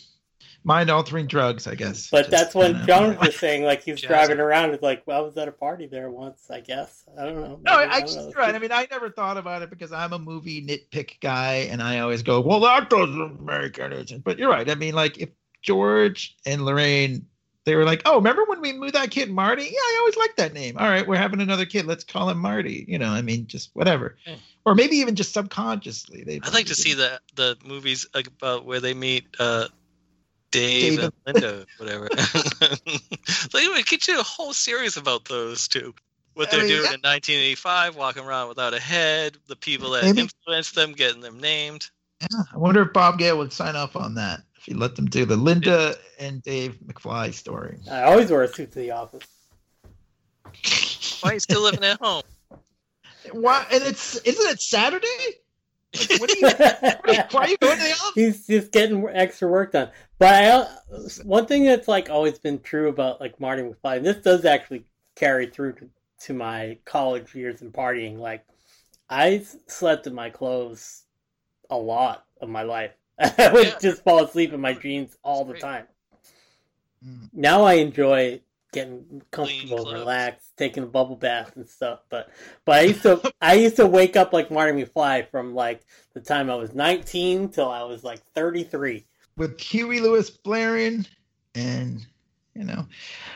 mind 0.67 0.91
altering 0.91 1.27
drugs, 1.29 1.69
I 1.69 1.77
guess. 1.77 2.11
But 2.11 2.23
Just 2.29 2.31
that's 2.33 2.55
when 2.55 2.73
kinda- 2.73 2.87
John 2.89 3.17
was 3.19 3.37
saying, 3.37 3.63
like, 3.63 3.85
he 3.85 3.93
was 3.93 4.01
driving 4.01 4.41
around. 4.41 4.73
It's 4.75 4.83
like, 4.83 5.05
well, 5.07 5.19
I 5.19 5.21
was 5.25 5.37
at 5.37 5.47
a 5.47 5.53
party 5.53 5.87
there 5.87 6.11
once, 6.11 6.51
I 6.51 6.59
guess. 6.61 7.05
I 7.17 7.25
don't 7.25 7.37
know. 7.41 7.61
No, 7.65 7.73
I, 7.73 7.89
I 7.89 8.01
don't 8.01 8.15
know. 8.17 8.33
right. 8.37 8.53
I 8.53 8.59
mean, 8.59 8.73
I 8.73 8.89
never 8.91 9.09
thought 9.09 9.37
about 9.37 9.63
it 9.63 9.71
because 9.71 9.93
I'm 9.93 10.13
a 10.13 10.19
movie 10.19 10.61
nitpick 10.67 11.21
guy, 11.21 11.69
and 11.71 11.81
I 11.81 12.01
always 12.01 12.23
go, 12.23 12.41
"Well, 12.41 12.59
that 12.61 12.91
doesn't 12.91 13.41
make 13.41 13.79
any 13.79 14.05
sense." 14.07 14.23
But 14.25 14.39
you're 14.39 14.51
right. 14.51 14.69
I 14.69 14.75
mean, 14.75 14.95
like 14.95 15.19
if 15.19 15.29
George 15.63 16.37
and 16.45 16.65
Lorraine, 16.65 17.27
they 17.65 17.77
were 17.77 17.85
like, 17.85 18.03
"Oh, 18.05 18.17
remember 18.17 18.45
when 18.45 18.61
we 18.61 18.73
moved 18.73 18.95
that 18.95 19.13
kid 19.13 19.31
Marty? 19.31 19.63
Yeah, 19.65 19.71
I 19.79 19.97
always 20.01 20.17
liked 20.17 20.37
that 20.39 20.53
name. 20.53 20.77
All 20.79 20.89
right, 20.89 21.07
we're 21.07 21.17
having 21.17 21.41
another 21.41 21.65
kid. 21.65 21.87
Let's 21.87 22.03
call 22.05 22.29
him 22.29 22.39
Marty." 22.39 22.85
You 22.89 22.99
know, 22.99 23.11
I 23.11 23.23
mean, 23.23 23.47
just 23.47 23.71
whatever, 23.75 24.17
Yeah. 24.27 24.35
or 24.65 24.75
maybe 24.75 24.97
even 24.97 25.15
just 25.15 25.33
subconsciously. 25.33 26.25
They. 26.25 26.41
I'd 26.43 26.55
like 26.55 26.67
to 26.67 26.75
see 26.75 26.95
the 26.95 27.21
the 27.37 27.57
movies 27.65 28.05
about 28.15 28.65
where 28.65 28.81
they 28.81 28.95
meet 28.95 29.27
uh, 29.39 29.69
Dave, 30.51 30.99
Dave 30.99 31.05
and 31.05 31.13
Linda, 31.27 31.67
whatever. 31.79 32.09
like 33.53 33.75
we 33.75 33.83
could 33.83 34.01
do 34.01 34.19
a 34.19 34.23
whole 34.23 34.53
series 34.53 34.97
about 34.97 35.25
those 35.27 35.69
two. 35.69 35.95
What 36.35 36.51
they're 36.51 36.61
mean, 36.61 36.69
doing 36.69 36.83
yeah. 36.85 36.95
in 36.95 37.01
1985, 37.01 37.97
walking 37.97 38.25
around 38.25 38.49
without 38.49 38.75
a 38.75 38.81
head, 38.81 39.39
the 39.49 39.57
people 39.57 39.91
that 39.93 40.05
Maybe- 40.05 40.21
influenced 40.21 40.75
them, 40.75 40.93
getting 40.93 41.21
them 41.21 41.41
named. 41.41 41.91
Yeah, 42.21 42.43
I 42.53 42.59
wonder 42.59 42.83
if 42.83 42.93
Bob 42.93 43.19
Gale 43.19 43.39
would 43.39 43.53
sign 43.53 43.77
off 43.77 43.97
on 43.97 44.15
that 44.15 44.41
if 44.57 44.65
he 44.65 44.75
let 44.75 44.97
them 44.97 45.07
do 45.07 45.25
the 45.25 45.37
Linda 45.37 45.97
and 46.19 46.43
Dave 46.43 46.79
McFly 46.87 47.33
story. 47.35 47.79
I 47.91 48.03
always 48.05 48.31
wear 48.31 48.43
a 48.43 48.49
suit 48.49 48.73
to 48.73 48.79
the 48.79 48.93
office. 48.93 49.27
Why 51.21 51.31
are 51.31 51.35
you 51.35 51.41
still 51.41 51.63
living 51.63 51.85
at 51.85 52.01
home? 52.01 52.23
Why? 53.33 53.67
And 53.71 53.83
it's 53.83 54.17
isn't 54.17 54.51
it 54.51 54.61
Saturday? 54.61 55.07
Like, 55.99 56.21
what 56.21 56.31
are 56.31 56.37
you? 56.37 57.25
Why 57.31 57.41
are 57.45 57.49
you 57.49 57.57
going 57.59 57.79
to 57.79 57.83
the 57.85 57.91
office? 57.93 58.13
He's 58.15 58.47
just 58.47 58.73
getting 58.73 59.07
extra 59.09 59.49
work 59.49 59.73
done. 59.73 59.91
But 60.19 60.29
I, 60.35 60.67
one 61.25 61.47
thing 61.47 61.65
that's 61.65 61.89
like 61.89 62.09
always 62.11 62.39
been 62.39 62.61
true 62.61 62.89
about 62.89 63.21
like 63.21 63.39
Marty 63.41 63.63
McFly, 63.63 63.99
and 63.99 64.07
this 64.07 64.17
does 64.17 64.45
actually 64.45 64.85
carry 65.15 65.47
through 65.47 65.73
to, 65.75 65.89
to 66.21 66.35
my 66.35 66.79
college 66.85 67.35
years 67.35 67.63
and 67.63 67.73
partying. 67.73 68.19
Like 68.19 68.47
I 69.11 69.45
slept 69.67 70.07
in 70.07 70.15
my 70.15 70.31
clothes 70.31 71.03
a 71.71 71.77
lot 71.77 72.25
of 72.41 72.49
my 72.49 72.63
life. 72.63 72.93
I 73.19 73.51
would 73.53 73.67
Yeah. 73.67 73.79
just 73.81 74.05
fall 74.05 74.23
asleep 74.25 74.53
in 74.53 74.61
my 74.61 74.75
jeans 74.75 75.17
all 75.23 75.45
the 75.45 75.53
Great. 75.53 75.63
time. 75.63 75.85
Mm. 77.07 77.29
Now 77.33 77.63
I 77.65 77.75
enjoy 77.75 78.41
getting 78.73 79.23
comfortable, 79.31 79.85
clothes. 79.85 79.93
relaxed, 79.95 80.57
taking 80.57 80.83
a 80.83 80.87
bubble 80.87 81.17
bath 81.17 81.57
and 81.57 81.69
stuff. 81.69 82.01
But 82.11 82.29
but 82.65 82.77
I 82.77 82.81
used 82.83 83.03
to 83.03 83.33
I 83.41 83.55
used 83.55 83.77
to 83.77 83.87
wake 83.87 84.17
up 84.17 84.33
like 84.33 84.51
Marty 84.51 84.73
McFly 84.85 85.31
from 85.31 85.55
like 85.55 85.83
the 86.15 86.21
time 86.21 86.51
I 86.51 86.55
was 86.57 86.75
19 86.75 87.49
till 87.51 87.69
I 87.71 87.83
was 87.85 88.03
like 88.05 88.21
33. 88.35 89.07
with 89.37 89.61
Huey 89.61 90.01
Lewis 90.01 90.31
blaring, 90.31 91.07
and 91.55 92.07
you 92.55 92.65
know, 92.65 92.87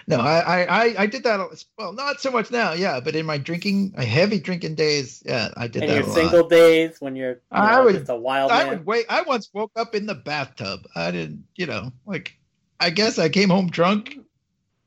no, 0.06 0.18
I, 0.20 0.38
I, 0.38 0.62
I, 0.86 0.94
I 1.00 1.06
did 1.06 1.24
that. 1.24 1.64
Well, 1.76 1.92
not 1.92 2.22
so 2.22 2.30
much 2.30 2.50
now, 2.50 2.72
yeah, 2.72 3.00
but 3.00 3.14
in 3.14 3.26
my 3.26 3.36
drinking, 3.36 3.92
my 3.94 4.02
heavy 4.04 4.40
drinking 4.40 4.76
days, 4.76 5.22
yeah, 5.26 5.50
I 5.58 5.66
did 5.68 5.82
And 5.82 5.90
that 5.90 5.94
your 5.96 6.04
a 6.04 6.06
lot. 6.06 6.14
single 6.16 6.48
days 6.48 7.02
when 7.02 7.16
you're 7.16 7.32
you 7.32 7.38
I 7.52 7.72
know, 7.76 7.84
would- 7.84 7.96
just 7.98 8.08
a 8.10 8.16
wild 8.16 8.50
I 8.50 8.60
man. 8.64 8.68
would 8.70 8.86
wait. 8.86 9.04
I 9.10 9.20
once 9.22 9.50
woke 9.52 9.72
up 9.76 9.94
in 9.94 10.06
the 10.06 10.14
bathtub. 10.14 10.86
I 10.96 11.10
didn't, 11.10 11.44
you 11.54 11.66
know, 11.66 11.92
like, 12.06 12.34
I 12.80 12.88
guess 12.88 13.18
I 13.18 13.28
came 13.28 13.50
home 13.50 13.68
drunk 13.68 14.16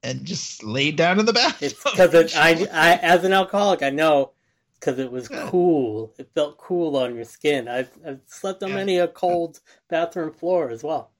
and 0.03 0.25
just 0.25 0.63
laid 0.63 0.95
down 0.95 1.19
in 1.19 1.25
the 1.25 1.33
bathtub. 1.33 1.71
It's 1.71 1.83
because 1.83 2.13
it, 2.13 2.35
I, 2.35 2.51
I, 2.73 2.95
as 2.97 3.23
an 3.23 3.33
alcoholic, 3.33 3.81
I 3.81 3.89
know 3.89 4.31
because 4.79 4.99
it 4.99 5.11
was 5.11 5.29
Yeah. 5.31 5.47
cool. 5.49 6.13
It 6.17 6.29
felt 6.35 6.57
cool 6.57 6.97
on 6.97 7.15
your 7.15 7.23
skin. 7.25 7.67
I've, 7.67 7.89
I've 8.05 8.19
slept 8.25 8.61
on 8.63 8.69
Yeah. 8.69 8.75
many 8.75 8.99
a 8.99 9.07
cold 9.07 9.59
bathroom 9.89 10.33
floor 10.33 10.69
as 10.69 10.83
well. 10.83 11.11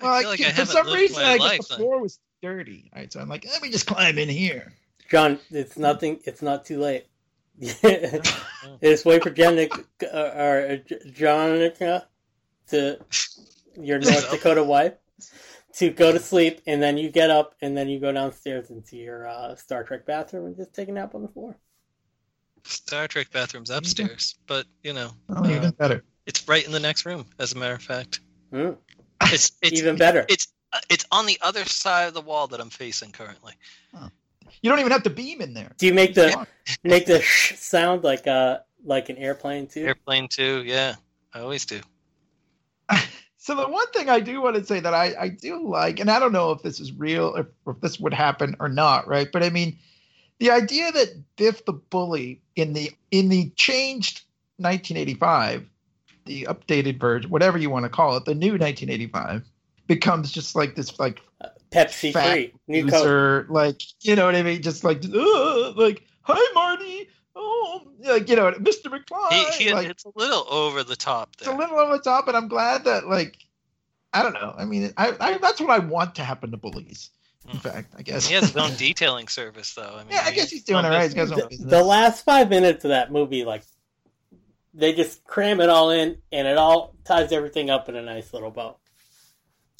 Well, 0.00 0.12
I 0.12 0.18
I 0.18 0.20
feel 0.22 0.30
like 0.30 0.40
I 0.40 0.50
for 0.52 0.64
some 0.66 0.86
reason, 0.88 1.22
I 1.22 1.36
life 1.36 1.58
guess 1.58 1.68
the 1.68 1.74
then. 1.76 1.84
floor 1.84 2.02
was 2.02 2.18
dirty. 2.42 2.90
All 2.94 3.00
right, 3.00 3.12
so 3.12 3.20
I'm 3.20 3.28
like, 3.28 3.46
let 3.46 3.62
me 3.62 3.70
just 3.70 3.86
climb 3.86 4.18
in 4.18 4.28
here. 4.28 4.72
John, 5.08 5.38
it's 5.50 5.78
nothing. 5.78 6.20
It's 6.24 6.42
not 6.42 6.64
too 6.64 6.80
late. 6.80 7.06
Just 8.82 9.06
wait 9.06 9.22
for 9.22 9.30
Jenica 9.30 9.84
uh, 10.02 10.42
or 10.42 10.76
J- 10.86 10.98
Jonica 11.10 12.04
to 12.68 12.98
your 13.80 13.98
North 13.98 14.30
Dakota 14.30 14.62
wife 14.62 14.92
to 15.76 15.90
go 15.90 16.12
to 16.12 16.18
sleep, 16.18 16.60
and 16.66 16.82
then 16.82 16.96
you 16.98 17.10
get 17.10 17.30
up, 17.30 17.54
and 17.60 17.76
then 17.76 17.88
you 17.88 18.00
go 18.00 18.12
downstairs 18.12 18.70
into 18.70 18.96
your 18.96 19.28
uh, 19.28 19.54
Star 19.56 19.84
Trek 19.84 20.06
bathroom 20.06 20.46
and 20.46 20.56
just 20.56 20.74
take 20.74 20.88
a 20.88 20.92
nap 20.92 21.14
on 21.14 21.22
the 21.22 21.28
floor. 21.28 21.56
Star 22.64 23.06
Trek 23.08 23.30
bathrooms 23.30 23.70
upstairs, 23.70 24.34
but 24.46 24.66
you 24.82 24.92
know, 24.92 25.10
Oh, 25.28 25.44
Uh, 25.44 25.50
even 25.50 25.70
better. 25.72 26.04
it's 26.26 26.46
right 26.48 26.64
in 26.64 26.72
the 26.72 26.80
next 26.80 27.06
room. 27.06 27.26
As 27.38 27.52
a 27.52 27.58
matter 27.58 27.74
of 27.74 27.82
fact, 27.82 28.20
Hmm, 28.50 28.72
it's 29.22 29.52
it's 29.62 29.80
even 29.80 29.96
better. 29.96 30.24
it's 30.28 30.48
uh, 30.72 30.80
it's 30.88 31.04
on 31.12 31.26
the 31.26 31.38
other 31.42 31.64
side 31.64 32.08
of 32.08 32.14
the 32.14 32.20
wall 32.20 32.46
that 32.48 32.60
I'm 32.60 32.70
facing 32.70 33.12
currently. 33.12 33.52
You 34.62 34.70
don't 34.70 34.78
even 34.80 34.92
have 34.92 35.02
to 35.04 35.10
beam 35.10 35.40
in 35.40 35.54
there. 35.54 35.72
Do 35.78 35.86
you 35.86 35.94
make 35.94 36.14
the 36.14 36.46
make 36.82 37.06
the 37.06 37.20
sh 37.20 37.54
sound 37.58 38.02
like 38.02 38.26
uh 38.26 38.58
like 38.84 39.08
an 39.10 39.16
airplane 39.16 39.66
too? 39.66 39.84
Airplane 39.84 40.28
too, 40.28 40.62
yeah, 40.64 40.94
I 41.34 41.40
always 41.40 41.66
do. 41.66 41.80
So 43.46 43.54
the 43.54 43.68
one 43.68 43.86
thing 43.92 44.08
I 44.08 44.18
do 44.18 44.42
want 44.42 44.56
to 44.56 44.64
say 44.64 44.80
that 44.80 44.92
I, 44.92 45.14
I 45.16 45.28
do 45.28 45.68
like, 45.68 46.00
and 46.00 46.10
I 46.10 46.18
don't 46.18 46.32
know 46.32 46.50
if 46.50 46.62
this 46.62 46.80
is 46.80 46.92
real, 46.92 47.36
if, 47.36 47.46
if 47.68 47.80
this 47.80 48.00
would 48.00 48.12
happen 48.12 48.56
or 48.58 48.68
not, 48.68 49.06
right? 49.06 49.30
But 49.32 49.44
I 49.44 49.50
mean, 49.50 49.78
the 50.40 50.50
idea 50.50 50.90
that 50.90 51.14
Biff 51.36 51.64
the 51.64 51.72
Bully 51.72 52.40
in 52.56 52.72
the 52.72 52.90
in 53.12 53.28
the 53.28 53.50
changed 53.50 54.22
1985, 54.56 55.64
the 56.24 56.48
updated 56.50 56.98
version, 56.98 57.30
whatever 57.30 57.56
you 57.56 57.70
want 57.70 57.84
to 57.84 57.88
call 57.88 58.16
it, 58.16 58.24
the 58.24 58.34
new 58.34 58.58
1985, 58.58 59.44
becomes 59.86 60.32
just 60.32 60.56
like 60.56 60.74
this 60.74 60.98
like 60.98 61.22
Pepsi 61.70 62.12
fat 62.12 62.32
free, 62.32 62.52
new 62.66 62.88
Coke. 62.88 63.46
like 63.48 63.80
you 64.00 64.16
know 64.16 64.26
what 64.26 64.34
I 64.34 64.42
mean? 64.42 64.60
Just 64.60 64.82
like 64.82 65.04
like 65.04 66.02
hi 66.22 66.52
Marty, 66.52 67.08
oh 67.36 67.82
like 68.00 68.28
you 68.28 68.36
know 68.36 68.50
Mr. 68.52 68.86
McFly, 68.86 69.50
He, 69.58 69.64
he, 69.64 69.72
like 69.74 69.88
it's 69.88 70.04
a 70.04 70.10
little 70.16 70.44
over 70.50 70.82
the 70.82 70.96
top 70.96 71.30
it's 71.38 71.46
a 71.46 71.54
little 71.54 71.78
over 71.78 71.96
the 71.98 72.02
top, 72.02 72.26
and 72.28 72.36
I'm 72.36 72.48
glad 72.48 72.84
that 72.84 73.06
like 73.06 73.38
I 74.12 74.22
don't 74.22 74.32
know. 74.34 74.54
I 74.56 74.64
mean, 74.64 74.92
I, 74.96 75.14
I 75.20 75.38
that's 75.38 75.60
what 75.60 75.70
I 75.70 75.78
want 75.78 76.14
to 76.14 76.24
happen 76.24 76.50
to 76.52 76.56
bullies. 76.56 77.10
In 77.46 77.58
Mm. 77.58 77.62
fact, 77.62 77.94
I 77.96 78.02
guess. 78.02 78.26
He 78.26 78.34
has 78.34 78.46
his 78.48 78.56
own 78.56 78.72
detailing 78.78 79.28
service, 79.28 79.74
though. 79.74 79.82
I 79.82 79.98
mean, 79.98 80.12
yeah, 80.12 80.22
I 80.24 80.32
guess 80.32 80.50
he's 80.50 80.64
doing 80.64 80.84
all 80.84 80.90
right. 80.90 81.02
He's 81.04 81.14
got 81.14 81.28
his 81.28 81.30
business. 81.30 81.60
own 81.60 81.68
the, 81.70 81.76
the 81.76 81.84
last 81.84 82.24
five 82.24 82.48
minutes 82.48 82.84
of 82.84 82.88
that 82.88 83.12
movie, 83.12 83.44
like 83.44 83.62
they 84.74 84.94
just 84.94 85.22
cram 85.24 85.60
it 85.60 85.68
all 85.68 85.90
in, 85.90 86.16
and 86.32 86.46
it 86.48 86.56
all 86.56 86.94
ties 87.04 87.30
everything 87.30 87.70
up 87.70 87.88
in 87.88 87.94
a 87.94 88.02
nice 88.02 88.32
little 88.32 88.50
bow, 88.50 88.78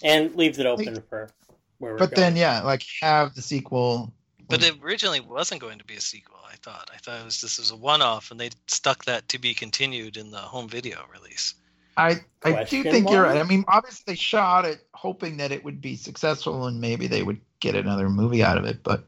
and 0.02 0.34
leaves 0.36 0.58
it 0.58 0.66
open 0.66 1.02
for 1.08 1.30
where 1.78 1.92
we're 1.92 1.98
but 1.98 2.10
going. 2.10 2.34
then, 2.34 2.36
yeah, 2.36 2.62
like 2.62 2.82
have 3.00 3.34
the 3.34 3.42
sequel. 3.42 4.12
But 4.48 4.60
mm. 4.60 4.68
it 4.68 4.84
originally 4.84 5.20
wasn't 5.20 5.60
going 5.60 5.78
to 5.78 5.84
be 5.84 5.94
a 5.94 6.00
sequel. 6.00 6.38
I 6.50 6.56
thought. 6.56 6.90
I 6.94 6.98
thought 6.98 7.20
it 7.20 7.24
was 7.24 7.40
this 7.40 7.58
was 7.58 7.70
a 7.70 7.76
one-off, 7.76 8.30
and 8.30 8.38
they 8.38 8.50
stuck 8.66 9.04
that 9.06 9.28
to 9.30 9.38
be 9.38 9.54
continued 9.54 10.16
in 10.16 10.30
the 10.30 10.38
home 10.38 10.68
video 10.68 11.00
release. 11.12 11.54
I 11.96 12.20
I 12.42 12.50
do 12.64 12.82
Question 12.82 12.82
think 12.84 13.10
you're 13.10 13.22
right. 13.22 13.38
I 13.38 13.42
mean, 13.42 13.64
obviously 13.68 14.02
they 14.06 14.16
shot 14.16 14.66
it 14.66 14.86
hoping 14.92 15.38
that 15.38 15.50
it 15.50 15.64
would 15.64 15.80
be 15.80 15.96
successful 15.96 16.66
and 16.66 16.80
maybe 16.80 17.06
they 17.06 17.22
would 17.22 17.40
get 17.60 17.74
another 17.74 18.10
movie 18.10 18.42
out 18.42 18.58
of 18.58 18.64
it. 18.64 18.82
But 18.82 19.04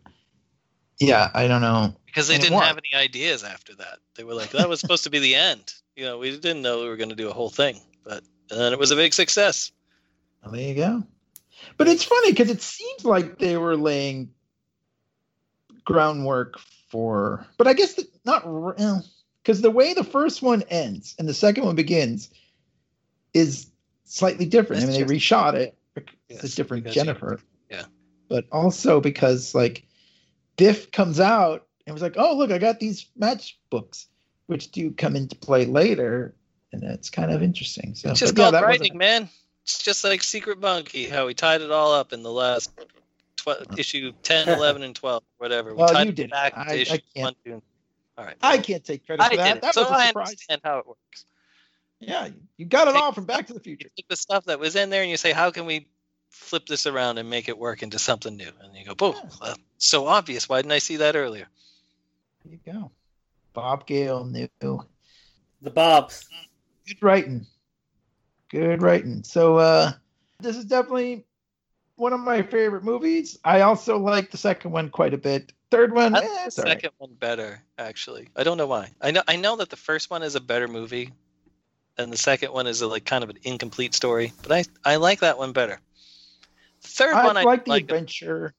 yeah, 0.99 1.31
I 1.35 1.49
don't 1.49 1.61
know. 1.61 1.95
because 2.07 2.29
they 2.29 2.35
And 2.35 2.43
didn't 2.43 2.61
have 2.61 2.79
any 2.79 2.99
ideas 2.99 3.45
after 3.45 3.75
that. 3.77 3.99
They 4.17 4.25
were 4.25 4.35
like, 4.35 4.51
that 4.51 4.69
was 4.69 4.81
supposed 4.81 5.05
to 5.05 5.11
be 5.11 5.19
the 5.19 5.35
end. 5.35 5.73
You 5.97 6.05
know, 6.05 6.19
we 6.19 6.31
didn't 6.31 6.63
know 6.63 6.81
we 6.81 6.89
were 6.89 6.97
going 6.97 7.11
to 7.11 7.15
do 7.15 7.29
a 7.29 7.33
whole 7.33 7.51
thing, 7.51 7.79
but 8.05 8.25
and 8.51 8.59
then 8.59 8.73
it 8.73 8.79
was 8.79 8.91
a 8.91 8.97
big 8.97 9.13
success. 9.13 9.71
Well, 10.43 10.53
there 10.53 10.63
you 10.63 10.75
go. 10.75 11.05
But 11.77 11.89
it's 11.89 12.05
funny 12.05 12.33
because 12.33 12.51
it 12.51 12.63
seems 12.63 13.05
like 13.05 13.39
they 13.39 13.57
were 13.57 13.77
laying 13.77 14.31
groundwork 15.89 16.59
for, 16.91 17.47
but 17.57 17.67
I 17.67 17.73
guess 17.73 17.95
the, 17.95 18.07
not 18.27 18.45
eh, 18.79 18.99
because 19.43 19.63
the 19.63 19.71
way 19.71 19.95
the 19.95 20.05
first 20.05 20.43
one 20.43 20.63
ends 20.69 21.15
and 21.19 21.27
the 21.27 21.33
second 21.33 21.65
one 21.65 21.77
begins 21.77 22.29
is 23.33 23.71
slightly 24.05 24.45
different. 24.45 24.83
I 24.83 24.87
That's 24.87 24.99
mean, 24.99 25.07
they 25.07 25.15
reshot 25.15 25.55
it. 25.55 25.77
It's 25.97 26.07
Yes, 26.45 26.53
a 26.53 26.57
different 26.57 26.87
Jennifer. 26.89 27.41
yeah. 27.71 27.85
But 28.29 28.45
also 28.53 29.01
because 29.01 29.55
like 29.55 29.85
Biff 30.59 30.91
comes 30.91 31.21
out 31.21 31.67
and 31.87 31.95
was 31.95 32.03
like, 32.03 32.17
"Oh, 32.19 32.37
look, 32.37 32.51
I 32.51 32.59
got 32.59 32.81
these 32.81 33.07
matchbooks, 33.19 34.07
which 34.47 34.71
do 34.71 34.91
come 34.91 35.17
into 35.17 35.37
play 35.37 35.65
later." 35.65 36.35
And 36.71 36.83
that's 36.83 37.09
kind 37.09 37.33
of 37.33 37.43
interesting. 37.43 37.95
So 37.95 38.11
It's 38.11 38.21
just 38.21 38.37
yeah, 38.37 38.45
called 38.45 38.53
wasn't- 38.55 38.67
writing, 38.67 38.99
man. 38.99 39.31
It's 39.65 39.83
just 39.83 40.05
like 40.05 40.23
Secret 40.23 40.61
Monkey, 40.61 41.07
how 41.07 41.27
we 41.27 41.33
tied 41.35 41.63
it 41.63 41.71
all 41.71 41.95
up 41.95 42.13
in 42.13 42.23
the 42.23 42.31
last 42.33 42.71
tw- 43.39 43.79
issue 43.79 44.13
10, 44.23 44.49
11, 44.59 44.83
and 44.83 44.95
12, 44.95 45.23
whatever. 45.39 45.71
We 45.71 45.77
Well, 45.77 45.89
tied 45.89 46.07
you 46.07 46.13
did 46.13 46.31
back 46.31 46.53
I- 46.57 46.65
to 46.77 46.81
I 46.83 46.85
can't- 46.85 47.03
one, 47.15 47.35
two, 47.45 47.53
and 47.55 47.63
All 48.19 48.25
right. 48.25 48.37
I 48.43 48.59
can't 48.59 48.85
take 48.85 49.07
credit 49.07 49.23
I 49.23 49.31
for 49.31 49.37
that. 49.37 49.55
did 49.55 49.63
That 49.63 49.75
so 49.75 49.83
was 49.83 49.91
a 49.91 49.95
I 49.95 50.07
surprise. 50.09 50.29
understand 50.29 50.61
how 50.65 50.79
it 50.79 50.87
works. 50.87 51.25
Yeah, 52.01 52.29
you 52.57 52.67
got 52.67 52.87
it 52.89 52.93
Take- 52.93 53.03
all 53.03 53.13
from 53.13 53.25
Back 53.25 53.47
to 53.49 53.55
the 53.55 53.61
Future. 53.61 53.87
You 53.87 53.91
take 53.97 54.09
the 54.09 54.17
stuff 54.17 54.45
that 54.45 54.59
was 54.61 54.77
in 54.77 54.91
there 54.91 55.03
and 55.03 55.11
you 55.11 55.17
say, 55.17 55.33
how 55.33 55.51
can 55.51 55.67
we 55.67 55.89
flip 56.31 56.67
this 56.67 56.87
around 56.87 57.19
and 57.19 57.29
make 57.29 57.49
it 57.49 57.59
work 57.59 57.83
into 57.83 57.99
something 57.99 58.37
new? 58.37 58.51
And 58.61 58.77
you 58.77 58.85
go, 58.85 58.95
boom, 58.95 59.15
Yeah. 59.17 59.31
well, 59.41 59.57
so 59.79 60.07
obvious. 60.07 60.49
Why 60.49 60.59
didn't 60.63 60.73
I 60.73 60.79
see 60.79 60.97
that 60.97 61.17
earlier? 61.17 61.49
There 62.45 62.53
you 62.65 62.73
go. 62.73 62.91
Bob 63.53 63.87
Gale 63.87 64.25
knew. 64.25 64.49
The 64.61 65.71
Bobs. 65.71 66.29
Good 66.87 67.03
writing. 67.03 67.47
Good 68.51 68.81
writing. 68.83 69.25
So 69.25 69.57
uh 69.57 69.93
this 70.41 70.57
is 70.57 70.65
definitely 70.65 71.25
one 71.99 72.13
of 72.13 72.21
my 72.21 72.43
favorite 72.43 72.85
movies. 72.85 73.39
I 73.45 73.63
also 73.63 73.99
like 73.99 74.31
the 74.31 74.37
second 74.37 74.71
one 74.71 74.91
quite 74.91 75.15
a 75.15 75.19
bit. 75.19 75.53
Third 75.71 75.93
one, 75.93 76.15
I 76.15 76.21
eh, 76.21 76.23
the 76.23 76.47
it's 76.47 76.59
all 76.59 76.65
right. 76.65 76.73
second 76.73 76.93
one 76.99 77.15
better, 77.15 77.63
actually. 77.77 78.29
I 78.35 78.45
don't 78.45 78.57
know 78.57 78.67
why. 78.67 78.91
I 79.01 79.11
know 79.11 79.23
I 79.29 79.37
know 79.37 79.57
that 79.57 79.69
the 79.69 79.77
first 79.77 80.11
one 80.11 80.23
is 80.23 80.35
a 80.35 80.41
better 80.41 80.69
movie, 80.69 81.13
and 81.99 82.13
the 82.13 82.17
second 82.17 82.53
one 82.53 82.67
is 82.67 82.81
a, 82.81 82.87
like 82.87 83.05
kind 83.05 83.23
of 83.23 83.31
an 83.31 83.39
incomplete 83.43 83.95
story. 83.95 84.33
But 84.43 84.53
I 84.53 84.65
I 84.85 84.97
like 84.97 85.21
that 85.21 85.37
one 85.37 85.53
better. 85.53 85.81
The 86.83 86.89
third 86.89 87.15
I 87.15 87.27
one 87.27 87.37
I 87.37 87.43
like 87.43 87.65
the 87.65 87.71
like 87.71 87.83
adventure 87.83 88.55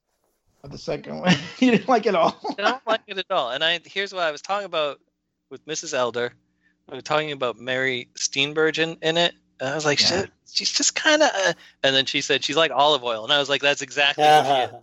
of 0.64 0.72
the 0.72 0.78
second 0.78 1.20
one. 1.20 1.36
you 1.60 1.72
didn't 1.72 1.88
like 1.88 2.06
it 2.06 2.16
all. 2.16 2.40
I 2.60 2.62
don't 2.62 2.88
like 2.88 3.02
it 3.08 3.18
at 3.18 3.26
all. 3.32 3.52
And 3.52 3.64
I 3.64 3.80
here's 3.86 4.14
what 4.14 4.24
I 4.24 4.32
was 4.32 4.42
talking 4.42 4.66
about 4.66 5.00
with 5.50 5.66
Mrs. 5.66 5.94
Elder. 5.94 6.34
We 6.90 6.96
were 6.96 7.02
talking 7.02 7.32
about 7.32 7.58
Mary 7.58 8.10
Steenburgen 8.16 8.98
in 9.02 9.18
it. 9.18 9.34
And 9.60 9.70
I 9.70 9.76
was 9.76 9.86
like, 9.86 10.00
Yeah. 10.02 10.08
"Shit, 10.08 10.32
she's 10.52 10.72
just 10.72 10.96
kind 10.96 11.22
of. 11.22 11.30
Uh... 11.34 11.54
And 11.84 11.96
then 11.96 12.06
she 12.06 12.22
said 12.22 12.44
she's 12.44 12.58
like 12.58 12.72
olive 12.72 13.04
oil, 13.04 13.24
and 13.24 13.34
I 13.34 13.40
was 13.40 13.50
like, 13.50 13.62
that's 13.62 13.82
exactly 13.82 14.24
who 14.26 14.80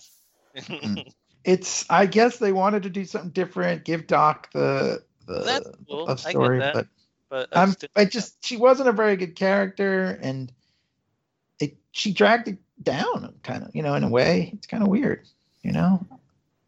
she 0.54 1.00
is. 1.00 1.14
it's 1.44 1.84
I 1.88 2.06
guess 2.06 2.38
they 2.38 2.52
wanted 2.52 2.82
to 2.84 2.90
do 2.90 3.04
something 3.04 3.30
different, 3.30 3.84
give 3.84 4.06
Doc 4.06 4.50
the 4.52 5.02
the 5.26 5.40
That's 5.40 5.70
cool. 5.88 6.06
love 6.06 6.20
I 6.24 6.28
get 6.28 6.30
story, 6.30 6.58
that. 6.58 6.74
but 6.74 6.86
but 7.28 7.48
I 7.56 7.62
I'm 7.62 7.68
just 7.68 7.86
I 7.96 8.00
like 8.00 8.10
just 8.10 8.44
she 8.44 8.56
wasn't 8.56 8.88
a 8.88 8.92
very 8.92 9.16
good 9.16 9.36
character 9.36 10.18
and 10.22 10.52
it 11.60 11.76
she 11.92 12.12
dragged 12.12 12.48
it 12.48 12.58
down 12.82 13.34
kind 13.42 13.64
of, 13.64 13.74
you 13.74 13.82
know, 13.82 13.94
in 13.94 14.04
a 14.04 14.08
way. 14.08 14.50
It's 14.54 14.66
kind 14.66 14.82
of 14.82 14.88
weird, 14.88 15.26
you 15.62 15.72
know. 15.72 16.04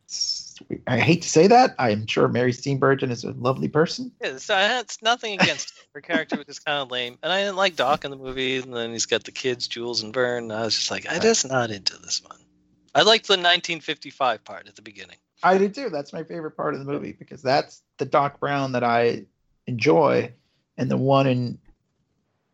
It's, 0.05 0.38
I 0.87 0.99
hate 0.99 1.23
to 1.23 1.29
say 1.29 1.47
that. 1.47 1.75
I'm 1.79 2.07
sure 2.07 2.29
Mary 2.29 2.53
Steenburgen 2.53 3.11
is 3.11 3.25
a 3.25 3.33
lovely 3.33 3.69
person. 3.69 4.13
Yeah, 4.23 4.39
so 4.39 4.55
I 4.55 4.63
had 4.63 4.85
it's 4.85 5.03
nothing 5.03 5.35
against 5.41 5.71
her. 5.71 5.75
Her 5.95 6.01
character 6.03 6.37
was 6.37 6.47
just 6.47 6.65
kind 6.65 6.79
of 6.79 6.91
lame, 6.91 7.19
and 7.23 7.33
I 7.33 7.41
didn't 7.41 7.57
like 7.57 7.75
Doc 7.75 8.05
in 8.05 8.11
the 8.11 8.17
movie. 8.17 8.59
And 8.59 8.75
then 8.75 8.93
he's 8.93 9.07
got 9.07 9.25
the 9.25 9.33
kids, 9.33 9.67
Jules 9.67 10.03
and 10.03 10.15
Vern. 10.15 10.45
And 10.45 10.53
I 10.53 10.63
was 10.63 10.77
just 10.77 10.91
like, 10.91 11.07
I'm 11.11 11.21
just 11.21 11.49
not 11.49 11.71
into 11.71 11.97
this 11.99 12.23
one. 12.23 12.39
I 12.95 13.03
liked 13.03 13.27
the 13.27 13.33
1955 13.33 14.45
part 14.45 14.69
at 14.69 14.77
the 14.77 14.83
beginning. 14.83 15.17
I 15.43 15.59
do 15.59 15.69
too. 15.69 15.91
That's 15.91 16.13
my 16.13 16.25
favorite 16.25 16.57
part 16.57 16.75
of 16.75 16.81
the 16.81 16.91
movie 16.91 17.13
because 17.13 17.43
that's 17.43 17.83
the 17.99 18.05
Doc 18.05 18.41
Brown 18.41 18.73
that 18.73 18.85
I 18.85 19.27
enjoy, 19.67 20.33
and 20.77 20.91
the 20.91 20.97
one 20.97 21.27
in 21.27 21.59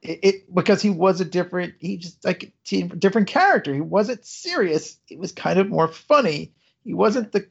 it, 0.05 0.18
it 0.22 0.55
because 0.55 0.82
he 0.82 0.90
was 0.90 1.20
a 1.20 1.24
different. 1.24 1.74
He 1.80 1.96
just 1.96 2.24
like 2.24 2.52
a 2.72 2.82
different 2.82 3.28
character. 3.28 3.72
He 3.72 3.80
wasn't 3.80 4.24
serious. 4.24 4.98
It 5.09 5.18
was 5.18 5.32
kind 5.32 5.59
of 5.59 5.68
more 5.68 5.88
funny. 5.88 6.52
He 6.84 6.94
wasn't 6.94 7.32
the. 7.32 7.48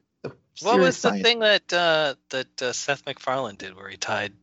The 0.62 0.66
What 0.68 0.80
was 0.80 0.96
the 1.02 1.10
science- 1.10 1.24
thing 1.24 1.40
that 1.40 1.74
uh, 1.74 2.16
that 2.30 2.62
uh, 2.62 2.74
Seth 2.74 3.06
MacFarlane 3.06 3.56
did 3.56 3.76
where 3.76 3.90
he 3.90 3.98
tied? 3.98 4.34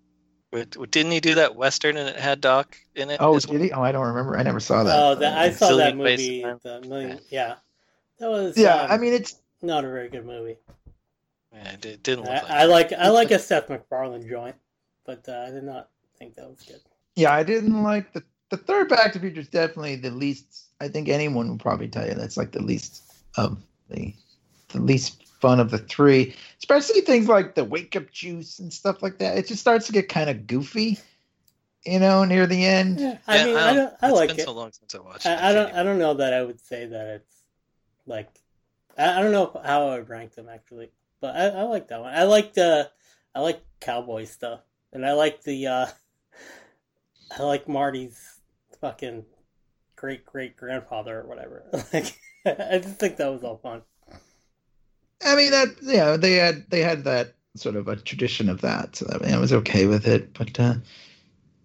Didn't 0.52 1.12
he 1.12 1.20
do 1.20 1.36
that 1.36 1.54
western 1.54 1.96
and 1.96 2.08
it 2.08 2.16
had 2.16 2.40
Doc 2.40 2.76
in 2.96 3.08
it? 3.10 3.18
Oh, 3.20 3.36
as 3.36 3.44
did 3.44 3.60
he? 3.60 3.70
Oh, 3.70 3.82
I 3.82 3.92
don't 3.92 4.06
remember. 4.06 4.36
I 4.36 4.42
never 4.42 4.58
saw 4.58 4.82
that. 4.82 4.98
Oh, 4.98 5.14
that, 5.14 5.38
I 5.38 5.52
saw 5.52 5.76
that 5.76 5.96
movie. 5.96 6.42
The 6.42 6.80
million, 6.88 7.20
yeah, 7.30 7.54
that 8.18 8.28
was. 8.28 8.56
yeah, 8.58 8.74
um, 8.82 8.90
I 8.90 8.98
mean 8.98 9.12
it's 9.12 9.36
not 9.62 9.84
a 9.84 9.88
very 9.88 10.08
good 10.08 10.26
movie. 10.26 10.56
Yeah, 11.52 11.72
it 11.72 11.80
did- 11.80 12.02
didn't 12.02 12.24
look 12.24 12.30
I, 12.32 12.40
like 12.42 12.50
I 12.50 12.64
like 12.64 12.92
I 12.92 13.08
like 13.10 13.30
a 13.30 13.38
Seth 13.38 13.68
MacFarlane 13.68 14.28
joint, 14.28 14.56
but 15.06 15.28
uh, 15.28 15.44
I 15.46 15.50
did 15.50 15.62
not 15.64 15.88
think 16.18 16.34
that 16.34 16.48
was 16.50 16.60
good. 16.62 16.80
yeah. 17.14 17.32
I 17.32 17.44
didn't 17.44 17.82
like 17.84 18.12
the 18.12 18.24
the 18.50 18.56
third 18.56 18.88
Back 18.88 19.12
to 19.12 19.18
the 19.20 19.26
Future 19.26 19.40
is 19.42 19.48
definitely 19.48 19.94
the 19.96 20.10
least. 20.10 20.66
I 20.80 20.88
think 20.88 21.08
anyone 21.08 21.48
would 21.50 21.60
probably 21.60 21.86
tell 21.88 22.06
you 22.08 22.14
that's 22.14 22.36
like 22.36 22.50
the 22.50 22.62
least 22.62 23.04
of 23.36 23.62
the 23.88 24.12
the 24.70 24.80
least 24.80 25.22
fun 25.40 25.60
of 25.60 25.70
the 25.70 25.78
three. 25.78 26.34
Especially 26.58 27.00
things 27.02 27.28
like 27.28 27.54
the 27.54 27.64
wake 27.64 27.96
up 27.96 28.10
juice 28.10 28.58
and 28.58 28.72
stuff 28.72 29.02
like 29.02 29.18
that. 29.18 29.38
It 29.38 29.46
just 29.48 29.60
starts 29.60 29.86
to 29.86 29.92
get 29.92 30.08
kind 30.08 30.30
of 30.30 30.46
goofy, 30.46 30.98
you 31.84 32.00
know, 32.00 32.24
near 32.24 32.46
the 32.46 32.64
end. 32.64 33.02
Yeah, 33.02 33.18
I 33.26 33.38
Yeah, 33.38 33.38
mean, 33.38 33.56
I 33.56 33.72
don't. 33.74 33.94
I 34.02 34.10
it's 34.10 34.10
like 34.10 34.30
been 34.32 34.38
it. 34.38 34.52
so 34.52 34.52
long 34.52 34.72
since 34.72 34.94
I 34.94 34.98
watched 35.00 35.34
it. 35.34 35.38
I, 35.38 35.50
I 35.50 35.52
don't. 35.52 35.72
can't 35.72 35.74
I 35.74 35.82
don't 35.82 35.98
know 35.98 36.14
that 36.14 36.34
I 36.34 36.42
would 36.42 36.60
say 36.60 36.86
that 36.86 37.06
it's 37.08 37.42
like. 38.06 38.30
I, 38.98 39.18
I 39.18 39.22
don't 39.22 39.32
know 39.32 39.60
how 39.64 39.88
I 39.88 39.98
would 39.98 40.08
rank 40.08 40.34
them 40.34 40.48
actually, 40.48 40.90
but 41.20 41.36
I, 41.36 41.48
I 41.48 41.62
like 41.64 41.88
that 41.88 42.00
one. 42.00 42.14
I 42.14 42.24
like 42.24 42.54
the. 42.54 42.90
I 43.34 43.40
like 43.40 43.62
cowboy 43.80 44.24
stuff, 44.24 44.60
and 44.92 45.06
I 45.06 45.12
like 45.12 45.42
the. 45.44 45.66
uh 45.68 45.86
I 47.38 47.42
like 47.42 47.68
Marty's 47.68 48.40
fucking 48.80 49.24
great 49.96 50.24
great 50.26 50.56
grandfather 50.56 51.20
or 51.20 51.26
whatever. 51.28 51.64
Like, 51.92 52.18
I 52.46 52.78
just 52.78 52.96
think 52.98 53.16
that 53.18 53.32
was 53.32 53.44
all 53.44 53.58
fun. 53.58 53.82
I 55.24 55.36
mean 55.36 55.50
that 55.50 55.68
yeah, 55.82 56.16
they 56.16 56.34
had 56.34 56.68
they 56.70 56.80
had 56.80 57.04
that 57.04 57.34
sort 57.56 57.76
of 57.76 57.88
a 57.88 57.96
tradition 57.96 58.48
of 58.48 58.60
that. 58.62 58.96
So 58.96 59.06
I, 59.12 59.18
mean, 59.24 59.34
I 59.34 59.38
was 59.38 59.52
okay 59.52 59.86
with 59.86 60.06
it, 60.06 60.32
but 60.34 60.58
uh, 60.58 60.74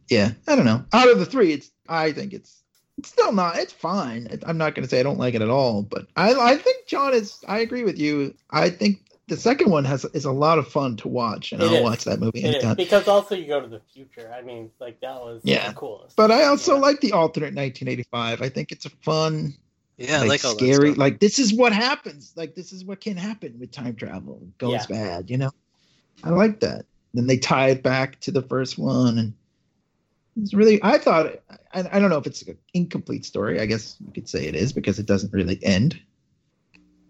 yeah, 0.10 0.32
I 0.48 0.56
don't 0.56 0.66
know. 0.66 0.84
Out 0.94 1.10
of 1.10 1.20
the 1.20 1.26
three, 1.26 1.54
it's 1.54 1.72
I 1.88 2.12
think 2.12 2.34
it's 2.34 2.62
it's 2.98 3.10
still 3.10 3.32
not. 3.32 3.58
It's 3.58 3.74
fine. 3.74 4.28
It, 4.28 4.44
I'm 4.46 4.58
not 4.58 4.74
going 4.76 4.84
to 4.84 4.90
say 4.90 5.00
I 5.00 5.04
don't 5.04 5.20
like 5.20 5.34
it 5.36 5.42
at 5.42 5.50
all, 5.50 5.82
but 5.84 6.08
I 6.16 6.34
I 6.34 6.58
think 6.58 6.88
John 6.88 7.14
is. 7.14 7.44
I 7.48 7.60
agree 7.60 7.84
with 7.84 8.00
you. 8.00 8.34
I 8.52 8.70
think 8.70 9.02
the 9.28 9.38
second 9.38 9.72
one 9.72 9.86
has 9.86 10.06
is 10.06 10.26
a 10.26 10.32
lot 10.32 10.60
of 10.60 10.68
fun 10.68 10.98
to 10.98 11.08
watch, 11.08 11.52
and 11.52 11.62
It 11.62 11.66
I'll 11.66 11.76
is. 11.78 11.84
watch 11.84 12.04
that 12.06 12.20
movie 12.20 12.44
It 12.44 12.50
is, 12.50 12.56
anytime. 12.56 12.76
because 12.76 13.08
also 13.08 13.36
you 13.36 13.48
go 13.48 13.60
to 13.62 13.68
the 13.68 13.82
future. 13.94 14.32
I 14.34 14.42
mean, 14.42 14.70
like 14.80 15.00
that 15.02 15.16
was 15.16 15.42
Yeah. 15.44 15.70
the 15.70 15.76
coolest. 15.76 16.16
But 16.16 16.32
I 16.32 16.46
also 16.46 16.76
Yeah. 16.76 16.82
like 16.82 17.02
the 17.02 17.12
alternate 17.14 17.54
1985. 17.56 18.42
I 18.42 18.50
think 18.50 18.72
it's 18.72 18.86
a 18.86 18.92
fun, 19.02 19.56
Yeah, 19.98 20.20
like, 20.22 20.44
like 20.44 20.58
scary. 20.58 20.94
Like 20.94 21.20
this 21.20 21.40
is 21.40 21.54
what 21.54 21.72
happens. 21.72 22.34
Like 22.36 22.56
this 22.56 22.74
is 22.74 22.84
what 22.84 23.00
can 23.00 23.16
happen 23.16 23.58
with 23.60 23.72
time 23.72 23.96
travel. 23.96 24.40
It 24.42 24.58
goes 24.58 24.72
Yeah. 24.74 24.86
bad, 24.90 25.30
you 25.30 25.38
know. 25.38 25.52
I 26.24 26.30
like 26.30 26.60
that. 26.62 26.86
Then 27.14 27.28
they 27.28 27.38
tie 27.38 27.70
it 27.70 27.82
back 27.84 28.20
to 28.22 28.32
the 28.32 28.42
first 28.42 28.78
one, 28.78 29.18
and 29.18 29.34
it's 30.36 30.54
really. 30.54 30.82
I 30.84 30.98
thought. 30.98 31.40
I, 31.74 31.84
I 31.92 32.00
don't 32.00 32.10
know 32.10 32.18
if 32.18 32.28
it's 32.28 32.42
an 32.42 32.58
incomplete 32.74 33.26
story. 33.26 33.60
I 33.62 33.66
guess 33.66 33.96
you 34.06 34.12
could 34.12 34.28
say 34.28 34.46
it 34.48 34.56
is 34.56 34.74
because 34.74 35.00
it 35.00 35.06
doesn't 35.06 35.32
really 35.32 35.60
end. 35.64 36.00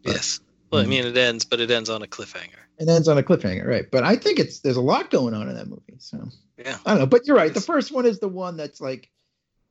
Yes. 0.03 0.39
Well, 0.71 0.81
I 0.81 0.85
Mhm. 0.85 0.89
mean, 0.89 1.05
it 1.05 1.17
ends, 1.17 1.45
but 1.45 1.59
it 1.59 1.71
ends 1.71 1.89
on 1.89 2.03
a 2.03 2.07
cliffhanger. 2.07 2.61
It 2.77 2.89
ends 2.89 3.07
on 3.07 3.17
a 3.17 3.23
cliffhanger, 3.23 3.65
right? 3.65 3.85
But 3.89 4.03
I 4.03 4.15
think 4.15 4.39
it's 4.39 4.59
there's 4.59 4.77
a 4.77 4.81
lot 4.81 5.09
going 5.09 5.33
on 5.33 5.49
in 5.49 5.55
that 5.55 5.67
movie. 5.67 5.95
So 5.97 6.29
Yeah. 6.57 6.77
I 6.85 6.91
don't 6.91 6.99
know. 6.99 7.05
But 7.07 7.25
you're 7.25 7.37
right. 7.37 7.53
The 7.53 7.61
first 7.61 7.91
one 7.91 8.05
is 8.05 8.19
the 8.19 8.27
one 8.27 8.57
that's 8.57 8.79
like 8.81 9.09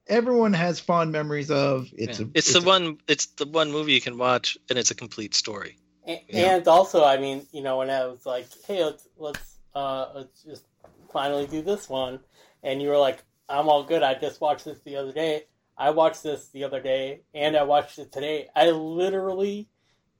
everyone 0.07 0.53
has 0.53 0.81
fond 0.81 1.13
memories 1.13 1.51
of. 1.51 1.89
It's 1.97 2.21
Yeah. 2.21 2.27
a, 2.27 2.29
it's 2.35 2.53
the 2.53 2.61
a- 2.61 2.63
one. 2.63 2.99
It's 3.09 3.27
the 3.27 3.47
one 3.47 3.71
movie 3.73 3.93
you 3.93 4.01
can 4.01 4.19
watch, 4.19 4.59
and 4.69 4.79
it's 4.79 4.91
a 4.91 4.95
complete 4.95 5.35
story. 5.35 5.77
A- 6.07 6.23
Yeah. 6.29 6.57
And 6.57 6.69
also, 6.69 7.05
I 7.05 7.17
mean, 7.17 7.47
you 7.53 7.63
know, 7.63 7.79
when 7.79 7.91
I 7.91 8.07
was 8.07 8.27
like, 8.27 8.47
"Hey, 8.67 8.85
let's 8.85 9.09
let's 9.17 9.59
uh 9.75 10.11
let's 10.15 10.43
just 10.43 10.65
finally 11.13 11.47
do 11.47 11.63
this 11.63 11.89
one," 11.89 12.21
and 12.63 12.83
you 12.83 12.89
were 12.89 12.99
like, 12.99 13.25
"I'm 13.49 13.69
all 13.69 13.83
good. 13.85 14.03
I 14.03 14.15
just 14.15 14.41
watched 14.41 14.65
this 14.67 14.81
the 14.81 14.97
other 14.97 15.13
day. 15.13 15.47
I 15.77 15.91
watched 15.91 16.23
this 16.23 16.49
the 16.49 16.65
other 16.65 16.81
day, 16.81 17.23
and 17.35 17.57
I 17.57 17.63
watched 17.65 17.99
it 17.99 18.13
today. 18.13 18.49
I 18.55 18.71
literally 18.71 19.69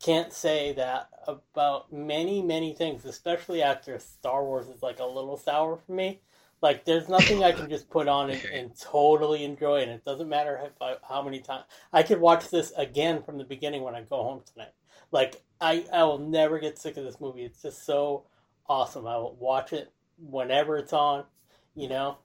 can't 0.03 0.33
say 0.33 0.73
that 0.73 1.09
about 1.29 1.93
many 1.93 2.43
many 2.43 2.75
things, 2.75 3.05
especially 3.05 3.63
after 3.63 3.99
Star 3.99 4.45
Wars 4.45 4.69
is 4.69 4.83
like 4.83 4.99
a 5.01 5.05
little 5.07 5.37
sour 5.37 5.77
for 5.77 5.93
me. 5.93 6.21
Like, 6.65 6.87
there's 6.87 7.11
nothing 7.11 7.45
I 7.45 7.53
can 7.53 7.69
just 7.69 7.91
put 7.91 8.09
on 8.09 8.31
and, 8.31 8.43
and 8.47 8.71
totally 8.81 9.45
enjoy, 9.45 9.83
and 9.83 9.91
it 9.91 10.03
doesn't 10.03 10.31
matter 10.31 10.59
if 10.65 10.73
I, 10.81 10.97
how 11.07 11.21
many 11.23 11.41
times 11.41 11.65
I 11.93 12.03
could 12.03 12.19
watch 12.19 12.49
this 12.49 12.73
again 12.79 13.23
from 13.23 13.37
the 13.37 13.45
beginning 13.45 13.83
when 13.83 13.95
I 13.95 14.01
go 14.01 14.23
home 14.23 14.41
tonight. 14.51 14.73
Like 15.13 15.43
I, 15.61 15.85
I 15.93 16.05
will 16.05 16.19
never 16.19 16.59
get 16.59 16.79
sick 16.79 16.97
of 16.97 17.05
this 17.05 17.21
movie. 17.21 17.45
It's 17.45 17.61
just 17.61 17.85
so 17.85 18.25
awesome. 18.67 19.07
I 19.07 19.19
will 19.19 19.37
watch 19.39 19.75
it 19.75 19.93
whenever 20.19 20.79
it's 20.79 20.95
on. 20.95 21.25
You 21.77 21.91
know, 21.91 22.17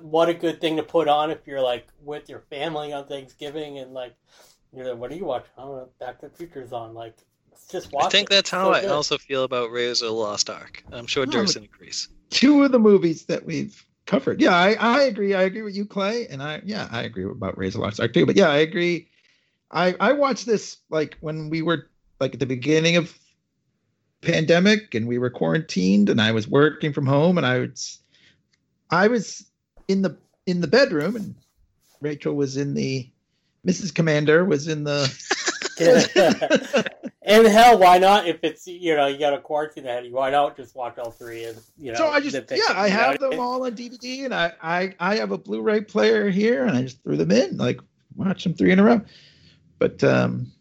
what 0.00 0.28
a 0.28 0.34
good 0.34 0.60
thing 0.60 0.76
to 0.76 0.84
put 0.84 1.08
on 1.08 1.32
if 1.32 1.44
you're 1.44 1.60
like 1.60 1.88
with 2.00 2.28
your 2.28 2.44
family 2.50 2.92
on 2.92 3.08
Thanksgiving 3.08 3.78
and 3.80 3.92
like 3.94 4.14
you're 4.72 4.86
like, 4.90 4.98
what 4.98 5.10
are 5.10 5.16
you 5.16 5.24
watching? 5.24 5.50
I 5.58 5.62
don't 5.62 5.76
know. 5.76 5.88
Back 5.98 6.20
to 6.20 6.28
the 6.28 6.36
Future's 6.36 6.72
on. 6.72 6.94
Like, 6.94 7.16
just 7.68 7.92
watch. 7.92 8.04
I 8.06 8.08
think 8.10 8.30
it. 8.30 8.34
that's 8.34 8.50
how 8.50 8.66
so 8.66 8.74
I 8.74 8.80
good. 8.82 8.90
also 8.90 9.18
feel 9.18 9.42
about 9.42 9.72
Raiders 9.72 10.02
of 10.02 10.08
the 10.10 10.14
Lost 10.14 10.48
Ark. 10.48 10.84
I'm 10.92 11.08
sure 11.08 11.26
No, 11.26 11.32
Durst 11.32 11.54
but- 11.54 11.64
agrees. 11.64 12.08
two 12.30 12.62
of 12.62 12.70
the 12.70 12.78
movies 12.78 13.24
that 13.24 13.44
we've 13.44 13.84
covered. 14.08 14.40
Yeah, 14.40 14.56
I, 14.56 14.72
I 14.72 15.02
agree. 15.02 15.34
I 15.34 15.42
agree 15.42 15.62
with 15.62 15.76
you, 15.76 15.86
Clay, 15.86 16.26
and 16.26 16.42
I 16.42 16.60
yeah 16.64 16.88
I 16.90 17.02
agree 17.02 17.24
about 17.24 17.56
Raiders 17.56 17.76
Lost 17.76 18.00
Ark 18.00 18.12
too. 18.12 18.26
But 18.26 18.34
yeah, 18.34 18.48
I 18.48 18.56
agree. 18.56 19.08
I 19.70 19.94
I 20.00 20.12
watched 20.12 20.46
this 20.46 20.78
like 20.90 21.16
when 21.20 21.50
we 21.50 21.62
were 21.62 21.88
like 22.18 22.34
at 22.34 22.40
the 22.40 22.46
beginning 22.46 22.96
of 22.96 23.16
pandemic 24.22 24.94
and 24.94 25.06
we 25.06 25.18
were 25.18 25.30
quarantined 25.30 26.08
and 26.08 26.20
I 26.20 26.32
was 26.32 26.48
working 26.48 26.92
from 26.92 27.06
home 27.06 27.38
and 27.38 27.46
I 27.46 27.60
was 27.60 28.00
I 28.90 29.06
was 29.06 29.44
in 29.86 30.02
the 30.02 30.18
in 30.46 30.60
the 30.60 30.66
bedroom 30.66 31.14
and 31.14 31.36
Rachel 32.00 32.34
was 32.34 32.56
in 32.56 32.74
the 32.74 33.08
Mrs. 33.66 33.94
Commander 33.94 34.44
was 34.44 34.66
in 34.66 34.84
the 34.84 35.06
and 37.28 37.46
hell, 37.46 37.78
why 37.78 37.98
not? 37.98 38.26
If 38.26 38.38
it's 38.42 38.66
you 38.66 38.96
know 38.96 39.06
you 39.06 39.18
got 39.18 39.34
a 39.34 39.40
quarantine 39.40 39.86
ahead 39.86 40.06
you, 40.06 40.12
why 40.12 40.30
not 40.30 40.56
just 40.56 40.74
watch 40.74 40.98
all 40.98 41.10
three? 41.10 41.44
And 41.44 41.60
you 41.78 41.92
know, 41.92 41.98
so 41.98 42.08
I 42.08 42.20
just 42.20 42.34
yeah, 42.34 42.58
I 42.70 42.86
you 42.86 42.94
know? 42.94 42.98
have 42.98 43.18
them 43.20 43.38
all 43.38 43.66
on 43.66 43.72
DVD, 43.76 44.24
and 44.24 44.34
I 44.34 44.52
I 44.62 44.94
I 44.98 45.16
have 45.16 45.30
a 45.30 45.38
Blu-ray 45.38 45.82
player 45.82 46.30
here, 46.30 46.64
and 46.64 46.76
I 46.76 46.82
just 46.82 47.02
threw 47.02 47.16
them 47.16 47.30
in, 47.30 47.58
like 47.58 47.80
watch 48.16 48.44
them 48.44 48.54
three 48.54 48.72
in 48.72 48.78
a 48.78 48.84
row. 48.84 49.02
But 49.78 50.02
um, 50.02 50.52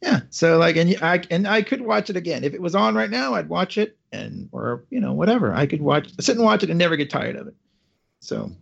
yeah, 0.00 0.20
so 0.30 0.58
like, 0.58 0.76
and 0.76 0.96
I 1.02 1.22
and 1.28 1.46
I 1.46 1.62
could 1.62 1.80
watch 1.80 2.08
it 2.08 2.16
again 2.16 2.44
if 2.44 2.54
it 2.54 2.62
was 2.62 2.74
on 2.74 2.94
right 2.94 3.10
now. 3.10 3.34
I'd 3.34 3.48
watch 3.48 3.76
it, 3.76 3.98
and 4.12 4.48
or 4.52 4.84
you 4.90 5.00
know 5.00 5.12
whatever. 5.12 5.52
I 5.52 5.66
could 5.66 5.82
watch 5.82 6.08
sit 6.20 6.36
and 6.36 6.44
watch 6.44 6.62
it 6.62 6.70
and 6.70 6.78
never 6.78 6.96
get 6.96 7.10
tired 7.10 7.36
of 7.36 7.48
it. 7.48 7.54
So 8.20 8.52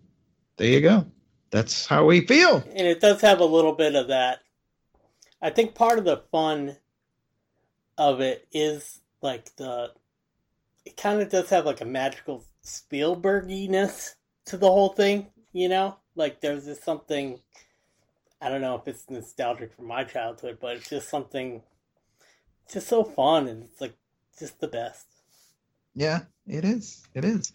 there 0.56 0.68
you 0.68 0.80
go. 0.80 1.06
That's 1.50 1.86
how 1.86 2.06
we 2.06 2.26
feel. 2.26 2.56
and 2.74 2.86
it 2.86 3.00
does 3.00 3.20
have 3.20 3.40
a 3.40 3.44
little 3.44 3.72
bit 3.72 3.94
of 3.94 4.08
that. 4.08 4.40
I 5.40 5.50
think 5.50 5.74
part 5.74 5.98
of 5.98 6.04
the 6.04 6.22
fun 6.32 6.76
of 7.98 8.20
it 8.20 8.46
is 8.52 9.00
like 9.20 9.54
the. 9.56 9.92
It 10.86 10.96
kind 10.96 11.20
of 11.20 11.28
does 11.28 11.50
have 11.50 11.66
like 11.66 11.82
a 11.82 11.84
magical 11.84 12.44
Spielberginess 12.64 14.14
to 14.46 14.56
the 14.56 14.68
whole 14.68 14.90
thing, 14.90 15.26
you 15.52 15.68
know. 15.68 15.96
Like 16.14 16.40
there's 16.40 16.64
just 16.64 16.84
something. 16.84 17.40
I 18.40 18.48
don't 18.48 18.60
know 18.60 18.76
if 18.76 18.86
it's 18.86 19.10
nostalgic 19.10 19.74
from 19.74 19.86
my 19.86 20.04
childhood, 20.04 20.58
but 20.60 20.76
it's 20.76 20.88
just 20.88 21.10
something. 21.10 21.62
Just 22.72 22.88
so 22.88 23.02
fun, 23.02 23.48
and 23.48 23.64
it's 23.64 23.80
like 23.80 23.94
just 24.38 24.60
the 24.60 24.68
best. 24.68 25.06
Yeah, 25.94 26.20
it 26.46 26.64
is. 26.64 27.02
It 27.14 27.24
is. 27.24 27.52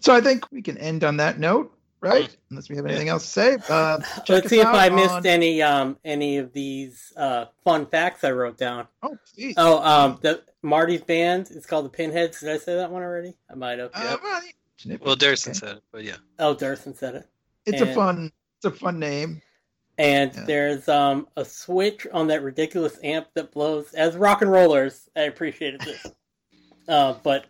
So 0.00 0.14
I 0.14 0.20
think 0.20 0.50
we 0.52 0.62
can 0.62 0.78
end 0.78 1.02
on 1.04 1.16
that 1.16 1.38
note, 1.38 1.76
right? 2.02 2.36
Unless 2.50 2.68
we 2.68 2.76
have 2.76 2.84
anything 2.84 3.08
else 3.08 3.22
to 3.24 3.30
say. 3.30 3.56
Uh, 3.68 3.98
check 3.98 4.28
Let's 4.28 4.48
see 4.48 4.60
if 4.60 4.66
out 4.66 4.74
I 4.74 4.90
missed 4.90 5.24
any 5.24 5.62
um 5.62 5.96
any 6.04 6.38
of 6.38 6.52
these 6.52 7.12
uh 7.16 7.46
fun 7.64 7.86
facts 7.86 8.24
I 8.24 8.32
wrote 8.32 8.58
down. 8.58 8.88
Oh, 9.02 9.16
please. 9.34 9.54
Oh, 9.56 9.82
um, 9.82 10.18
the 10.20 10.42
Marty's 10.62 11.02
band 11.02 11.50
is 11.50 11.64
called 11.64 11.86
the 11.86 11.90
Pinheads. 11.90 12.40
Did 12.40 12.50
I 12.50 12.58
say 12.58 12.74
that 12.76 12.90
one 12.90 13.02
already? 13.02 13.34
I 13.50 13.54
might 13.54 13.78
have. 13.78 13.90
Uh, 13.94 14.16
well, 14.22 14.42
yeah. 14.84 14.96
Well, 15.00 15.16
Durson 15.16 15.48
Okay. 15.50 15.58
said 15.58 15.76
it, 15.76 15.82
but 15.92 16.04
yeah. 16.04 16.16
Oh, 16.38 16.54
Durson 16.54 16.96
said 16.96 17.14
it. 17.14 17.28
It's 17.66 17.80
a 17.80 17.86
fun. 17.94 18.32
It's 18.58 18.66
a 18.66 18.70
fun 18.70 18.98
name. 18.98 19.40
And 19.98 20.34
Yeah. 20.34 20.44
there's 20.44 20.88
um 20.88 21.28
a 21.36 21.44
switch 21.44 22.06
on 22.12 22.26
that 22.28 22.42
ridiculous 22.42 22.98
amp 23.02 23.28
that 23.34 23.52
blows. 23.52 23.94
As 23.94 24.16
rock 24.16 24.42
and 24.42 24.50
rollers, 24.50 25.08
I 25.14 25.22
appreciated 25.22 25.80
this. 25.82 26.12
uh, 26.88 27.14
but 27.22 27.46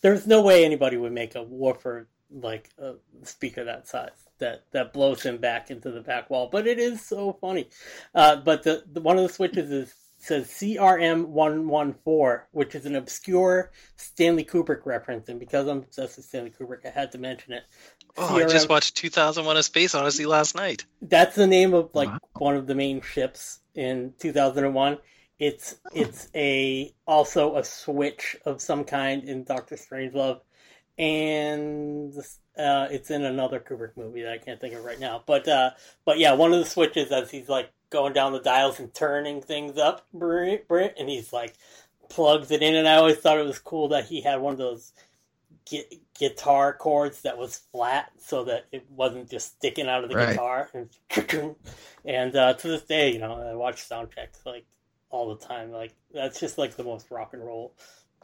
there's 0.00 0.26
no 0.26 0.42
way 0.42 0.64
anybody 0.64 0.96
would 0.96 1.12
make 1.12 1.34
a 1.36 1.42
woofer 1.42 2.08
like 2.32 2.70
a 2.78 2.94
speaker 3.22 3.64
that 3.64 3.88
size 3.88 4.10
that 4.38 4.64
that 4.72 4.92
blows 4.92 5.22
him 5.22 5.38
back 5.38 5.70
into 5.70 5.90
the 5.90 6.00
back 6.00 6.30
wall. 6.30 6.48
But 6.50 6.66
it 6.66 6.78
is 6.78 7.04
so 7.04 7.36
funny. 7.40 7.68
Uh, 8.14 8.36
but 8.36 8.62
the, 8.62 8.84
the 8.92 9.00
one 9.00 9.16
of 9.16 9.22
the 9.22 9.32
switches 9.32 9.70
is 9.70 9.94
says 10.18 10.46
CRM 10.48 11.26
one 11.26 11.66
one 11.68 11.94
four, 12.04 12.48
which 12.52 12.74
is 12.74 12.86
an 12.86 12.94
obscure 12.94 13.72
Stanley 13.96 14.44
Kubrick 14.44 14.86
reference, 14.86 15.28
and 15.28 15.40
because 15.40 15.66
I'm 15.66 15.78
obsessed 15.78 16.16
with 16.16 16.26
Stanley 16.26 16.52
Kubrick, 16.58 16.86
I 16.86 16.90
had 16.90 17.10
to 17.12 17.18
mention 17.18 17.52
it. 17.54 17.64
Oh, 18.16 18.36
I 18.36 18.44
just 18.46 18.68
watched 18.68 18.96
2001: 18.96 19.56
A 19.56 19.62
Space 19.62 19.94
Odyssey 19.94 20.26
last 20.26 20.54
night. 20.54 20.84
That's 21.00 21.34
the 21.34 21.46
name 21.46 21.74
of 21.74 21.90
like 21.94 22.08
Wow. 22.08 22.18
one 22.34 22.56
of 22.56 22.66
the 22.66 22.74
main 22.74 23.00
ships 23.00 23.60
in 23.74 24.14
2001. 24.18 24.98
It's 25.38 25.76
it's 25.92 26.28
a 26.36 26.94
also 27.06 27.56
a 27.56 27.64
switch 27.64 28.36
of 28.44 28.60
some 28.60 28.84
kind 28.84 29.24
in 29.24 29.42
Doctor 29.44 29.74
Strangelove, 29.76 30.40
and 30.98 32.14
uh, 32.58 32.88
it's 32.90 33.10
in 33.10 33.24
another 33.24 33.60
Kubrick 33.60 33.96
movie 33.96 34.22
that 34.22 34.32
I 34.32 34.38
can't 34.38 34.60
think 34.60 34.74
of 34.74 34.84
right 34.84 35.00
now. 35.00 35.22
But 35.26 35.48
uh, 35.48 35.70
but 36.04 36.18
yeah, 36.18 36.32
one 36.34 36.52
of 36.52 36.58
the 36.60 36.70
switches 36.70 37.10
as 37.10 37.30
he's 37.30 37.48
like 37.48 37.70
going 37.90 38.12
down 38.12 38.32
the 38.32 38.40
dials 38.40 38.78
and 38.80 38.92
turning 38.94 39.42
things 39.42 39.78
up, 39.78 40.06
and 40.12 41.08
he's 41.08 41.32
like 41.32 41.54
plugs 42.08 42.50
it 42.50 42.62
in. 42.62 42.74
And 42.74 42.88
I 42.88 42.96
always 42.96 43.18
thought 43.18 43.38
it 43.38 43.46
was 43.46 43.58
cool 43.58 43.88
that 43.88 44.06
he 44.06 44.22
had 44.22 44.40
one 44.40 44.52
of 44.52 44.58
those 44.58 44.92
gu- 45.70 45.98
guitar 46.18 46.72
cords 46.74 47.22
that 47.22 47.38
was 47.38 47.58
flat, 47.72 48.12
so 48.18 48.44
that 48.44 48.66
it 48.72 48.86
wasn't 48.90 49.30
just 49.30 49.54
sticking 49.56 49.88
out 49.88 50.04
of 50.04 50.10
the 50.10 50.14
Right. 50.14 50.16
guitar. 50.16 50.70
And, 50.74 50.90
and 52.04 52.36
uh, 52.36 52.54
to 52.54 52.68
this 52.68 52.82
day, 52.82 53.12
you 53.12 53.18
know, 53.18 53.34
I 53.34 53.54
watch 53.54 53.88
soundtracks 53.88 54.44
like 54.46 54.66
all 55.10 55.34
the 55.34 55.46
time. 55.46 55.72
Like 55.72 55.94
that's 56.12 56.40
just 56.40 56.58
like 56.58 56.76
the 56.76 56.84
most 56.84 57.10
rock 57.10 57.34
and 57.34 57.44
roll. 57.44 57.74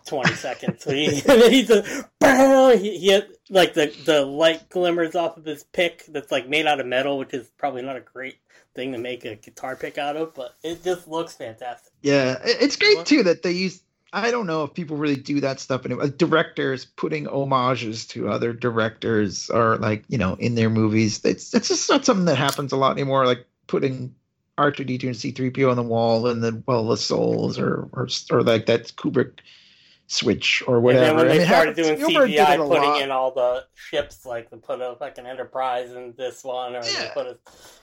20 0.06 0.34
seconds. 0.34 0.84
So 0.84 0.90
he, 0.92 1.06
he's 1.20 1.70
a, 1.70 2.76
he, 2.76 2.98
he 2.98 3.08
had, 3.08 3.28
like 3.50 3.74
the, 3.74 3.94
the 4.04 4.24
light 4.24 4.68
glimmers 4.68 5.14
off 5.14 5.36
of 5.36 5.44
his 5.44 5.64
pick 5.64 6.04
that's 6.06 6.30
like 6.30 6.48
made 6.48 6.66
out 6.66 6.80
of 6.80 6.86
metal, 6.86 7.18
which 7.18 7.32
is 7.32 7.48
probably 7.56 7.82
not 7.82 7.96
a 7.96 8.00
great 8.00 8.38
thing 8.74 8.92
to 8.92 8.98
make 8.98 9.24
a 9.24 9.34
guitar 9.34 9.74
pick 9.74 9.98
out 9.98 10.16
of, 10.16 10.34
but 10.34 10.54
it 10.62 10.84
just 10.84 11.08
looks 11.08 11.34
fantastic. 11.34 11.92
Yeah, 12.02 12.38
it's 12.44 12.76
great 12.76 13.04
too 13.04 13.24
that 13.24 13.42
they 13.42 13.52
use. 13.52 13.82
I 14.12 14.30
don't 14.30 14.46
know 14.46 14.64
if 14.64 14.72
people 14.72 14.96
really 14.96 15.16
do 15.16 15.40
that 15.40 15.60
stuff 15.60 15.84
anymore. 15.84 16.04
Like 16.04 16.16
directors 16.16 16.84
putting 16.84 17.26
homages 17.26 18.06
to 18.08 18.28
other 18.28 18.52
directors 18.52 19.50
or 19.50 19.76
like 19.76 20.04
you 20.08 20.16
know 20.16 20.34
in 20.34 20.54
their 20.54 20.70
movies. 20.70 21.24
It's 21.24 21.52
it's 21.54 21.68
just 21.68 21.90
not 21.90 22.04
something 22.04 22.26
that 22.26 22.36
happens 22.36 22.72
a 22.72 22.76
lot 22.76 22.92
anymore. 22.92 23.26
Like 23.26 23.46
putting 23.66 24.14
R 24.56 24.70
two 24.70 24.84
D 24.84 24.96
two 24.96 25.08
and 25.08 25.16
C 25.16 25.32
three 25.32 25.50
PO 25.50 25.70
on 25.70 25.76
the 25.76 25.82
wall 25.82 26.28
and 26.28 26.42
the 26.42 26.62
Well 26.66 26.90
of 26.92 27.00
Souls 27.00 27.58
or 27.58 27.88
or 27.92 28.08
or 28.30 28.42
like 28.42 28.66
that 28.66 28.92
Kubrick 28.96 29.40
switch 30.08 30.62
or 30.66 30.80
whatever. 30.80 31.04
And 31.04 31.08
then 31.10 31.16
when 31.16 31.26
I 31.26 31.32
they 31.32 31.38
mean, 31.38 31.46
started 31.46 31.76
happens- 31.78 31.86
doing 31.98 32.10
Spielberg 32.10 32.30
did 32.30 32.38
CGI, 32.40 32.56
putting 32.66 32.82
lot. 32.90 33.02
in 33.02 33.10
all 33.10 33.30
the 33.32 33.64
ships, 33.74 34.26
like 34.26 34.50
they 34.50 34.56
put 34.56 34.80
a 34.80 34.96
fucking 34.98 35.26
Enterprise 35.26 35.92
in 35.92 36.14
this 36.16 36.42
one, 36.42 36.74
or 36.74 36.82
they 36.82 36.92
Yeah. 36.92 37.12
put 37.14 37.26
a, 37.26 37.36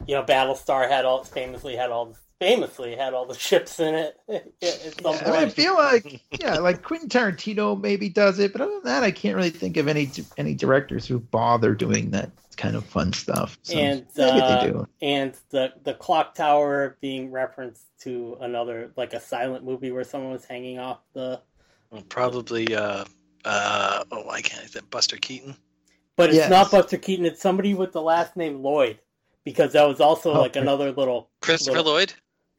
you 0.08 0.16
know, 0.16 0.24
Battlestar 0.24 0.90
had 0.90 1.06
all 1.06 1.24
famously 1.24 1.76
had 1.76 1.92
all 1.92 2.16
famously 2.40 2.96
had 2.98 3.14
all 3.14 3.26
the 3.26 3.34
ships 3.38 3.80
in 3.80 3.96
it. 3.96 4.20
Yeah, 4.62 4.72
I, 5.06 5.12
mean, 5.24 5.34
I 5.36 5.50
feel 5.50 5.76
like 5.76 6.22
yeah, 6.42 6.58
like 6.58 6.82
Quentin 6.84 7.08
Tarantino 7.10 7.80
maybe 7.80 8.10
does 8.10 8.40
it, 8.40 8.52
but 8.52 8.60
other 8.62 8.74
than 8.74 8.84
that, 8.86 9.04
I 9.04 9.12
can't 9.12 9.36
really 9.38 9.52
think 9.52 9.78
of 9.78 9.88
any 9.88 10.10
any 10.38 10.54
directors 10.56 11.06
who 11.08 11.20
bother 11.20 11.74
doing 11.76 12.10
that 12.12 12.32
kind 12.58 12.76
of 12.76 12.84
fun 12.86 13.14
stuff. 13.14 13.58
So 13.64 13.78
And, 13.78 14.06
maybe 14.18 14.42
uh, 14.42 14.62
they 14.64 14.72
do. 14.72 14.88
and 15.02 15.34
the 15.52 15.74
the 15.84 15.94
clock 15.94 16.34
tower 16.34 16.98
being 17.02 17.32
referenced 17.32 17.84
to 18.00 18.38
another 18.42 18.92
like 18.98 19.14
a 19.14 19.20
silent 19.20 19.64
movie 19.64 19.92
where 19.92 20.04
someone 20.04 20.32
was 20.32 20.46
hanging 20.46 20.80
off 20.80 21.00
the 21.14 21.40
Well, 21.92 22.04
Probably, 22.10 22.76
uh, 22.76 23.06
uh, 23.46 24.04
oh, 24.12 24.30
I 24.30 24.42
can't 24.42 24.70
think. 24.70 24.90
Buster 24.90 25.18
Keaton. 25.18 25.56
but 26.18 26.30
it's 26.30 26.38
Yes. 26.38 26.50
not 26.50 26.72
Buster 26.72 26.98
Keaton, 26.98 27.26
it's 27.26 27.42
somebody 27.42 27.74
with 27.74 27.92
the 27.92 28.02
last 28.02 28.36
name 28.36 28.62
Lloyd. 28.64 29.00
Because 29.44 29.74
that 29.74 29.84
was 29.88 30.00
also 30.02 30.32
Oh, 30.34 30.40
like 30.42 30.52
okay. 30.52 30.62
another 30.62 30.92
little 30.92 31.30
Christopher 31.42 31.78
Little- 31.78 31.94
Lloyd. 31.94 32.14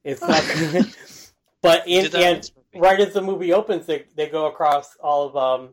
it's 0.04 0.20
not 0.20 0.40
but 1.62 1.82
in 1.88 2.10
that 2.12 2.22
and 2.22 2.50
right 2.80 3.00
as 3.00 3.12
the 3.14 3.20
movie 3.22 3.52
opens 3.52 3.86
they 3.86 4.04
they 4.14 4.28
go 4.28 4.46
across 4.46 4.94
all 4.98 5.26
of 5.26 5.36
um 5.36 5.70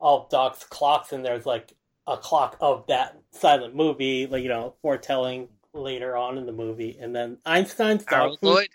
all 0.00 0.22
of 0.24 0.30
Doc's 0.30 0.64
clocks 0.64 1.12
and 1.12 1.24
there's 1.24 1.46
like 1.46 1.72
a 2.08 2.16
clock 2.16 2.56
of 2.60 2.86
that 2.88 3.16
silent 3.32 3.74
movie, 3.76 4.26
like 4.26 4.42
you 4.42 4.48
know, 4.48 4.74
foretelling 4.82 5.48
later 5.74 6.16
on 6.16 6.38
in 6.38 6.46
the 6.46 6.52
movie, 6.52 6.96
and 7.00 7.14
then 7.14 7.36
Einstein's 7.46 8.04
Harold 8.08 8.38
Lloyd. 8.42 8.68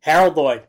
Harold 0.00 0.36
Lloyd. 0.36 0.62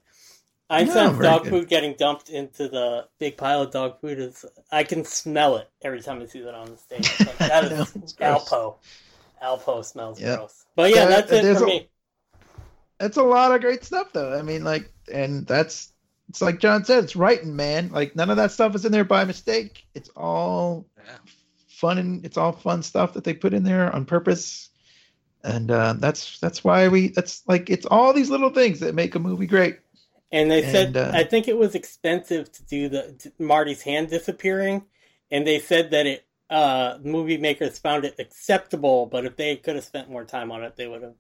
Einstein's 0.70 1.18
very 1.18 1.24
dog 1.24 1.44
good. 1.44 1.50
food 1.50 1.68
getting 1.70 1.94
dumped 1.98 2.30
into 2.30 2.68
the 2.68 3.08
big 3.18 3.38
pile 3.38 3.64
of 3.64 3.72
dog 3.72 4.00
food 4.02 4.20
is 4.20 4.46
I 4.72 4.84
can 4.84 5.04
smell 5.04 5.58
it 5.58 5.70
every 5.82 6.02
time 6.02 6.22
I 6.22 6.26
see 6.28 6.42
that 6.42 6.54
on 6.54 6.70
the 6.72 6.78
stage. 6.78 7.00
It's 7.02 7.20
Like, 7.26 7.38
that 7.40 7.66
I 7.66 7.70
know, 7.70 7.86
gross. 7.86 8.14
Alpo. 8.50 8.76
Alpo 9.44 9.84
smells 9.86 10.20
Yep. 10.22 10.38
gross. 10.38 10.66
But 10.76 10.92
yeah, 10.92 10.96
Yeah, 11.04 11.06
that's 11.08 11.32
it 11.32 11.58
for 11.58 11.64
a- 11.64 11.68
me. 11.68 11.90
That's 13.00 13.18
a 13.18 13.24
lot 13.24 13.54
of 13.54 13.62
great 13.62 13.84
stuff, 13.86 14.12
though. 14.12 14.38
I 14.38 14.42
mean, 14.42 14.64
like, 14.64 14.92
and 15.12 15.48
that's 15.48 15.94
it's 16.28 16.42
like 16.42 16.60
John 16.60 16.84
said, 16.86 17.04
it's 17.04 17.16
writing, 17.16 17.56
man. 17.56 17.90
Like, 17.90 18.16
none 18.16 18.30
of 18.30 18.38
that 18.38 18.52
stuff 18.52 18.76
is 18.76 18.86
in 18.86 18.92
there 18.92 19.04
by 19.06 19.24
mistake. 19.26 19.86
It's 19.96 20.10
all 20.16 20.86
Yeah. 20.98 21.14
fun 21.70 21.98
and 21.98 22.24
it's 22.26 22.38
all 22.38 22.52
fun 22.52 22.84
stuff 22.84 23.14
that 23.14 23.24
they 23.24 23.34
put 23.34 23.54
in 23.54 23.64
there 23.64 23.92
on 23.96 24.06
purpose. 24.06 24.70
And 25.44 25.72
uh, 25.72 25.94
that's 25.98 26.38
that's 26.40 26.64
why 26.66 26.90
we 26.90 27.08
that's 27.08 27.42
like 27.48 27.70
it's 27.70 27.86
all 27.86 28.12
these 28.14 28.30
little 28.30 28.50
things 28.50 28.82
that 28.82 28.94
make 28.94 29.16
a 29.16 29.20
movie 29.20 29.48
great. 29.48 29.80
And 30.32 30.52
they 30.52 30.62
said, 30.62 30.88
And, 30.88 30.98
uh, 30.98 31.12
I 31.14 31.24
think 31.24 31.48
it 31.48 31.58
was 31.58 31.74
expensive 31.76 32.52
to 32.52 32.64
do 32.64 32.90
the 32.90 33.16
t- 33.18 33.32
Marty's 33.40 33.82
hand 33.82 34.10
disappearing, 34.10 34.86
and 35.32 35.46
they 35.46 35.60
said 35.60 35.92
that 35.92 36.06
it 36.06 36.26
uh, 36.50 36.98
movie 37.04 37.38
makers 37.38 37.78
found 37.80 38.06
it 38.06 38.16
acceptable, 38.20 39.06
but 39.06 39.26
if 39.26 39.36
they 39.36 39.56
could 39.56 39.76
have 39.76 39.84
spent 39.84 40.10
more 40.10 40.26
time 40.26 40.52
on 40.52 40.64
it, 40.64 40.76
they 40.76 40.88
would 40.88 41.04
have. 41.04 41.14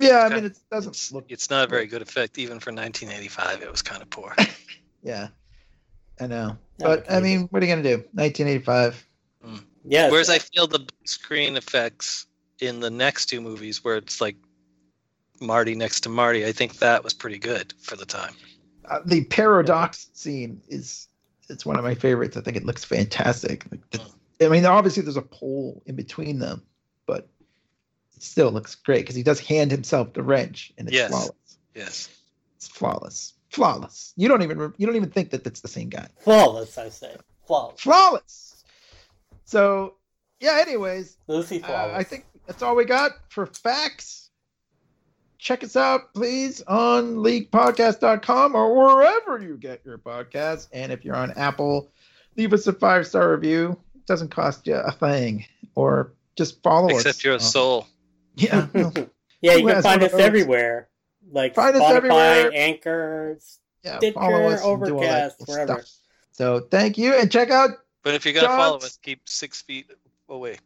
Yeah, 0.00 0.18
I 0.28 0.28
mean, 0.34 0.44
it 0.46 0.58
doesn't 0.70 0.90
It's, 0.90 1.12
look. 1.12 1.26
it's 1.28 1.50
not 1.50 1.64
a 1.64 1.66
very 1.68 1.86
good 1.86 2.02
effect, 2.02 2.38
even 2.38 2.58
for 2.58 2.72
1985. 2.72 3.62
It 3.62 3.70
was 3.70 3.82
kind 3.82 4.02
of 4.02 4.10
poor. 4.10 4.34
Yeah, 5.04 5.28
I 6.20 6.28
know. 6.28 6.56
Yeah, 6.78 6.86
But 6.86 7.10
I 7.10 7.18
mean, 7.18 7.48
what 7.50 7.60
are 7.60 7.66
you 7.66 7.72
gonna 7.72 7.82
do? 7.82 7.96
1985. 8.12 9.04
Mm. 9.44 9.64
Yes. 9.84 10.12
Whereas 10.12 10.30
I 10.30 10.38
feel 10.38 10.68
the 10.68 10.86
screen 11.04 11.56
effects 11.56 12.26
in 12.60 12.78
the 12.78 12.88
next 12.90 13.26
two 13.26 13.40
movies, 13.40 13.82
where 13.82 13.96
it's 13.96 14.20
like 14.20 14.36
Marty 15.42 15.74
next 15.74 16.00
to 16.02 16.08
Marty, 16.08 16.46
I 16.46 16.52
think 16.52 16.78
that 16.78 17.04
was 17.04 17.12
pretty 17.12 17.38
good 17.38 17.74
for 17.80 17.96
the 17.96 18.06
time. 18.06 18.34
Uh, 18.88 19.00
the 19.04 19.24
paradox 19.24 20.08
scene 20.14 20.60
is 20.68 21.08
it's 21.48 21.66
one 21.66 21.76
of 21.76 21.84
my 21.84 21.94
favorites. 21.94 22.36
I 22.36 22.40
think 22.40 22.56
it 22.56 22.64
looks 22.64 22.84
fantastic. 22.84 23.64
Like 23.70 23.80
I 24.40 24.48
mean, 24.48 24.64
obviously 24.64 25.02
there's 25.02 25.16
a 25.16 25.22
pole 25.22 25.82
in 25.86 25.94
between 25.96 26.38
them, 26.38 26.62
but 27.06 27.28
it 28.16 28.22
still 28.22 28.50
looks 28.50 28.74
great 28.74 29.02
because 29.02 29.14
he 29.14 29.22
does 29.22 29.38
hand 29.40 29.70
himself 29.70 30.12
the 30.14 30.22
wrench, 30.22 30.72
and 30.78 30.88
it's 30.88 30.96
Yes. 30.96 31.10
flawless. 31.10 31.58
Yes. 31.74 32.08
It's 32.56 32.68
flawless, 32.68 33.34
flawless. 33.50 34.12
You 34.16 34.28
don't 34.28 34.42
even 34.42 34.72
you 34.78 34.86
don't 34.86 34.96
even 34.96 35.10
think 35.10 35.30
that 35.30 35.44
that's 35.44 35.60
the 35.60 35.68
same 35.68 35.88
guy. 35.88 36.08
flawless, 36.20 36.78
I 36.78 36.88
say. 36.88 37.14
Flawless. 37.46 37.80
Flawless. 37.80 38.64
So 39.44 39.94
yeah. 40.40 40.58
Anyways, 40.66 41.16
Lucy 41.28 41.62
uh. 41.62 41.92
I 41.94 42.02
think 42.04 42.24
that's 42.46 42.62
all 42.62 42.74
we 42.76 42.84
got 42.84 43.12
for 43.28 43.46
facts. 43.46 44.21
Check 45.42 45.64
us 45.64 45.74
out, 45.74 46.14
please, 46.14 46.62
on 46.68 47.16
leaguepodcast.com 47.16 48.54
or 48.54 48.76
wherever 48.76 49.42
you 49.42 49.56
get 49.56 49.84
your 49.84 49.98
podcasts. 49.98 50.68
And 50.72 50.92
if 50.92 51.04
you're 51.04 51.16
on 51.16 51.32
Apple, 51.32 51.90
leave 52.36 52.52
us 52.52 52.66
a 52.68 52.72
five 52.72 53.08
star 53.08 53.32
review. 53.32 53.76
It 53.96 54.06
doesn't 54.06 54.28
cost 54.28 54.68
you 54.68 54.76
a 54.76 54.92
thing. 54.92 55.44
Or 55.74 56.12
just 56.36 56.62
follow 56.62 56.90
us. 56.90 57.00
Except 57.04 57.24
you're 57.24 57.32
a 57.34 57.36
Uh, 57.36 57.40
soul. 57.40 57.88
Yeah. 58.36 58.68
no, 58.74 58.92
yeah, 59.40 59.54
you 59.54 59.66
can 59.66 59.82
find 59.82 60.02
us 60.04 60.14
everywhere. 60.14 60.88
Like 61.30 61.56
Find 61.56 61.74
us 61.74 61.82
everywhere. 61.90 62.52
Anchor. 62.54 63.36
yeah. 63.84 63.96
Stitcher, 63.98 64.14
follow 64.14 64.44
us. 64.48 64.62
and 64.64 64.84
do 64.84 64.94
all 64.94 65.00
that 65.00 65.32
Overcast, 65.34 65.42
wherever. 65.48 65.72
stuff. 65.82 65.90
So 66.30 66.60
thank 66.70 66.96
you. 66.98 67.14
And 67.18 67.32
check 67.32 67.50
out, 67.50 67.70
But 68.04 68.14
if 68.14 68.24
you're 68.24 68.34
gonna 68.34 68.46
follow 68.46 68.76
us, 68.76 68.96
keep 69.02 69.28
six 69.28 69.60
feet 69.62 69.90
away. 70.28 70.58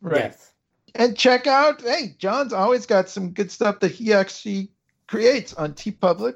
right. 0.00 0.16
Yes. 0.32 0.51
And 0.94 1.16
check 1.16 1.46
out, 1.46 1.80
hey, 1.80 2.14
John's 2.18 2.52
always 2.52 2.86
got 2.86 3.08
some 3.08 3.30
good 3.30 3.50
stuff 3.50 3.80
that 3.80 3.92
he 3.92 4.12
actually 4.12 4.70
creates 5.06 5.54
on 5.54 5.72
TeePublic. 5.72 6.34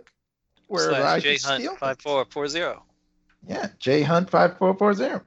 Where 0.68 0.92
I 0.92 0.98
Slash 0.98 1.22
can 1.22 1.32
J 1.32 1.36
steal 1.36 1.68
Hunt 1.68 1.78
five 1.78 2.00
four 2.00 2.24
four 2.30 2.48
zero. 2.48 2.82
Yeah, 3.46 3.68
J 3.78 4.02
Hunt 4.02 4.30
five 4.30 4.58
four 4.58 4.76
four 4.76 4.94
zero. 4.94 5.22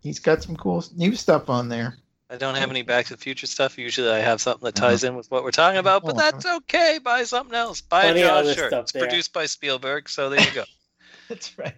He's 0.00 0.20
got 0.20 0.42
some 0.42 0.56
cool 0.56 0.84
new 0.96 1.14
stuff 1.16 1.50
on 1.50 1.68
there. 1.68 1.98
I 2.30 2.36
don't 2.36 2.54
have 2.54 2.70
any 2.70 2.82
Back 2.82 3.06
to 3.06 3.14
the 3.14 3.18
Future 3.18 3.46
stuff. 3.46 3.78
Usually, 3.78 4.10
I 4.10 4.18
have 4.18 4.40
something 4.40 4.64
that 4.64 4.78
uh-huh. 4.78 4.90
ties 4.90 5.04
in 5.04 5.14
with 5.14 5.30
what 5.30 5.44
we're 5.44 5.50
talking 5.50 5.78
about, 5.78 6.02
but 6.02 6.14
Oh, 6.14 6.18
that's 6.18 6.46
okay. 6.46 6.98
Buy 7.02 7.24
something 7.24 7.54
else. 7.54 7.80
Buy 7.82 8.02
Plenty 8.02 8.22
a 8.22 8.24
of 8.24 8.30
Jaws 8.30 8.46
other 8.46 8.54
shirt. 8.54 8.72
It's 8.72 8.92
there. 8.92 9.02
produced 9.02 9.32
by 9.32 9.46
Spielberg, 9.46 10.08
so 10.08 10.30
there 10.30 10.40
you 10.40 10.50
go. 10.52 10.64
That's 11.28 11.56
right. 11.58 11.74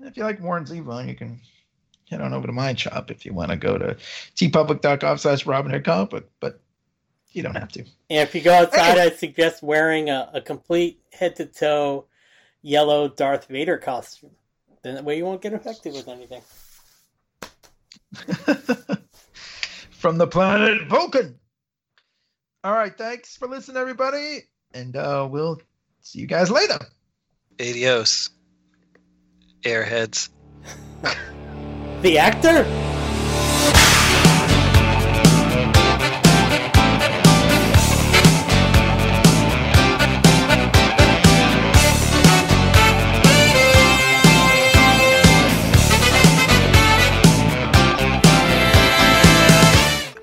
If 0.00 0.16
you 0.16 0.24
like 0.24 0.40
Warren 0.40 0.64
Zevon, 0.64 1.08
you 1.08 1.14
can 1.14 1.40
head 2.12 2.20
on 2.20 2.32
over 2.32 2.46
to 2.46 2.52
my 2.52 2.74
shop 2.74 3.10
if 3.10 3.26
you 3.26 3.32
want 3.32 3.50
to 3.50 3.56
go 3.56 3.76
to 3.78 3.96
teepublic.com 4.36 5.18
slash 5.18 5.46
Robin 5.46 5.72
Hood 5.72 5.84
Comic 5.84 6.10
Book, 6.10 6.30
but 6.38 6.60
you 7.32 7.42
don't 7.42 7.56
have 7.56 7.72
to. 7.72 7.80
And 7.80 8.28
if 8.28 8.34
you 8.34 8.42
go 8.42 8.52
outside, 8.52 8.98
I 8.98 9.10
suggest 9.10 9.62
wearing 9.62 10.10
a, 10.10 10.30
a 10.34 10.40
complete 10.40 11.00
head 11.12 11.36
to 11.36 11.46
toe 11.46 12.06
yellow 12.60 13.08
Darth 13.08 13.46
Vader 13.48 13.78
costume. 13.78 14.30
Then 14.82 14.94
that 14.94 15.04
way 15.04 15.16
you 15.16 15.24
won't 15.24 15.40
get 15.40 15.54
affected 15.54 15.94
with 15.94 16.08
anything. 16.08 16.42
From 19.90 20.18
the 20.18 20.26
planet 20.26 20.88
Vulcan. 20.88 21.38
All 22.64 22.72
right, 22.72 22.96
thanks 22.96 23.36
for 23.36 23.48
listening, 23.48 23.76
everybody, 23.78 24.40
and 24.72 24.94
uh, 24.96 25.26
we'll 25.28 25.60
see 26.00 26.20
you 26.20 26.26
guys 26.26 26.50
later. 26.50 26.78
Adios, 27.60 28.30
airheads. 29.62 30.28
The 32.02 32.18
actor? 32.18 32.62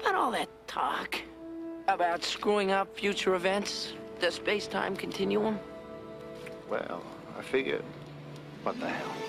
About 0.01 0.15
all 0.15 0.31
that 0.31 0.49
talk 0.67 1.15
about 1.87 2.25
screwing 2.25 2.71
up 2.71 2.93
future 2.93 3.35
events, 3.35 3.93
the 4.19 4.29
space 4.29 4.67
time 4.67 4.97
continuum. 4.97 5.57
Well, 6.69 7.01
I 7.37 7.41
figured, 7.41 7.85
what 8.63 8.77
the 8.81 8.89
hell? 8.89 9.28